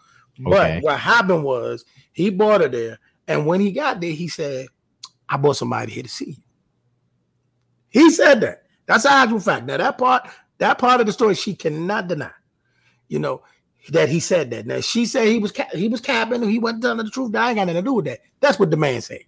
Okay. 0.45 0.79
But 0.81 0.83
what 0.83 0.99
happened 0.99 1.43
was 1.43 1.85
he 2.11 2.29
brought 2.29 2.61
her 2.61 2.67
there, 2.67 2.99
and 3.27 3.45
when 3.45 3.59
he 3.59 3.71
got 3.71 4.01
there, 4.01 4.11
he 4.11 4.27
said, 4.27 4.67
"I 5.29 5.37
brought 5.37 5.57
somebody 5.57 5.91
here 5.91 6.03
to 6.03 6.09
see 6.09 6.31
you." 6.31 6.43
He 7.89 8.09
said 8.11 8.41
that. 8.41 8.63
That's 8.85 9.05
an 9.05 9.11
actual 9.13 9.39
fact. 9.39 9.65
Now 9.65 9.77
that 9.77 9.97
part, 9.97 10.29
that 10.57 10.77
part 10.77 11.01
of 11.01 11.07
the 11.07 11.13
story, 11.13 11.35
she 11.35 11.55
cannot 11.55 12.07
deny. 12.07 12.31
You 13.07 13.19
know 13.19 13.41
that 13.89 14.09
he 14.09 14.19
said 14.19 14.49
that. 14.51 14.65
Now 14.65 14.81
she 14.81 15.05
said 15.05 15.27
he 15.27 15.39
was 15.39 15.51
ca- 15.51 15.69
he 15.73 15.87
was 15.87 16.01
capping, 16.01 16.41
he 16.47 16.59
wasn't 16.59 16.83
telling 16.83 17.05
the 17.05 17.11
truth. 17.11 17.35
I 17.35 17.49
ain't 17.49 17.57
got 17.57 17.67
nothing 17.67 17.81
to 17.81 17.85
do 17.85 17.93
with 17.93 18.05
that. 18.05 18.19
That's 18.39 18.59
what 18.59 18.71
the 18.71 18.77
man 18.77 19.01
said. 19.01 19.21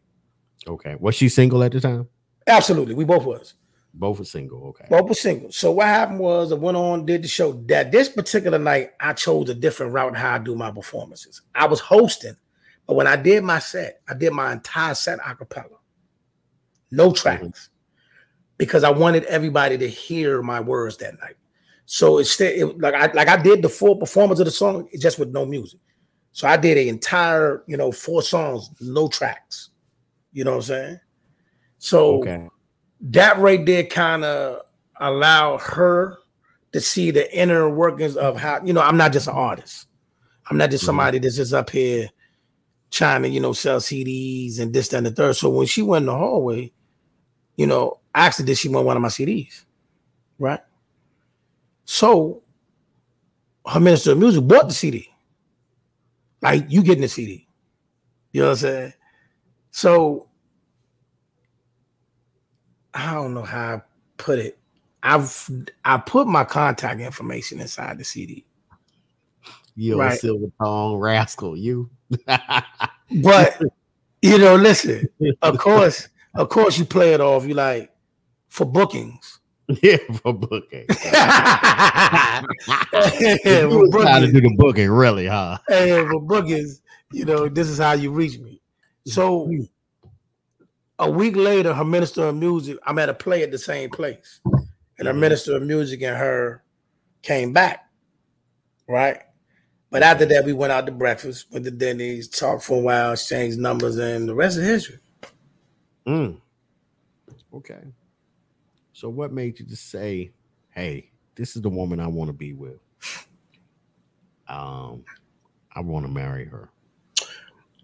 Okay. 0.67 0.95
Was 0.99 1.15
she 1.15 1.29
single 1.29 1.63
at 1.63 1.71
the 1.71 1.79
time? 1.79 2.07
Absolutely, 2.47 2.95
we 2.95 3.05
both 3.05 3.25
was. 3.25 3.53
Both 3.93 4.19
were 4.19 4.25
single. 4.25 4.67
Okay. 4.69 4.85
Both 4.89 5.09
were 5.09 5.15
single. 5.15 5.51
So 5.51 5.71
what 5.71 5.87
happened 5.87 6.19
was 6.19 6.51
I 6.51 6.55
went 6.55 6.77
on, 6.77 7.05
did 7.05 7.23
the 7.23 7.27
show. 7.27 7.53
That 7.67 7.91
this 7.91 8.09
particular 8.09 8.59
night, 8.59 8.91
I 8.99 9.13
chose 9.13 9.49
a 9.49 9.55
different 9.55 9.93
route 9.93 10.09
in 10.09 10.15
how 10.15 10.35
I 10.35 10.37
do 10.37 10.55
my 10.55 10.71
performances. 10.71 11.41
I 11.55 11.65
was 11.65 11.79
hosting, 11.79 12.35
but 12.85 12.95
when 12.95 13.07
I 13.07 13.15
did 13.15 13.43
my 13.43 13.59
set, 13.59 14.01
I 14.07 14.13
did 14.13 14.31
my 14.31 14.51
entire 14.51 14.93
set 14.93 15.19
a 15.25 15.35
cappella. 15.35 15.78
No 16.91 17.11
tracks. 17.13 17.69
Because 18.57 18.83
I 18.83 18.89
wanted 18.89 19.23
everybody 19.25 19.77
to 19.77 19.87
hear 19.87 20.41
my 20.41 20.59
words 20.59 20.97
that 20.97 21.19
night. 21.19 21.35
So 21.85 22.19
it's 22.19 22.39
it, 22.39 22.79
like 22.79 22.93
I 22.93 23.11
like 23.13 23.27
I 23.27 23.41
did 23.41 23.61
the 23.61 23.69
full 23.69 23.95
performance 23.95 24.39
of 24.39 24.45
the 24.45 24.51
song 24.51 24.87
just 24.99 25.17
with 25.17 25.29
no 25.29 25.45
music. 25.45 25.79
So 26.33 26.47
I 26.47 26.55
did 26.55 26.77
an 26.77 26.87
entire, 26.87 27.63
you 27.67 27.77
know, 27.77 27.91
four 27.91 28.21
songs, 28.21 28.69
no 28.79 29.07
tracks. 29.07 29.69
You 30.31 30.43
know 30.43 30.51
what 30.51 30.57
I'm 30.57 30.61
saying? 30.63 30.99
So 31.79 32.19
Okay. 32.19 32.47
that 33.01 33.39
right 33.39 33.65
there 33.65 33.85
kind 33.85 34.23
of 34.23 34.61
allowed 34.99 35.61
her 35.61 36.19
to 36.73 36.79
see 36.79 37.09
the 37.09 37.35
inner 37.35 37.69
workings 37.69 38.15
of 38.15 38.37
how 38.37 38.63
you 38.63 38.73
know 38.73 38.81
I'm 38.81 38.97
not 38.97 39.13
just 39.13 39.27
an 39.27 39.33
artist. 39.33 39.87
I'm 40.49 40.57
not 40.57 40.69
just 40.69 40.83
Mhm. 40.83 40.87
somebody 40.87 41.19
that's 41.19 41.37
just 41.37 41.53
up 41.53 41.69
here 41.69 42.09
trying 42.91 43.23
to 43.23 43.29
you 43.29 43.39
know 43.39 43.53
sell 43.53 43.79
CDs 43.79 44.59
and 44.59 44.73
this 44.73 44.89
that, 44.89 44.97
and 44.97 45.07
the 45.07 45.11
third. 45.11 45.35
So 45.35 45.49
when 45.49 45.65
she 45.65 45.81
went 45.81 46.03
in 46.03 46.07
the 46.07 46.17
hallway, 46.17 46.71
you 47.59 47.67
know, 47.67 47.99
I 48.15 48.27
asked 48.27 48.39
her 48.39 48.45
did 48.45 48.57
she 48.57 48.69
want 48.69 48.85
one 48.85 48.95
of 48.95 49.01
my 49.01 49.09
CDs, 49.09 49.65
right? 50.39 50.61
So 51.83 52.41
her 53.67 53.81
minister 53.81 54.13
of 54.13 54.17
music 54.17 54.47
bought 54.47 54.69
the 54.69 54.73
CD. 54.73 55.09
Like 56.41 56.67
you 56.69 56.81
getting 56.81 57.01
the 57.01 57.09
CD. 57.09 57.45
You 58.31 58.43
know 58.43 58.47
what 58.47 58.51
I'm 58.51 58.57
saying? 58.59 58.93
So 59.71 60.29
I 62.93 63.13
don't 63.13 63.33
know 63.33 63.43
how 63.43 63.75
I 63.75 63.81
put 64.15 64.39
it. 64.39 64.57
I've 65.03 65.49
I 65.83 65.97
put 65.97 66.27
my 66.27 66.45
contact 66.45 67.01
information 67.01 67.59
inside 67.59 67.97
the 67.97 68.05
CD. 68.05 68.45
You 69.75 69.99
right. 69.99 70.13
a 70.13 70.15
silver 70.15 70.47
tongue 70.63 70.95
rascal, 70.95 71.57
you. 71.57 71.89
but 73.21 73.61
you 74.21 74.37
know, 74.37 74.55
listen, 74.55 75.09
of 75.41 75.57
course, 75.57 76.07
of 76.35 76.49
course 76.49 76.77
you 76.77 76.85
play 76.85 77.13
it 77.13 77.21
off. 77.21 77.45
You 77.45 77.53
like 77.53 77.91
for 78.47 78.65
bookings. 78.65 79.39
Yeah, 79.83 79.97
for 80.23 80.33
booking. 80.33 80.85
yeah, 81.03 82.41
for 83.69 83.87
booking. 83.87 84.07
How 84.07 84.17
to 84.17 84.31
do 84.31 84.41
the 84.41 84.55
booking, 84.57 84.89
really, 84.89 85.27
huh? 85.27 85.59
Hey, 85.67 86.03
for 86.07 86.19
bookings, 86.19 86.81
you 87.11 87.23
know, 87.23 87.47
this 87.47 87.69
is 87.69 87.77
how 87.77 87.91
you 87.91 88.11
reach 88.11 88.39
me. 88.39 88.63
So 89.05 89.47
a 90.97 91.09
week 91.09 91.35
later, 91.35 91.73
her 91.73 91.85
minister 91.85 92.25
of 92.25 92.35
music, 92.35 92.77
I'm 92.83 92.99
at 92.99 93.09
a 93.09 93.13
play 93.13 93.43
at 93.43 93.51
the 93.51 93.57
same 93.57 93.89
place. 93.89 94.39
And 94.45 95.07
her 95.07 95.11
mm-hmm. 95.11 95.19
minister 95.19 95.55
of 95.55 95.63
music 95.63 96.01
and 96.01 96.17
her 96.17 96.63
came 97.21 97.53
back. 97.53 97.89
Right. 98.87 99.19
But 99.91 100.03
after 100.03 100.25
that, 100.25 100.45
we 100.45 100.53
went 100.53 100.71
out 100.71 100.85
to 100.85 100.91
breakfast 100.91 101.47
with 101.51 101.63
the 101.63 101.71
Denny's, 101.71 102.27
talked 102.27 102.63
for 102.63 102.77
a 102.77 102.81
while, 102.81 103.13
exchanged 103.13 103.57
numbers, 103.57 103.97
and 103.97 104.27
the 104.27 104.35
rest 104.35 104.57
is 104.57 104.65
history. 104.65 104.99
Mm. 106.07 106.37
Okay. 107.53 107.81
So 108.93 109.09
what 109.09 109.31
made 109.31 109.59
you 109.59 109.65
just 109.65 109.89
say, 109.89 110.31
hey, 110.71 111.09
this 111.35 111.55
is 111.55 111.61
the 111.61 111.69
woman 111.69 111.99
I 111.99 112.07
want 112.07 112.29
to 112.29 112.33
be 112.33 112.53
with? 112.53 112.79
Um, 114.47 115.03
I 115.75 115.81
want 115.81 116.05
to 116.05 116.11
marry 116.11 116.45
her. 116.45 116.69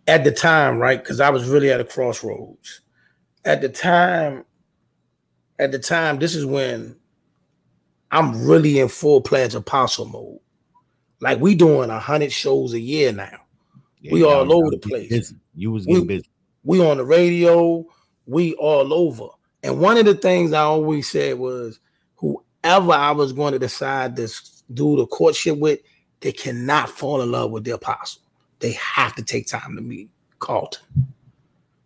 At 0.08 0.24
the 0.24 0.32
time, 0.32 0.78
right? 0.78 1.02
Because 1.02 1.20
I 1.20 1.30
was 1.30 1.48
really 1.48 1.72
at 1.72 1.80
a 1.80 1.86
crossroads 1.86 2.82
at 3.46 3.62
the 3.62 3.70
time, 3.70 4.44
at 5.60 5.72
the 5.72 5.80
time, 5.80 6.20
this 6.20 6.36
is 6.36 6.46
when 6.46 6.96
I'm 8.12 8.46
really 8.46 8.80
in 8.80 8.90
full 8.90 9.22
pledge 9.22 9.56
apostle 9.56 10.06
mode. 10.06 10.40
Like 11.22 11.40
we 11.40 11.56
doing 11.56 11.90
a 11.90 12.00
hundred 12.00 12.32
shows 12.32 12.74
a 12.74 12.80
year 12.80 13.12
now. 13.12 13.40
Yeah, 14.02 14.14
we 14.14 14.24
all 14.24 14.52
over 14.52 14.72
the 14.72 14.78
place. 14.78 15.10
Busy. 15.10 15.36
You 15.56 15.72
was 15.72 15.86
getting 15.86 16.02
we, 16.02 16.08
busy. 16.08 16.30
We 16.64 16.86
on 16.86 16.98
the 16.98 17.06
radio. 17.06 17.86
We 18.26 18.54
all 18.56 18.94
over. 18.94 19.28
And 19.64 19.80
one 19.80 19.98
of 19.98 20.06
the 20.06 20.16
things 20.16 20.54
I 20.54 20.62
always 20.62 21.10
said 21.10 21.38
was, 21.38 21.80
whoever 22.16 22.92
I 22.92 23.12
was 23.12 23.34
going 23.34 23.54
to 23.54 23.60
decide 23.60 24.16
to 24.16 24.32
do 24.74 24.96
the 24.98 25.08
courtship 25.08 25.58
with, 25.58 25.80
they 26.22 26.32
cannot 26.32 26.90
fall 26.90 27.22
in 27.22 27.32
love 27.32 27.52
with 27.52 27.64
the 27.64 27.72
apostle. 27.72 28.22
They 28.60 28.72
have 28.74 29.16
to 29.16 29.24
take 29.24 29.48
time 29.48 29.76
to 29.76 29.82
meet 29.82 30.10
Carlton. 30.40 30.84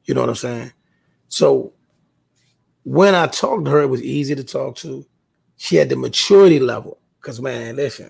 You 0.06 0.14
know 0.14 0.22
what 0.22 0.30
I'm 0.30 0.36
saying? 0.36 0.72
So 1.28 1.74
when 2.84 3.16
I 3.16 3.28
talked 3.28 3.66
to 3.66 3.72
her, 3.72 3.82
it 3.82 3.88
was 3.88 4.02
easy 4.02 4.36
to 4.36 4.44
talk 4.44 4.76
to. 4.78 5.06
She 5.58 5.76
had 5.76 5.90
the 5.90 5.96
maturity 5.96 6.60
level. 6.60 7.00
Cause 7.22 7.42
man, 7.42 7.76
listen, 7.76 8.10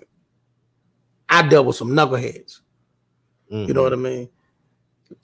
I 1.28 1.46
dealt 1.46 1.66
with 1.66 1.76
some 1.76 1.90
knuckleheads. 1.90 2.60
Mm-hmm. 3.52 3.68
You 3.68 3.74
know 3.74 3.82
what 3.82 3.92
I 3.92 3.96
mean? 3.96 4.28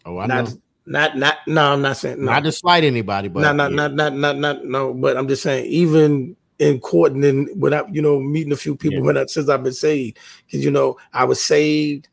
Oh, 0.04 0.18
I 0.18 0.26
not, 0.26 0.48
know. 0.48 0.61
Not, 0.87 1.16
not, 1.16 1.39
no, 1.47 1.72
I'm 1.72 1.82
not 1.82 1.97
saying 1.97 2.24
no. 2.24 2.30
not 2.30 2.45
to 2.45 2.53
slight 2.53 2.84
anybody, 2.84 3.28
but 3.28 3.41
not, 3.41 3.57
not, 3.57 3.70
yeah. 3.70 3.76
not, 3.76 3.95
not, 3.95 4.14
not, 4.14 4.37
not, 4.39 4.64
no. 4.64 4.95
But 4.95 5.16
I'm 5.16 5.26
just 5.26 5.43
saying, 5.43 5.66
even 5.66 6.37
in 6.59 6.78
court 6.80 7.12
and 7.12 7.24
then 7.24 7.49
without, 7.59 7.93
you 7.93 8.01
know, 8.01 8.20
meeting 8.20 8.53
a 8.53 8.57
few 8.57 8.76
people 8.76 8.99
yeah. 8.99 9.05
when 9.05 9.18
I, 9.18 9.26
since 9.26 9.49
I've 9.49 9.64
been 9.64 9.72
saved, 9.72 10.18
because 10.47 10.64
you 10.64 10.70
know, 10.70 10.97
I 11.12 11.24
was 11.24 11.43
saved 11.43 12.09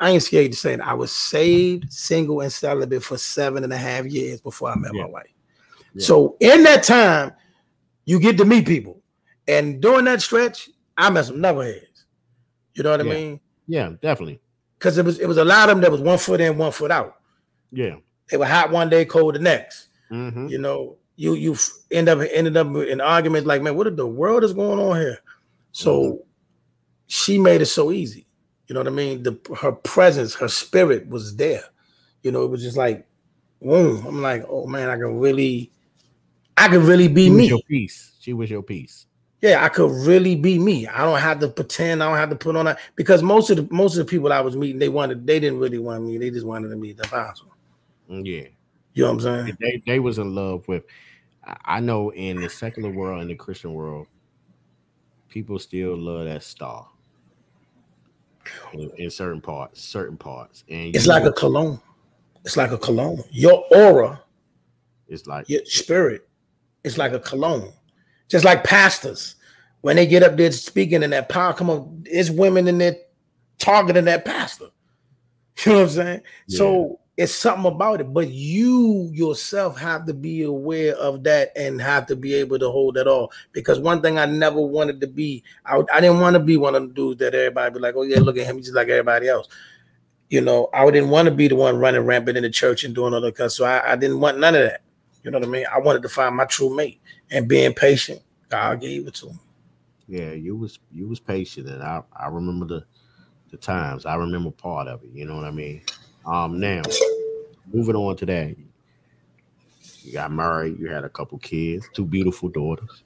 I 0.00 0.10
ain't 0.10 0.22
scared 0.22 0.52
to 0.52 0.58
say 0.58 0.72
it. 0.72 0.80
I 0.80 0.94
was 0.94 1.12
saved, 1.12 1.92
single, 1.92 2.40
and 2.40 2.50
celibate 2.50 3.02
for 3.02 3.18
seven 3.18 3.64
and 3.64 3.72
a 3.72 3.76
half 3.76 4.06
years 4.06 4.40
before 4.40 4.70
I 4.70 4.76
met 4.76 4.94
yeah. 4.94 5.02
my 5.02 5.08
wife. 5.08 5.32
Yeah. 5.94 6.06
So 6.06 6.36
in 6.40 6.62
that 6.62 6.82
time, 6.82 7.32
you 8.06 8.18
get 8.18 8.38
to 8.38 8.46
meet 8.46 8.66
people. 8.66 9.02
And 9.46 9.80
during 9.80 10.06
that 10.06 10.22
stretch, 10.22 10.70
I 10.96 11.10
met 11.10 11.26
some 11.26 11.36
knuckleheads. 11.36 12.04
You 12.74 12.82
know 12.82 12.92
what. 12.92 13.00
I 13.00 13.02
mean? 13.02 13.40
Yeah, 13.66 13.92
definitely. 14.00 14.40
Because 14.78 14.96
it 14.96 15.04
was 15.04 15.18
it 15.18 15.26
was 15.26 15.36
a 15.36 15.44
lot 15.44 15.68
of 15.68 15.76
them 15.76 15.82
that 15.82 15.92
was 15.92 16.00
one 16.00 16.16
foot 16.16 16.40
in, 16.40 16.56
one 16.56 16.72
foot 16.72 16.90
out. 16.90 17.16
Yeah. 17.70 17.96
They 18.30 18.36
were 18.36 18.46
hot 18.46 18.70
one 18.70 18.88
day, 18.88 19.04
cold 19.04 19.34
the 19.34 19.38
next. 19.38 19.88
Mm-hmm. 20.10 20.48
You 20.48 20.58
know, 20.58 20.96
you 21.16 21.34
you 21.34 21.56
end 21.90 22.08
up 22.08 22.20
ended 22.32 22.56
up 22.56 22.74
in 22.76 23.00
arguments 23.00 23.46
like, 23.46 23.62
man, 23.62 23.76
what 23.76 23.86
in 23.86 23.96
the 23.96 24.06
world 24.06 24.44
is 24.44 24.52
going 24.52 24.78
on 24.78 24.96
here? 24.96 25.18
So 25.72 26.02
mm-hmm. 26.02 26.22
she 27.06 27.38
made 27.38 27.60
it 27.60 27.66
so 27.66 27.92
easy. 27.92 28.26
You 28.66 28.74
know 28.74 28.80
what 28.80 28.88
I 28.88 28.90
mean? 28.90 29.22
The 29.22 29.38
her 29.60 29.72
presence, 29.72 30.34
her 30.34 30.48
spirit 30.48 31.08
was 31.08 31.36
there. 31.36 31.64
You 32.22 32.32
know, 32.32 32.44
it 32.44 32.50
was 32.50 32.62
just 32.62 32.76
like, 32.76 33.06
boom. 33.60 34.06
I'm 34.06 34.22
like, 34.22 34.44
oh 34.48 34.66
man, 34.66 34.88
I 34.88 34.94
can 34.94 35.18
really, 35.18 35.72
I 36.56 36.68
can 36.68 36.86
really 36.86 37.08
be 37.08 37.24
she 37.24 37.30
me. 37.30 37.48
your 37.48 37.62
piece. 37.62 38.12
She 38.20 38.32
was 38.32 38.50
your 38.50 38.62
piece. 38.62 39.06
Yeah, 39.42 39.64
I 39.64 39.70
could 39.70 39.90
really 40.06 40.36
be 40.36 40.58
me. 40.58 40.86
I 40.86 40.98
don't 40.98 41.18
have 41.18 41.40
to 41.40 41.48
pretend. 41.48 42.02
I 42.02 42.08
don't 42.08 42.18
have 42.18 42.30
to 42.30 42.36
put 42.36 42.56
on 42.56 42.66
that 42.66 42.78
because 42.94 43.22
most 43.22 43.48
of 43.50 43.56
the 43.56 43.74
most 43.74 43.96
of 43.96 44.06
the 44.06 44.10
people 44.10 44.32
I 44.32 44.40
was 44.40 44.54
meeting, 44.54 44.78
they 44.78 44.90
wanted, 44.90 45.26
they 45.26 45.40
didn't 45.40 45.58
really 45.58 45.78
want 45.78 46.04
me. 46.04 46.18
They 46.18 46.30
just 46.30 46.46
wanted 46.46 46.68
to 46.68 46.76
meet 46.76 46.98
the 46.98 47.04
apostle. 47.04 47.48
Yeah, 48.10 48.48
you 48.94 49.04
know 49.04 49.14
what 49.14 49.24
I'm 49.26 49.46
saying? 49.46 49.56
They 49.60 49.82
they 49.86 49.98
was 50.00 50.18
in 50.18 50.34
love 50.34 50.66
with. 50.68 50.84
I 51.64 51.80
know 51.80 52.10
in 52.10 52.40
the 52.40 52.50
secular 52.50 52.90
world 52.90 53.22
and 53.22 53.30
the 53.30 53.34
Christian 53.34 53.72
world, 53.72 54.06
people 55.28 55.58
still 55.58 55.96
love 55.96 56.26
that 56.26 56.42
star 56.42 56.86
in, 58.72 58.90
in 58.96 59.10
certain 59.10 59.40
parts, 59.40 59.80
certain 59.80 60.16
parts. 60.16 60.64
And 60.68 60.94
it's 60.94 61.06
like 61.06 61.24
a 61.24 61.32
cologne. 61.32 61.80
It's 62.44 62.56
like 62.56 62.72
a 62.72 62.78
cologne. 62.78 63.22
Your 63.30 63.64
aura 63.70 64.22
is 65.08 65.26
like 65.26 65.48
your 65.48 65.64
spirit. 65.64 66.28
It's 66.84 66.98
like 66.98 67.12
a 67.12 67.20
cologne. 67.20 67.72
Just 68.28 68.44
like 68.44 68.64
pastors, 68.64 69.36
when 69.80 69.96
they 69.96 70.06
get 70.06 70.22
up 70.22 70.36
there 70.36 70.52
speaking 70.52 71.02
in 71.02 71.10
that 71.10 71.28
power, 71.28 71.52
come 71.52 71.70
on, 71.70 72.04
it's 72.06 72.30
women 72.30 72.68
in 72.68 72.78
there 72.78 72.96
targeting 73.58 74.04
that 74.06 74.24
pastor. 74.24 74.66
You 75.66 75.72
know 75.72 75.78
what 75.80 75.84
I'm 75.84 75.90
saying? 75.90 76.20
Yeah. 76.46 76.58
So 76.58 77.00
it's 77.20 77.34
something 77.34 77.70
about 77.70 78.00
it, 78.00 78.14
but 78.14 78.30
you 78.30 79.10
yourself 79.12 79.76
have 79.78 80.06
to 80.06 80.14
be 80.14 80.42
aware 80.42 80.94
of 80.94 81.22
that 81.24 81.52
and 81.54 81.78
have 81.78 82.06
to 82.06 82.16
be 82.16 82.32
able 82.32 82.58
to 82.58 82.70
hold 82.70 82.96
it 82.96 83.06
all. 83.06 83.30
Because 83.52 83.78
one 83.78 84.00
thing 84.00 84.18
I 84.18 84.24
never 84.24 84.58
wanted 84.58 85.02
to 85.02 85.06
be, 85.06 85.44
I, 85.66 85.82
I 85.92 86.00
didn't 86.00 86.20
want 86.20 86.32
to 86.32 86.40
be 86.40 86.56
one 86.56 86.74
of 86.74 86.88
the 86.88 86.94
dudes 86.94 87.18
that 87.18 87.34
everybody 87.34 87.74
be 87.74 87.78
like, 87.78 87.94
oh 87.94 88.04
yeah, 88.04 88.20
look 88.20 88.38
at 88.38 88.46
him, 88.46 88.56
he's 88.56 88.64
just 88.64 88.74
like 88.74 88.88
everybody 88.88 89.28
else. 89.28 89.48
You 90.30 90.40
know, 90.40 90.70
I 90.72 90.90
didn't 90.90 91.10
want 91.10 91.26
to 91.26 91.34
be 91.34 91.46
the 91.46 91.56
one 91.56 91.76
running 91.76 92.06
rampant 92.06 92.38
in 92.38 92.42
the 92.42 92.48
church 92.48 92.84
and 92.84 92.94
doing 92.94 93.12
all 93.12 93.32
cuss. 93.32 93.54
So 93.54 93.66
I, 93.66 93.92
I 93.92 93.96
didn't 93.96 94.20
want 94.20 94.38
none 94.38 94.54
of 94.54 94.62
that. 94.62 94.80
You 95.22 95.30
know 95.30 95.40
what 95.40 95.48
I 95.48 95.50
mean? 95.50 95.66
I 95.70 95.78
wanted 95.78 96.00
to 96.00 96.08
find 96.08 96.34
my 96.34 96.46
true 96.46 96.74
mate 96.74 97.02
and 97.30 97.46
being 97.46 97.74
patient. 97.74 98.22
God 98.48 98.80
gave 98.80 99.06
it 99.06 99.14
to 99.16 99.26
me. 99.26 99.38
Yeah, 100.08 100.32
you 100.32 100.56
was 100.56 100.78
you 100.90 101.06
was 101.06 101.20
patient, 101.20 101.68
and 101.68 101.82
I 101.82 102.02
I 102.16 102.28
remember 102.28 102.64
the 102.64 102.84
the 103.50 103.58
times. 103.58 104.06
I 104.06 104.14
remember 104.14 104.50
part 104.50 104.88
of 104.88 105.04
it. 105.04 105.10
You 105.12 105.26
know 105.26 105.36
what 105.36 105.44
I 105.44 105.50
mean? 105.50 105.82
Um, 106.26 106.60
now 106.60 106.82
moving 107.72 107.96
on 107.96 108.16
to 108.16 108.26
that, 108.26 108.56
you 110.02 110.12
got 110.12 110.32
married. 110.32 110.78
You 110.78 110.88
had 110.88 111.04
a 111.04 111.08
couple 111.08 111.38
kids, 111.38 111.88
two 111.94 112.04
beautiful 112.04 112.48
daughters. 112.48 113.02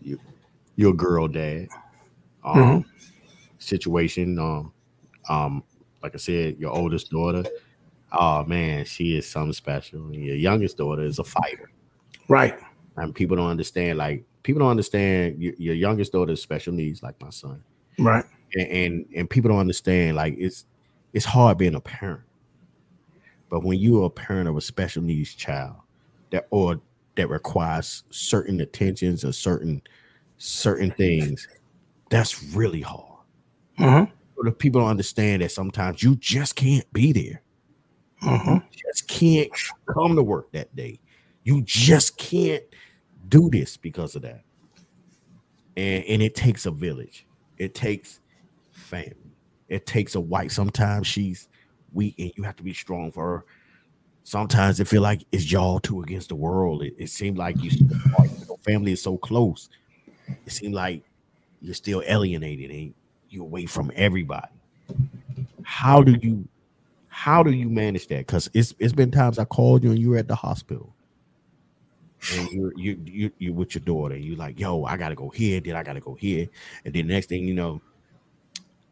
You, 0.00 0.18
you're 0.76 0.92
girl 0.92 1.28
dad. 1.28 1.68
Um, 2.44 2.56
mm-hmm. 2.56 2.88
situation. 3.58 4.38
Um, 4.38 4.72
um, 5.28 5.62
like 6.02 6.14
I 6.14 6.18
said, 6.18 6.58
your 6.58 6.72
oldest 6.72 7.10
daughter. 7.10 7.44
Oh 8.12 8.44
man, 8.44 8.84
she 8.84 9.16
is 9.16 9.28
something 9.28 9.52
special. 9.52 10.12
Your 10.12 10.36
youngest 10.36 10.76
daughter 10.76 11.02
is 11.02 11.18
a 11.18 11.24
fighter. 11.24 11.70
Right. 12.28 12.58
And 12.96 13.14
people 13.14 13.36
don't 13.36 13.48
understand. 13.48 13.98
Like 13.98 14.24
people 14.42 14.60
don't 14.60 14.70
understand. 14.70 15.40
Your, 15.40 15.54
your 15.56 15.74
youngest 15.74 16.12
daughter's 16.12 16.42
special 16.42 16.72
needs, 16.72 17.02
like 17.02 17.20
my 17.22 17.30
son. 17.30 17.62
Right. 17.98 18.24
And, 18.54 18.68
and 18.68 19.06
and 19.16 19.30
people 19.30 19.50
don't 19.50 19.60
understand. 19.60 20.16
Like 20.16 20.34
it's 20.36 20.66
it's 21.12 21.24
hard 21.24 21.58
being 21.58 21.74
a 21.74 21.80
parent 21.80 22.22
but 23.52 23.62
when 23.62 23.78
you 23.78 24.02
are 24.02 24.06
a 24.06 24.10
parent 24.10 24.48
of 24.48 24.56
a 24.56 24.62
special 24.62 25.02
needs 25.02 25.34
child 25.34 25.76
that 26.30 26.46
or 26.48 26.80
that 27.16 27.28
requires 27.28 28.04
certain 28.08 28.62
attentions 28.62 29.26
or 29.26 29.32
certain 29.32 29.82
certain 30.38 30.90
things, 30.92 31.46
that's 32.08 32.42
really 32.54 32.80
hard. 32.80 33.20
Mm-hmm. 33.78 34.10
the 34.44 34.52
people 34.52 34.80
don't 34.80 34.88
understand 34.88 35.42
that 35.42 35.52
sometimes 35.52 36.02
you 36.02 36.16
just 36.16 36.56
can't 36.56 36.90
be 36.94 37.12
there. 37.12 37.42
Mm-hmm. 38.22 38.66
just 38.70 39.06
can't 39.06 39.50
come 39.92 40.16
to 40.16 40.22
work 40.22 40.50
that 40.52 40.74
day. 40.74 40.98
You 41.44 41.60
just 41.60 42.16
can't 42.16 42.64
do 43.28 43.50
this 43.50 43.76
because 43.76 44.16
of 44.16 44.22
that. 44.22 44.44
And 45.76 46.04
and 46.04 46.22
it 46.22 46.34
takes 46.34 46.64
a 46.64 46.70
village. 46.70 47.26
It 47.58 47.74
takes 47.74 48.20
family. 48.70 49.36
It 49.68 49.84
takes 49.84 50.14
a 50.14 50.20
wife. 50.20 50.52
Sometimes 50.52 51.06
she's 51.06 51.48
weak 51.92 52.14
and 52.18 52.32
you 52.36 52.42
have 52.42 52.56
to 52.56 52.62
be 52.62 52.74
strong 52.74 53.12
for 53.12 53.24
her. 53.24 53.44
Sometimes 54.24 54.78
it 54.78 54.86
feel 54.86 55.02
like 55.02 55.24
it's 55.32 55.50
y'all 55.50 55.80
two 55.80 56.02
against 56.02 56.28
the 56.28 56.36
world. 56.36 56.82
It, 56.82 56.94
it 56.98 57.08
seems 57.08 57.38
like 57.38 57.60
you 57.62 57.70
mm-hmm. 57.70 58.44
your 58.46 58.58
family 58.58 58.92
is 58.92 59.02
so 59.02 59.16
close. 59.16 59.68
It 60.46 60.52
seems 60.52 60.74
like 60.74 61.02
you're 61.60 61.74
still 61.74 62.02
alienated 62.06 62.70
and 62.70 62.94
you're 63.28 63.44
away 63.44 63.66
from 63.66 63.90
everybody. 63.94 64.52
How 65.62 66.02
do 66.02 66.16
you 66.20 66.46
how 67.08 67.42
do 67.42 67.50
you 67.50 67.68
manage 67.68 68.06
that? 68.08 68.26
Because 68.26 68.48
it's 68.54 68.74
it's 68.78 68.92
been 68.92 69.10
times 69.10 69.38
I 69.38 69.44
called 69.44 69.84
you 69.84 69.90
and 69.90 69.98
you 69.98 70.10
were 70.10 70.16
at 70.18 70.28
the 70.28 70.34
hospital. 70.34 70.94
And 72.34 72.48
you're 72.52 72.72
you 72.78 73.00
you 73.04 73.32
you 73.38 73.52
with 73.52 73.74
your 73.74 73.82
daughter, 73.84 74.14
and 74.14 74.24
you're 74.24 74.36
like, 74.36 74.58
yo, 74.58 74.84
I 74.84 74.96
gotta 74.96 75.16
go 75.16 75.28
here, 75.28 75.60
then 75.60 75.74
I 75.74 75.82
gotta 75.82 76.00
go 76.00 76.14
here. 76.14 76.48
And 76.84 76.94
then 76.94 77.08
the 77.08 77.14
next 77.14 77.28
thing 77.28 77.44
you 77.44 77.54
know, 77.54 77.82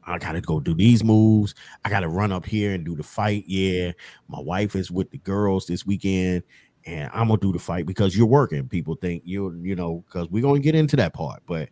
I 0.05 0.19
gotta 0.19 0.41
go 0.41 0.61
do 0.61 0.75
these 0.75 1.05
moves. 1.05 1.55
I 1.85 1.91
gotta 1.91 2.09
run 2.09 2.33
up 2.33 2.47
here 2.47 2.73
and 2.73 2.85
do 2.85 2.97
the 2.97 3.03
fight. 3.03 3.45
Yeah, 3.47 3.93
my 4.29 4.41
wife 4.41 4.75
is 4.75 4.91
with 4.91 5.11
the 5.11 5.19
girls 5.19 5.67
this 5.67 5.87
weekend, 5.87 6.43
and 6.87 7.11
I'm 7.13 7.29
gonna 7.29 7.41
do 7.41 7.53
the 7.53 7.59
fight 7.59 7.87
because 7.87 8.17
you're 8.17 8.27
working. 8.27 8.69
People 8.69 8.95
think 8.97 9.23
you're, 9.25 9.55
you 9.57 9.75
know, 9.75 10.05
because 10.07 10.29
we're 10.31 10.43
gonna 10.43 10.61
get 10.61 10.75
into 10.75 10.97
that 10.97 11.13
part, 11.13 11.43
but 11.47 11.69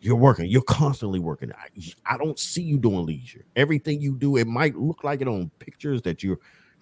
you're 0.00 0.16
working. 0.16 0.46
You're 0.46 0.62
constantly 0.62 1.20
working. 1.20 1.52
I, 1.52 2.14
I 2.14 2.18
don't 2.18 2.38
see 2.38 2.62
you 2.62 2.78
doing 2.78 3.06
leisure. 3.06 3.44
Everything 3.56 4.00
you 4.00 4.16
do, 4.16 4.36
it 4.36 4.46
might 4.46 4.76
look 4.76 5.04
like 5.04 5.20
it 5.20 5.28
on 5.28 5.50
pictures 5.58 6.02
that 6.02 6.22
you're 6.22 6.38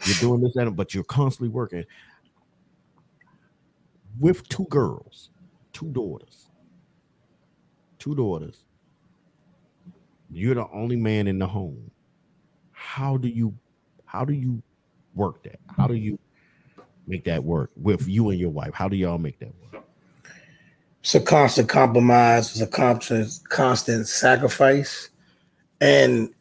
you're 0.06 0.16
doing 0.16 0.40
this, 0.40 0.56
and 0.56 0.76
but 0.76 0.94
you're 0.94 1.04
constantly 1.04 1.48
working 1.48 1.84
with 4.18 4.46
two 4.48 4.66
girls, 4.66 5.30
two 5.72 5.88
daughters, 5.88 6.48
two 7.98 8.14
daughters 8.14 8.64
you're 10.32 10.54
the 10.54 10.66
only 10.72 10.96
man 10.96 11.26
in 11.26 11.38
the 11.38 11.46
home. 11.46 11.90
How 12.72 13.16
do 13.16 13.28
you 13.28 13.54
how 14.04 14.24
do 14.24 14.32
you 14.32 14.62
work 15.14 15.42
that? 15.44 15.58
How 15.76 15.86
do 15.86 15.94
you 15.94 16.18
make 17.06 17.24
that 17.24 17.42
work 17.42 17.70
with 17.76 18.08
you 18.08 18.30
and 18.30 18.38
your 18.38 18.50
wife? 18.50 18.72
How 18.74 18.88
do 18.88 18.96
y'all 18.96 19.18
make 19.18 19.38
that 19.40 19.52
work? 19.72 19.84
It's 21.00 21.14
a 21.14 21.20
constant 21.20 21.68
compromise 21.68 22.50
it's 22.50 22.60
a 22.60 22.66
constant 22.66 23.28
constant 23.48 24.06
sacrifice. 24.06 25.10
And 25.80 26.32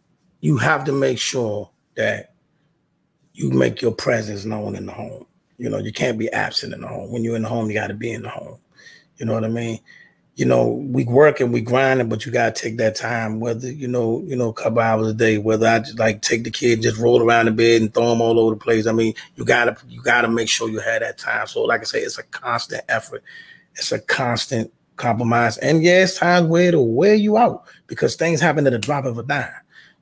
you 0.42 0.58
have 0.58 0.84
to 0.86 0.92
make 0.92 1.18
sure 1.18 1.70
that 1.96 2.34
you 3.34 3.52
make 3.52 3.82
your 3.82 3.94
presence 3.94 4.46
known 4.46 4.76
in 4.76 4.86
the 4.86 4.92
home. 4.92 5.26
You 5.58 5.70
know 5.70 5.80
you 5.80 5.92
can't 5.92 6.18
be 6.18 6.32
absent 6.32 6.74
in 6.74 6.82
the 6.82 6.88
home. 6.88 7.12
When 7.12 7.24
you're 7.24 7.36
in 7.36 7.44
the 7.44 7.50
home 7.50 7.70
you 7.70 7.74
got 7.74 7.88
to 7.88 7.94
be 7.94 8.12
in 8.12 8.22
the 8.22 8.30
home. 8.30 8.60
You 9.18 9.26
know 9.26 9.34
what 9.34 9.44
i 9.44 9.50
mean 9.50 9.80
you 10.40 10.46
know, 10.46 10.70
we 10.70 11.04
work 11.04 11.42
and 11.42 11.52
we 11.52 11.60
grinding, 11.60 12.08
but 12.08 12.26
you 12.26 12.32
gotta 12.32 12.54
take 12.54 12.78
that 12.78 12.96
time, 12.96 13.42
whether 13.42 13.70
you 13.70 13.90
know, 13.90 14.24
you 14.26 14.38
know, 14.38 14.48
a 14.48 14.54
couple 14.54 14.80
hours 14.80 15.08
a 15.08 15.14
day, 15.14 15.38
whether 15.38 15.68
I 15.68 15.80
just 15.80 16.00
like 16.00 16.22
take 16.22 16.46
the 16.46 16.50
kid, 16.50 16.82
just 16.82 16.98
roll 16.98 17.22
around 17.22 17.48
the 17.48 17.52
bed 17.52 17.82
and 17.82 17.94
throw 17.94 18.12
them 18.12 18.22
all 18.22 18.40
over 18.40 18.56
the 18.56 18.62
place. 18.62 18.88
I 18.88 18.94
mean, 18.94 19.14
you 19.36 19.44
gotta 19.44 19.76
you 19.90 20.02
gotta 20.02 20.30
make 20.30 20.48
sure 20.48 20.70
you 20.70 20.80
have 20.80 21.02
that 21.02 21.18
time. 21.18 21.46
So, 21.46 21.64
like 21.64 21.82
I 21.82 21.84
say, 21.84 22.00
it's 22.00 22.18
a 22.18 22.24
constant 22.24 22.84
effort, 22.88 23.22
it's 23.76 23.92
a 23.92 24.00
constant 24.00 24.72
compromise. 24.96 25.58
And 25.58 25.84
yes, 25.84 26.14
yeah, 26.14 26.20
times 26.20 26.48
where 26.48 26.70
it'll 26.70 26.88
wear 26.88 27.16
you 27.16 27.38
out 27.38 27.66
because 27.88 28.16
things 28.16 28.40
happen 28.40 28.66
at 28.66 28.72
a 28.72 28.80
drop 28.80 29.04
of 29.04 29.18
a 29.18 29.24
dime. 29.24 29.52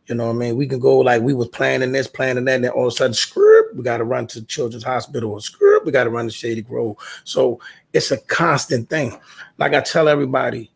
You 0.07 0.15
know 0.15 0.27
what 0.27 0.35
I 0.35 0.39
mean? 0.39 0.55
We 0.55 0.67
can 0.67 0.79
go 0.79 0.99
like 0.99 1.21
we 1.21 1.33
was 1.33 1.49
planning 1.49 1.91
this, 1.91 2.07
planning 2.07 2.45
that, 2.45 2.55
and 2.55 2.63
then 2.63 2.71
all 2.71 2.87
of 2.87 2.93
a 2.93 2.95
sudden, 2.95 3.13
screw, 3.13 3.63
we 3.75 3.83
got 3.83 3.97
to 3.97 4.05
run 4.05 4.25
to 4.27 4.41
Children's 4.45 4.83
Hospital, 4.83 5.31
or 5.31 5.41
screw, 5.41 5.81
we 5.83 5.91
got 5.91 6.05
to 6.05 6.09
run 6.09 6.25
to 6.25 6.31
Shady 6.31 6.61
Grove. 6.61 6.95
So 7.25 7.59
it's 7.91 8.11
a 8.11 8.17
constant 8.17 8.89
thing. 8.89 9.19
Like 9.57 9.73
I 9.73 9.81
tell 9.81 10.07
everybody, 10.07 10.71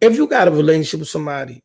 if 0.00 0.16
you 0.16 0.26
got 0.26 0.48
a 0.48 0.50
relationship 0.50 1.00
with 1.00 1.10
somebody, 1.10 1.62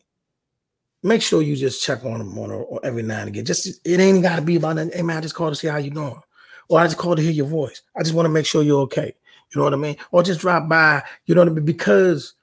make 1.03 1.21
sure 1.21 1.41
you 1.41 1.55
just 1.55 1.81
check 1.81 2.03
on 2.03 2.17
them 2.17 2.37
on 2.37 2.51
or 2.51 2.81
every 2.83 3.03
now 3.03 3.19
and 3.19 3.29
again. 3.29 3.45
Just 3.45 3.79
it 3.85 3.99
ain't 4.01 4.21
got 4.23 4.35
to 4.35 4.41
be 4.41 4.57
about 4.57 4.75
that. 4.75 4.93
Hey 4.93 5.03
man, 5.03 5.17
I 5.17 5.21
just 5.21 5.35
called 5.35 5.53
to 5.53 5.55
see 5.55 5.67
how 5.67 5.77
you 5.77 5.91
doing, 5.91 6.19
or 6.67 6.79
I 6.79 6.85
just 6.85 6.97
called 6.97 7.17
to 7.17 7.23
hear 7.23 7.31
your 7.31 7.47
voice. 7.47 7.81
I 7.95 8.01
just 8.01 8.13
want 8.13 8.25
to 8.25 8.31
make 8.31 8.45
sure 8.45 8.61
you're 8.61 8.81
okay. 8.81 9.15
You 9.53 9.59
know 9.59 9.63
what 9.63 9.73
I 9.73 9.77
mean? 9.77 9.95
Or 10.11 10.21
just 10.21 10.41
drop 10.41 10.67
by. 10.67 11.01
You 11.25 11.35
know 11.35 11.41
what 11.41 11.49
I 11.49 11.53
mean? 11.53 11.63
Because 11.63 12.33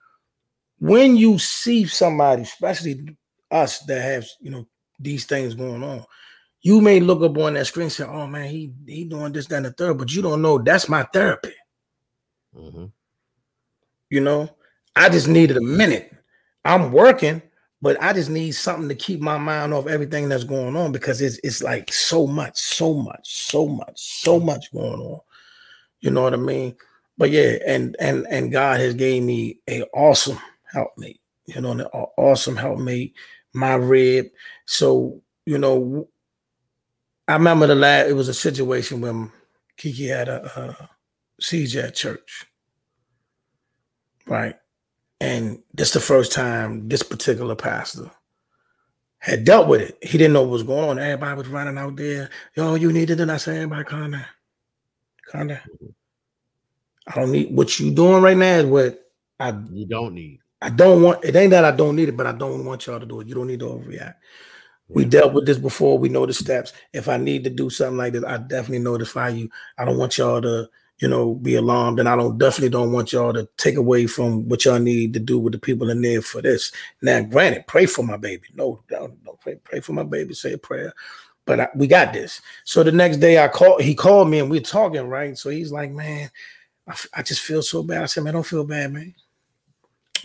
when 0.79 1.17
you 1.17 1.39
see 1.39 1.85
somebody, 1.85 2.43
especially 2.43 3.17
us 3.53 3.81
that 3.81 4.01
have 4.01 4.27
you 4.41 4.51
know 4.51 4.67
these 4.99 5.25
things 5.25 5.55
going 5.55 5.83
on, 5.83 6.05
you 6.63 6.81
may 6.81 7.01
look 7.01 7.23
up 7.23 7.37
on 7.39 7.55
that 7.55 7.67
screen 7.67 7.85
and 7.85 7.93
say, 7.93 8.05
"Oh 8.05 8.27
man, 8.27 8.49
he 8.49 8.73
he 8.87 9.05
doing 9.05 9.33
this, 9.33 9.47
that, 9.47 9.57
and 9.57 9.67
the 9.67 9.73
third, 9.73 9.99
but 9.99 10.13
you 10.13 10.23
don't 10.23 10.43
know 10.43 10.59
that's 10.59 10.89
my 10.89 11.03
therapy. 11.13 11.55
Mm-hmm. 12.57 12.87
You 14.11 14.21
know, 14.21 14.51
I 14.95 15.09
just 15.09 15.29
needed 15.29 15.57
a 15.57 15.63
minute. 15.63 16.15
I'm 16.65 16.93
working, 16.93 17.43
but 17.81 18.01
I 18.01 18.13
just 18.13 18.31
need 18.31 18.53
something 18.53 18.89
to 18.89 18.95
keep 18.95 19.21
my 19.21 19.39
mind 19.39 19.75
off 19.75 19.89
everything 19.89 20.29
that's 20.29 20.45
going 20.45 20.77
on 20.77 20.93
because 20.93 21.21
it's 21.21 21.41
it's 21.43 21.63
like 21.63 21.93
so 21.93 22.27
much, 22.27 22.57
so 22.57 22.95
much, 22.95 23.21
so 23.25 23.67
much, 23.67 23.93
so 23.97 24.39
much 24.39 24.73
going 24.73 25.01
on. 25.01 25.21
You 26.01 26.11
know 26.11 26.23
what 26.23 26.35
I 26.35 26.37
mean? 26.37 26.77
But 27.19 27.31
yeah, 27.31 27.59
and 27.67 27.97
and 27.99 28.27
and 28.31 28.53
God 28.53 28.81
has 28.81 28.95
gave 28.95 29.23
me 29.25 29.59
a 29.69 29.83
awesome 29.95 30.39
helpmate. 30.73 31.21
You 31.47 31.61
know, 31.61 31.73
an 31.73 31.81
awesome 31.83 32.57
helpmate, 32.57 33.15
my 33.53 33.75
rib. 33.75 34.27
So 34.67 35.23
you 35.47 35.59
know, 35.59 36.09
I 37.29 37.35
remember 37.35 37.67
the 37.67 37.75
last. 37.75 38.09
It 38.09 38.15
was 38.15 38.29
a 38.29 38.35
situation 38.35 39.01
when 39.01 39.31
Kiki 39.77 40.09
had 40.09 40.29
a, 40.29 40.45
a 40.61 40.91
siege 41.41 41.77
at 41.77 41.95
church, 41.95 42.47
right? 44.27 44.57
And 45.21 45.63
this 45.73 45.93
the 45.93 46.01
first 46.01 46.33
time 46.33 46.89
this 46.89 47.03
particular 47.03 47.55
pastor 47.55 48.11
had 49.19 49.45
dealt 49.45 49.69
with 49.69 49.81
it. 49.81 49.99
He 50.03 50.19
didn't 50.19 50.33
know 50.33 50.43
what 50.43 50.51
was 50.51 50.65
going 50.65 50.91
on. 50.91 50.99
Everybody 50.99 51.39
was 51.39 51.47
running 51.47 51.79
out 51.79 51.95
there. 51.95 52.29
Yo, 52.57 52.75
you 52.75 52.93
needed 52.93 53.21
it. 53.21 53.31
I 53.31 53.37
said, 53.37 53.55
everybody 53.55 53.85
calm 53.85 54.11
down. 54.11 54.25
Calm 55.31 55.47
down. 55.47 55.61
I 57.07 57.15
don't 57.15 57.31
need 57.31 57.55
what 57.55 57.79
you 57.79 57.93
doing 57.93 58.23
right 58.23 58.37
now 58.37 58.57
is 58.57 58.67
what 58.67 58.99
I 59.39 59.51
you 59.71 59.87
don't 59.87 60.15
need. 60.15 60.41
I 60.63 60.71
don't 60.71 61.03
want 61.03 61.25
it 61.25 61.37
ain't 61.37 61.51
that 61.51 61.65
I 61.65 61.73
don't 61.73 61.97
need 61.97 62.09
it, 62.09 62.17
but 62.17 62.27
I 62.27 62.33
don't 62.33 62.65
want 62.65 62.87
y'all 62.87 63.01
to 63.01 63.07
do 63.07 63.21
it. 63.21 63.29
You 63.29 63.35
don't 63.35 63.49
need 63.49 63.61
to 63.61 63.67
overreact. 63.67 64.15
We 64.89 65.05
dealt 65.05 65.33
with 65.33 65.47
this 65.47 65.59
before. 65.59 65.99
We 65.99 66.09
know 66.09 66.27
the 66.27 66.35
steps. 66.35 66.73
If 66.93 67.09
I 67.09 67.17
need 67.17 67.45
to 67.45 67.51
do 67.51 67.71
something 67.71 67.97
like 67.97 68.13
this, 68.13 68.25
I 68.25 68.37
definitely 68.37 68.81
notify 68.81 69.31
you. 69.31 69.49
I 69.79 69.85
don't 69.85 69.97
want 69.97 70.19
y'all 70.19 70.43
to 70.43 70.69
you 71.03 71.09
know, 71.09 71.35
be 71.35 71.57
alarmed. 71.57 71.99
And 71.99 72.09
I 72.09 72.15
don't 72.15 72.39
definitely 72.39 72.69
don't 72.69 72.93
want 72.93 73.13
y'all 73.13 73.33
to 73.33 73.49
take 73.57 73.77
away 73.77 74.07
from 74.07 74.49
what 74.49 74.65
y'all 74.65 74.79
need 74.79 75.13
to 75.15 75.19
do 75.19 75.37
with 75.37 75.53
the 75.53 75.59
people 75.59 75.91
in 75.91 76.01
there 76.01 76.23
for 76.23 76.41
this. 76.41 76.71
Now, 77.03 77.21
granted, 77.23 77.67
pray 77.67 77.87
for 77.87 78.05
my 78.05 78.17
baby. 78.17 78.47
No, 78.55 78.81
no, 78.89 79.13
no 79.25 79.33
pray, 79.41 79.57
pray 79.65 79.81
for 79.81 79.95
my 79.95 80.05
baby. 80.05 80.33
Say 80.33 80.53
a 80.53 80.59
prayer. 80.59 80.93
But 81.45 81.59
I, 81.59 81.69
we 81.75 81.89
got 81.89 82.13
this. 82.13 82.41
So 82.63 82.85
the 82.85 82.93
next 82.93 83.17
day 83.17 83.43
I 83.43 83.49
called, 83.49 83.83
he 83.83 83.97
called 83.97 84.31
me 84.31 84.39
and 84.39 84.49
we 84.49 84.59
are 84.59 84.63
talking, 84.63 85.09
right? 85.09 85.37
So 85.37 85.51
he's 85.51 85.73
like, 85.73 85.91
man, 85.91 86.31
I, 86.87 86.95
I 87.15 87.23
just 87.23 87.41
feel 87.41 87.63
so 87.63 87.83
bad. 87.83 88.03
I 88.03 88.07
said, 88.07 88.23
man, 88.23 88.35
don't 88.35 88.47
feel 88.47 88.65
bad, 88.65 88.93
man. 88.93 89.13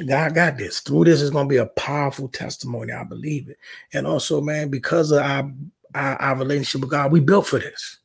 God 0.06 0.36
got 0.36 0.58
this. 0.58 0.80
Through 0.82 1.06
this 1.06 1.22
is 1.22 1.30
going 1.30 1.48
to 1.48 1.50
be 1.50 1.58
a 1.58 1.66
powerful 1.66 2.28
testimony. 2.28 2.94
I 2.94 3.04
believe 3.04 3.50
it. 3.50 3.58
And 3.94 4.06
also, 4.06 4.42
man, 4.42 4.70
because 4.70 5.12
of 5.12 5.20
our, 5.20 5.52
our, 5.96 6.22
our 6.22 6.36
relationship 6.38 6.82
with 6.82 6.92
God, 6.92 7.12
we 7.12 7.20
built 7.20 7.48
for 7.48 7.60
this. 7.60 7.98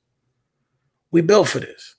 We 1.10 1.20
built 1.20 1.48
for 1.48 1.60
this. 1.60 1.96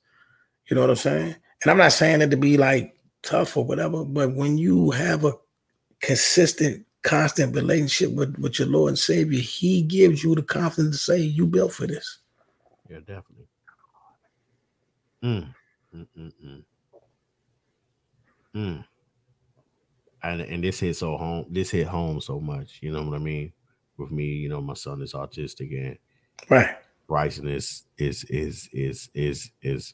You 0.69 0.75
know 0.75 0.81
what 0.81 0.89
I'm 0.89 0.95
saying? 0.95 1.35
And 1.61 1.71
I'm 1.71 1.77
not 1.77 1.93
saying 1.93 2.21
it 2.21 2.31
to 2.31 2.37
be 2.37 2.57
like 2.57 2.95
tough 3.21 3.55
or 3.55 3.63
whatever, 3.65 4.03
but 4.03 4.35
when 4.35 4.57
you 4.57 4.91
have 4.91 5.25
a 5.25 5.33
consistent, 6.01 6.85
constant 7.03 7.55
relationship 7.55 8.11
with, 8.13 8.37
with 8.39 8.59
your 8.59 8.67
Lord 8.67 8.89
and 8.89 8.99
Savior, 8.99 9.39
He 9.39 9.83
gives 9.83 10.23
you 10.23 10.35
the 10.35 10.41
confidence 10.41 10.97
to 10.97 11.03
say, 11.03 11.19
You 11.19 11.45
built 11.45 11.73
for 11.73 11.85
this. 11.85 12.19
Yeah, 12.89 12.99
definitely. 12.99 13.47
Mm. 15.23 15.53
Mm, 15.95 16.07
mm, 16.17 16.31
mm. 16.43 16.63
mm. 18.55 18.85
And, 20.23 20.41
and 20.41 20.63
this 20.63 20.79
hit 20.79 20.95
so 20.95 21.17
home. 21.17 21.45
This 21.49 21.71
hit 21.71 21.87
home 21.87 22.21
so 22.21 22.39
much. 22.39 22.79
You 22.81 22.91
know 22.91 23.03
what 23.03 23.15
I 23.15 23.19
mean? 23.19 23.51
With 23.97 24.11
me, 24.11 24.25
you 24.25 24.49
know, 24.49 24.61
my 24.61 24.73
son 24.73 25.01
is 25.01 25.13
autistic, 25.13 25.71
and 25.77 25.97
right. 26.49 26.77
Bryson 27.07 27.47
is 27.47 27.83
is 27.97 28.23
is 28.25 28.69
is 28.73 29.09
is 29.13 29.51
is 29.61 29.93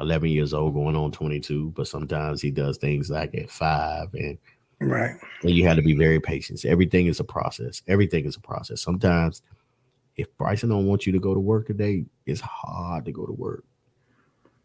11 0.00 0.28
years 0.28 0.54
old, 0.54 0.74
going 0.74 0.96
on 0.96 1.12
22, 1.12 1.72
but 1.76 1.86
sometimes 1.86 2.40
he 2.40 2.50
does 2.50 2.78
things 2.78 3.10
like 3.10 3.34
at 3.34 3.50
five 3.50 4.08
and 4.14 4.38
right. 4.80 5.16
And 5.42 5.50
you 5.50 5.66
have 5.66 5.76
to 5.76 5.82
be 5.82 5.94
very 5.94 6.20
patient. 6.20 6.64
Everything 6.64 7.06
is 7.06 7.20
a 7.20 7.24
process. 7.24 7.82
Everything 7.88 8.24
is 8.24 8.36
a 8.36 8.40
process. 8.40 8.80
Sometimes 8.80 9.42
if 10.16 10.26
Bryson 10.36 10.68
don't 10.68 10.86
want 10.86 11.06
you 11.06 11.12
to 11.12 11.20
go 11.20 11.34
to 11.34 11.40
work 11.40 11.66
today, 11.66 12.04
it's 12.26 12.40
hard 12.40 13.04
to 13.06 13.12
go 13.12 13.26
to 13.26 13.32
work. 13.32 13.64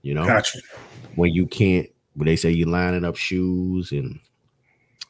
You 0.02 0.14
know, 0.14 0.26
gotcha. 0.26 0.60
when 1.16 1.34
you 1.34 1.48
can't, 1.48 1.88
when 2.14 2.28
they 2.28 2.36
say 2.36 2.52
you're 2.52 2.68
lining 2.68 3.06
up 3.06 3.16
shoes 3.16 3.92
and, 3.92 4.20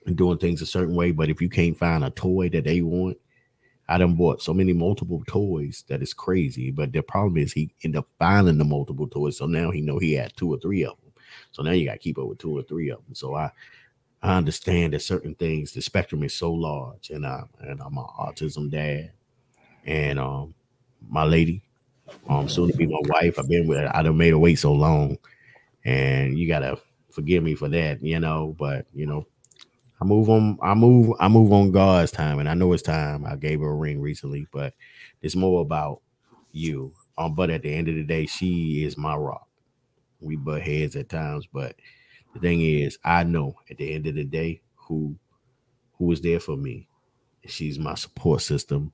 and 0.08 0.18
doing 0.18 0.38
things 0.38 0.62
a 0.62 0.66
certain 0.66 0.96
way, 0.96 1.12
but 1.12 1.30
if 1.30 1.42
you 1.42 1.50
can't 1.50 1.78
find 1.78 2.04
a 2.04 2.10
toy 2.10 2.50
that 2.50 2.64
they 2.64 2.82
want, 2.82 3.18
I 3.90 3.98
done 3.98 4.16
bought 4.16 4.42
so 4.42 4.54
many 4.54 4.74
multiple 4.74 5.24
toys 5.28 5.84
that 5.88 6.02
is 6.02 6.14
crazy. 6.14 6.72
But 6.72 6.92
the 6.92 7.02
problem 7.02 7.38
is 7.38 7.54
he 7.54 7.74
ended 7.84 8.00
up 8.00 8.08
finding 8.18 8.58
the 8.58 8.66
multiple 8.66 9.08
toys. 9.08 9.38
So 9.38 9.46
now 9.46 9.72
he 9.72 9.82
know 9.82 10.00
he 10.00 10.14
had 10.14 10.36
two 10.36 10.54
or 10.54 10.60
three 10.60 10.84
of 10.84 11.00
them. 11.02 11.14
So 11.52 11.64
now 11.64 11.72
you 11.72 11.86
got 11.86 11.94
to 11.94 12.00
keep 12.00 12.18
up 12.18 12.28
with 12.28 12.40
two 12.40 12.58
or 12.58 12.64
three 12.64 12.90
of 12.90 13.06
them. 13.06 13.16
So 13.16 13.36
I 13.36 13.52
I 14.22 14.36
understand 14.38 14.94
that 14.94 15.02
certain 15.02 15.36
things, 15.36 15.74
the 15.74 15.82
spectrum 15.82 16.24
is 16.24 16.34
so 16.34 16.52
large, 16.52 17.12
and 17.12 17.26
I 17.26 17.44
and 17.60 17.82
I'm 17.82 17.98
an 17.98 18.06
autism 18.20 18.70
dad, 18.72 19.12
and 19.86 20.20
um 20.20 20.56
my 21.10 21.24
lady, 21.24 21.64
um 22.30 22.50
soon 22.50 22.70
to 22.72 22.78
be 22.78 22.88
my 22.88 23.00
wife. 23.04 23.40
I've 23.40 23.50
been 23.50 23.68
with. 23.68 23.80
I 23.80 24.04
done 24.04 24.18
made 24.18 24.32
her 24.32 24.40
wait 24.40 24.56
so 24.56 24.74
long, 24.74 25.18
and 25.86 26.38
you 26.38 26.48
gotta 26.48 26.80
forgive 27.12 27.44
me 27.44 27.56
for 27.56 27.70
that, 27.70 28.04
you 28.04 28.20
know. 28.20 28.56
But 28.58 28.88
you 28.94 29.06
know, 29.06 29.28
I 30.02 30.06
move 30.06 30.30
on. 30.30 30.58
I 30.64 30.74
move. 30.76 31.16
I 31.20 31.28
move 31.30 31.54
on 31.54 31.72
God's 31.72 32.12
time, 32.12 32.40
and 32.40 32.50
I 32.50 32.56
know 32.56 32.74
it's 32.74 32.84
time. 32.84 33.26
I 33.26 33.36
gave 33.38 33.62
her 33.62 33.70
a 33.70 33.76
ring 33.76 34.02
recently, 34.02 34.48
but 34.54 34.74
it's 35.22 35.36
more 35.36 35.62
about 35.62 36.02
you. 36.52 36.94
Um, 37.18 37.36
but 37.36 37.50
at 37.52 37.64
the 37.64 37.74
end 37.74 37.90
of 37.90 37.96
the 37.96 38.04
day, 38.04 38.26
she 38.28 38.84
is 38.86 38.98
my 38.98 39.16
rock. 39.16 39.48
We 40.22 40.36
butt 40.38 40.64
heads 40.64 40.96
at 40.96 41.10
times, 41.10 41.48
but 41.52 41.76
the 42.34 42.40
thing 42.42 42.62
is, 42.62 43.00
I 43.06 43.24
know 43.24 43.56
at 43.72 43.78
the 43.78 43.94
end 43.94 44.08
of 44.08 44.16
the 44.16 44.26
day 44.26 44.62
who 44.76 45.18
who 45.98 46.12
is 46.12 46.22
there 46.22 46.40
for 46.42 46.58
me, 46.58 46.84
She's 47.48 47.80
my 47.80 47.96
support 47.96 48.42
system. 48.42 48.92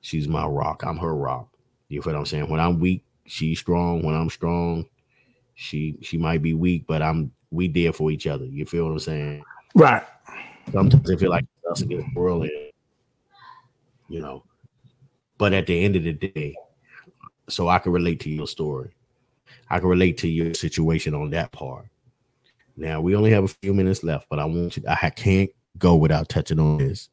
She's 0.00 0.28
my 0.28 0.46
rock. 0.46 0.84
I'm 0.86 0.98
her 0.98 1.14
rock. 1.16 1.48
You 1.88 2.02
feel 2.02 2.14
what 2.14 2.20
I'm 2.20 2.26
saying? 2.26 2.50
When 2.50 2.60
I'm 2.60 2.80
weak, 2.80 3.04
she's 3.26 3.58
strong. 3.60 4.02
When 4.02 4.14
I'm 4.14 4.30
strong, 4.30 4.86
she 5.54 5.98
she 6.02 6.18
might 6.18 6.42
be 6.42 6.54
weak, 6.54 6.86
but 6.86 7.02
I'm 7.02 7.32
we 7.50 7.68
there 7.68 7.92
for 7.92 8.10
each 8.10 8.26
other. 8.26 8.46
You 8.46 8.66
feel 8.66 8.86
what 8.86 8.92
I'm 8.92 8.98
saying? 9.00 9.46
Right. 9.74 10.04
Sometimes 10.72 11.10
I 11.10 11.16
feel 11.16 11.30
like 11.30 11.44
against 11.64 11.88
the 11.88 12.04
world, 12.14 12.44
and, 12.44 12.72
you 14.08 14.20
know. 14.20 14.44
But 15.38 15.52
at 15.52 15.66
the 15.66 15.84
end 15.84 15.96
of 15.96 16.04
the 16.04 16.12
day, 16.12 16.56
so 17.48 17.68
I 17.68 17.78
can 17.78 17.92
relate 17.92 18.20
to 18.20 18.30
your 18.30 18.46
story. 18.46 18.90
I 19.68 19.78
can 19.78 19.88
relate 19.88 20.18
to 20.18 20.28
your 20.28 20.54
situation 20.54 21.14
on 21.14 21.30
that 21.30 21.52
part. 21.52 21.86
Now 22.76 23.00
we 23.00 23.16
only 23.16 23.30
have 23.30 23.44
a 23.44 23.48
few 23.48 23.74
minutes 23.74 24.02
left, 24.02 24.28
but 24.28 24.38
I 24.38 24.44
want 24.44 24.76
you. 24.76 24.84
I 24.88 25.10
can't 25.10 25.50
go 25.78 25.96
without 25.96 26.28
touching 26.28 26.58
on 26.58 26.78
this. 26.78 27.08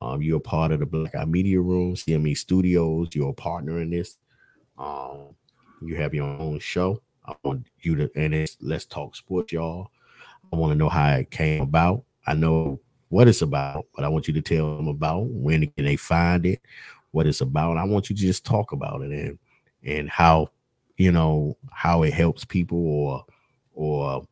Um, 0.00 0.20
you're 0.20 0.38
a 0.38 0.40
part 0.40 0.72
of 0.72 0.80
the 0.80 0.86
Black 0.86 1.14
Eye 1.14 1.24
Media 1.24 1.60
Room, 1.60 1.94
CME 1.94 2.36
Studios. 2.36 3.08
You're 3.14 3.30
a 3.30 3.34
partner 3.34 3.80
in 3.80 3.90
this. 3.90 4.18
Um, 4.76 5.34
you 5.80 5.96
have 5.96 6.14
your 6.14 6.26
own 6.26 6.58
show. 6.58 7.00
I 7.26 7.34
want 7.42 7.66
you 7.80 7.96
to, 7.96 8.10
and 8.14 8.34
it's 8.34 8.56
Letz 8.56 8.88
Talk 8.88 9.14
Sportz, 9.14 9.52
y'all. 9.52 9.90
I 10.52 10.56
want 10.56 10.72
to 10.72 10.76
know 10.76 10.90
how 10.90 11.14
it 11.14 11.30
came 11.30 11.62
about. 11.62 12.04
I 12.26 12.34
know 12.34 12.80
what 13.08 13.28
it's 13.28 13.42
about, 13.42 13.86
but 13.94 14.04
I 14.04 14.08
want 14.08 14.26
you 14.26 14.34
to 14.34 14.42
tell 14.42 14.76
them 14.76 14.88
about 14.88 15.26
when 15.26 15.66
can 15.76 15.84
they 15.84 15.96
find 15.96 16.44
it, 16.46 16.60
what 17.12 17.26
it's 17.26 17.40
about. 17.40 17.76
I 17.76 17.84
want 17.84 18.10
you 18.10 18.16
to 18.16 18.22
just 18.22 18.44
talk 18.44 18.72
about 18.72 19.02
it 19.02 19.10
and 19.10 19.38
and 19.84 20.08
how 20.08 20.48
you 20.96 21.12
know 21.12 21.56
how 21.70 22.02
it 22.02 22.12
helps 22.12 22.44
people 22.44 22.78
or 22.78 23.24
or 23.74 24.24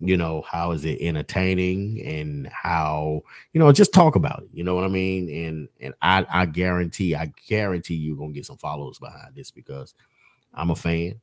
you 0.00 0.16
know 0.16 0.42
how 0.48 0.72
is 0.72 0.84
it 0.84 1.00
entertaining 1.00 2.02
and 2.04 2.48
how 2.48 3.20
you 3.52 3.60
know 3.60 3.70
just 3.70 3.92
talk 3.92 4.16
about 4.16 4.42
it 4.42 4.48
you 4.52 4.64
know 4.64 4.74
what 4.74 4.84
i 4.84 4.88
mean? 4.88 5.28
And 5.28 5.68
and 5.80 5.94
i 6.00 6.26
i 6.30 6.46
guarantee 6.46 7.14
i 7.14 7.30
guarantee 7.46 7.94
you're 7.94 8.16
gonna 8.16 8.32
get 8.32 8.46
some 8.46 8.56
followers 8.56 8.98
behind 8.98 9.34
this 9.34 9.50
because 9.50 9.94
i'm 10.54 10.70
a 10.70 10.76
fan. 10.76 11.20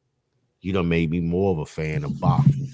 You 0.61 0.73
know 0.73 0.83
made 0.83 1.09
me 1.11 1.19
more 1.19 1.51
of 1.51 1.59
a 1.59 1.65
fan 1.65 2.03
of 2.03 2.19
boxing 2.19 2.69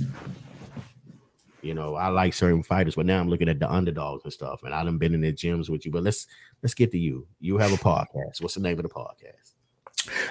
you 1.63 1.73
know 1.73 1.95
i 1.95 2.07
like 2.07 2.33
certain 2.33 2.61
fighters 2.61 2.95
but 2.95 3.05
now 3.05 3.19
i'm 3.19 3.29
looking 3.29 3.49
at 3.49 3.59
the 3.59 3.71
underdogs 3.71 4.23
and 4.23 4.33
stuff 4.33 4.61
and 4.63 4.73
i've 4.73 4.99
been 4.99 5.13
in 5.13 5.21
the 5.21 5.31
gyms 5.31 5.69
with 5.69 5.85
you 5.85 5.91
but 5.91 6.03
let's 6.03 6.27
let's 6.61 6.73
get 6.73 6.91
to 6.91 6.97
you. 6.97 7.27
You 7.39 7.57
have 7.57 7.73
a 7.73 7.77
podcast. 7.77 8.41
What's 8.41 8.55
the 8.55 8.61
name 8.61 8.79
of 8.79 8.83
the 8.83 8.89
podcast? 8.89 9.53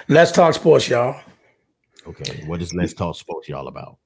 Letz 0.09 0.33
Talk 0.33 0.55
Sportz 0.55 0.89
y'all. 0.89 1.19
Okay 2.07 2.43
what 2.45 2.61
is 2.61 2.73
Letz 2.73 2.95
Talk 2.95 3.15
Sportz 3.15 3.47
y'all 3.47 3.67
about? 3.67 3.97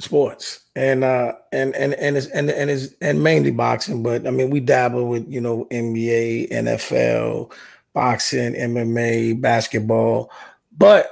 Sports. 0.00 0.60
And 0.76 1.04
uh 1.04 1.32
and 1.52 1.74
and 1.74 1.94
and 1.94 2.16
it's 2.16 2.26
and 2.28 2.50
and 2.50 2.70
it's 2.70 2.94
and 3.00 3.22
mainly 3.22 3.50
boxing 3.50 4.02
but 4.02 4.26
i 4.26 4.30
mean 4.30 4.48
we 4.48 4.60
dabble 4.60 5.06
with 5.06 5.28
you 5.28 5.40
know 5.40 5.66
nba 5.70 6.50
nfl 6.50 7.52
boxing 7.92 8.54
mma 8.54 9.40
basketball. 9.40 10.30
But 10.76 11.10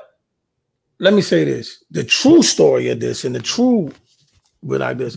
let 1.00 1.12
me 1.12 1.20
say 1.20 1.44
this. 1.44 1.84
The 1.90 2.04
true 2.04 2.42
story 2.42 2.88
of 2.88 3.00
this 3.00 3.24
and 3.24 3.34
the 3.34 3.42
true 3.42 3.92
with 4.62 4.80
like 4.80 4.98
this 4.98 5.16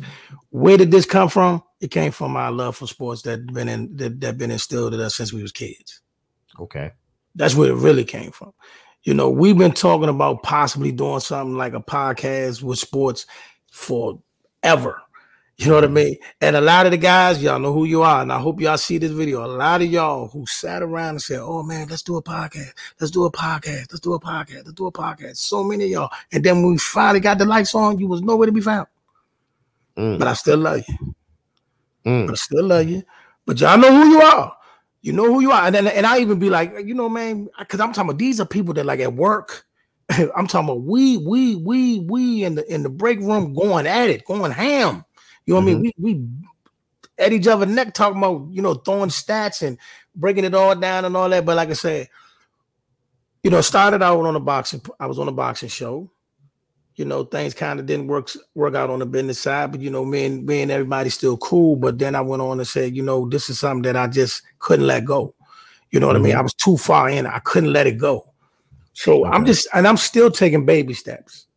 where 0.49 0.77
did 0.77 0.91
this 0.91 1.05
come 1.05 1.29
from 1.29 1.61
it 1.79 1.89
came 1.89 2.11
from 2.11 2.35
our 2.35 2.51
love 2.51 2.75
for 2.75 2.87
sports 2.87 3.21
that 3.23 3.45
been 3.53 3.67
in 3.67 3.95
that, 3.97 4.19
that 4.21 4.37
been 4.37 4.51
instilled 4.51 4.93
in 4.93 4.99
us 4.99 5.15
since 5.15 5.33
we 5.33 5.41
was 5.41 5.51
kids 5.51 6.01
okay 6.59 6.91
that's 7.35 7.55
where 7.55 7.71
it 7.71 7.75
really 7.75 8.03
came 8.03 8.31
from 8.31 8.53
you 9.03 9.13
know 9.13 9.29
we've 9.29 9.57
been 9.57 9.71
talking 9.71 10.09
about 10.09 10.43
possibly 10.43 10.91
doing 10.91 11.19
something 11.19 11.55
like 11.55 11.73
a 11.73 11.81
podcast 11.81 12.61
with 12.61 12.77
sports 12.77 13.25
forever. 13.71 15.01
You 15.57 15.67
know 15.67 15.75
what 15.75 15.83
I 15.83 15.87
mm-hmm. 15.87 15.93
mean? 15.95 16.17
And 16.41 16.55
a 16.55 16.61
lot 16.61 16.85
of 16.85 16.91
the 16.91 16.97
guys, 16.97 17.41
y'all 17.41 17.59
know 17.59 17.73
who 17.73 17.85
you 17.85 18.01
are. 18.01 18.21
And 18.21 18.33
I 18.33 18.39
hope 18.39 18.59
y'all 18.59 18.77
see 18.77 18.97
this 18.97 19.11
video. 19.11 19.45
A 19.45 19.47
lot 19.47 19.81
of 19.81 19.91
y'all 19.91 20.27
who 20.27 20.45
sat 20.47 20.81
around 20.81 21.11
and 21.11 21.21
said, 21.21 21.39
Oh 21.39 21.61
man, 21.63 21.87
let's 21.87 22.01
do 22.01 22.17
a 22.17 22.23
podcast. 22.23 22.71
Let's 22.99 23.11
do 23.11 23.25
a 23.25 23.31
podcast. 23.31 23.87
Let's 23.91 23.99
do 23.99 24.13
a 24.13 24.19
podcast. 24.19 24.65
Let's 24.65 24.73
do 24.73 24.87
a 24.87 24.91
podcast. 24.91 25.37
So 25.37 25.63
many 25.63 25.85
of 25.85 25.89
y'all. 25.89 26.09
And 26.31 26.43
then 26.43 26.57
when 26.57 26.71
we 26.71 26.77
finally 26.77 27.19
got 27.19 27.37
the 27.37 27.45
lights 27.45 27.75
on, 27.75 27.99
you 27.99 28.07
was 28.07 28.21
nowhere 28.21 28.47
to 28.47 28.51
be 28.51 28.61
found. 28.61 28.87
Mm. 30.01 30.19
But 30.19 30.27
I 30.27 30.33
still 30.33 30.57
love 30.57 30.83
you. 30.87 31.15
Mm. 32.05 32.27
But 32.27 32.33
I 32.33 32.35
still 32.35 32.65
love 32.65 32.89
you. 32.89 33.03
But 33.45 33.59
y'all 33.59 33.77
know 33.77 33.91
who 33.91 34.09
you 34.09 34.21
are. 34.21 34.55
You 35.01 35.13
know 35.13 35.25
who 35.25 35.41
you 35.41 35.51
are. 35.51 35.65
And 35.65 35.75
then 35.75 35.87
and 35.87 36.05
I 36.05 36.19
even 36.19 36.39
be 36.39 36.49
like, 36.49 36.73
you 36.83 36.93
know, 36.93 37.09
man, 37.09 37.47
because 37.59 37.79
I'm 37.79 37.93
talking 37.93 38.09
about 38.09 38.19
these 38.19 38.39
are 38.39 38.45
people 38.45 38.73
that 38.75 38.85
like 38.85 38.99
at 38.99 39.13
work 39.13 39.65
I'm 40.35 40.47
talking 40.47 40.69
about 40.69 40.83
we, 40.83 41.17
we, 41.17 41.55
we, 41.55 41.99
we 41.99 42.43
in 42.43 42.55
the 42.55 42.73
in 42.73 42.83
the 42.83 42.89
break 42.89 43.19
room 43.19 43.53
going 43.53 43.87
at 43.87 44.09
it, 44.09 44.25
going 44.25 44.51
ham. 44.51 45.05
You 45.45 45.53
know 45.53 45.61
what 45.61 45.67
mm-hmm. 45.67 45.79
I 45.79 45.81
mean? 45.81 45.91
Mm-hmm. 45.91 46.03
We 46.03 46.13
we 46.13 46.27
at 47.17 47.33
each 47.33 47.47
other 47.47 47.65
neck 47.65 47.93
talking 47.93 48.17
about 48.17 48.47
you 48.51 48.61
know 48.61 48.73
throwing 48.75 49.09
stats 49.09 49.65
and 49.65 49.77
breaking 50.15 50.45
it 50.45 50.53
all 50.53 50.75
down 50.75 51.05
and 51.05 51.15
all 51.15 51.29
that. 51.29 51.45
But 51.45 51.55
like 51.55 51.69
I 51.69 51.73
said, 51.73 52.09
you 53.43 53.51
know, 53.51 53.61
started 53.61 54.01
out 54.01 54.19
on 54.19 54.35
a 54.35 54.39
boxing. 54.39 54.81
I 54.99 55.05
was 55.07 55.19
on 55.19 55.27
a 55.27 55.31
boxing 55.31 55.69
show. 55.69 56.11
You 57.01 57.07
know, 57.07 57.23
things 57.23 57.55
kind 57.55 57.79
of 57.79 57.87
didn't 57.87 58.05
work 58.05 58.29
work 58.53 58.75
out 58.75 58.91
on 58.91 58.99
the 58.99 59.07
business 59.07 59.39
side, 59.39 59.71
but 59.71 59.81
you 59.81 59.89
know, 59.89 60.05
me 60.05 60.23
and 60.23 60.45
me 60.45 60.61
and 60.61 60.69
everybody 60.69 61.09
still 61.09 61.35
cool. 61.35 61.75
But 61.75 61.97
then 61.97 62.13
I 62.13 62.21
went 62.21 62.43
on 62.43 62.59
and 62.59 62.67
said, 62.67 62.95
you 62.95 63.01
know, 63.01 63.27
this 63.27 63.49
is 63.49 63.57
something 63.57 63.81
that 63.91 63.97
I 63.97 64.05
just 64.05 64.43
couldn't 64.59 64.85
let 64.85 65.03
go. 65.03 65.33
You 65.89 65.99
know 65.99 66.05
what 66.05 66.17
mm-hmm. 66.17 66.25
I 66.25 66.27
mean? 66.27 66.35
I 66.35 66.41
was 66.41 66.53
too 66.53 66.77
far 66.77 67.09
in. 67.09 67.25
I 67.25 67.39
couldn't 67.39 67.73
let 67.73 67.87
it 67.87 67.97
go. 67.97 68.31
So 68.93 69.25
okay. 69.25 69.35
I'm 69.35 69.47
just, 69.47 69.67
and 69.73 69.87
I'm 69.87 69.97
still 69.97 70.29
taking 70.29 70.63
baby 70.63 70.93
steps, 70.93 71.47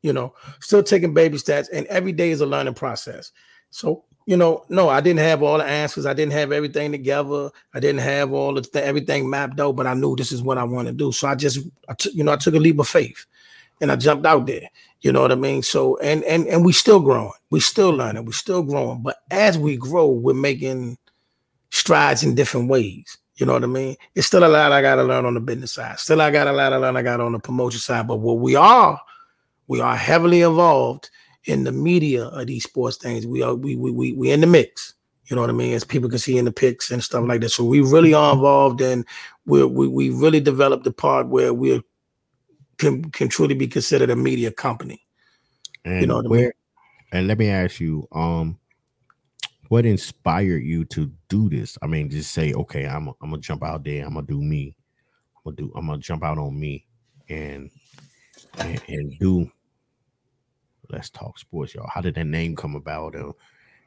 you 0.00 0.14
know, 0.14 0.32
still 0.60 0.82
taking 0.82 1.12
baby 1.12 1.36
steps, 1.36 1.68
and 1.68 1.86
every 1.88 2.12
day 2.12 2.30
is 2.30 2.40
a 2.40 2.46
learning 2.46 2.72
process. 2.72 3.30
So, 3.68 4.04
you 4.24 4.38
know, 4.38 4.64
no, 4.70 4.88
I 4.88 5.02
didn't 5.02 5.20
have 5.20 5.42
all 5.42 5.58
the 5.58 5.66
answers. 5.66 6.06
I 6.06 6.14
didn't 6.14 6.32
have 6.32 6.50
everything 6.50 6.92
together. 6.92 7.50
I 7.74 7.80
didn't 7.80 8.00
have 8.00 8.32
all 8.32 8.54
the 8.54 8.62
th- 8.62 8.86
everything 8.86 9.28
mapped 9.28 9.60
out, 9.60 9.76
but 9.76 9.86
I 9.86 9.92
knew 9.92 10.16
this 10.16 10.32
is 10.32 10.40
what 10.40 10.56
I 10.56 10.64
want 10.64 10.88
to 10.88 10.94
do. 10.94 11.12
So 11.12 11.28
I 11.28 11.34
just, 11.34 11.58
I 11.90 11.92
took, 11.92 12.14
you 12.14 12.24
know, 12.24 12.32
I 12.32 12.36
took 12.36 12.54
a 12.54 12.58
leap 12.58 12.78
of 12.78 12.88
faith, 12.88 13.26
and 13.82 13.92
I 13.92 13.96
jumped 13.96 14.24
out 14.24 14.46
there. 14.46 14.70
You 15.04 15.12
know 15.12 15.20
what 15.20 15.32
I 15.32 15.34
mean? 15.34 15.62
So, 15.62 15.98
and 15.98 16.24
and 16.24 16.46
and 16.46 16.64
we 16.64 16.72
still 16.72 16.98
growing. 16.98 17.30
We 17.50 17.60
still 17.60 17.90
learning. 17.90 18.24
We 18.24 18.32
still 18.32 18.62
growing. 18.62 19.02
But 19.02 19.18
as 19.30 19.58
we 19.58 19.76
grow, 19.76 20.08
we're 20.08 20.32
making 20.32 20.96
strides 21.68 22.22
in 22.22 22.34
different 22.34 22.70
ways. 22.70 23.18
You 23.36 23.44
know 23.44 23.52
what 23.52 23.64
I 23.64 23.66
mean? 23.66 23.96
It's 24.14 24.26
still 24.26 24.44
a 24.44 24.48
lot 24.48 24.72
I 24.72 24.80
got 24.80 24.94
to 24.94 25.04
learn 25.04 25.26
on 25.26 25.34
the 25.34 25.40
business 25.40 25.72
side. 25.72 25.98
Still, 25.98 26.22
I 26.22 26.30
got 26.30 26.46
a 26.46 26.52
lot 26.52 26.70
to 26.70 26.78
learn 26.78 26.96
I 26.96 27.02
got 27.02 27.20
on 27.20 27.32
the 27.32 27.38
promotion 27.38 27.80
side. 27.80 28.08
But 28.08 28.20
what 28.20 28.38
we 28.38 28.56
are, 28.56 28.98
we 29.66 29.82
are 29.82 29.94
heavily 29.94 30.40
involved 30.40 31.10
in 31.44 31.64
the 31.64 31.72
media 31.72 32.24
of 32.24 32.46
these 32.46 32.64
sports 32.64 32.96
things. 32.96 33.26
We 33.26 33.42
are 33.42 33.54
we 33.54 33.76
we 33.76 33.90
we 33.90 34.14
we 34.14 34.30
in 34.30 34.40
the 34.40 34.46
mix. 34.46 34.94
You 35.26 35.36
know 35.36 35.42
what 35.42 35.50
I 35.50 35.54
mean? 35.54 35.74
As 35.74 35.84
people 35.84 36.08
can 36.08 36.18
see 36.18 36.38
in 36.38 36.46
the 36.46 36.52
pics 36.52 36.90
and 36.90 37.04
stuff 37.04 37.26
like 37.28 37.42
that. 37.42 37.50
So 37.50 37.62
we 37.62 37.82
really 37.82 38.14
are 38.14 38.32
involved 38.32 38.80
and 38.80 39.04
we 39.44 39.66
we 39.66 39.86
we 39.86 40.08
really 40.08 40.40
developed 40.40 40.84
the 40.84 40.92
part 40.92 41.28
where 41.28 41.52
we 41.52 41.82
can 42.84 43.10
can 43.10 43.28
truly 43.28 43.54
be 43.54 43.66
considered 43.66 44.10
a 44.10 44.16
media 44.16 44.50
company. 44.50 45.04
And 45.84 46.00
you 46.02 46.06
know 46.06 46.22
where? 46.22 46.40
I 46.40 46.42
mean? 46.42 46.52
And 47.12 47.28
let 47.28 47.38
me 47.38 47.48
ask 47.48 47.80
you, 47.80 48.08
um, 48.12 48.58
what 49.68 49.86
inspired 49.86 50.62
you 50.62 50.84
to 50.86 51.10
do 51.28 51.48
this? 51.48 51.78
I 51.82 51.86
mean, 51.86 52.10
just 52.10 52.32
say, 52.32 52.52
okay, 52.52 52.86
I'm 52.86 53.08
I'm 53.08 53.30
gonna 53.30 53.38
jump 53.38 53.62
out 53.62 53.84
there. 53.84 54.04
I'm 54.04 54.14
gonna 54.14 54.26
do 54.26 54.42
me. 54.42 54.76
I'm 55.36 55.52
gonna 55.52 55.56
do. 55.56 55.72
I'm 55.76 55.86
gonna 55.86 55.98
jump 55.98 56.24
out 56.24 56.38
on 56.38 56.58
me 56.58 56.86
and 57.28 57.70
and, 58.58 58.82
and 58.88 59.18
do. 59.18 59.50
Letz 60.92 61.10
Talk 61.10 61.38
Sportz, 61.38 61.74
y'all. 61.74 61.88
How 61.92 62.02
did 62.02 62.14
that 62.16 62.26
name 62.26 62.54
come 62.54 62.74
about? 62.74 63.16
Uh, 63.16 63.32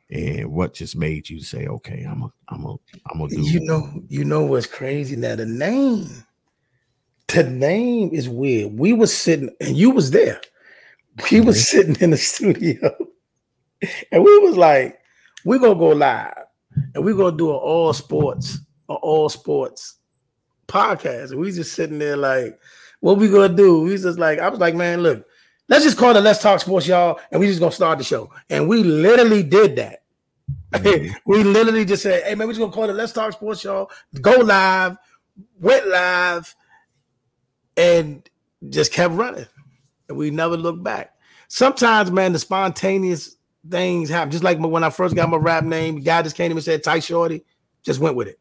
and 0.10 0.52
what 0.52 0.74
just 0.74 0.96
made 0.96 1.30
you 1.30 1.40
say, 1.42 1.68
okay, 1.68 2.08
I'm 2.10 2.24
a, 2.24 2.34
I'm 2.50 2.66
a, 2.66 2.72
I'm 3.12 3.20
gonna 3.20 3.30
do. 3.30 3.42
You 3.42 3.60
know, 3.60 4.02
you 4.08 4.26
know 4.26 4.44
what's 4.46 4.66
crazy 4.66 5.16
now? 5.16 5.36
The 5.36 5.46
name, 5.46 6.10
the 7.28 7.44
name 7.44 8.10
is 8.14 8.30
weird. 8.30 8.78
We 8.78 8.94
was 8.94 9.16
sitting, 9.16 9.50
and 9.60 9.76
you 9.76 9.92
was 9.92 10.12
there. 10.12 10.42
We 11.32 11.42
was 11.42 11.58
mm-hmm. 11.58 11.78
sitting 11.78 11.96
in 12.02 12.12
the 12.12 12.18
studio, 12.18 12.96
and 14.12 14.24
we 14.24 14.40
was 14.40 14.56
like, 14.56 15.00
we're 15.46 15.60
gonna 15.60 15.76
go 15.76 15.90
live 15.90 16.34
and 16.94 17.04
we're 17.04 17.16
gonna 17.16 17.38
do 17.38 17.50
an 17.50 17.56
all 17.56 17.94
sports, 17.94 18.60
an 18.90 18.96
all 18.96 19.30
sports 19.30 19.96
podcast. 20.68 21.32
And 21.32 21.40
we 21.40 21.52
just 21.52 21.74
sitting 21.74 22.00
there 22.00 22.18
like, 22.18 22.60
what 23.00 23.18
we 23.18 23.30
gonna 23.30 23.54
do? 23.54 23.84
We 23.84 23.98
just 23.98 24.20
like, 24.20 24.40
I 24.40 24.50
was 24.50 24.60
like, 24.60 24.76
man, 24.76 25.02
look, 25.02 25.26
let's 25.70 25.84
just 25.84 25.98
call 25.98 26.16
it 26.16 26.22
Letz 26.22 26.42
Talk 26.42 26.62
Sportz, 26.62 26.88
y'all, 26.88 27.20
and 27.32 27.40
we 27.40 27.48
just 27.48 27.60
gonna 27.60 27.72
start 27.72 27.98
the 27.98 28.04
show. 28.04 28.30
And 28.50 28.68
we 28.68 28.84
literally 28.84 29.44
did 29.44 29.76
that. 29.78 30.04
Mm-hmm. 30.74 31.14
we 31.26 31.44
literally 31.44 31.86
just 31.86 32.04
said, 32.04 32.24
hey 32.24 32.36
man, 32.36 32.46
we 32.46 32.54
just 32.54 32.60
gonna 32.60 32.74
call 32.74 32.90
it 32.90 32.94
Letz 32.94 33.14
Talk 33.14 33.40
Sportz, 33.40 33.64
y'all. 33.64 33.90
Go 34.22 34.32
live, 34.32 34.98
went 35.60 35.88
live, 35.88 36.54
and 37.78 38.28
just 38.70 38.92
kept 38.92 39.14
running. 39.14 39.46
And 40.10 40.18
we 40.18 40.32
never 40.32 40.58
looked 40.58 40.84
back. 40.84 41.14
Sometimes, 41.48 42.12
man, 42.12 42.34
the 42.34 42.40
spontaneous 42.40 43.38
things 43.70 44.10
happen. 44.10 44.32
Just 44.32 44.44
like 44.44 44.60
when 44.60 44.84
I 44.84 44.90
first 44.90 45.16
got 45.16 45.30
my 45.30 45.38
rap 45.38 45.64
name, 45.64 46.02
guy 46.02 46.22
just 46.22 46.36
came 46.36 46.50
to 46.50 46.56
me 46.56 46.60
and 46.60 46.66
said 46.66 46.84
Ty 46.84 47.00
Shorty, 47.00 47.46
just 47.84 48.00
went 48.00 48.16
with 48.16 48.28
it. 48.28 48.40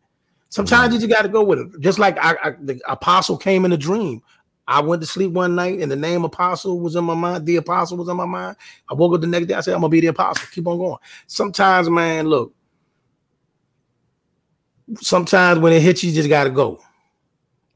Sometimes 0.49 0.95
you 0.95 1.01
just 1.01 1.13
got 1.13 1.23
to 1.23 1.29
go 1.29 1.43
with 1.43 1.59
it. 1.59 1.81
Just 1.81 1.99
like 1.99 2.17
I, 2.19 2.37
I, 2.43 2.51
the 2.61 2.81
apostle 2.89 3.37
came 3.37 3.65
in 3.65 3.73
a 3.73 3.77
dream. 3.77 4.23
I 4.69 4.81
went 4.81 5.01
to 5.03 5.07
sleep 5.07 5.33
one 5.33 5.55
night 5.55 5.81
and 5.81 5.91
the 5.91 5.97
name 5.97 6.25
apostle 6.25 6.81
was 6.81 6.97
in 6.97 7.05
my 7.05 7.15
mind. 7.15 7.47
The 7.47 7.57
apostle 7.57 7.99
was 7.99 8.09
in 8.09 8.17
my 8.17 8.27
mind. 8.27 8.57
I 8.91 8.95
woke 8.95 9.15
up 9.15 9.21
the 9.21 9.27
next 9.27 9.47
day. 9.47 9.55
I 9.55 9.61
said, 9.61 9.75
I'm 9.75 9.81
gonna 9.81 9.91
be 9.91 10.01
the 10.01 10.09
apostle. 10.09 10.49
Keep 10.53 10.67
on 10.67 10.79
going. 10.79 10.99
Sometimes, 11.27 11.89
man, 11.89 12.27
look, 12.27 12.53
sometimes 15.01 15.61
when 15.61 15.73
it 15.73 15.83
hits 15.83 16.03
you, 16.03 16.11
you 16.11 16.17
just 16.17 16.29
gotta 16.29 16.51
go. 16.51 16.81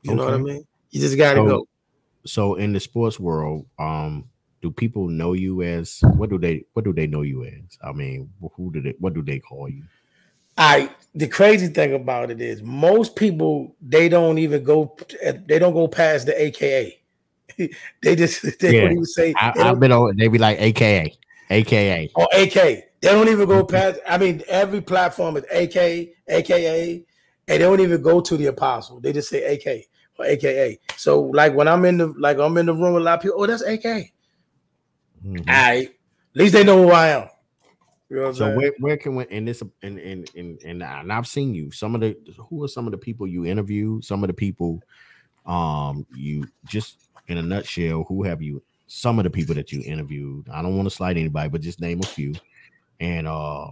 You 0.02 0.12
okay. 0.12 0.16
know 0.16 0.24
what 0.24 0.34
I 0.34 0.38
mean? 0.38 0.66
You 0.90 1.00
just 1.00 1.16
gotta 1.16 1.40
so, 1.40 1.46
go. 1.46 1.68
So 2.26 2.54
in 2.54 2.72
the 2.72 2.80
sports 2.80 3.18
world, 3.18 3.66
um, 3.78 4.28
do 4.62 4.70
people 4.70 5.08
know 5.08 5.32
you 5.32 5.62
as 5.62 6.00
what 6.14 6.30
do 6.30 6.38
they 6.38 6.64
what 6.74 6.84
do 6.84 6.92
they 6.92 7.06
know 7.06 7.22
you 7.22 7.44
as? 7.44 7.78
I 7.82 7.92
mean, 7.92 8.30
who 8.56 8.72
do 8.72 8.82
they 8.82 8.94
what 8.98 9.14
do 9.14 9.22
they 9.22 9.38
call 9.38 9.68
you? 9.68 9.84
I 10.58 10.90
the 11.14 11.28
crazy 11.28 11.68
thing 11.68 11.94
about 11.94 12.30
it 12.30 12.40
is 12.40 12.62
most 12.62 13.16
people 13.16 13.74
they 13.80 14.08
don't 14.08 14.38
even 14.38 14.62
go 14.64 14.96
they 15.46 15.58
don't 15.58 15.72
go 15.72 15.88
past 15.88 16.26
the 16.26 16.40
AKA. 16.40 17.00
they 18.02 18.16
just 18.16 18.42
they 18.60 18.74
yeah. 18.74 18.80
don't 18.82 18.92
even 18.92 19.06
say 19.06 19.34
I, 19.36 19.52
have 19.56 19.80
been 19.80 19.92
on 19.92 20.16
they 20.16 20.28
be 20.28 20.38
like 20.38 20.60
AKA 20.60 21.16
AKA 21.50 22.10
or 22.14 22.28
AK. 22.34 22.54
They 22.54 23.08
don't 23.08 23.28
even 23.28 23.48
go 23.48 23.64
mm-hmm. 23.64 23.74
past. 23.74 24.00
I 24.06 24.18
mean, 24.18 24.42
every 24.46 24.82
platform 24.82 25.38
is 25.38 25.44
AK, 25.44 26.10
AKA, 26.28 26.92
and 26.92 27.04
they 27.46 27.58
don't 27.58 27.80
even 27.80 28.02
go 28.02 28.20
to 28.20 28.36
the 28.36 28.46
apostle. 28.46 29.00
They 29.00 29.14
just 29.14 29.30
say 29.30 29.54
AK 29.54 29.86
or 30.20 30.26
AKA. 30.26 30.78
So 30.96 31.22
like 31.22 31.54
when 31.54 31.66
I'm 31.66 31.84
in 31.84 31.98
the 31.98 32.08
like 32.18 32.38
I'm 32.38 32.56
in 32.58 32.66
the 32.66 32.74
room 32.74 32.94
with 32.94 33.02
a 33.02 33.04
lot 33.04 33.18
of 33.18 33.22
people, 33.22 33.42
oh, 33.42 33.46
that's 33.46 33.62
AK. 33.62 33.82
Mm-hmm. 33.82 35.36
I 35.48 35.76
at 35.82 35.90
least 36.34 36.52
they 36.52 36.64
know 36.64 36.82
who 36.82 36.90
I 36.90 37.08
am. 37.08 37.28
You 38.08 38.16
know 38.16 38.32
so 38.32 38.56
where, 38.56 38.72
where 38.80 38.96
can 38.96 39.14
we 39.14 39.24
in 39.28 39.44
this 39.44 39.62
and 39.82 39.98
and 39.98 40.30
and 40.34 40.62
and 40.64 41.12
I've 41.12 41.26
seen 41.26 41.54
you. 41.54 41.70
Some 41.70 41.94
of 41.94 42.00
the 42.00 42.16
who 42.48 42.64
are 42.64 42.68
some 42.68 42.86
of 42.86 42.92
the 42.92 42.98
people 42.98 43.26
you 43.26 43.46
interview? 43.46 44.00
Some 44.02 44.22
of 44.22 44.28
the 44.28 44.34
people, 44.34 44.82
um, 45.46 46.06
you 46.14 46.46
just 46.66 46.98
in 47.28 47.38
a 47.38 47.42
nutshell, 47.42 48.04
who 48.08 48.24
have 48.24 48.42
you? 48.42 48.62
Some 48.88 49.18
of 49.18 49.24
the 49.24 49.30
people 49.30 49.54
that 49.54 49.70
you 49.70 49.82
interviewed. 49.84 50.48
I 50.52 50.60
don't 50.62 50.76
want 50.76 50.88
to 50.88 50.94
slight 50.94 51.16
anybody, 51.16 51.48
but 51.48 51.60
just 51.60 51.80
name 51.80 52.00
a 52.00 52.06
few. 52.06 52.34
And 52.98 53.28
uh, 53.28 53.70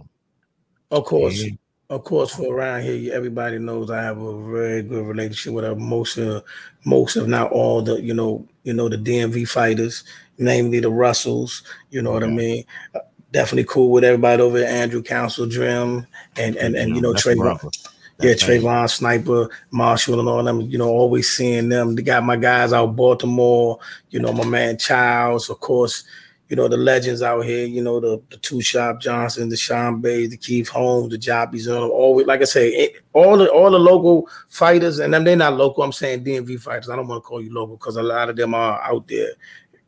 of 0.91 1.03
course, 1.03 1.43
and, 1.43 1.59
of 1.89 2.03
course, 2.03 2.35
for 2.35 2.55
around 2.55 2.83
here, 2.83 3.13
everybody 3.13 3.57
knows 3.57 3.89
I 3.89 4.03
have 4.03 4.19
a 4.19 4.51
very 4.51 4.83
good 4.83 5.07
relationship 5.07 5.53
with 5.53 5.77
most 5.77 6.17
of 6.17 6.43
most, 6.85 7.17
if 7.17 7.25
not 7.25 7.51
all, 7.51 7.81
the 7.81 7.99
you 7.99 8.13
know, 8.13 8.47
you 8.63 8.73
know, 8.73 8.89
the 8.89 8.97
DMV 8.97 9.47
fighters, 9.49 10.03
namely 10.37 10.79
the 10.79 10.91
Russells. 10.91 11.63
You 11.89 12.03
know 12.03 12.11
what 12.11 12.23
I 12.23 12.27
mean? 12.27 12.63
Uh, 12.93 12.99
definitely 13.31 13.63
cool 13.63 13.89
with 13.89 14.03
everybody 14.03 14.41
over 14.41 14.59
at 14.59 14.65
Andrew 14.65 15.01
Council, 15.01 15.47
Drim, 15.47 16.05
and 16.37 16.55
and 16.57 16.75
and 16.75 16.95
you 16.95 17.01
know 17.01 17.13
Trayvon. 17.13 17.75
Yeah, 18.21 18.33
Trayvon, 18.33 18.89
Sniper, 18.89 19.49
Marshall, 19.71 20.19
and 20.19 20.29
all 20.29 20.43
them. 20.43 20.61
You 20.61 20.77
know, 20.77 20.89
always 20.89 21.31
seeing 21.31 21.69
them. 21.69 21.95
They 21.95 22.03
got 22.03 22.23
my 22.23 22.35
guys 22.35 22.71
out 22.71 22.95
Baltimore. 22.95 23.79
You 24.11 24.19
know, 24.19 24.31
my 24.31 24.45
man 24.45 24.77
Childs, 24.77 25.49
of 25.49 25.59
course. 25.59 26.03
You 26.49 26.55
know 26.55 26.67
the 26.67 26.77
legends 26.77 27.21
out 27.21 27.41
here. 27.41 27.65
You 27.65 27.83
know 27.83 27.99
the 27.99 28.21
the 28.31 28.37
Too 28.37 28.61
Sharp 28.61 28.99
Johnson, 28.99 29.49
the 29.49 29.55
Sharmba, 29.55 30.29
the 30.29 30.37
Keith 30.37 30.67
Holmes, 30.67 31.11
the 31.11 31.17
Joppies, 31.17 31.67
and 31.67 31.77
always 31.77 32.25
like 32.25 32.41
I 32.41 32.45
say, 32.45 32.93
all 33.13 33.37
the 33.37 33.49
all 33.49 33.69
the 33.69 33.79
local 33.79 34.27
fighters, 34.49 34.97
and 34.99 35.13
them 35.13 35.23
they're 35.23 35.35
not 35.35 35.53
local. 35.53 35.83
I'm 35.83 35.91
saying 35.91 36.25
DMV 36.25 36.59
fighters. 36.59 36.89
I 36.89 36.95
don't 36.95 37.07
want 37.07 37.23
to 37.23 37.27
call 37.27 37.41
you 37.41 37.53
local 37.53 37.77
because 37.77 37.97
a 37.97 38.03
lot 38.03 38.29
of 38.29 38.35
them 38.35 38.55
are 38.55 38.81
out 38.81 39.07
there 39.07 39.33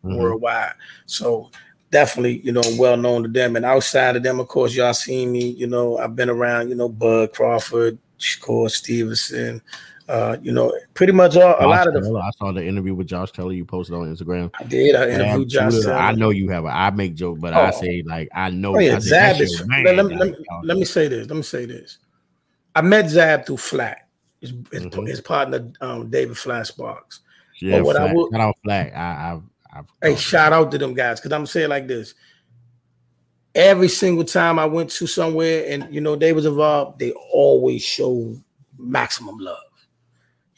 mm-hmm. 0.04 0.16
worldwide. 0.16 0.74
So 1.08 1.50
definitely, 1.92 2.40
you 2.40 2.52
know, 2.52 2.62
well 2.78 2.98
known 2.98 3.24
to 3.24 3.30
them. 3.30 3.56
And 3.56 3.66
outside 3.66 4.16
of 4.16 4.24
them, 4.24 4.40
of 4.40 4.48
course, 4.48 4.76
y'all 4.76 4.94
seen 4.94 5.32
me, 5.32 5.50
you 5.50 5.68
know, 5.68 5.98
I've 5.98 6.16
been 6.16 6.30
around, 6.30 6.70
you 6.70 6.76
know, 6.76 6.90
Bud 6.90 7.34
Crawford, 7.34 7.98
Shakur 8.20 8.70
Stevenson, 8.72 9.62
uh, 10.12 10.38
you 10.42 10.52
know, 10.52 10.78
pretty 10.94 11.14
much 11.14 11.38
all, 11.38 11.56
a 11.60 11.66
lot 11.66 11.88
of 11.88 11.94
the. 11.94 12.18
I 12.18 12.30
saw 12.38 12.52
the 12.52 12.66
interview 12.66 12.94
with 12.94 13.08
Josh 13.08 13.32
Taylor 13.32 13.54
you 13.54 13.64
posted 13.64 13.96
on 13.96 14.14
Instagram. 14.14 14.52
I 14.60 14.64
did. 14.66 14.94
I 14.94 15.10
interviewed 15.10 15.48
Josh. 15.48 15.74
Taylor. 15.74 15.94
I 15.94 16.12
know 16.12 16.32
you 16.32 16.50
have. 16.50 16.66
A, 16.66 16.68
I 16.68 16.90
make 16.92 17.16
jokes, 17.16 17.40
but 17.40 17.54
oh. 17.54 17.62
I 17.62 17.72
say 17.72 18.04
like 18.06 18.28
I 18.36 18.50
know. 18.50 18.76
Oh, 18.76 18.80
yeah, 18.80 19.00
Zab 19.00 19.40
is. 19.40 19.64
Let, 19.70 19.96
let, 19.96 20.06
let, 20.06 20.34
let, 20.64 20.78
me 20.78 20.84
say 20.84 21.08
this. 21.08 21.30
Let 21.30 21.38
me 21.38 21.44
say 21.44 21.66
this. 21.66 22.00
I 22.76 22.82
met 22.82 23.10
Zab 23.10 23.46
through 23.46 23.58
Flat. 23.58 24.10
His, 24.42 24.52
mm-hmm. 24.52 25.06
his 25.06 25.22
partner, 25.22 25.72
um, 25.80 26.10
David 26.10 26.38
Flat 26.38 26.68
Sparks. 26.68 27.22
Yeah, 27.62 27.78
but 27.78 27.86
what 27.86 27.96
I 27.96 28.14
will, 28.14 28.30
shout 28.32 28.42
out 28.42 28.58
Flat. 28.66 28.94
I, 28.94 29.32
I've 29.32 29.44
I've 29.74 29.86
hey, 30.02 30.16
shout 30.18 30.52
out 30.52 30.72
to 30.72 30.78
them 30.78 30.94
guys 30.94 31.22
because 31.22 31.32
I'm 31.32 31.46
saying 31.46 31.70
like 31.70 31.88
this. 31.88 32.16
Every 33.56 33.88
single 33.88 34.26
time 34.26 34.60
I 34.60 34.66
went 34.66 34.90
to 34.92 35.08
somewhere 35.08 35.66
and 35.70 35.94
you 35.94 36.02
know 36.02 36.18
they 36.18 36.34
was 36.34 36.46
involved, 36.46 37.00
they 37.00 37.12
always 37.12 37.82
show 37.82 38.36
maximum 38.78 39.38
love. 39.38 39.58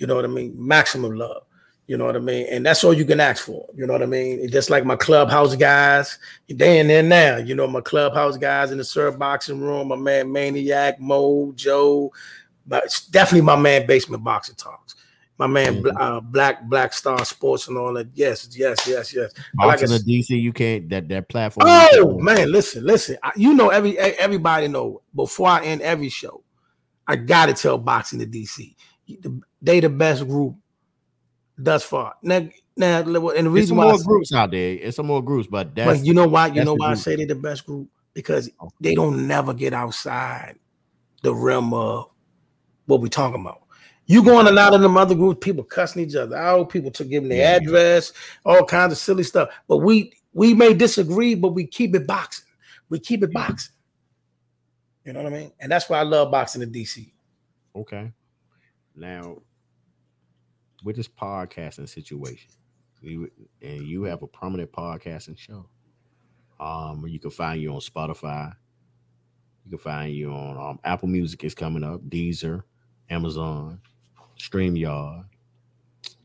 You 0.04 0.08
know 0.08 0.16
what 0.16 0.26
I 0.26 0.28
mean? 0.28 0.54
Maximum 0.58 1.14
love. 1.14 1.44
You 1.88 1.96
know 1.96 2.04
what 2.04 2.18
I 2.18 2.20
mean? 2.20 2.48
And 2.52 2.66
that's 2.66 2.84
all 2.84 2.94
you 2.94 3.06
can 3.06 3.22
ask 3.22 3.46
for. 3.46 3.66
You 3.74 3.88
know 3.88 3.94
what 3.94 4.04
I 4.04 4.06
mean? 4.06 4.40
It's 4.42 4.52
just 4.52 4.70
like 4.70 4.84
my 4.84 4.98
clubhouse 4.98 5.56
guys, 5.56 6.20
they 6.50 6.80
in 6.80 6.90
there 6.90 7.02
now. 7.02 7.38
You 7.38 7.56
know, 7.56 7.68
my 7.68 7.80
clubhouse 7.80 8.36
guys 8.36 8.72
in 8.72 8.78
the 8.78 8.84
surf 8.84 9.18
boxing 9.18 9.62
room, 9.62 9.88
my 9.88 9.96
man 9.96 10.30
Maniac, 10.30 11.00
Mo, 11.00 11.54
Joe, 11.56 12.12
but 12.68 12.84
definitely 13.12 13.46
my 13.46 13.56
man 13.56 13.88
Basement 13.88 14.26
Boxing 14.26 14.56
Talks 14.56 14.96
my 15.38 15.48
man 15.48 15.82
mm-hmm. 15.82 15.98
uh, 15.98 16.20
Black 16.20 16.64
Black 16.66 16.92
Star 16.92 17.24
Sports 17.24 17.70
and 17.70 17.78
all 17.78 17.94
that. 17.94 18.10
Yes, 18.14 18.50
yes, 18.58 18.86
yes, 18.86 19.14
yes. 19.14 19.32
Boxing 19.54 19.90
like 19.90 20.02
DC, 20.02 20.30
you 20.30 20.52
can't 20.52 20.90
that 20.90 21.08
that 21.08 21.30
platform. 21.30 21.66
Oh 21.70 22.20
man, 22.20 22.52
listen, 22.52 22.84
listen. 22.84 23.16
I, 23.24 23.32
you 23.38 23.54
know 23.54 23.70
every 23.70 23.98
everybody 23.98 24.68
know 24.68 25.02
before 25.16 25.48
I 25.48 25.64
end 25.64 25.82
every 25.82 26.10
show, 26.10 26.44
I 27.08 27.16
gotta 27.16 27.54
tell 27.54 27.78
Boxing 27.78 28.20
the 28.20 28.28
DC. 28.28 28.76
They 29.64 29.80
the 29.80 29.90
best 29.90 30.28
group 30.28 30.56
thus 31.58 31.84
far. 31.84 32.16
Now, 32.22 32.48
now, 32.76 33.00
and 33.00 33.16
the 33.16 33.50
reason 33.50 33.70
some 33.70 33.78
why 33.78 33.92
more 33.92 34.04
groups 34.04 34.34
out 34.34 34.52
there, 34.52 34.74
it's 34.74 34.98
some 34.98 35.06
more 35.06 35.24
groups, 35.24 35.48
but 35.48 35.74
that's 35.74 36.00
but 36.00 36.06
you 36.06 36.14
know 36.14 36.28
why? 36.28 36.48
You 36.48 36.64
know 36.64 36.76
why 36.76 36.92
I 36.92 36.94
say 36.96 37.16
they're 37.16 37.26
the 37.26 37.36
best 37.36 37.66
group 37.66 37.88
because 38.14 38.50
oh. 38.60 38.70
they 38.80 38.94
don't 38.94 39.28
never 39.28 39.54
get 39.54 39.74
outside 39.74 40.60
the 41.22 41.34
realm 41.34 41.74
of 41.74 42.10
what 42.86 43.02
we 43.02 43.10
talking 43.10 43.42
about. 43.42 43.62
You 44.06 44.24
going 44.24 44.48
a 44.48 44.52
lot 44.52 44.74
of 44.74 44.82
them 44.82 44.98
other 44.98 45.16
groups, 45.16 45.44
people 45.44 45.64
cussing 45.64 46.04
each 46.06 46.16
other 46.16 46.36
out, 46.36 46.70
people 46.70 46.92
to 46.92 47.06
give 47.06 47.24
them 47.24 47.30
their 47.30 47.40
yeah. 47.40 47.56
address, 47.56 48.12
all 48.46 48.66
kinds 48.66 48.92
of 48.92 48.98
silly 48.98 49.24
stuff. 49.24 49.50
But 49.68 49.78
we 49.78 50.14
we 50.34 50.54
may 50.54 50.74
disagree, 50.74 51.36
but 51.36 51.50
we 51.50 51.66
keep 51.66 51.96
it 51.96 52.06
boxing. 52.06 52.46
We 52.90 53.00
keep 53.00 53.24
it 53.24 53.28
mm-hmm. 53.28 53.48
boxing. 53.48 53.74
You 55.06 55.14
know 55.14 55.24
what 55.24 55.34
I 55.34 55.38
mean? 55.38 55.52
And 55.60 55.72
that's 55.72 55.90
why 55.90 56.00
I 56.00 56.04
love 56.04 56.32
boxing 56.32 56.62
in 56.62 56.72
DC. 56.72 57.12
Okay. 57.76 58.12
Now, 58.96 59.38
with 60.84 60.96
this 60.96 61.08
podcasting 61.08 61.90
situation, 61.90 62.52
you, 63.02 63.30
and 63.62 63.82
you 63.82 64.04
have 64.04 64.22
a 64.22 64.28
prominent 64.28 64.72
podcasting 64.72 65.38
show. 65.38 65.68
Um, 66.60 67.06
you 67.08 67.20
can 67.20 67.32
find 67.32 67.62
you 67.62 67.74
on 67.74 67.80
Spotify. 67.80 68.54
You 69.66 69.72
can 69.72 69.80
find 69.80 70.14
you 70.14 70.32
on 70.32 70.58
um, 70.58 70.80
Apple 70.84 71.08
Music 71.08 71.44
is 71.44 71.56
coming 71.56 71.84
up, 71.84 72.02
Deezer, 72.10 72.64
Amazon, 73.10 73.80
StreamYard. 74.38 75.26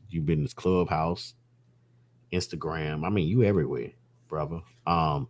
You've 0.09 0.25
been 0.25 0.39
in 0.39 0.43
this 0.43 0.53
clubhouse, 0.53 1.35
Instagram. 2.33 3.05
I 3.05 3.09
mean, 3.09 3.27
you 3.27 3.43
everywhere, 3.43 3.91
brother. 4.27 4.61
Um, 4.87 5.27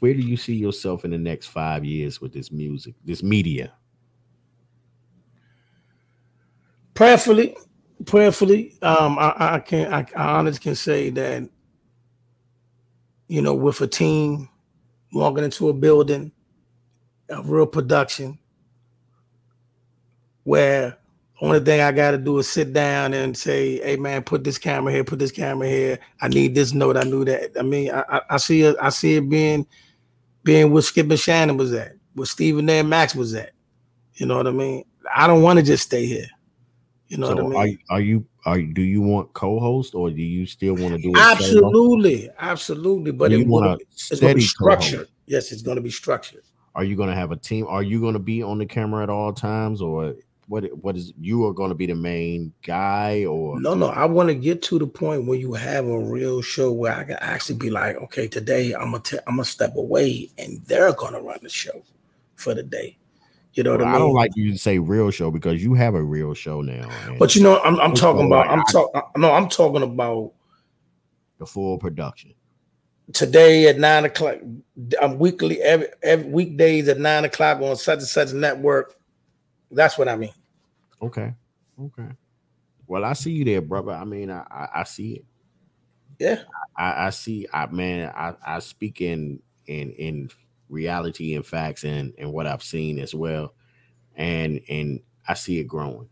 where 0.00 0.14
do 0.14 0.20
you 0.20 0.36
see 0.36 0.54
yourself 0.54 1.04
in 1.04 1.10
the 1.10 1.18
next 1.18 1.48
five 1.48 1.84
years 1.84 2.20
with 2.20 2.32
this 2.32 2.50
music, 2.50 2.94
this 3.04 3.22
media? 3.22 3.72
Prayerfully, 7.00 7.56
prayerfully, 8.04 8.76
um, 8.82 9.18
I, 9.18 9.54
I 9.54 9.58
can 9.60 9.90
I, 9.90 10.06
I 10.14 10.36
honestly 10.36 10.60
can 10.60 10.74
say 10.74 11.08
that 11.08 11.48
you 13.26 13.40
know, 13.40 13.54
with 13.54 13.80
a 13.80 13.86
team 13.86 14.50
walking 15.10 15.44
into 15.44 15.70
a 15.70 15.72
building, 15.72 16.30
a 17.30 17.40
real 17.40 17.64
production, 17.66 18.38
where 20.44 20.98
the 21.40 21.46
only 21.46 21.60
thing 21.60 21.80
I 21.80 21.90
got 21.90 22.10
to 22.10 22.18
do 22.18 22.36
is 22.36 22.50
sit 22.50 22.74
down 22.74 23.14
and 23.14 23.34
say, 23.34 23.78
"Hey 23.78 23.96
man, 23.96 24.22
put 24.22 24.44
this 24.44 24.58
camera 24.58 24.92
here, 24.92 25.02
put 25.02 25.20
this 25.20 25.32
camera 25.32 25.68
here. 25.68 25.98
I 26.20 26.28
need 26.28 26.54
this 26.54 26.74
note. 26.74 26.98
I 26.98 27.04
knew 27.04 27.24
that." 27.24 27.52
I 27.58 27.62
mean, 27.62 27.90
I, 27.92 28.20
I 28.28 28.36
see 28.36 28.60
it. 28.60 28.76
I 28.78 28.90
see 28.90 29.14
it 29.14 29.26
being 29.26 29.66
being 30.44 30.70
where 30.70 30.82
Skip 30.82 31.08
and 31.08 31.18
Shannon 31.18 31.56
was 31.56 31.72
at, 31.72 31.94
where 32.12 32.26
Stephen 32.26 32.68
and 32.68 32.90
Max 32.90 33.14
was 33.14 33.34
at. 33.34 33.52
You 34.16 34.26
know 34.26 34.36
what 34.36 34.46
I 34.46 34.50
mean? 34.50 34.84
I 35.16 35.26
don't 35.26 35.40
want 35.40 35.58
to 35.60 35.64
just 35.64 35.84
stay 35.84 36.04
here. 36.04 36.28
You 37.10 37.18
know 37.18 37.26
so 37.26 37.44
what 37.44 37.56
I 37.56 37.64
mean? 37.64 37.78
Are, 37.90 37.96
are 37.96 38.00
you 38.00 38.24
are 38.46 38.62
do 38.62 38.82
you 38.82 39.02
want 39.02 39.32
co-host 39.32 39.96
or 39.96 40.10
do 40.10 40.22
you 40.22 40.46
still 40.46 40.74
want 40.76 40.94
to 40.94 41.02
do 41.02 41.10
it? 41.10 41.18
Absolutely, 41.18 42.26
solo? 42.26 42.34
absolutely. 42.38 43.10
But 43.10 43.32
it 43.32 43.46
will, 43.48 43.76
it's 43.90 44.20
going 44.20 44.34
to 44.34 44.36
be 44.36 44.42
structured. 44.42 44.92
Co-host. 44.92 45.12
Yes, 45.26 45.50
it's 45.50 45.62
going 45.62 45.74
to 45.74 45.82
be 45.82 45.90
structured. 45.90 46.44
Are 46.76 46.84
you 46.84 46.94
going 46.94 47.08
to 47.08 47.14
have 47.16 47.32
a 47.32 47.36
team? 47.36 47.66
Are 47.66 47.82
you 47.82 48.00
going 48.00 48.12
to 48.12 48.20
be 48.20 48.44
on 48.44 48.58
the 48.58 48.66
camera 48.66 49.02
at 49.02 49.10
all 49.10 49.32
times, 49.32 49.82
or 49.82 50.14
what 50.46 50.64
what 50.82 50.96
is 50.96 51.12
you 51.20 51.44
are 51.46 51.52
going 51.52 51.70
to 51.70 51.74
be 51.74 51.86
the 51.86 51.94
main 51.94 52.52
guy 52.62 53.24
or 53.24 53.60
no 53.60 53.72
no 53.72 53.86
i 53.86 54.04
want 54.04 54.28
to 54.28 54.34
get 54.34 54.60
to 54.60 54.80
the 54.80 54.86
point 54.86 55.24
where 55.24 55.38
you 55.38 55.54
have 55.54 55.86
a 55.86 55.98
real 55.98 56.42
show 56.42 56.72
where 56.72 56.92
i 56.92 57.04
can 57.04 57.16
actually 57.20 57.54
be 57.54 57.70
like 57.70 57.94
okay 57.96 58.26
today 58.26 58.72
i'm 58.74 58.90
gonna 58.90 59.00
t- 59.00 59.18
i'm 59.28 59.36
gonna 59.36 59.44
step 59.44 59.76
away 59.76 60.28
and 60.38 60.60
they're 60.66 60.92
gonna 60.94 61.22
run 61.22 61.38
the 61.42 61.48
show 61.48 61.84
for 62.34 62.52
the 62.52 62.64
day 62.64 62.96
you 63.60 63.64
know 63.64 63.76
well, 63.76 63.86
I 63.86 63.92
mean? 63.92 63.94
I 63.94 63.98
don't 63.98 64.14
like 64.14 64.30
you 64.36 64.52
to 64.52 64.58
say 64.58 64.78
real 64.78 65.10
show 65.10 65.30
because 65.30 65.62
you 65.62 65.74
have 65.74 65.94
a 65.94 66.02
real 66.02 66.32
show 66.32 66.62
now. 66.62 66.88
But 67.18 67.36
you 67.36 67.42
know, 67.42 67.60
I'm, 67.60 67.78
I'm 67.78 67.94
talking 67.94 68.26
about. 68.26 68.46
Like 68.46 68.58
I'm 68.58 68.64
talking. 68.64 69.02
No, 69.18 69.32
I'm 69.32 69.48
talking 69.50 69.82
about 69.82 70.32
the 71.38 71.44
full 71.44 71.76
production. 71.76 72.32
today 73.12 73.68
at 73.68 73.78
nine 73.78 74.04
o'clock. 74.04 74.36
I'm 75.00 75.18
weekly 75.18 75.60
every 75.60 75.88
every 76.02 76.30
weekdays 76.30 76.88
at 76.88 76.98
nine 76.98 77.24
o'clock 77.24 77.60
on 77.60 77.76
such 77.76 77.98
and 77.98 78.08
such 78.08 78.32
network. 78.32 78.94
That's 79.70 79.98
what 79.98 80.08
I 80.08 80.16
mean. 80.16 80.32
Okay. 81.02 81.34
Okay. 81.80 82.08
Well, 82.86 83.04
I 83.04 83.12
see 83.12 83.32
you 83.32 83.44
there, 83.44 83.60
brother. 83.60 83.92
I 83.92 84.04
mean, 84.04 84.30
I 84.30 84.44
I, 84.50 84.68
I 84.80 84.84
see 84.84 85.14
it. 85.14 85.24
Yeah. 86.18 86.42
I, 86.76 87.06
I 87.06 87.10
see. 87.10 87.46
I 87.52 87.66
man, 87.66 88.12
I 88.14 88.34
I 88.46 88.58
speak 88.60 89.00
in 89.00 89.40
in 89.66 89.92
in 89.92 90.30
reality 90.70 91.34
and 91.34 91.44
facts 91.44 91.84
and 91.84 92.14
and 92.18 92.32
what 92.32 92.46
I've 92.46 92.62
seen 92.62 92.98
as 92.98 93.14
well, 93.14 93.54
and 94.16 94.60
and 94.68 95.00
I 95.28 95.34
see 95.34 95.58
it 95.58 95.64
growing. 95.64 96.08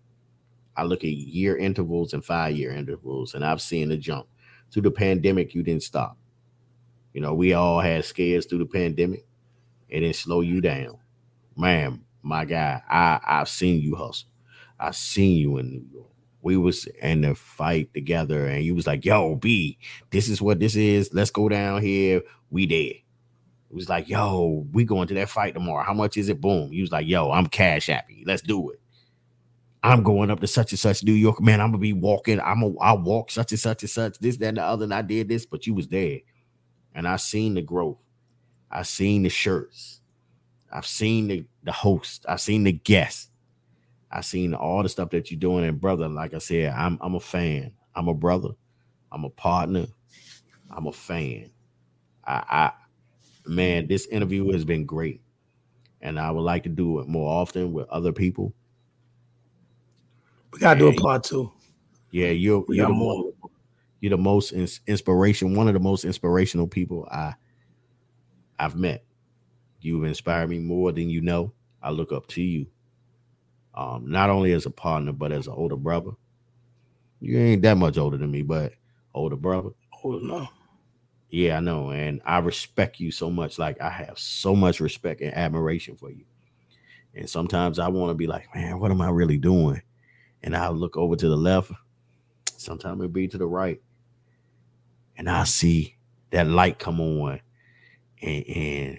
I 0.76 0.84
look 0.84 1.02
at 1.04 1.10
year 1.10 1.56
intervals 1.56 2.12
and 2.12 2.24
five 2.24 2.56
year 2.56 2.72
intervals, 2.72 3.34
and 3.34 3.44
I've 3.44 3.62
seen 3.62 3.88
the 3.88 3.96
jump. 3.96 4.26
Through 4.70 4.82
the 4.82 4.90
pandemic, 4.90 5.54
you 5.54 5.62
didn't 5.62 5.82
stop. 5.82 6.18
You 7.14 7.20
know, 7.20 7.34
we 7.34 7.54
all 7.54 7.80
had 7.80 8.04
scares 8.04 8.46
through 8.46 8.58
the 8.58 8.66
pandemic. 8.66 9.26
It 9.88 10.00
didn't 10.00 10.16
slow 10.16 10.40
you 10.42 10.60
down. 10.60 10.98
Man, 11.56 12.04
my 12.22 12.44
guy, 12.44 12.82
I, 12.88 13.18
I've 13.26 13.48
seen 13.48 13.80
you 13.80 13.96
hustle. 13.96 14.28
I've 14.78 14.94
seen 14.94 15.36
you 15.36 15.58
in 15.58 15.70
New 15.70 15.84
York. 15.92 16.10
We 16.42 16.56
was 16.56 16.86
in 17.02 17.22
the 17.22 17.34
fight 17.34 17.92
together, 17.92 18.46
and 18.46 18.64
you 18.64 18.74
was 18.74 18.86
like, 18.86 19.04
yo, 19.04 19.34
B, 19.34 19.78
this 20.10 20.28
is 20.28 20.40
what 20.40 20.60
this 20.60 20.76
is. 20.76 21.12
Let's 21.12 21.30
go 21.30 21.48
down 21.48 21.82
here. 21.82 22.22
We 22.50 22.66
dead. 22.66 22.96
It 23.70 23.74
was 23.74 23.88
like, 23.88 24.08
yo, 24.08 24.66
we 24.72 24.84
going 24.84 25.08
to 25.08 25.14
that 25.14 25.28
fight 25.28 25.54
tomorrow. 25.54 25.84
How 25.84 25.92
much 25.92 26.16
is 26.16 26.28
it? 26.28 26.40
Boom. 26.40 26.70
He 26.70 26.80
was 26.80 26.90
like, 26.90 27.06
yo, 27.06 27.30
I'm 27.30 27.46
cash 27.46 27.86
happy. 27.86 28.22
Let's 28.26 28.42
do 28.42 28.70
it. 28.70 28.80
I'm 29.82 30.02
going 30.02 30.30
up 30.30 30.40
to 30.40 30.46
such 30.46 30.72
and 30.72 30.78
such 30.78 31.04
New 31.04 31.12
York. 31.12 31.40
Man, 31.40 31.60
I'm 31.60 31.68
gonna 31.70 31.78
be 31.78 31.92
walking. 31.92 32.40
I'm 32.40 32.62
a 32.62 32.76
I'll 32.78 33.00
walk 33.00 33.30
such 33.30 33.52
and 33.52 33.60
such 33.60 33.82
and 33.82 33.90
such, 33.90 34.18
this, 34.18 34.36
that, 34.38 34.48
and 34.48 34.56
the 34.56 34.64
other. 34.64 34.84
And 34.84 34.94
I 34.94 35.02
did 35.02 35.28
this, 35.28 35.46
but 35.46 35.66
you 35.66 35.74
was 35.74 35.86
there. 35.88 36.18
And 36.94 37.06
I 37.06 37.16
seen 37.16 37.54
the 37.54 37.62
growth. 37.62 37.98
I 38.70 38.82
seen 38.82 39.22
the 39.22 39.28
shirts. 39.28 40.00
I've 40.72 40.86
seen 40.86 41.28
the, 41.28 41.46
the 41.62 41.72
host. 41.72 42.26
I've 42.28 42.40
seen 42.40 42.64
the 42.64 42.72
guests. 42.72 43.30
I've 44.10 44.24
seen 44.24 44.54
all 44.54 44.82
the 44.82 44.88
stuff 44.88 45.10
that 45.10 45.30
you're 45.30 45.40
doing. 45.40 45.64
And 45.64 45.80
brother, 45.80 46.08
like 46.08 46.34
I 46.34 46.38
said, 46.38 46.72
I'm 46.72 46.98
I'm 47.00 47.14
a 47.14 47.20
fan. 47.20 47.72
I'm 47.94 48.08
a 48.08 48.14
brother. 48.14 48.50
I'm 49.12 49.24
a 49.24 49.30
partner. 49.30 49.86
I'm 50.70 50.86
a 50.86 50.92
fan. 50.92 51.50
I, 52.24 52.44
I 52.50 52.72
man, 53.48 53.86
this 53.86 54.06
interview 54.06 54.50
has 54.52 54.64
been 54.64 54.84
great. 54.84 55.20
And 56.00 56.18
I 56.18 56.30
would 56.30 56.42
like 56.42 56.62
to 56.62 56.68
do 56.68 57.00
it 57.00 57.08
more 57.08 57.40
often 57.40 57.72
with 57.72 57.88
other 57.88 58.12
people. 58.12 58.54
We 60.52 60.60
gotta 60.60 60.78
do 60.78 60.88
a 60.88 60.94
part 60.94 61.24
two. 61.24 61.50
Yeah, 62.10 62.30
you're 62.30 62.64
you're 62.68 62.86
the, 62.86 62.92
more, 62.92 63.32
you're 64.00 64.10
the 64.10 64.16
most 64.16 64.52
ins- 64.52 64.80
inspiration, 64.86 65.54
one 65.54 65.68
of 65.68 65.74
the 65.74 65.80
most 65.80 66.04
inspirational 66.04 66.68
people 66.68 67.06
I 67.10 67.34
I've 68.58 68.76
met. 68.76 69.04
You've 69.80 70.04
inspired 70.04 70.50
me 70.50 70.58
more 70.58 70.92
than 70.92 71.10
you 71.10 71.20
know. 71.20 71.52
I 71.82 71.90
look 71.90 72.12
up 72.12 72.26
to 72.28 72.42
you. 72.42 72.66
Um, 73.74 74.10
not 74.10 74.30
only 74.30 74.52
as 74.52 74.66
a 74.66 74.70
partner, 74.70 75.12
but 75.12 75.30
as 75.30 75.46
an 75.46 75.54
older 75.54 75.76
brother. 75.76 76.10
You 77.20 77.38
ain't 77.38 77.62
that 77.62 77.76
much 77.76 77.98
older 77.98 78.16
than 78.16 78.30
me, 78.30 78.42
but 78.42 78.72
older 79.14 79.36
brother. 79.36 79.70
Oh 80.04 80.18
no. 80.18 80.48
Yeah, 81.30 81.58
I 81.58 81.60
know. 81.60 81.90
And 81.90 82.20
I 82.24 82.38
respect 82.38 83.00
you 83.00 83.10
so 83.10 83.30
much. 83.30 83.58
Like 83.58 83.80
I 83.80 83.90
have 83.90 84.18
so 84.18 84.54
much 84.56 84.80
respect 84.80 85.20
and 85.20 85.34
admiration 85.34 85.96
for 85.96 86.10
you. 86.10 86.24
And 87.14 87.28
sometimes 87.28 87.78
I 87.78 87.88
want 87.88 88.10
to 88.10 88.14
be 88.14 88.26
like, 88.26 88.54
man, 88.54 88.78
what 88.78 88.90
am 88.90 89.00
I 89.00 89.10
really 89.10 89.38
doing? 89.38 89.82
And 90.42 90.56
I'll 90.56 90.72
look 90.72 90.96
over 90.96 91.16
to 91.16 91.28
the 91.28 91.36
left. 91.36 91.72
Sometimes 92.56 93.00
it'll 93.00 93.08
be 93.08 93.28
to 93.28 93.38
the 93.38 93.46
right. 93.46 93.80
And 95.16 95.28
I 95.28 95.44
see 95.44 95.96
that 96.30 96.46
light 96.46 96.78
come 96.78 97.00
on. 97.00 97.40
And, 98.22 98.44
and 98.46 98.98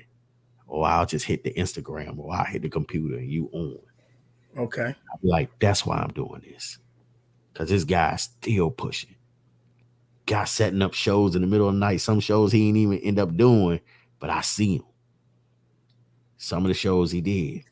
or 0.67 0.85
I'll 0.85 1.05
just 1.05 1.25
hit 1.25 1.43
the 1.43 1.53
Instagram 1.53 2.19
or 2.19 2.33
I'll 2.33 2.45
hit 2.45 2.61
the 2.61 2.69
computer 2.69 3.15
and 3.15 3.29
you 3.29 3.49
on. 3.51 3.79
Okay. 4.57 4.87
I'll 4.87 5.19
be 5.21 5.27
like, 5.27 5.49
that's 5.59 5.85
why 5.85 5.97
I'm 5.97 6.13
doing 6.13 6.41
this. 6.43 6.77
Cause 7.53 7.69
this 7.69 7.83
guy's 7.83 8.23
still 8.23 8.69
pushing. 8.69 9.15
Guy 10.29 10.43
setting 10.43 10.83
up 10.83 10.93
shows 10.93 11.35
in 11.35 11.41
the 11.41 11.47
middle 11.47 11.67
of 11.67 11.73
the 11.73 11.79
night. 11.79 12.01
Some 12.01 12.19
shows 12.19 12.51
he 12.51 12.67
ain't 12.67 12.77
even 12.77 12.99
end 12.99 13.17
up 13.17 13.35
doing, 13.35 13.79
but 14.19 14.29
I 14.29 14.41
see 14.41 14.75
him. 14.75 14.83
Some 16.37 16.63
of 16.63 16.67
the 16.67 16.75
shows 16.75 17.11
he 17.11 17.19
did. 17.19 17.63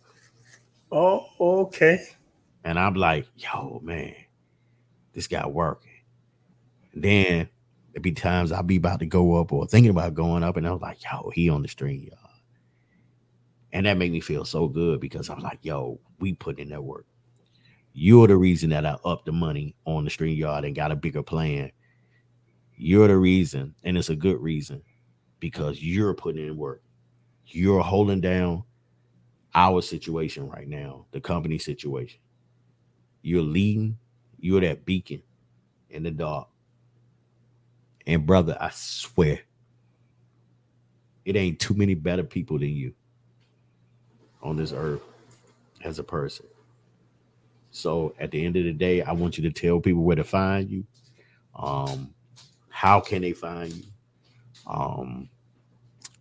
Oh, 0.92 1.28
okay. 1.40 2.04
And 2.64 2.80
I'm 2.80 2.96
like, 2.96 3.28
yo, 3.36 3.80
man, 3.84 4.16
this 5.14 5.28
guy 5.28 5.46
working. 5.46 5.92
And 6.94 7.04
then 7.04 7.50
there 7.94 8.02
be 8.02 8.12
times 8.12 8.52
I'll 8.52 8.64
be 8.64 8.78
about 8.78 9.02
to 9.02 9.06
go 9.06 9.40
up 9.40 9.54
or 9.54 9.68
thinking 9.68 9.92
about 9.92 10.16
going 10.16 10.42
up, 10.42 10.58
and 10.58 10.68
I 10.68 10.72
was 10.72 10.82
like, 10.82 10.98
yo, 11.04 11.30
he 11.30 11.52
on 11.52 11.62
the 11.62 11.68
stream, 11.68 12.10
y'all. 12.10 12.18
And 13.72 13.86
that 13.86 14.00
made 14.00 14.12
me 14.12 14.20
feel 14.20 14.46
so 14.46 14.68
good 14.68 15.00
because 15.00 15.30
I 15.30 15.36
was 15.36 15.44
like, 15.44 15.60
yo, 15.62 16.00
we 16.20 16.34
put 16.34 16.58
in 16.58 16.70
that 16.70 16.84
work. 16.84 17.06
You're 17.94 18.28
the 18.28 18.38
reason 18.38 18.72
that 18.72 18.84
I 18.84 18.98
upped 19.06 19.28
the 19.28 19.32
money 19.32 19.76
on 19.86 20.06
the 20.06 20.10
StreamYard 20.10 20.66
and 20.66 20.76
got 20.76 20.92
a 20.92 20.96
bigger 20.96 21.22
plan. 21.22 21.72
You're 22.78 23.08
the 23.08 23.18
reason, 23.18 23.74
and 23.84 23.98
it's 23.98 24.10
a 24.10 24.16
good 24.16 24.40
reason 24.40 24.84
because 25.40 25.82
you're 25.82 26.14
putting 26.14 26.45
in 26.45 26.56
work. 26.56 26.84
You're 27.48 27.82
holding 27.82 28.22
down 28.22 28.64
our 29.56 29.82
situation 29.82 30.48
right 30.48 30.68
now, 30.68 31.06
the 31.12 31.20
company 31.20 31.58
situation. 31.58 32.20
You're 33.24 33.41
leading, 33.41 33.98
you're 34.40 34.62
that 34.62 34.86
beacon 34.86 35.24
in 35.90 36.04
the 36.04 36.12
dark. 36.12 36.48
And 38.06 38.26
brother, 38.26 38.56
I 38.60 38.70
swear, 38.70 39.40
it 41.26 41.36
ain't 41.36 41.60
too 41.60 41.74
many 41.74 41.95
better 41.95 42.24
people 42.24 42.60
than 42.60 42.70
you 42.70 42.94
on 44.41 44.56
this 44.56 44.72
earth 44.72 45.02
as 45.84 45.98
a 45.99 46.04
person. 46.04 46.45
So 47.72 48.14
at 48.20 48.32
the 48.32 48.45
end 48.45 48.56
of 48.56 48.64
the 48.64 48.74
day, 48.74 49.02
I 49.02 49.12
want 49.14 49.38
you 49.38 49.49
to 49.49 49.52
tell 49.52 49.80
people 49.80 50.04
where 50.04 50.16
to 50.16 50.24
find 50.24 50.70
you. 50.70 50.86
Um, 51.56 52.14
how 52.78 52.99
can 52.99 53.24
they 53.24 53.34
find 53.34 53.74
you? 53.74 53.84
Um, 54.68 55.30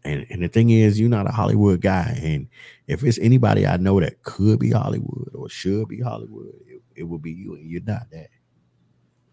and 0.04 0.24
and 0.30 0.42
the 0.42 0.48
thing 0.48 0.70
is, 0.70 0.98
you're 0.98 1.10
not 1.10 1.28
a 1.28 1.32
Hollywood 1.32 1.82
guy, 1.82 2.18
and 2.22 2.48
if 2.86 3.04
it's 3.04 3.18
anybody 3.18 3.66
I 3.66 3.76
know 3.76 4.00
that 4.00 4.22
could 4.22 4.58
be 4.58 4.70
Hollywood 4.70 5.34
or 5.34 5.50
should 5.50 5.86
be 5.88 6.00
Hollywood, 6.00 6.54
it, 6.66 6.80
it 6.94 7.02
will 7.02 7.18
be 7.18 7.32
you, 7.32 7.56
and 7.56 7.70
you're 7.70 7.82
not 7.82 8.10
that. 8.10 8.30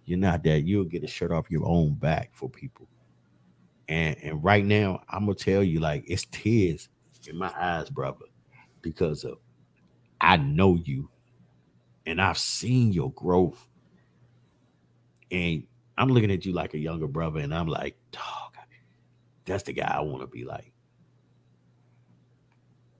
You're 0.03 0.19
not 0.19 0.43
that. 0.43 0.63
You'll 0.65 0.83
get 0.83 1.05
a 1.05 1.07
shirt 1.07 1.31
off 1.31 1.49
your 1.49 1.65
own 1.65 1.93
back 1.93 2.31
for 2.33 2.49
people. 2.49 2.89
And 3.87 4.17
and 4.21 4.43
right 4.43 4.65
now, 4.65 5.01
I'm 5.07 5.25
gonna 5.25 5.35
tell 5.35 5.63
you, 5.63 5.79
like 5.79 6.03
it's 6.05 6.25
tears 6.25 6.89
in 7.25 7.37
my 7.37 7.53
eyes, 7.57 7.89
brother, 7.89 8.25
because 8.81 9.23
of 9.23 9.37
I 10.19 10.35
know 10.35 10.75
you, 10.75 11.09
and 12.05 12.21
I've 12.21 12.37
seen 12.37 12.91
your 12.91 13.13
growth, 13.13 13.65
and 15.31 15.63
I'm 15.97 16.09
looking 16.09 16.31
at 16.31 16.45
you 16.45 16.53
like 16.53 16.73
a 16.73 16.79
younger 16.79 17.07
brother, 17.07 17.39
and 17.39 17.53
I'm 17.53 17.67
like, 17.67 17.97
dog, 18.11 18.53
that's 19.45 19.63
the 19.63 19.73
guy 19.73 19.91
I 19.93 20.01
want 20.01 20.21
to 20.21 20.27
be 20.27 20.43
like. 20.43 20.71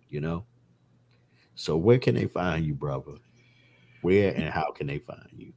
You 0.10 0.22
know? 0.22 0.45
So 1.56 1.78
where 1.78 1.99
can 1.99 2.15
they 2.15 2.26
find 2.26 2.65
you, 2.65 2.74
brother? 2.74 3.14
Where 4.02 4.34
and 4.34 4.49
how 4.49 4.72
can 4.72 4.88
they 4.88 4.99
find 4.99 5.28
you? 5.32 5.53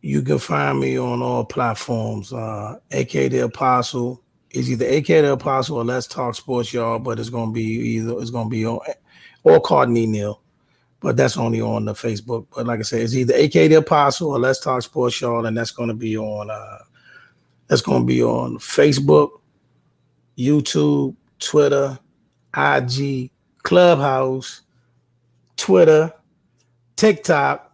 You 0.00 0.22
can 0.22 0.38
find 0.38 0.80
me 0.80 0.98
on 0.98 1.22
all 1.22 1.44
platforms. 1.44 2.32
Uh 2.32 2.78
AK 2.92 3.10
the 3.10 3.44
Apostle. 3.44 4.22
It's 4.50 4.68
either 4.68 4.86
AK 4.86 5.06
the 5.06 5.32
Apostle 5.32 5.78
or 5.78 5.84
Letz 5.84 6.08
Talk 6.08 6.34
Sportz, 6.34 6.72
y'all, 6.72 6.98
but 6.98 7.18
it's 7.18 7.28
gonna 7.28 7.52
be 7.52 7.62
either 7.62 8.18
it's 8.20 8.30
gonna 8.30 8.48
be 8.48 8.64
on 8.66 8.80
or 9.44 9.60
Cardinal 9.60 10.06
Neil. 10.06 10.42
But 11.00 11.16
that's 11.16 11.36
only 11.36 11.60
on 11.60 11.86
the 11.86 11.94
Facebook. 11.94 12.46
But 12.54 12.66
like 12.66 12.80
I 12.80 12.82
said, 12.82 13.00
it's 13.00 13.14
either 13.14 13.34
AK 13.34 13.52
the 13.52 13.74
Apostle 13.74 14.32
or 14.32 14.38
Letz 14.38 14.62
Talk 14.62 14.82
Sportz, 14.82 15.20
y'all, 15.20 15.46
and 15.46 15.56
that's 15.56 15.70
gonna 15.70 15.94
be 15.94 16.16
on 16.16 16.50
uh 16.50 16.78
that's 17.68 17.82
gonna 17.82 18.04
be 18.04 18.22
on 18.22 18.58
Facebook, 18.58 19.30
YouTube, 20.36 21.14
Twitter, 21.38 21.98
IG, 22.56 23.30
Clubhouse, 23.62 24.62
Twitter, 25.56 26.12
TikTok, 26.96 27.72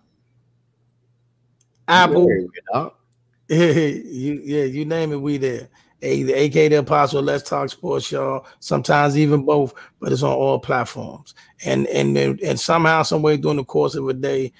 Apple. 1.88 2.28
you, 3.48 4.40
yeah, 4.44 4.64
you 4.64 4.84
name 4.84 5.12
it, 5.12 5.20
we 5.20 5.36
there. 5.38 5.68
AK 6.06 6.52
the 6.52 6.74
Apostle, 6.74 7.22
Letz 7.22 7.44
Talk 7.44 7.68
Sportz, 7.68 8.10
y'all. 8.10 8.46
Sometimes 8.60 9.16
even 9.16 9.44
both, 9.44 9.74
but 10.00 10.12
it's 10.12 10.22
on 10.22 10.32
all 10.32 10.58
platforms. 10.58 11.34
And 11.64 11.86
and 11.88 12.16
and 12.16 12.60
somehow, 12.60 13.02
some 13.02 13.22
way 13.22 13.36
during 13.36 13.56
the 13.56 13.64
course 13.64 13.94
of 13.94 14.08
a 14.08 14.14
day, 14.14 14.52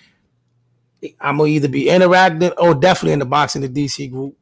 I'm 1.21 1.39
gonna 1.39 1.49
either 1.49 1.69
be 1.69 1.89
interacting 1.89 2.53
or 2.59 2.75
definitely 2.75 3.13
in 3.13 3.19
the 3.21 3.27
boxing 3.27 3.63
the 3.63 3.69
DC 3.69 4.11
group, 4.11 4.37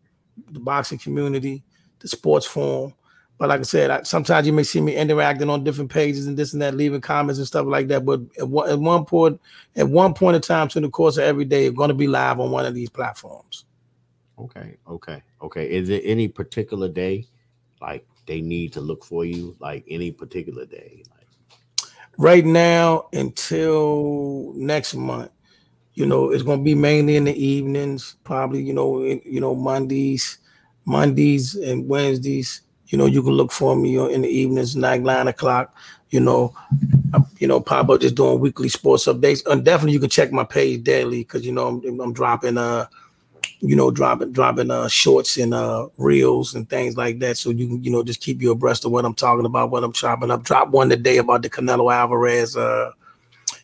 the 0.51 0.61
boxing 0.61 0.99
community, 0.99 1.63
the 2.01 2.09
sports 2.09 2.47
forum. 2.47 2.95
But 3.37 3.49
like 3.49 3.61
I 3.61 3.65
said, 3.65 3.91
I, 3.91 4.03
sometimes 4.05 4.47
you 4.47 4.53
may 4.53 4.63
see 4.63 4.81
me 4.81 4.95
interacting 4.95 5.51
on 5.51 5.65
different 5.65 5.91
pages 5.91 6.27
and 6.27 6.37
this 6.37 6.53
and 6.53 6.63
that, 6.63 6.75
leaving 6.75 7.01
comments 7.01 7.39
and 7.39 7.47
stuff 7.47 7.67
like 7.67 7.89
that. 7.89 8.05
But 8.05 8.21
at 8.39 8.49
one, 8.49 8.71
at 8.71 8.79
one 8.79 9.05
point, 9.05 9.41
at 9.75 9.89
one 9.89 10.15
point 10.15 10.37
in 10.37 10.43
time, 10.43 10.69
in 10.77 10.83
the 10.85 10.89
course 10.89 11.17
of 11.17 11.25
every 11.25 11.45
day, 11.45 11.67
I'm 11.67 11.75
going 11.75 11.89
to 11.89 11.95
be 11.95 12.07
live 12.07 12.39
on 12.39 12.53
one 12.53 12.65
of 12.65 12.75
these 12.75 12.91
platforms. 12.91 13.65
Okay, 14.39 14.77
okay, 14.89 15.23
okay. 15.43 15.71
Is 15.71 15.91
it 15.91 16.03
any 16.05 16.29
particular 16.29 16.89
day, 16.89 17.27
like 17.81 18.07
they 18.27 18.41
need 18.41 18.73
to 18.73 18.81
look 18.81 19.05
for 19.05 19.25
you? 19.25 19.57
Like 19.61 19.85
any 19.89 20.11
particular 20.11 20.67
day? 20.67 21.05
Like 21.11 21.27
right 22.19 22.45
now 22.45 23.09
until 23.13 24.53
next 24.57 24.95
month, 24.95 25.31
you 25.95 26.07
know, 26.07 26.31
it's 26.31 26.43
gonna 26.43 26.63
be 26.63 26.75
mainly 26.75 27.17
in 27.17 27.25
the 27.25 27.45
evenings, 27.45 28.17
probably, 28.25 28.63
you 28.63 28.73
know, 28.73 29.05
in, 29.05 29.21
you 29.25 29.41
know, 29.41 29.55
Mondays, 29.55 30.39
Mondays 30.85 31.55
and 31.55 31.89
Wednesdays. 31.89 32.63
You 32.89 32.99
know, 32.99 33.07
you 33.07 33.23
can 33.23 33.33
look 33.33 33.51
for 33.53 33.75
me 33.77 33.97
in 34.13 34.23
the 34.23 34.29
evenings, 34.29 34.77
nine, 34.77 35.05
nine 35.05 35.29
o'clock. 35.29 35.75
You 36.11 36.21
know, 36.21 36.55
you 37.39 37.49
know, 37.49 37.61
pop 37.61 37.89
up 37.89 38.01
just 38.01 38.15
doing 38.15 38.39
weekly 38.41 38.69
sports 38.69 39.07
updates. 39.07 39.45
And 39.47 39.65
definitely 39.65 39.93
you 39.93 40.01
can 40.01 40.11
check 40.11 40.33
my 40.33 40.45
page 40.45 40.85
daily 40.85 41.21
because 41.21 41.47
you 41.47 41.53
know 41.53 41.81
I'm, 41.85 42.01
I'm 42.01 42.13
dropping 42.13 42.59
uh 42.59 42.87
you 43.61 43.77
know, 43.77 43.91
dropping 43.91 44.33
dropping 44.33 44.71
uh 44.71 44.89
shorts 44.89 45.37
and 45.37 45.55
uh 45.55 45.89
reels 45.97 46.55
and 46.55 46.69
things 46.69 46.97
like 46.97 47.19
that. 47.21 47.37
So 47.37 47.51
you 47.51 47.67
can, 47.67 47.83
you 47.83 47.91
know, 47.91 48.03
just 48.03 48.21
keep 48.21 48.43
you 48.43 48.51
abreast 48.51 48.85
of 48.85 48.93
what 48.93 49.05
I'm 49.05 49.15
talking 49.15 49.47
about, 49.47 49.71
what 49.71 49.85
I'm 49.85 49.93
chopping 49.93 50.31
up. 50.31 50.43
Drop 50.43 50.69
one 50.71 50.89
today 50.89 51.19
about 51.19 51.43
the 51.43 51.51
Canelo 51.51 51.93
Alvarez, 51.93 52.57
uh 52.57 52.91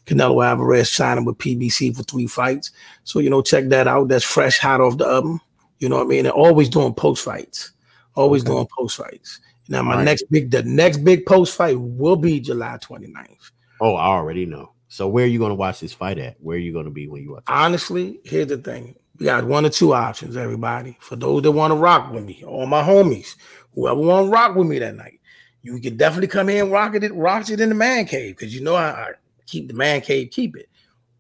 Canelo 0.07 0.45
Alvarez 0.45 0.91
signing 0.91 1.25
with 1.25 1.39
PBC 1.39 1.97
for 1.97 2.03
three 2.03 2.27
fights. 2.27 2.73
So, 3.05 3.19
you 3.19 3.31
know, 3.31 3.43
check 3.43 3.69
that 3.69 3.87
out. 3.87 4.09
That's 4.09 4.25
fresh, 4.25 4.59
hot 4.59 4.81
off 4.81 4.99
the 4.99 5.07
oven. 5.07 5.41
You 5.79 5.89
know 5.89 5.97
what 5.97 6.07
I 6.07 6.09
mean? 6.09 6.27
And 6.27 6.35
always 6.35 6.69
doing 6.69 6.95
post 6.95 7.25
fights. 7.25 7.73
Always 8.15 8.43
okay. 8.43 8.53
doing 8.53 8.69
post 8.77 8.97
fights. 8.97 9.41
Now, 9.69 9.83
my 9.83 9.97
right. 9.97 10.05
next 10.05 10.25
big 10.31 10.51
the 10.51 10.65
next 10.65 10.99
big 10.99 11.25
post 11.27 11.57
fight 11.57 11.81
will 11.81 12.17
be 12.17 12.41
July 12.41 12.79
29th. 12.83 13.53
Oh, 13.81 13.95
I 13.95 14.07
already 14.07 14.45
know. 14.45 14.73
So 14.89 15.07
where 15.07 15.25
are 15.25 15.29
you 15.29 15.39
going 15.39 15.51
to 15.51 15.55
watch 15.55 15.79
this 15.79 15.93
fight 15.93 16.19
at? 16.19 16.37
Where 16.41 16.57
are 16.57 16.61
you 16.61 16.73
going 16.73 16.87
to 16.87 16.91
be 16.91 17.07
when 17.07 17.23
you 17.23 17.33
watch? 17.33 17.45
Honestly, 17.47 18.19
here's 18.25 18.49
the 18.49 18.59
thing: 18.59 18.97
we 19.21 19.27
got 19.27 19.45
one 19.45 19.67
or 19.67 19.71
two 19.71 19.93
options, 19.93 20.35
everybody. 20.35 20.97
For 20.99 21.15
those 21.15 21.43
that 21.43 21.53
want 21.53 21.73
to 21.73 21.77
rock 21.77 22.11
with 22.11 22.25
me, 22.25 22.43
all 22.45 22.65
my 22.65 22.83
homies, 22.83 23.37
whoever 23.75 24.01
want 24.01 24.27
to 24.27 24.31
rock 24.31 24.57
with 24.57 24.67
me 24.67 24.79
that 24.79 24.97
night, 24.97 25.21
you 25.61 25.79
can 25.79 25.99
definitely 25.99 26.29
come 26.29 26.49
in 26.49 26.71
rock 26.71 26.95
it, 26.95 27.15
rock 27.15 27.51
it 27.51 27.61
in 27.61 27.69
the 27.69 27.75
man 27.75 28.07
cave 28.07 28.35
because 28.35 28.55
you 28.55 28.63
know 28.63 28.75
I, 28.75 28.89
I, 28.89 29.11
keep 29.45 29.69
the 29.69 29.75
man 29.75 30.01
cave, 30.01 30.31
keep 30.31 30.57
it. 30.57 30.71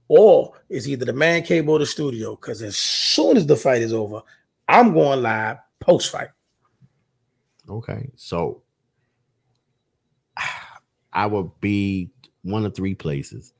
Or 0.09 0.55
it's 0.71 0.89
either 0.89 1.05
the 1.05 1.13
man 1.13 1.43
cave 1.43 1.69
or 1.69 1.79
the 1.79 1.85
studio. 1.85 2.37
Because 2.37 2.63
as 2.63 2.77
soon 2.77 3.37
as 3.37 3.47
the 3.47 3.55
fight 3.55 3.83
is 3.83 3.93
over, 3.93 4.23
I'm 4.67 4.95
going 4.95 5.23
live 5.23 5.59
post 5.79 6.11
fight. 6.11 6.29
Okay, 7.69 8.11
so 8.17 8.63
I 11.13 11.27
would 11.27 11.51
be 11.61 12.11
one 12.43 12.65
of 12.65 12.75
three 12.75 12.95
places. 12.95 13.53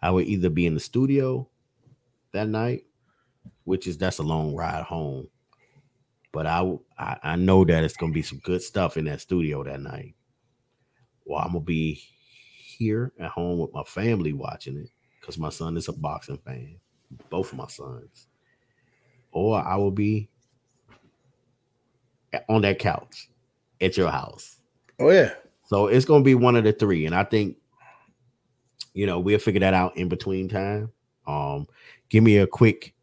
I 0.00 0.10
would 0.10 0.26
either 0.26 0.48
be 0.48 0.64
in 0.66 0.74
the 0.74 0.80
studio 0.80 1.46
that 2.32 2.48
night 2.48 2.86
which 3.64 3.86
is 3.86 3.98
that's 3.98 4.18
a 4.18 4.22
long 4.22 4.54
ride 4.54 4.84
home. 4.84 5.28
But 6.32 6.46
I 6.46 6.70
I, 6.98 7.16
I 7.22 7.36
know 7.36 7.64
that 7.64 7.84
it's 7.84 7.96
gonna 7.96 8.12
be 8.12 8.22
some 8.22 8.38
good 8.38 8.62
stuff 8.62 8.96
in 8.96 9.04
that 9.06 9.20
studio 9.20 9.64
that 9.64 9.80
night. 9.80 10.14
Well, 11.24 11.40
I'm 11.40 11.52
gonna 11.52 11.60
be 11.60 12.02
here 12.76 13.12
at 13.18 13.30
home 13.30 13.58
with 13.58 13.72
my 13.72 13.84
family 13.84 14.32
watching 14.32 14.76
it 14.76 14.90
because 15.20 15.38
my 15.38 15.48
son 15.48 15.76
is 15.76 15.88
a 15.88 15.92
boxing 15.92 16.38
fan, 16.38 16.76
both 17.30 17.52
of 17.52 17.58
my 17.58 17.66
sons. 17.66 18.26
Or 19.32 19.58
I 19.58 19.76
will 19.76 19.90
be 19.90 20.28
on 22.48 22.62
that 22.62 22.78
couch 22.78 23.28
at 23.80 23.96
your 23.96 24.10
house. 24.10 24.56
Oh 24.98 25.10
yeah. 25.10 25.32
So 25.66 25.86
it's 25.86 26.04
gonna 26.04 26.24
be 26.24 26.34
one 26.34 26.56
of 26.56 26.64
the 26.64 26.72
three, 26.72 27.06
and 27.06 27.14
I 27.14 27.24
think 27.24 27.56
you 28.92 29.06
know 29.06 29.18
we'll 29.18 29.38
figure 29.38 29.60
that 29.60 29.74
out 29.74 29.96
in 29.96 30.08
between 30.08 30.48
time. 30.48 30.92
Um, 31.26 31.66
give 32.10 32.22
me 32.22 32.36
a 32.38 32.46
quick 32.46 32.93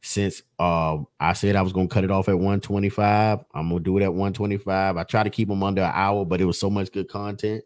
since 0.00 0.42
uh, 0.58 0.98
I 1.18 1.32
said 1.32 1.56
I 1.56 1.62
was 1.62 1.72
gonna 1.72 1.88
cut 1.88 2.04
it 2.04 2.10
off 2.10 2.28
at 2.28 2.36
125, 2.36 3.40
I'm 3.54 3.68
gonna 3.68 3.80
do 3.80 3.98
it 3.98 4.02
at 4.02 4.12
125. 4.12 4.96
I 4.96 5.02
try 5.04 5.22
to 5.22 5.30
keep 5.30 5.48
them 5.48 5.62
under 5.62 5.82
an 5.82 5.92
hour, 5.92 6.24
but 6.24 6.40
it 6.40 6.44
was 6.44 6.58
so 6.58 6.70
much 6.70 6.92
good 6.92 7.08
content. 7.08 7.64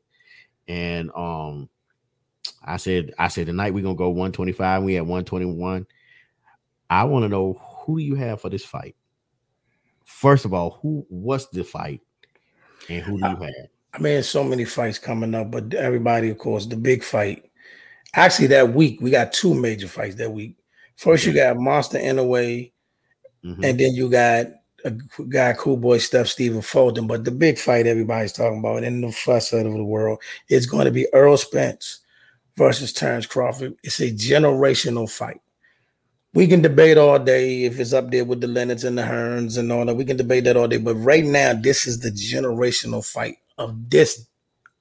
And 0.69 1.11
um, 1.15 1.69
I 2.65 2.77
said, 2.77 3.13
I 3.19 3.29
said 3.29 3.47
tonight 3.47 3.75
we're 3.75 3.83
gonna 3.83 3.95
go 3.95 4.09
125. 4.09 4.83
We 4.83 4.97
at 4.97 5.03
121. 5.03 5.87
I 6.89 7.05
want 7.05 7.25
to 7.25 7.29
know 7.29 7.55
who 7.55 7.99
do 7.99 8.05
you 8.05 8.15
have 8.17 8.41
for 8.41 8.51
this 8.51 8.65
fight? 8.65 8.97
First 10.05 10.45
of 10.45 10.53
all, 10.53 10.79
who 10.83 11.07
was 11.09 11.49
the 11.51 11.65
fight 11.65 12.01
and 12.89 13.03
who 13.03 13.19
do 13.19 13.29
you 13.29 13.37
have? 13.37 13.55
I 13.95 13.99
mean, 13.99 14.23
so 14.23 14.43
many 14.43 14.65
fights 14.65 14.99
coming 14.99 15.35
up, 15.35 15.51
but 15.51 15.75
everybody, 15.75 16.31
of 16.31 16.39
course, 16.39 16.67
the 16.67 16.77
big 16.77 17.03
fight. 17.03 17.51
Actually, 18.15 18.49
that 18.49 18.73
week 18.73 19.01
we 19.01 19.11
got 19.11 19.33
two 19.33 19.55
major 19.55 19.89
fights 19.89 20.17
that 20.17 20.33
week. 20.33 20.57
First, 20.97 21.27
you 21.27 21.33
got 21.33 21.57
Monster 21.57 21.99
Inoue, 21.99 22.73
mm-hmm. 23.45 23.65
and 23.65 23.79
then 23.79 23.95
you 23.95 24.09
got 24.09 24.47
a 24.85 24.91
guy, 25.29 25.53
cool 25.55 25.77
boy 25.77 25.99
Steph, 25.99 26.29
Stephen 26.29 26.63
Fulton. 26.63 27.07
But 27.07 27.25
the 27.25 27.31
big 27.31 27.59
fight 27.59 27.87
everybody's 27.87 28.33
talking 28.33 28.59
about 28.59 28.85
in 28.85 29.01
the 29.01 29.13
fuss 29.13 29.53
out 29.53 29.67
of 29.67 29.73
the 29.73 29.85
world 29.85 30.21
is 30.49 30.67
going 30.67 30.87
to 30.87 30.91
be 30.91 31.07
Errol 31.13 31.37
Spence 31.37 32.01
versus 32.57 32.93
Terrence 32.93 33.27
Crawford. 33.27 33.75
It's 33.83 34.01
a 34.01 34.11
generational 34.11 35.11
fight. 35.11 35.41
We 36.35 36.47
can 36.47 36.63
debate 36.63 36.97
all 36.97 37.19
day 37.19 37.65
if 37.65 37.79
it's 37.79 37.93
up 37.93 38.11
there 38.11 38.25
with 38.25 38.41
the 38.41 38.47
Leonards 38.47 38.85
and 38.85 38.97
the 38.97 39.03
Hearns 39.03 39.59
and 39.59 39.71
all 39.71 39.85
that. 39.85 39.97
We 39.97 40.05
can 40.05 40.17
debate 40.17 40.45
that 40.45 40.57
all 40.57 40.69
day. 40.69 40.79
But 40.79 40.95
right 40.95 41.25
now, 41.25 41.53
this 41.53 41.87
is 41.87 42.01
the 42.01 42.11
generational 42.11 43.05
fight 43.07 43.37
of 43.59 43.91
this 43.91 44.27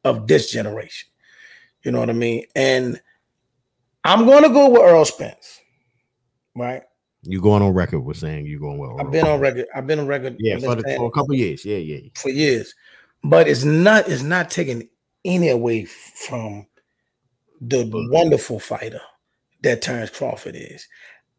of 0.04 0.28
this 0.28 0.52
generation. 0.52 1.10
You 1.84 1.92
know 1.92 2.00
what 2.00 2.10
I 2.10 2.14
mean? 2.14 2.46
And 2.56 3.02
I'm 4.04 4.26
going 4.26 4.44
to 4.44 4.50
go 4.50 4.70
with 4.70 4.82
Errol 4.82 5.06
Spence 5.06 5.61
right? 6.56 6.84
You 7.24 7.40
going 7.40 7.62
on 7.62 7.74
record 7.74 8.00
with 8.00 8.18
saying 8.18 8.48
you're 8.48 8.60
going 8.60 8.80
well? 8.80 8.98
I've 9.00 9.12
been 9.12 9.28
on 9.28 9.40
record. 9.40 9.68
I've 9.76 9.86
been 9.86 10.00
on 10.00 10.08
record. 10.08 10.38
Yeah, 10.40 10.58
for, 10.58 10.76
the, 10.76 10.84
for 10.98 11.08
a 11.08 11.12
couple 11.12 11.36
years. 11.36 11.64
Yeah, 11.64 11.78
yeah, 11.78 12.00
for 12.16 12.30
years. 12.30 12.74
But 13.24 13.48
it's 13.48 13.64
not. 13.64 14.10
It's 14.10 14.24
not 14.24 14.50
taking 14.50 14.90
any 15.24 15.50
away 15.50 15.86
from 15.86 16.66
the 17.60 17.90
wonderful 18.12 18.60
fighter 18.60 19.02
that 19.62 19.84
Terrence 19.84 20.10
Crawford 20.10 20.56
is. 20.56 20.88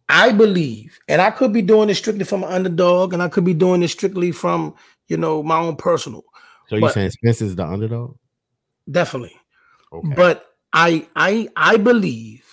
I 0.08 0.30
believe, 0.30 0.98
and 1.08 1.20
I 1.20 1.30
could 1.30 1.52
be 1.52 1.62
doing 1.62 1.88
this 1.88 1.98
strictly 1.98 2.24
from 2.24 2.44
an 2.44 2.52
underdog, 2.52 3.12
and 3.12 3.22
I 3.22 3.28
could 3.28 3.44
be 3.44 3.54
doing 3.54 3.80
this 3.80 3.92
strictly 3.92 4.30
from 4.30 4.74
you 5.08 5.16
know 5.16 5.42
my 5.42 5.58
own 5.58 5.76
personal. 5.76 6.24
So 6.68 6.76
you're 6.76 6.90
saying 6.90 7.10
Spence 7.10 7.42
is 7.42 7.56
the 7.56 7.66
underdog? 7.66 8.16
Definitely. 8.90 9.34
Okay. 9.92 10.14
But 10.14 10.46
I 10.72 11.08
I 11.16 11.48
I 11.56 11.76
believe 11.76 12.51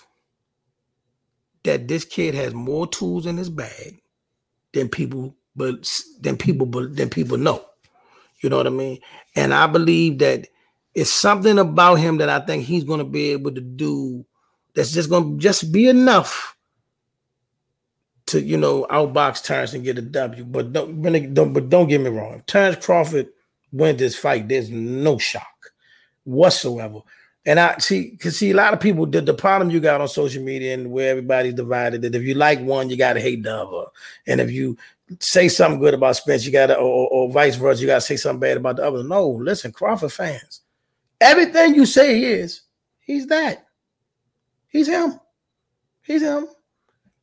that 1.64 1.88
this 1.88 2.04
kid 2.04 2.34
has 2.34 2.54
more 2.54 2.86
tools 2.86 3.26
in 3.26 3.36
his 3.36 3.50
bag 3.50 4.00
than 4.72 4.88
people 4.88 5.36
but 5.56 5.88
than 6.20 6.36
people 6.36 6.66
but 6.66 6.96
than 6.96 7.10
people 7.10 7.36
know. 7.36 7.64
You 8.42 8.48
know 8.48 8.56
what 8.56 8.66
I 8.66 8.70
mean? 8.70 9.00
And 9.36 9.52
I 9.52 9.66
believe 9.66 10.18
that 10.20 10.46
it's 10.94 11.12
something 11.12 11.58
about 11.58 11.96
him 11.96 12.18
that 12.18 12.28
I 12.28 12.40
think 12.40 12.64
he's 12.64 12.84
going 12.84 12.98
to 12.98 13.04
be 13.04 13.30
able 13.30 13.52
to 13.54 13.60
do 13.60 14.24
that's 14.74 14.92
just 14.92 15.10
going 15.10 15.36
to 15.36 15.42
just 15.42 15.72
be 15.72 15.88
enough 15.88 16.56
to 18.26 18.40
you 18.40 18.56
know 18.56 18.86
outbox 18.90 19.42
Terrence 19.42 19.74
and 19.74 19.84
get 19.84 19.98
a 19.98 20.02
W. 20.02 20.44
But 20.44 20.72
don't, 20.72 21.02
don't 21.34 21.52
but 21.52 21.68
don't 21.68 21.88
get 21.88 22.00
me 22.00 22.10
wrong. 22.10 22.34
If 22.34 22.46
Terrence 22.46 22.84
Crawford 22.84 23.28
wins 23.72 23.98
this 23.98 24.16
fight, 24.16 24.48
there's 24.48 24.70
no 24.70 25.18
shock 25.18 25.72
whatsoever. 26.24 27.00
And 27.50 27.58
I 27.58 27.76
see, 27.78 28.16
cause 28.16 28.36
see, 28.36 28.52
a 28.52 28.54
lot 28.54 28.74
of 28.74 28.78
people. 28.78 29.06
The, 29.06 29.22
the 29.22 29.34
problem 29.34 29.70
you 29.70 29.80
got 29.80 30.00
on 30.00 30.06
social 30.06 30.40
media 30.40 30.72
and 30.72 30.92
where 30.92 31.10
everybody's 31.10 31.54
divided 31.54 32.00
that 32.02 32.14
if 32.14 32.22
you 32.22 32.34
like 32.34 32.60
one, 32.60 32.88
you 32.88 32.96
gotta 32.96 33.18
hate 33.18 33.42
the 33.42 33.52
other, 33.52 33.90
and 34.28 34.40
if 34.40 34.52
you 34.52 34.78
say 35.18 35.48
something 35.48 35.80
good 35.80 35.92
about 35.92 36.14
Spence, 36.14 36.46
you 36.46 36.52
gotta, 36.52 36.76
or, 36.76 37.08
or 37.08 37.28
vice 37.28 37.56
versa, 37.56 37.80
you 37.80 37.88
gotta 37.88 38.02
say 38.02 38.14
something 38.14 38.38
bad 38.38 38.56
about 38.56 38.76
the 38.76 38.84
other. 38.84 39.02
No, 39.02 39.28
listen, 39.28 39.72
Crawford 39.72 40.12
fans, 40.12 40.60
everything 41.20 41.74
you 41.74 41.86
say 41.86 42.20
he 42.20 42.26
is, 42.26 42.60
he's 43.00 43.26
that. 43.26 43.66
He's 44.68 44.86
him. 44.86 45.18
He's 46.02 46.22
him. 46.22 46.46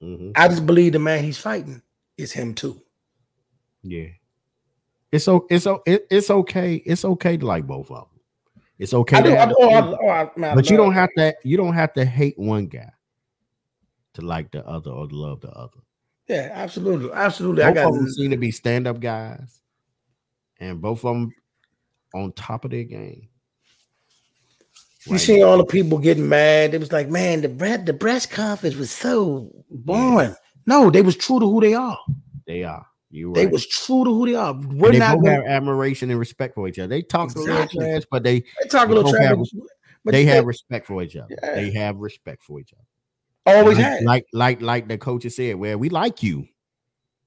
Mm-hmm. 0.04 0.32
I 0.36 0.50
just 0.50 0.66
believe 0.66 0.92
the 0.92 1.00
man 1.00 1.24
he's 1.24 1.38
fighting 1.38 1.82
is 2.18 2.34
him 2.34 2.54
too. 2.54 2.82
Yeah. 3.82 4.08
It's 5.10 5.24
so 5.24 5.48
it's 5.50 5.66
it's 5.86 6.30
okay. 6.30 6.76
It's 6.86 7.06
okay 7.06 7.38
to 7.38 7.46
like 7.46 7.66
both 7.66 7.90
of 7.92 8.10
them. 8.10 8.17
It's 8.80 8.94
okay. 8.94 9.22
Do, 9.24 9.34
I, 9.34 9.52
oh, 9.58 9.70
I, 9.70 10.24
oh, 10.24 10.56
but 10.56 10.70
you 10.70 10.78
don't 10.78 10.94
have 10.94 11.10
to. 11.18 11.36
You 11.44 11.58
don't 11.58 11.74
have 11.74 11.94
to 11.94 12.06
hate 12.06 12.38
one 12.38 12.68
guy 12.68 12.92
to 14.14 14.22
like 14.22 14.52
the 14.52 14.66
other 14.68 14.92
or 14.92 15.08
to 15.08 15.16
love 15.16 15.42
the 15.42 15.50
other. 15.50 15.80
Yeah, 16.28 16.52
absolutely, 16.54 17.12
absolutely. 17.12 17.64
Both 17.64 17.72
I 17.72 17.74
got 17.74 17.90
of 17.90 17.96
them 17.96 18.10
seem 18.10 18.32
to 18.32 18.38
be 18.38 18.52
stand 18.52 18.86
up 18.86 19.00
guys, 19.00 19.62
and 20.60 20.82
both 20.82 21.04
of 21.06 21.16
them 21.16 21.34
on 22.14 22.34
top 22.34 22.66
of 22.66 22.72
their 22.72 22.84
game. 22.84 23.30
You 25.06 25.18
see 25.18 25.42
all 25.42 25.58
the 25.58 25.66
people 25.66 25.98
getting 26.00 26.28
mad. 26.28 26.74
It 26.74 26.80
was 26.80 26.92
like, 26.92 27.10
man, 27.10 27.42
the 27.42 27.48
breast, 27.48 27.86
the 27.86 27.94
breast 27.94 28.30
conference 28.30 28.76
was 28.76 28.92
so 28.92 29.50
boring. 29.70 30.32
Yeah. 30.32 30.36
No, 30.66 30.90
they 30.90 31.02
was 31.02 31.16
true 31.16 31.40
to 31.40 31.46
who 31.46 31.62
they 31.62 31.74
are. 31.74 31.98
They 32.46 32.64
are. 32.64 32.86
You 33.10 33.32
they 33.34 33.48
was 33.48 33.66
true 33.66 34.04
to 34.04 34.14
who 34.14 34.26
they 34.26 34.36
are. 34.36 34.54
We're 34.54 34.92
they 34.92 35.00
not 35.00 35.20
both 35.20 35.28
have 35.28 35.46
admiration 35.46 36.10
and 36.10 36.20
respect 36.20 36.56
for 36.56 36.68
each 36.68 36.78
other. 36.78 36.90
They 36.90 37.02
talk 37.02 37.32
exactly. 37.32 37.52
a 37.52 37.56
little 37.56 37.68
trash, 37.68 38.04
but 38.12 38.24
they, 38.24 38.40
they 38.62 38.68
talk 38.70 38.90
a 38.90 38.94
little 38.94 39.12
trash. 39.12 39.30
Have, 39.30 39.40
but 40.04 40.12
they 40.12 40.26
have 40.26 40.46
respect 40.46 40.88
for 40.88 41.02
each 41.02 41.16
other. 41.16 41.28
Yeah. 41.42 41.56
They 41.56 41.72
have 41.72 41.98
respect 41.98 42.44
for 42.44 42.60
each 42.60 42.74
other. 42.74 43.58
Always 43.58 43.78
like, 43.78 43.86
had. 43.86 44.04
Like 44.04 44.26
like 44.34 44.62
like 44.62 44.88
the 44.90 44.98
coaches 44.98 45.38
said, 45.38 45.56
well, 45.56 45.78
we 45.78 45.90
like 45.90 46.22
you. 46.22 46.48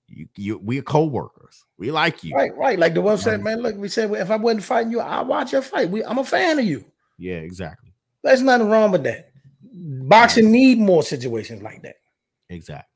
You, 0.06 0.28
you 0.36 0.58
we're 0.58 0.82
co-workers. 0.82 1.64
We 1.78 1.90
like 1.90 2.24
you. 2.24 2.34
Right, 2.34 2.54
right. 2.56 2.78
Like 2.78 2.94
the 2.94 3.00
one 3.00 3.16
said, 3.16 3.42
man, 3.42 3.62
look, 3.62 3.76
we 3.76 3.88
said 3.88 4.10
if 4.10 4.30
I 4.30 4.36
wasn't 4.36 4.64
fighting 4.64 4.92
you, 4.92 5.00
I'll 5.00 5.24
watch 5.24 5.52
your 5.52 5.62
fight. 5.62 5.88
We, 5.88 6.04
I'm 6.04 6.18
a 6.18 6.24
fan 6.24 6.58
of 6.58 6.64
you. 6.64 6.84
Yeah, 7.16 7.36
exactly. 7.36 7.92
There's 8.22 8.42
nothing 8.42 8.68
wrong 8.68 8.90
with 8.90 9.04
that. 9.04 9.30
Boxing 9.62 10.50
need 10.50 10.78
more 10.78 11.02
situations 11.02 11.62
like 11.62 11.82
that. 11.82 11.96
Exactly. 12.48 12.89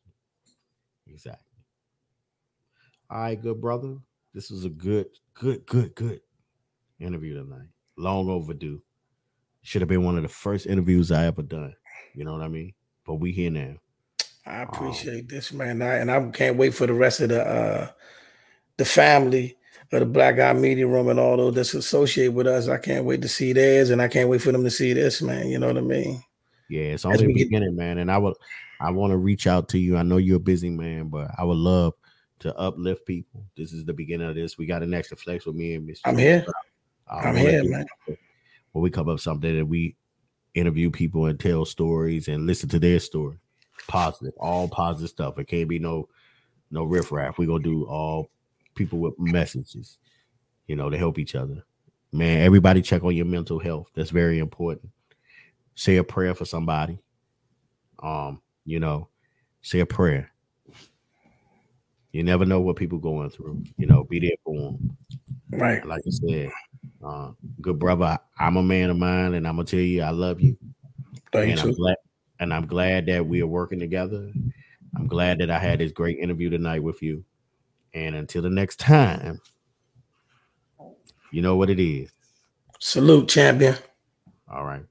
All 3.15 3.21
right, 3.21 3.41
good 3.41 3.61
brother. 3.61 3.95
This 4.33 4.51
was 4.51 4.65
a 4.65 4.69
good, 4.69 5.07
good, 5.35 5.65
good, 5.67 5.95
good 5.95 6.21
interview 6.99 7.35
tonight. 7.35 7.69
Long 7.97 8.29
overdue. 8.29 8.83
Should 9.63 9.83
have 9.83 9.89
been 9.89 10.03
one 10.03 10.17
of 10.17 10.25
the 10.25 10.29
first 10.29 10.67
interviews 10.67 11.13
I 11.13 11.27
ever 11.27 11.43
done. 11.43 11.77
You 12.17 12.25
know 12.25 12.33
what 12.33 12.43
I 12.43 12.49
mean? 12.49 12.75
But 13.07 13.15
we 13.15 13.31
here 13.31 13.53
now. 13.53 13.77
I 14.45 14.63
appreciate 14.63 15.21
um, 15.21 15.27
this, 15.29 15.53
man. 15.53 15.81
I, 15.81 15.99
and 15.99 16.11
I 16.11 16.29
can't 16.31 16.57
wait 16.57 16.75
for 16.75 16.89
the 16.89 16.93
rest 16.93 17.21
of 17.21 17.29
the 17.29 17.47
uh 17.47 17.91
the 18.79 18.85
family 18.85 19.57
of 19.93 20.01
the 20.01 20.07
Black 20.07 20.35
Guy 20.35 20.53
Media 20.53 20.89
Room 20.89 21.09
and 21.09 21.21
all 21.21 21.37
those 21.37 21.55
that's 21.55 21.75
associated 21.75 22.35
with 22.35 22.49
us. 22.49 22.67
I 22.67 22.79
can't 22.79 23.05
wait 23.05 23.23
to 23.23 23.29
see 23.29 23.53
theirs, 23.53 23.91
and 23.91 24.03
I 24.03 24.09
can't 24.09 24.29
wait 24.29 24.43
for 24.43 24.51
them 24.51 24.65
to 24.65 24.71
see 24.73 24.93
this, 24.93 25.23
man. 25.23 25.47
You 25.47 25.61
know 25.61 25.69
what 25.69 25.79
I 25.79 25.83
mean? 25.83 26.21
Yeah, 26.69 26.83
it's 26.83 27.05
only 27.05 27.29
the 27.29 27.33
beginning, 27.33 27.77
get- 27.77 27.79
man. 27.79 27.99
And 27.99 28.11
I 28.11 28.19
would 28.19 28.35
I 28.81 28.91
want 28.91 29.13
to 29.13 29.19
reach 29.19 29.47
out 29.47 29.69
to 29.69 29.79
you. 29.79 29.97
I 29.97 30.03
know 30.03 30.17
you're 30.17 30.39
a 30.39 30.41
busy 30.41 30.69
man, 30.69 31.11
but 31.11 31.31
I 31.39 31.45
would 31.45 31.59
love 31.59 31.95
to 32.45 32.55
uplift 32.59 33.07
people. 33.07 33.43
This 33.57 33.73
is 33.73 33.87
the 33.87 33.95
beginning 33.95 34.29
of 34.29 34.35
this. 34.35 34.59
We 34.59 34.67
got 34.67 34.83
an 34.83 34.93
extra 34.93 35.17
flex 35.17 35.47
with 35.47 35.57
me 35.57 35.77
and 35.77 35.89
Mr. 35.89 36.01
I'm 36.05 36.19
here. 36.19 36.45
I'm 37.11 37.35
here, 37.35 37.65
man. 37.65 37.87
When 38.07 38.83
we 38.83 38.91
come 38.91 39.09
up 39.09 39.19
something 39.19 39.57
that 39.57 39.65
we 39.65 39.97
interview 40.53 40.91
people 40.91 41.25
and 41.25 41.41
tell 41.41 41.65
stories 41.65 42.29
and 42.29 42.47
listen 42.47 42.69
to 42.69 42.79
their 42.79 43.01
story. 43.01 43.39
Positive, 43.89 44.35
all 44.39 44.69
positive 44.69 45.09
stuff. 45.09 45.39
It 45.39 45.49
can't 45.49 45.71
be 45.71 45.79
no 45.79 46.07
no 46.71 46.85
riffraff. 46.85 47.39
We're 47.39 47.49
gonna 47.49 47.65
do 47.65 47.87
all 47.87 48.31
people 48.75 48.99
with 48.99 49.19
messages, 49.19 49.97
you 50.67 50.77
know, 50.77 50.91
to 50.91 50.99
help 50.99 51.19
each 51.19 51.35
other. 51.35 51.65
Man, 52.13 52.43
everybody 52.43 52.83
check 52.83 53.05
on 53.05 53.17
your 53.17 53.25
mental 53.25 53.59
health. 53.59 53.89
That's 53.95 54.11
very 54.11 54.39
important. 54.39 54.91
Say 55.77 55.97
a 55.97 56.05
prayer 56.05 56.35
for 56.35 56.45
somebody. 56.45 56.99
Um, 58.03 58.43
you 58.67 58.81
know, 58.81 59.09
say 59.63 59.81
a 59.81 59.87
prayer. 59.87 60.34
You 62.15 62.23
never 62.23 62.45
know 62.45 62.61
what 62.61 62.77
people 62.77 62.99
going 62.99 63.29
through. 63.29 63.65
You 63.77 63.87
know, 63.87 64.05
be 64.05 64.21
there 64.21 64.37
for 64.45 64.55
them. 64.55 64.97
Right. 65.51 65.85
Like 65.85 66.01
I 66.07 66.11
said, 66.11 66.53
uh, 67.05 67.33
good 67.61 67.81
brother. 67.81 68.17
I'm 68.39 68.57
a 68.57 68.63
man 68.63 68.91
of 68.91 68.97
mine, 68.97 69.35
and 69.35 69.49
I'm 69.49 69.57
gonna 69.57 69.67
tell 69.67 69.81
you, 69.81 70.01
I 70.03 70.11
love 70.11 70.41
you. 70.41 70.57
Thank 71.33 71.51
and 71.51 71.61
you. 71.61 71.69
I'm 71.71 71.75
glad, 71.75 71.97
and 72.39 72.55
I'm 72.55 72.67
glad 72.67 73.07
that 73.07 73.27
we 73.27 73.43
are 73.43 73.49
working 73.49 73.81
together. 73.81 74.31
I'm 74.97 75.09
glad 75.09 75.41
that 75.41 75.51
I 75.51 75.59
had 75.59 75.81
this 75.81 75.91
great 75.91 76.21
interview 76.21 76.51
tonight 76.51 76.85
with 76.85 77.03
you. 77.03 77.25
And 77.95 78.15
until 78.15 78.43
the 78.43 78.51
next 78.51 78.79
time, 78.79 79.41
you 81.33 81.43
know 81.43 81.57
what 81.57 81.69
it 81.69 81.81
is. 81.81 82.13
Salute, 82.79 83.29
champion. 83.29 83.75
All 84.49 84.65
right. 84.65 84.85